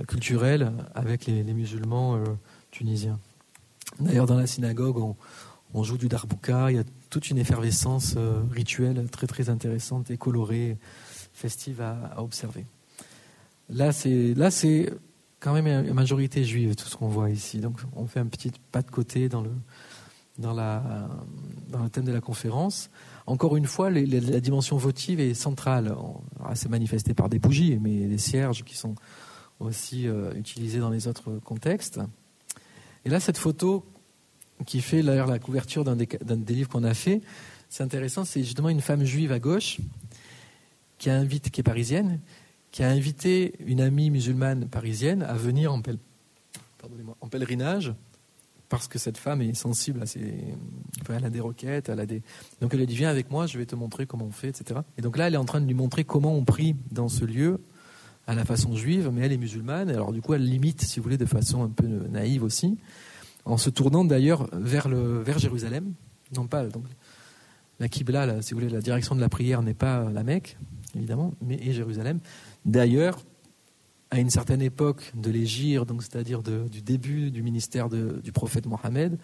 culturelle, 0.07 0.71
avec 0.93 1.25
les, 1.25 1.43
musulmans 1.43 2.17
euh, 2.17 2.23
tunisiens. 2.69 3.19
D'ailleurs, 3.99 4.27
dans 4.27 4.37
la 4.37 4.45
synagogue, 4.45 5.15
on, 5.73 5.83
joue 5.83 5.97
du 5.97 6.07
darbouka, 6.07 6.71
il 6.71 6.77
y 6.77 6.79
a 6.79 6.83
toute 7.09 7.31
une 7.31 7.39
effervescence 7.39 8.15
rituelle 8.51 9.09
très 9.09 9.25
très 9.25 9.49
intéressante 9.49 10.11
et 10.11 10.17
colorée, 10.17 10.77
festive 11.33 11.81
à, 11.81 12.13
observer. 12.17 12.65
Là, 13.69 13.91
c'est 13.91 14.33
là 14.35 14.51
c'est 14.51 14.91
quand 15.39 15.53
même 15.53 15.67
une 15.67 15.93
majorité 15.93 16.43
juive, 16.43 16.75
tout 16.75 16.87
ce 16.87 16.95
qu'on 16.95 17.07
voit 17.07 17.29
ici. 17.29 17.59
Donc, 17.59 17.79
on 17.95 18.07
fait 18.07 18.19
un 18.19 18.25
petit 18.25 18.51
pas 18.71 18.81
de 18.81 18.89
côté 18.89 19.29
dans 19.29 19.41
le 19.41 19.51
dans, 20.37 20.53
le 20.53 21.89
thème 21.89 22.05
de 22.05 22.11
la 22.11 22.21
conférence. 22.21 22.89
Encore 23.25 23.57
une 23.57 23.65
fois, 23.65 23.89
la 23.89 24.39
dimension 24.39 24.77
votive 24.77 25.19
est 25.19 25.33
centrale. 25.33 25.95
C'est 26.53 26.69
manifesté 26.69 27.13
par 27.13 27.29
des 27.29 27.39
bougies, 27.39 27.77
mais 27.81 28.07
des 28.07 28.17
cierges 28.17 28.63
qui 28.63 28.77
sont 28.77 28.95
aussi 29.59 30.07
euh, 30.07 30.33
utilisés 30.35 30.79
dans 30.79 30.89
les 30.89 31.07
autres 31.07 31.39
contextes. 31.43 31.99
Et 33.05 33.09
là, 33.09 33.19
cette 33.19 33.37
photo 33.37 33.83
qui 34.65 34.81
fait 34.81 35.01
d'ailleurs 35.01 35.27
la 35.27 35.39
couverture 35.39 35.83
d'un 35.83 35.95
des, 35.95 36.53
livres 36.53 36.69
qu'on 36.69 36.83
a 36.83 36.93
fait, 36.93 37.21
c'est 37.69 37.83
intéressant, 37.83 38.25
c'est 38.25 38.43
justement 38.43 38.69
une 38.69 38.81
femme 38.81 39.03
juive 39.03 39.31
à 39.31 39.39
gauche 39.39 39.77
qui, 40.97 41.09
a 41.09 41.25
qui 41.25 41.59
est 41.59 41.63
parisienne, 41.63 42.19
qui 42.71 42.83
a 42.83 42.89
invité 42.89 43.53
une 43.59 43.81
amie 43.81 44.09
musulmane 44.09 44.67
parisienne 44.67 45.23
à 45.23 45.33
venir 45.33 45.73
en, 45.73 45.81
en 47.21 47.27
pèlerinage 47.27 47.93
parce 48.69 48.87
que 48.87 48.99
cette 48.99 49.17
femme 49.17 49.41
est 49.41 49.53
sensible 49.53 50.01
à 50.01 50.05
ses. 50.05 50.43
elle 51.09 51.25
a 51.25 51.29
des 51.29 51.39
requêtes, 51.39 51.89
elle 51.89 51.99
a 51.99 52.05
des. 52.05 52.21
Donc 52.61 52.73
elle 52.73 52.81
a 52.81 52.85
dit 52.85 52.95
Viens 52.95 53.09
avec 53.09 53.31
moi, 53.31 53.47
je 53.47 53.57
vais 53.57 53.65
te 53.65 53.75
montrer 53.75 54.05
comment 54.05 54.25
on 54.25 54.31
fait, 54.31 54.49
etc. 54.49 54.81
Et 54.97 55.01
donc 55.01 55.17
là, 55.17 55.27
elle 55.27 55.35
est 55.35 55.37
en 55.37 55.45
train 55.45 55.61
de 55.61 55.65
lui 55.65 55.73
montrer 55.73 56.03
comment 56.03 56.33
on 56.33 56.43
prie 56.43 56.75
dans 56.91 57.07
ce 57.07 57.25
lieu 57.25 57.61
à 58.27 58.35
la 58.35 58.43
façon 58.43 58.75
juive, 58.75 59.09
mais 59.13 59.21
elle 59.21 59.31
est 59.31 59.37
musulmane. 59.37 59.89
Alors 59.89 60.11
du 60.11 60.21
coup, 60.21 60.33
elle 60.33 60.43
limite, 60.43 60.81
si 60.81 60.99
vous 60.99 61.03
voulez, 61.03 61.17
de 61.17 61.25
façon 61.25 61.63
un 61.63 61.69
peu 61.69 61.87
naïve 61.87 62.43
aussi, 62.43 62.77
en 63.45 63.57
se 63.57 63.69
tournant 63.69 64.03
d'ailleurs 64.03 64.49
vers, 64.53 64.89
le, 64.89 65.21
vers 65.21 65.39
Jérusalem. 65.39 65.93
Non 66.35 66.45
pas. 66.45 66.65
Donc, 66.65 66.83
la 67.79 67.87
Qibla, 67.87 68.41
si 68.41 68.53
vous 68.53 68.59
voulez, 68.59 68.71
la 68.71 68.81
direction 68.81 69.15
de 69.15 69.21
la 69.21 69.29
prière 69.29 69.61
n'est 69.61 69.73
pas 69.73 70.09
la 70.11 70.23
Mecque, 70.23 70.57
évidemment, 70.95 71.33
mais 71.41 71.59
et 71.61 71.71
Jérusalem. 71.71 72.19
D'ailleurs, 72.65 73.19
à 74.09 74.19
une 74.19 74.29
certaine 74.29 74.61
époque 74.61 75.11
de 75.15 75.29
l'Égir, 75.29 75.85
donc 75.85 76.01
c'est-à-dire 76.01 76.41
du 76.41 76.81
début 76.81 77.31
du 77.31 77.43
ministère 77.43 77.89
du 77.89 78.31
prophète 78.31 78.65
Mohammed, 78.65 79.17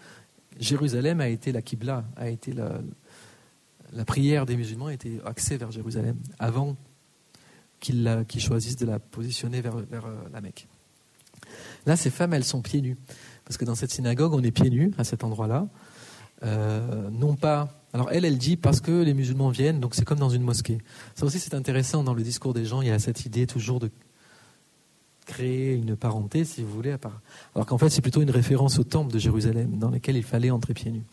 Jérusalem 0.58 1.20
a 1.20 1.28
été 1.28 1.52
la 1.52 1.62
Qibla, 1.62 2.04
a 2.16 2.28
été 2.28 2.52
la, 2.52 4.04
prière 4.04 4.46
des 4.46 4.56
musulmans 4.56 4.86
a 4.86 4.92
été 4.92 5.20
axée 5.24 5.56
vers 5.56 5.70
Jérusalem 5.70 6.16
avant 6.38 6.76
qu'ils 7.80 8.40
choisissent 8.40 8.76
de 8.76 8.86
la 8.86 8.98
positionner 8.98 9.60
vers, 9.60 9.76
vers, 9.76 10.06
euh, 10.06 10.16
la 10.32 10.40
Mecque. 10.40 10.68
Là, 11.84 11.96
ces 11.96 12.08
femmes, 12.08 12.32
elles 12.32 12.44
sont 12.44 12.62
pieds 12.62 12.80
nus. 12.80 12.96
Parce 13.44 13.58
que 13.58 13.66
dans 13.66 13.74
cette 13.74 13.90
synagogue, 13.90 14.32
on 14.32 14.42
est 14.42 14.50
pieds 14.50 14.70
nus 14.70 14.92
à 14.96 15.04
cet 15.04 15.22
endroit-là. 15.22 15.68
Euh, 16.44 17.10
non 17.10 17.36
pas. 17.36 17.68
Alors 17.92 18.10
elle, 18.10 18.24
elle 18.24 18.38
dit 18.38 18.56
parce 18.56 18.80
que 18.80 19.02
les 19.02 19.14
musulmans 19.14 19.50
viennent, 19.50 19.80
donc 19.80 19.94
c'est 19.94 20.04
comme 20.04 20.18
dans 20.18 20.30
une 20.30 20.42
mosquée. 20.42 20.78
Ça 21.14 21.26
aussi, 21.26 21.38
c'est 21.38 21.54
intéressant 21.54 22.02
dans 22.02 22.14
le 22.14 22.22
discours 22.22 22.54
des 22.54 22.64
gens. 22.64 22.82
Il 22.82 22.88
y 22.88 22.90
a 22.90 22.98
cette 22.98 23.24
idée 23.24 23.46
toujours 23.46 23.80
de 23.80 23.90
créer 25.24 25.74
une 25.74 25.96
parenté, 25.96 26.44
si 26.44 26.62
vous 26.62 26.72
voulez, 26.72 26.96
alors 27.54 27.66
qu'en 27.66 27.78
fait 27.78 27.90
c'est 27.90 28.02
plutôt 28.02 28.22
une 28.22 28.30
référence 28.30 28.78
au 28.78 28.84
temple 28.84 29.12
de 29.12 29.18
Jérusalem, 29.18 29.78
dans 29.78 29.90
lequel 29.90 30.16
il 30.16 30.22
fallait 30.22 30.50
entrer 30.50 30.74
pieds 30.74 30.90
nus. 30.90 31.04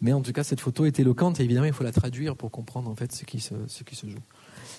Mais 0.00 0.12
en 0.14 0.22
tout 0.22 0.32
cas, 0.32 0.44
cette 0.44 0.60
photo 0.60 0.86
est 0.86 0.98
éloquente 0.98 1.40
et 1.40 1.44
évidemment, 1.44 1.66
il 1.66 1.74
faut 1.74 1.84
la 1.84 1.92
traduire 1.92 2.34
pour 2.34 2.50
comprendre 2.50 2.88
en 2.88 2.94
fait 2.94 3.12
ce 3.12 3.24
qui 3.24 3.40
se, 3.40 3.54
joue. 4.08 4.18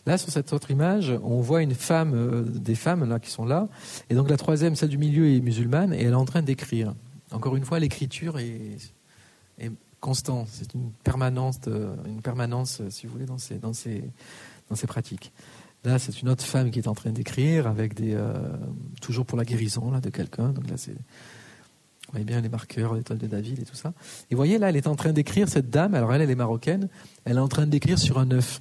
Là, 0.07 0.17
sur 0.17 0.31
cette 0.31 0.51
autre 0.51 0.71
image, 0.71 1.13
on 1.23 1.41
voit 1.41 1.61
une 1.61 1.75
femme, 1.75 2.13
euh, 2.15 2.41
des 2.41 2.73
femmes 2.73 3.07
là 3.07 3.19
qui 3.19 3.29
sont 3.29 3.45
là, 3.45 3.67
et 4.09 4.15
donc 4.15 4.29
la 4.29 4.37
troisième, 4.37 4.75
celle 4.75 4.89
du 4.89 4.97
milieu, 4.97 5.29
est 5.29 5.39
musulmane 5.39 5.93
et 5.93 6.01
elle 6.01 6.13
est 6.13 6.15
en 6.15 6.25
train 6.25 6.41
d'écrire. 6.41 6.95
Encore 7.31 7.55
une 7.55 7.65
fois, 7.65 7.79
l'écriture 7.79 8.39
est, 8.39 8.77
est 9.59 9.71
constante, 9.99 10.47
c'est 10.51 10.73
une 10.73 10.91
permanence, 11.03 11.59
une 11.67 12.21
permanence, 12.23 12.81
si 12.89 13.05
vous 13.05 13.13
voulez, 13.13 13.27
dans 13.27 13.37
ces 13.37 14.87
pratiques. 14.87 15.31
Là, 15.83 15.97
c'est 15.97 16.21
une 16.21 16.29
autre 16.29 16.43
femme 16.43 16.69
qui 16.69 16.79
est 16.79 16.87
en 16.87 16.93
train 16.93 17.09
d'écrire 17.09 17.65
avec 17.65 17.95
des 17.95 18.13
euh, 18.13 18.33
toujours 19.01 19.25
pour 19.25 19.37
la 19.37 19.45
guérison 19.45 19.89
là 19.89 19.99
de 19.99 20.09
quelqu'un. 20.09 20.49
Donc 20.49 20.69
là, 20.69 20.77
c'est 20.77 20.91
vous 20.91 22.17
voyez 22.17 22.25
bien 22.25 22.41
les 22.41 22.49
marqueurs, 22.49 22.93
l'étoile 22.93 23.19
de 23.19 23.27
David 23.27 23.59
et 23.59 23.63
tout 23.63 23.75
ça. 23.75 23.93
Et 24.29 24.35
vous 24.35 24.37
voyez 24.37 24.57
là, 24.57 24.69
elle 24.69 24.75
est 24.75 24.87
en 24.87 24.95
train 24.95 25.13
d'écrire 25.13 25.47
cette 25.47 25.69
dame. 25.69 25.95
Alors 25.95 26.13
elle, 26.13 26.21
elle 26.21 26.29
est 26.29 26.35
marocaine. 26.35 26.89
Elle 27.23 27.37
est 27.37 27.41
en 27.41 27.47
train 27.47 27.65
d'écrire 27.65 27.97
sur 27.97 28.19
un 28.19 28.29
œuf. 28.31 28.59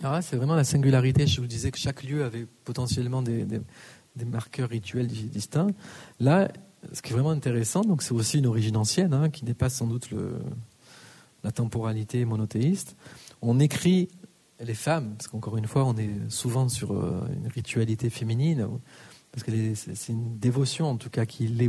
Alors 0.00 0.12
là, 0.12 0.22
c'est 0.22 0.36
vraiment 0.36 0.56
la 0.56 0.64
singularité. 0.64 1.26
Je 1.26 1.40
vous 1.40 1.46
disais 1.46 1.70
que 1.70 1.78
chaque 1.78 2.02
lieu 2.02 2.24
avait 2.24 2.46
potentiellement 2.64 3.22
des, 3.22 3.44
des, 3.44 4.24
marqueurs 4.24 4.68
rituels 4.68 5.06
distincts. 5.06 5.70
Là, 6.20 6.48
ce 6.92 7.00
qui 7.00 7.12
est 7.12 7.14
vraiment 7.14 7.30
intéressant, 7.30 7.82
donc 7.82 8.02
c'est 8.02 8.12
aussi 8.12 8.38
une 8.38 8.46
origine 8.46 8.76
ancienne 8.76 9.14
hein, 9.14 9.30
qui 9.30 9.44
dépasse 9.44 9.74
sans 9.74 9.86
doute 9.86 10.10
le, 10.10 10.36
la 11.44 11.52
temporalité 11.52 12.24
monothéiste. 12.24 12.96
On 13.40 13.60
écrit 13.60 14.08
les 14.60 14.74
femmes, 14.74 15.14
parce 15.16 15.28
qu'encore 15.28 15.56
une 15.56 15.66
fois, 15.66 15.84
on 15.84 15.96
est 15.96 16.10
souvent 16.28 16.68
sur 16.68 16.92
euh, 16.92 17.26
une 17.34 17.48
ritualité 17.48 18.10
féminine, 18.10 18.68
parce 19.32 19.44
que 19.44 19.74
c'est 19.74 20.12
une 20.12 20.38
dévotion 20.38 20.86
en 20.86 20.96
tout 20.96 21.10
cas 21.10 21.26
qui 21.26 21.46
l'est 21.46 21.68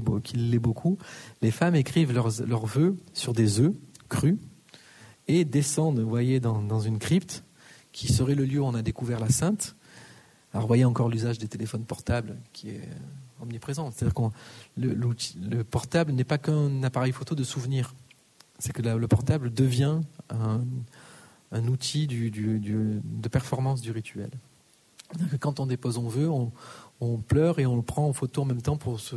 beaucoup. 0.59 0.97
Les 1.41 1.51
femmes 1.51 1.75
écrivent 1.75 2.13
leurs, 2.13 2.41
leurs 2.45 2.65
vœux 2.65 2.95
sur 3.13 3.33
des 3.33 3.59
œufs 3.59 3.73
crus 4.07 4.37
et 5.27 5.43
descendent, 5.43 5.99
vous 5.99 6.09
voyez, 6.09 6.39
dans, 6.39 6.79
une 6.79 6.97
crypte 6.99 7.43
qui 7.91 8.07
serait 8.07 8.35
le 8.35 8.45
lieu 8.45 8.61
où 8.61 8.65
on 8.65 8.73
a 8.73 8.81
découvert 8.81 9.19
la 9.19 9.29
sainte. 9.29 9.75
Alors, 10.53 10.61
vous 10.61 10.67
voyez 10.67 10.85
encore 10.85 11.09
l'usage 11.09 11.39
des 11.39 11.49
téléphones 11.49 11.83
portables 11.83 12.37
qui 12.53 12.69
est 12.69 12.87
omniprésent. 13.41 13.91
C'est-à-dire 13.91 14.13
que 14.13 14.21
le, 14.77 15.63
portable 15.63 16.13
n'est 16.13 16.23
pas 16.23 16.37
qu'un 16.37 16.83
appareil 16.83 17.11
photo 17.11 17.35
de 17.35 17.43
souvenir. 17.43 17.93
C'est 18.59 18.71
que 18.71 18.81
le 18.81 19.07
portable 19.07 19.53
devient 19.53 19.99
un, 20.29 20.61
un 21.51 21.67
outil 21.67 22.07
de 22.07 23.29
performance 23.29 23.81
du 23.81 23.91
rituel. 23.91 24.29
Quand 25.39 25.59
on 25.59 25.65
dépose 25.65 25.97
on 25.97 26.07
veut, 26.07 26.29
on, 26.29 27.17
pleure 27.17 27.59
et 27.59 27.65
on 27.65 27.75
le 27.75 27.81
prend 27.81 28.07
en 28.07 28.13
photo 28.13 28.41
en 28.41 28.45
même 28.45 28.61
temps 28.61 28.77
pour 28.77 28.99
se, 28.99 29.15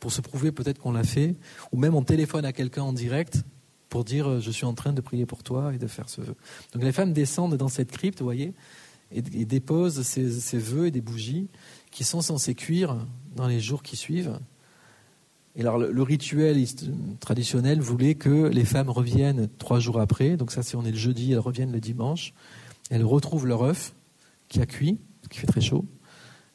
pour 0.00 0.12
se 0.12 0.20
prouver 0.20 0.52
peut-être 0.52 0.78
qu'on 0.78 0.92
l'a 0.92 1.04
fait, 1.04 1.36
ou 1.72 1.78
même 1.78 1.94
on 1.94 2.02
téléphone 2.02 2.44
à 2.44 2.52
quelqu'un 2.52 2.82
en 2.82 2.92
direct 2.92 3.42
pour 3.88 4.04
dire 4.04 4.28
euh, 4.28 4.40
je 4.40 4.50
suis 4.50 4.66
en 4.66 4.74
train 4.74 4.92
de 4.92 5.00
prier 5.00 5.24
pour 5.24 5.42
toi 5.42 5.72
et 5.72 5.78
de 5.78 5.86
faire 5.86 6.08
ce 6.08 6.20
vœu. 6.20 6.34
Donc 6.72 6.82
les 6.82 6.92
femmes 6.92 7.12
descendent 7.12 7.56
dans 7.56 7.68
cette 7.68 7.92
crypte, 7.92 8.18
vous 8.18 8.26
voyez, 8.26 8.52
et, 9.12 9.22
déposent 9.22 10.02
ces, 10.02 10.30
ces 10.40 10.58
vœux 10.58 10.88
et 10.88 10.90
des 10.90 11.00
bougies 11.00 11.48
qui 11.90 12.04
sont 12.04 12.20
censés 12.20 12.54
cuire 12.54 12.96
dans 13.36 13.46
les 13.46 13.60
jours 13.60 13.82
qui 13.82 13.96
suivent 13.96 14.38
et 15.56 15.60
alors, 15.60 15.78
le, 15.78 16.02
rituel 16.02 16.62
traditionnel 17.20 17.80
voulait 17.80 18.16
que 18.16 18.48
les 18.48 18.64
femmes 18.64 18.90
reviennent 18.90 19.48
trois 19.58 19.78
jours 19.78 20.00
après. 20.00 20.36
Donc, 20.36 20.50
ça, 20.50 20.64
si 20.64 20.74
on 20.74 20.84
est 20.84 20.90
le 20.90 20.96
jeudi, 20.96 21.32
elles 21.32 21.38
reviennent 21.38 21.70
le 21.70 21.80
dimanche. 21.80 22.34
Elles 22.90 23.04
retrouvent 23.04 23.46
leur 23.46 23.62
œuf 23.62 23.94
qui 24.48 24.60
a 24.60 24.66
cuit, 24.66 24.98
qui 25.30 25.38
fait 25.38 25.46
très 25.46 25.60
chaud. 25.60 25.84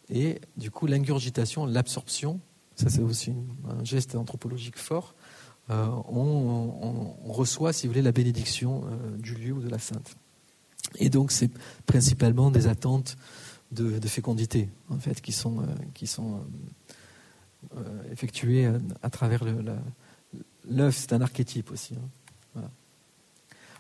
Et 0.09 0.41
du 0.57 0.69
coup, 0.69 0.85
l'ingurgitation, 0.85 1.65
l'absorption, 1.65 2.41
ça, 2.75 2.89
c'est 2.89 3.01
aussi 3.01 3.33
un 3.69 3.83
geste 3.83 4.15
anthropologique 4.15 4.77
fort. 4.77 5.15
Euh, 5.69 5.87
on, 6.07 7.31
reçoit, 7.31 7.73
si 7.73 7.87
vous 7.87 7.93
voulez, 7.93 8.01
la 8.01 8.11
bénédiction 8.11 8.83
euh, 8.85 9.17
du 9.17 9.35
lieu 9.35 9.53
ou 9.53 9.61
de 9.61 9.69
la 9.69 9.79
sainte. 9.79 10.15
Et 10.95 11.09
donc, 11.09 11.31
c'est 11.31 11.51
principalement 11.85 12.51
des 12.51 12.67
attentes 12.67 13.17
de, 13.71 13.99
fécondité, 14.07 14.67
en 14.89 14.97
fait, 14.97 15.21
qui 15.21 15.31
sont, 15.31 15.59
euh, 15.59 15.65
qui 15.93 16.07
sont 16.07 16.41
euh, 17.75 18.11
effectué 18.11 18.69
à, 19.01 19.09
travers 19.09 19.43
l'œuf. 20.69 20.95
C'est 20.95 21.13
un 21.13 21.21
archétype 21.21 21.71
aussi. 21.71 21.95
Hein. 21.95 22.61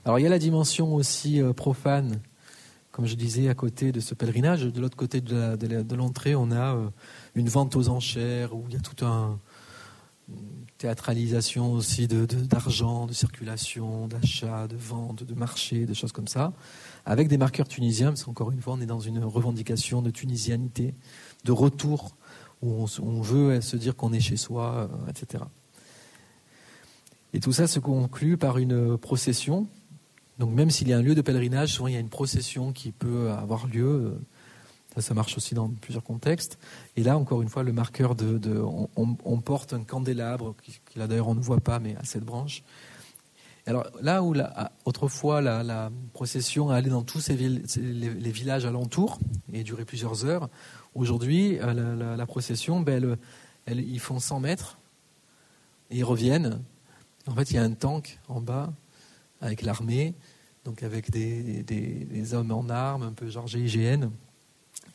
Alors 0.05 0.19
il 0.19 0.23
y 0.23 0.25
a 0.25 0.29
la 0.29 0.39
dimension 0.39 0.95
aussi 0.95 1.41
euh, 1.41 1.53
profane, 1.53 2.21
comme 2.91 3.05
je 3.05 3.15
disais, 3.15 3.49
à 3.49 3.53
côté 3.53 3.91
de 3.91 3.99
ce 3.99 4.13
pèlerinage. 4.13 4.63
De 4.63 4.81
l'autre 4.81 4.97
côté 4.97 5.21
de 5.21 5.95
l'entrée, 5.95 6.35
on 6.35 6.51
a 6.51 6.75
euh, 6.75 6.89
une 7.35 7.49
vente 7.49 7.75
aux 7.75 7.89
enchères 7.89 8.55
où 8.55 8.65
il 8.67 8.73
y 8.73 8.77
a 8.77 8.81
tout 8.81 9.05
un 9.05 9.39
théâtralisation 10.77 11.73
aussi 11.73 12.07
d'argent, 12.07 13.03
de, 13.05 13.09
de, 13.09 13.13
circulation, 13.13 14.07
d'achat, 14.07 14.67
de 14.67 14.77
vente, 14.77 15.23
de 15.23 15.33
marché, 15.33 15.85
des 15.85 15.93
choses 15.93 16.13
comme 16.13 16.27
ça, 16.27 16.53
avec 17.05 17.27
des 17.27 17.37
marqueurs 17.37 17.67
tunisiens, 17.67 18.09
parce 18.09 18.23
qu'encore 18.23 18.51
une 18.51 18.61
fois, 18.61 18.73
on 18.73 18.81
est 18.81 18.85
dans 18.85 18.99
une 18.99 19.23
revendication 19.23 20.01
de 20.01 20.09
tunisianité, 20.09 20.93
de 21.43 21.51
retour 21.51 22.15
où 22.61 22.85
on, 23.01 23.21
veut 23.21 23.61
se 23.61 23.77
dire 23.77 23.95
qu'on 23.95 24.13
est 24.13 24.19
chez 24.19 24.37
soi, 24.37 24.89
euh, 24.91 25.09
etc. 25.09 25.43
Et 27.33 27.39
tout 27.39 27.51
ça 27.51 27.67
se 27.67 27.79
conclut 27.79 28.37
par 28.37 28.57
une 28.57 28.97
procession. 28.97 29.67
Donc 30.39 30.51
même 30.51 30.69
s'il 30.69 30.87
y 30.87 30.93
a 30.93 30.97
un 30.97 31.01
lieu 31.01 31.15
de 31.15 31.21
pèlerinage, 31.21 31.73
souvent 31.73 31.87
il 31.87 31.93
y 31.93 31.97
a 31.97 32.01
une 32.01 32.09
procession 32.09 32.71
qui 32.71 32.91
peut 32.91 33.31
avoir 33.31 33.67
lieu. 33.67 34.17
Ça, 34.95 35.01
ça 35.01 35.13
marche 35.13 35.37
aussi 35.37 35.53
dans 35.53 35.69
plusieurs 35.69 36.03
contextes. 36.03 36.57
Et 36.95 37.03
là, 37.03 37.17
encore 37.17 37.41
une 37.41 37.49
fois, 37.49 37.63
le 37.63 37.71
marqueur 37.71 38.15
de, 38.15 38.63
on, 38.95 39.41
porte 39.41 39.73
un 39.73 39.83
candélabre, 39.83 40.55
qui, 40.63 40.79
là 40.95 41.07
d'ailleurs 41.07 41.27
on 41.27 41.35
ne 41.35 41.41
voit 41.41 41.59
pas, 41.59 41.79
mais 41.79 41.95
à 41.97 42.03
cette 42.03 42.23
branche. 42.23 42.63
Alors 43.67 43.85
là 44.01 44.23
où 44.23 44.33
autrefois 44.85 45.41
la, 45.41 45.91
procession 46.13 46.71
allait 46.71 46.89
dans 46.89 47.03
tous 47.03 47.29
les, 47.29 47.61
les, 47.77 48.31
villages 48.31 48.65
alentours 48.65 49.19
et 49.53 49.63
durait 49.63 49.85
plusieurs 49.85 50.25
heures, 50.25 50.49
Aujourd'hui, 50.95 51.59
euh, 51.59 52.15
la, 52.15 52.25
procession, 52.25 52.79
ben, 52.79 53.17
ils 53.67 53.99
font 53.99 54.19
100 54.19 54.39
mètres 54.39 54.79
et 55.91 55.97
ils 55.97 56.03
reviennent. 56.03 56.61
En 57.27 57.35
fait, 57.35 57.51
il 57.51 57.55
y 57.55 57.57
a 57.57 57.63
un 57.63 57.71
tank 57.71 58.19
en 58.27 58.41
bas 58.41 58.73
avec 59.41 59.61
l'armée, 59.61 60.15
donc 60.65 60.83
avec 60.83 61.11
des, 61.11 62.33
hommes 62.33 62.51
en 62.51 62.67
armes, 62.69 63.03
un 63.03 63.13
peu 63.13 63.29
genre 63.29 63.47
GIGN, 63.47 64.09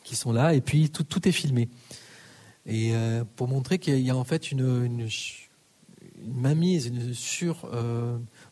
qui 0.03 0.15
sont 0.15 0.33
là, 0.33 0.53
et 0.53 0.61
puis 0.61 0.89
tout, 0.89 1.27
est 1.27 1.31
filmé. 1.31 1.69
Et 2.65 2.93
euh, 2.93 3.23
pour 3.35 3.47
montrer 3.47 3.79
qu'il 3.79 3.99
y 3.99 4.09
a 4.09 4.17
en 4.17 4.23
fait 4.23 4.51
une, 4.51 4.83
une, 4.83 5.07
mainmise, 6.27 6.87
une 6.87 7.13
sur 7.13 7.69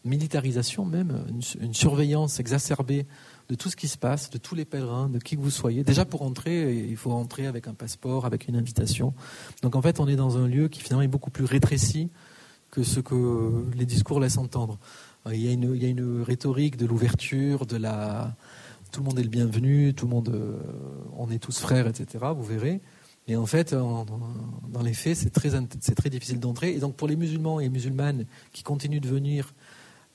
militarisation 0.05 0.85
même, 0.85 1.25
une, 1.59 1.73
surveillance 1.73 2.39
exacerbée 2.39 3.05
de 3.49 3.55
tout 3.55 3.69
ce 3.69 3.75
qui 3.75 3.87
se 3.87 3.97
passe, 3.97 4.29
de 4.29 4.37
tous 4.37 4.55
les 4.55 4.65
pèlerins, 4.65 5.09
de 5.09 5.19
qui 5.19 5.35
que 5.35 5.41
vous 5.41 5.51
soyez. 5.51 5.83
Déjà 5.83 6.05
pour 6.05 6.21
entrer, 6.21 6.75
il 6.75 6.97
faut 6.97 7.11
entrer 7.11 7.45
avec 7.47 7.67
un 7.67 7.73
passeport, 7.73 8.25
avec 8.25 8.47
une 8.47 8.55
invitation. 8.55 9.13
Donc 9.61 9.75
en 9.75 9.81
fait, 9.81 9.99
on 9.99 10.07
est 10.07 10.15
dans 10.15 10.37
un 10.37 10.47
lieu 10.47 10.67
qui 10.69 10.81
finalement 10.81 11.03
est 11.03 11.07
beaucoup 11.07 11.31
plus 11.31 11.45
rétréci 11.45 12.09
que 12.71 12.83
ce 12.83 12.99
que 12.99 13.65
les 13.75 13.85
discours 13.85 14.19
laissent 14.19 14.37
entendre. 14.37 14.79
Il 15.31 15.39
y 15.39 15.47
a 15.47 15.51
une, 15.51 15.75
il 15.75 15.83
y 15.83 15.85
a 15.85 15.89
une 15.89 16.21
rhétorique 16.21 16.75
de 16.77 16.85
l'ouverture, 16.85 17.65
de 17.65 17.77
la, 17.77 18.35
tout 18.91 19.01
le 19.01 19.05
monde 19.05 19.19
est 19.19 19.23
le 19.23 19.29
bienvenu, 19.29 19.93
tout 19.93 20.05
le 20.05 20.11
monde, 20.11 20.29
euh, 20.29 20.57
on 21.17 21.29
est 21.29 21.39
tous 21.39 21.59
frères, 21.59 21.87
etc. 21.87 22.25
Vous 22.35 22.43
verrez. 22.43 22.81
Et 23.27 23.35
en 23.35 23.45
fait, 23.45 23.73
dans 23.73 24.81
les 24.83 24.93
faits, 24.93 25.15
c'est 25.15 25.29
très, 25.29 25.51
très 25.95 26.09
difficile 26.09 26.39
d'entrer. 26.39 26.73
Et 26.73 26.79
donc, 26.79 26.95
pour 26.95 27.07
les 27.07 27.15
musulmans 27.15 27.59
et 27.59 27.69
musulmanes 27.69 28.25
qui 28.51 28.63
continuent 28.63 28.99
de 28.99 29.07
venir, 29.07 29.53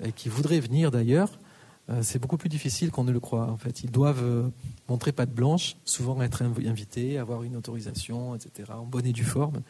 et 0.05 0.13
qui 0.13 0.29
voudraient 0.29 0.61
venir 0.61 0.91
d'ailleurs, 0.91 1.33
euh, 1.33 1.48
c'est 2.03 2.19
beaucoup 2.19 2.37
plus 2.37 2.49
difficile 2.49 2.91
qu'on 2.91 3.05
ne 3.05 3.13
le 3.13 3.21
croit. 3.21 3.51
En 3.51 3.57
fait, 3.57 3.83
ils 3.83 3.91
doivent 3.91 4.23
euh, 4.23 4.49
montrer 4.89 5.13
patte 5.13 5.33
blanche, 5.33 5.77
souvent 5.85 6.21
être 6.23 6.43
invités, 6.43 7.19
avoir 7.19 7.43
une 7.43 7.57
autorisation, 7.57 8.35
etc., 8.35 8.73
en 8.75 8.85
bonne 8.85 9.07
et 9.07 9.13
due 9.13 9.25
forme. 9.25 9.63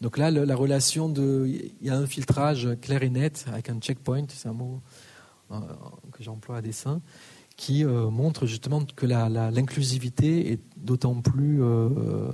Donc 0.00 0.18
là, 0.18 0.32
la 0.32 0.56
relation 0.56 1.08
de, 1.08 1.46
il 1.46 1.86
y 1.86 1.90
a 1.90 1.96
un 1.96 2.06
filtrage 2.06 2.68
clair 2.80 3.04
et 3.04 3.10
net 3.10 3.44
avec 3.46 3.70
un 3.70 3.78
checkpoint, 3.78 4.24
c'est 4.28 4.48
un 4.48 4.52
mot 4.52 4.80
euh, 5.52 5.60
que 6.10 6.24
j'emploie 6.24 6.56
à 6.56 6.62
dessein, 6.62 7.00
qui 7.56 7.84
montre 7.84 8.46
justement 8.46 8.82
que 8.84 9.06
l'inclusivité 9.06 10.50
est 10.52 10.60
d'autant 10.76 11.20
plus 11.20 11.62
euh, 11.62 12.32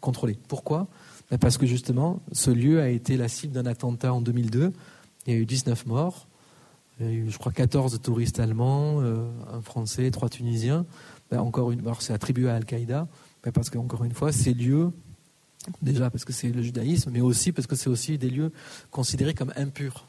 contrôlé. 0.00 0.38
Pourquoi? 0.48 0.86
Ben, 1.30 1.36
Parce 1.36 1.58
que 1.58 1.66
justement, 1.66 2.22
ce 2.32 2.50
lieu 2.50 2.80
a 2.80 2.88
été 2.88 3.18
la 3.18 3.28
cible 3.28 3.52
d'un 3.52 3.66
attentat 3.66 4.14
en 4.14 4.22
2002. 4.22 4.72
Il 5.26 5.32
y 5.34 5.36
a 5.36 5.38
eu 5.38 5.44
19 5.44 5.84
morts. 5.86 6.27
Il 7.00 7.06
y 7.06 7.08
a 7.08 7.12
eu, 7.12 7.30
je 7.30 7.38
crois, 7.38 7.52
14 7.52 8.00
touristes 8.02 8.40
allemands, 8.40 9.00
euh, 9.00 9.28
un 9.52 9.62
Français, 9.62 10.10
trois 10.10 10.28
Tunisiens. 10.28 10.86
Ben, 11.30 11.40
encore 11.40 11.70
une, 11.70 11.80
alors 11.80 12.02
c'est 12.02 12.12
attribué 12.12 12.48
à 12.48 12.56
Al-Qaïda, 12.56 13.06
ben, 13.42 13.52
parce 13.52 13.70
qu'encore 13.70 14.04
une 14.04 14.14
fois, 14.14 14.32
ces 14.32 14.54
lieux, 14.54 14.90
déjà 15.82 16.10
parce 16.10 16.24
que 16.24 16.32
c'est 16.32 16.48
le 16.48 16.62
judaïsme, 16.62 17.10
mais 17.12 17.20
aussi 17.20 17.52
parce 17.52 17.66
que 17.66 17.76
c'est 17.76 17.90
aussi 17.90 18.18
des 18.18 18.30
lieux 18.30 18.52
considérés 18.90 19.34
comme 19.34 19.52
impurs, 19.56 20.06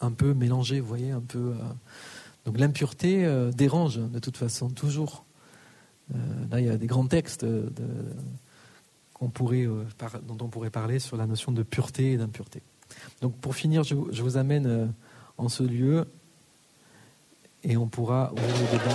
un 0.00 0.12
peu 0.12 0.32
mélangés, 0.34 0.80
vous 0.80 0.88
voyez, 0.88 1.10
un 1.10 1.20
peu. 1.20 1.38
Euh, 1.38 1.54
donc 2.44 2.58
l'impureté 2.58 3.26
dérange 3.56 3.96
de 3.96 4.18
toute 4.18 4.36
façon 4.36 4.68
toujours. 4.68 5.24
Euh, 6.12 6.16
là, 6.50 6.60
il 6.60 6.66
y 6.66 6.70
a 6.70 6.76
des 6.76 6.86
grands 6.86 7.06
textes 7.06 7.44
euh, 7.44 7.70
euh, 7.80 8.12
dont 9.20 10.36
on 10.40 10.48
pourrait 10.48 10.70
parler 10.70 10.98
sur 10.98 11.16
la 11.16 11.26
notion 11.26 11.52
de 11.52 11.62
pureté 11.62 12.12
et 12.12 12.16
d'impureté. 12.16 12.62
Donc 13.22 13.36
pour 13.38 13.54
finir, 13.54 13.82
je, 13.84 13.94
vous 13.94 14.36
amène 14.36 14.92
en 15.38 15.48
ce 15.48 15.62
lieu 15.62 16.06
et 17.64 17.76
on 17.76 17.86
pourra 17.86 18.32
ouvrir 18.32 18.54
le 18.56 18.78
débat 18.78 18.90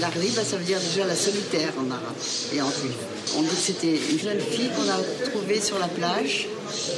La 0.00 0.08
riba, 0.08 0.44
ça 0.44 0.56
veut 0.56 0.64
dire 0.64 0.78
déjà 0.78 1.04
la 1.06 1.16
solitaire 1.16 1.72
en 1.76 1.90
arabe 1.90 2.14
et 2.54 2.62
en. 2.62 2.70
On 3.36 3.42
dit 3.42 3.48
que 3.48 3.54
c'était 3.54 3.98
une 4.12 4.18
jeune 4.18 4.38
fille 4.38 4.70
qu'on 4.70 4.88
a 4.88 5.28
trouvée 5.28 5.60
sur 5.60 5.78
la 5.80 5.88
plage. 5.88 6.46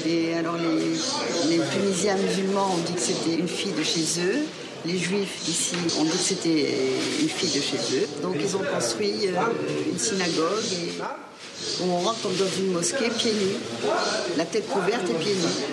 Et 0.06 0.34
alors 0.34 0.56
les, 0.56 1.60
Tunisiens 1.72 2.16
musulmans 2.16 2.74
ont 2.74 2.82
dit 2.86 2.92
que 2.92 3.00
c'était 3.00 3.36
une 3.36 3.48
fille 3.48 3.72
de 3.72 3.82
chez 3.82 4.20
eux. 4.20 4.44
Les 4.86 4.98
juifs 4.98 5.46
ici 5.46 5.74
ont 5.98 6.04
dit 6.04 6.10
que 6.10 6.16
c'était 6.16 6.74
une 7.20 7.28
fille 7.28 7.50
de 7.50 7.62
chez 7.62 7.98
eux. 7.98 8.08
Donc 8.22 8.36
ils 8.40 8.56
ont 8.56 8.62
construit 8.74 9.28
euh, 9.28 9.32
une 9.90 9.98
synagogue 9.98 10.64
et 10.72 11.00
on 11.82 11.98
rentre 11.98 12.28
dans 12.28 12.48
une 12.58 12.72
mosquée 12.72 13.10
pieds 13.10 13.32
nus, 13.32 13.56
la 14.36 14.44
tête 14.44 14.68
couverte 14.68 15.08
et 15.10 15.14
pieds 15.14 15.34
nus. 15.34 15.64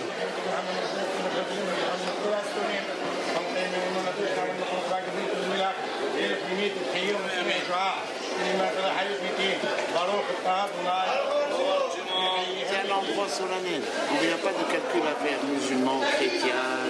Il 14.19 14.27
n'y 14.27 14.33
a 14.33 14.37
pas 14.37 14.49
de 14.49 14.63
calcul 14.71 15.01
à 15.01 15.15
faire, 15.23 15.39
musulmans, 15.43 16.01
chrétiens, 16.17 16.87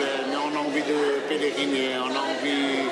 on 0.00 0.56
a 0.56 0.60
envie 0.60 0.82
de 0.82 1.20
pèleriner, 1.28 1.96
on 2.02 2.10
a 2.10 2.22
envie 2.32 2.88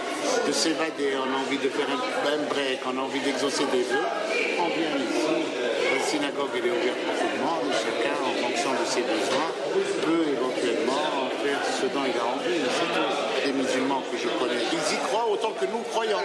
de 0.46 0.52
s'évader, 0.52 1.16
on 1.16 1.28
a 1.34 1.38
envie 1.42 1.58
de 1.58 1.68
faire 1.68 1.86
un, 1.90 2.42
break, 2.48 2.80
on 2.86 2.98
a 2.98 3.02
envie 3.02 3.20
d'exaucer 3.20 3.64
des 3.72 3.82
vœux. 3.82 4.06
On 4.58 4.68
vient 4.68 4.96
ici, 4.98 5.36
la 5.94 6.02
synagogue 6.04 6.54
est 6.56 6.70
ouverte 6.70 7.00
pour 7.06 7.14
tout 7.18 7.32
le 7.32 7.40
monde, 7.42 7.72
chacun 7.74 8.16
en 8.22 8.34
fonction 8.46 8.70
de 8.72 8.86
ses 8.86 9.02
besoins 9.02 9.50
peut 10.02 10.26
éventuellement 10.30 11.30
faire 11.42 11.60
ce 11.64 11.86
dont 11.86 12.04
il 12.06 12.18
a 12.18 12.26
envie. 12.26 12.60
C'est 13.40 13.46
des 13.46 13.52
musulmans 13.52 14.02
que 14.10 14.18
je 14.18 14.28
connais. 14.38 14.62
Ils 14.72 14.94
y 14.94 14.98
croient 15.08 15.28
autant 15.30 15.52
que 15.52 15.66
nous 15.66 15.82
croyons. 15.90 16.22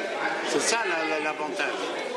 C'est 0.50 0.62
ça 0.62 0.80
l'avantage. 1.24 2.17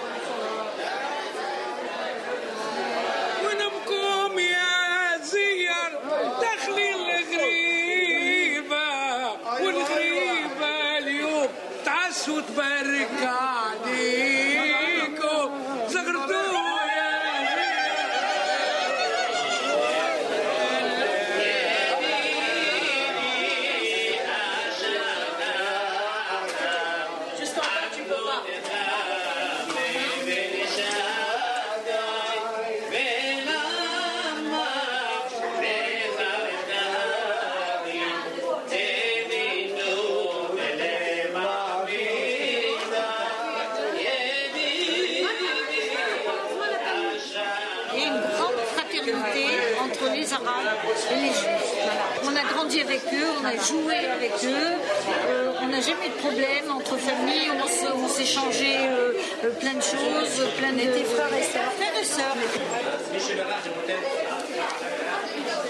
Joué 53.67 53.97
avec 54.13 54.33
eux, 54.45 54.73
euh, 55.29 55.53
on 55.63 55.67
n'a 55.69 55.81
jamais 55.81 56.07
eu 56.07 56.11
de 56.11 56.21
problème 56.21 56.71
entre 56.71 56.97
familles, 56.97 57.51
on 57.95 58.09
s'échangeait 58.09 58.89
euh, 58.89 59.13
euh, 59.45 59.51
plein 59.61 59.75
de 59.75 59.83
choses, 59.83 60.49
plein 60.59 60.73
de... 60.73 60.81
frères 60.81 61.35
et 61.39 61.43
sœurs. 61.43 61.73
Frères 61.79 62.01
et 62.01 62.05
sœurs. 62.05 62.37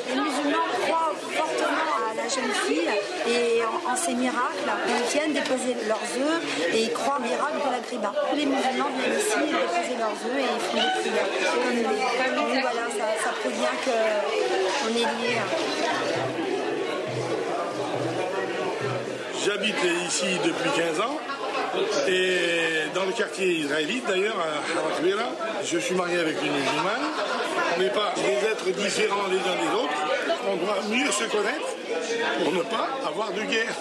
Les 0.09 0.21
musulmans 0.21 0.69
croient 0.83 1.15
fortement 1.37 1.91
à 2.11 2.15
la 2.17 2.29
jeune 2.29 2.53
fille 2.67 2.91
et 3.29 3.63
en, 3.65 3.97
ses 3.97 4.15
miracles. 4.15 4.71
Ils 4.89 5.13
viennent 5.13 5.33
déposer 5.33 5.77
leurs 5.87 5.99
œufs 5.99 6.43
et 6.73 6.83
ils 6.83 6.93
croient 6.93 7.19
au 7.19 7.23
miracle 7.23 7.59
de 7.65 7.71
la 7.71 7.81
griba. 7.81 8.13
Les 8.35 8.47
musulmans 8.47 8.91
viennent 8.99 9.19
ici 9.19 9.39
déposer 9.39 9.97
leurs 9.99 10.19
œufs 10.27 10.39
et 10.39 10.49
ils 10.55 10.63
font 10.67 10.77
des 10.77 10.93
prières. 11.01 11.27
Voilà, 12.61 12.87
ça, 12.91 13.07
ça 13.25 13.31
prouve 13.41 13.53
bien 13.53 13.75
qu'on 13.85 14.89
est 14.89 15.09
liés. 15.23 15.41
J'habite 19.61 19.85
ici 20.07 20.25
depuis 20.43 20.71
15 20.75 21.01
ans 21.01 21.19
et 22.09 22.95
dans 22.95 23.05
le 23.05 23.13
quartier 23.13 23.59
israélite 23.59 24.07
d'ailleurs, 24.09 24.39
à 24.39 24.79
Harakbera, 24.81 25.29
je 25.63 25.79
suis 25.79 25.95
marié 25.95 26.19
avec 26.19 26.37
une 26.43 26.51
musulmane. 26.51 27.05
On 27.77 27.81
n'est 27.81 27.91
pas 27.91 28.15
des 28.17 28.47
êtres 28.47 28.71
différents 28.71 29.27
les 29.29 29.37
uns 29.37 29.61
des 29.61 29.75
autres. 29.77 29.93
On 30.49 30.57
doit 30.57 30.79
mieux 30.89 31.11
se 31.13 31.25
connaître 31.25 31.77
pour 32.43 32.53
ne 32.55 32.63
pas 32.63 32.89
avoir 33.07 33.33
de 33.33 33.43
guerre. 33.43 33.75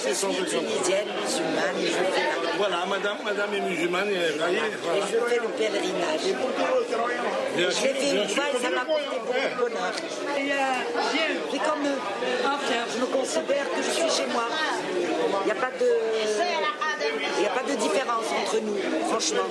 C'est 0.00 0.14
sans 0.14 0.30
Voilà, 2.60 2.84
madame, 2.84 3.16
madame 3.24 3.54
est 3.54 3.60
musulmane 3.62 4.10
et 4.10 4.16
elle 4.16 4.36
voilà. 4.36 4.52
Et 4.52 5.00
je 5.00 5.16
fais 5.16 5.40
le 5.40 5.48
pèlerinage. 5.56 6.20
je 7.56 7.62
l'ai 7.62 7.70
fait 7.70 8.16
une 8.16 8.28
fois 8.28 8.44
et 8.52 8.62
ça 8.62 8.68
m'a 8.68 8.82
apporté 8.82 9.04
beaucoup 9.08 9.32
de 9.32 9.56
bonheur. 9.62 9.92
J'ai 11.50 11.58
comme 11.58 11.88
je 12.92 13.00
me 13.00 13.06
considère 13.06 13.64
que 13.74 13.82
je 13.82 13.90
suis 13.90 14.10
chez 14.10 14.26
moi. 14.30 14.44
Il 15.40 15.46
n'y 15.46 15.52
a 15.52 15.54
pas 15.54 15.70
de. 15.70 15.88
Il 17.36 17.40
n'y 17.40 17.46
a 17.46 17.50
pas 17.50 17.62
de 17.62 17.74
différence 17.76 18.26
entre 18.42 18.60
nous, 18.60 18.76
franchement. 19.08 19.48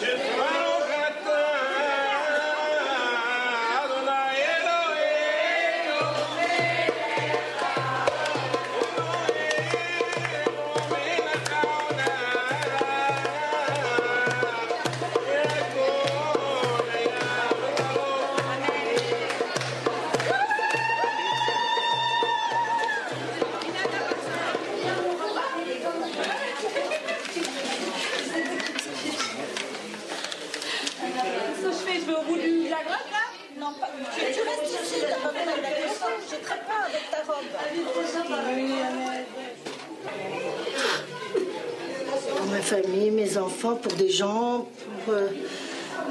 Mes 42.77 43.37
enfants, 43.37 43.75
pour 43.75 43.93
des 43.93 44.09
gens, 44.09 44.67
pour, 45.05 45.13
euh, 45.13 45.27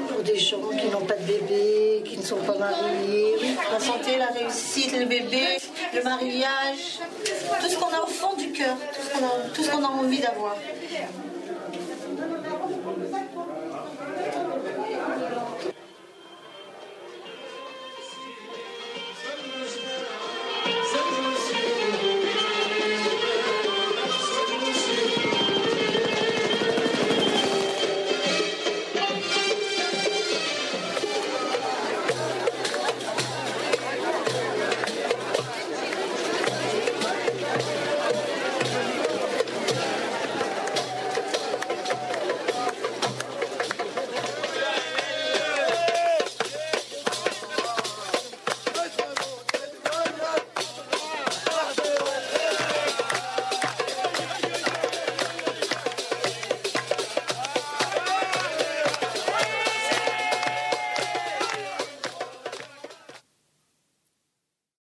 pour 0.09 0.21
des 0.23 0.37
gens 0.37 0.69
qui 0.79 0.87
n'ont 0.89 1.05
pas 1.05 1.15
de 1.15 1.25
bébé, 1.25 2.03
qui 2.05 2.17
ne 2.17 2.23
sont 2.23 2.37
pas 2.37 2.57
mariés. 2.57 3.35
La 3.71 3.79
santé, 3.79 4.17
la 4.17 4.27
réussite, 4.27 4.97
le 4.97 5.05
bébé, 5.05 5.57
le 5.93 6.03
mariage, 6.03 6.99
tout 7.61 7.69
ce 7.69 7.77
qu'on 7.77 7.93
a 7.93 8.01
au 8.03 8.07
fond 8.07 8.35
du 8.35 8.51
cœur, 8.51 8.75
tout 9.53 9.63
ce 9.63 9.69
qu'on 9.69 9.83
a 9.83 9.87
envie 9.87 10.19
d'avoir. 10.19 10.55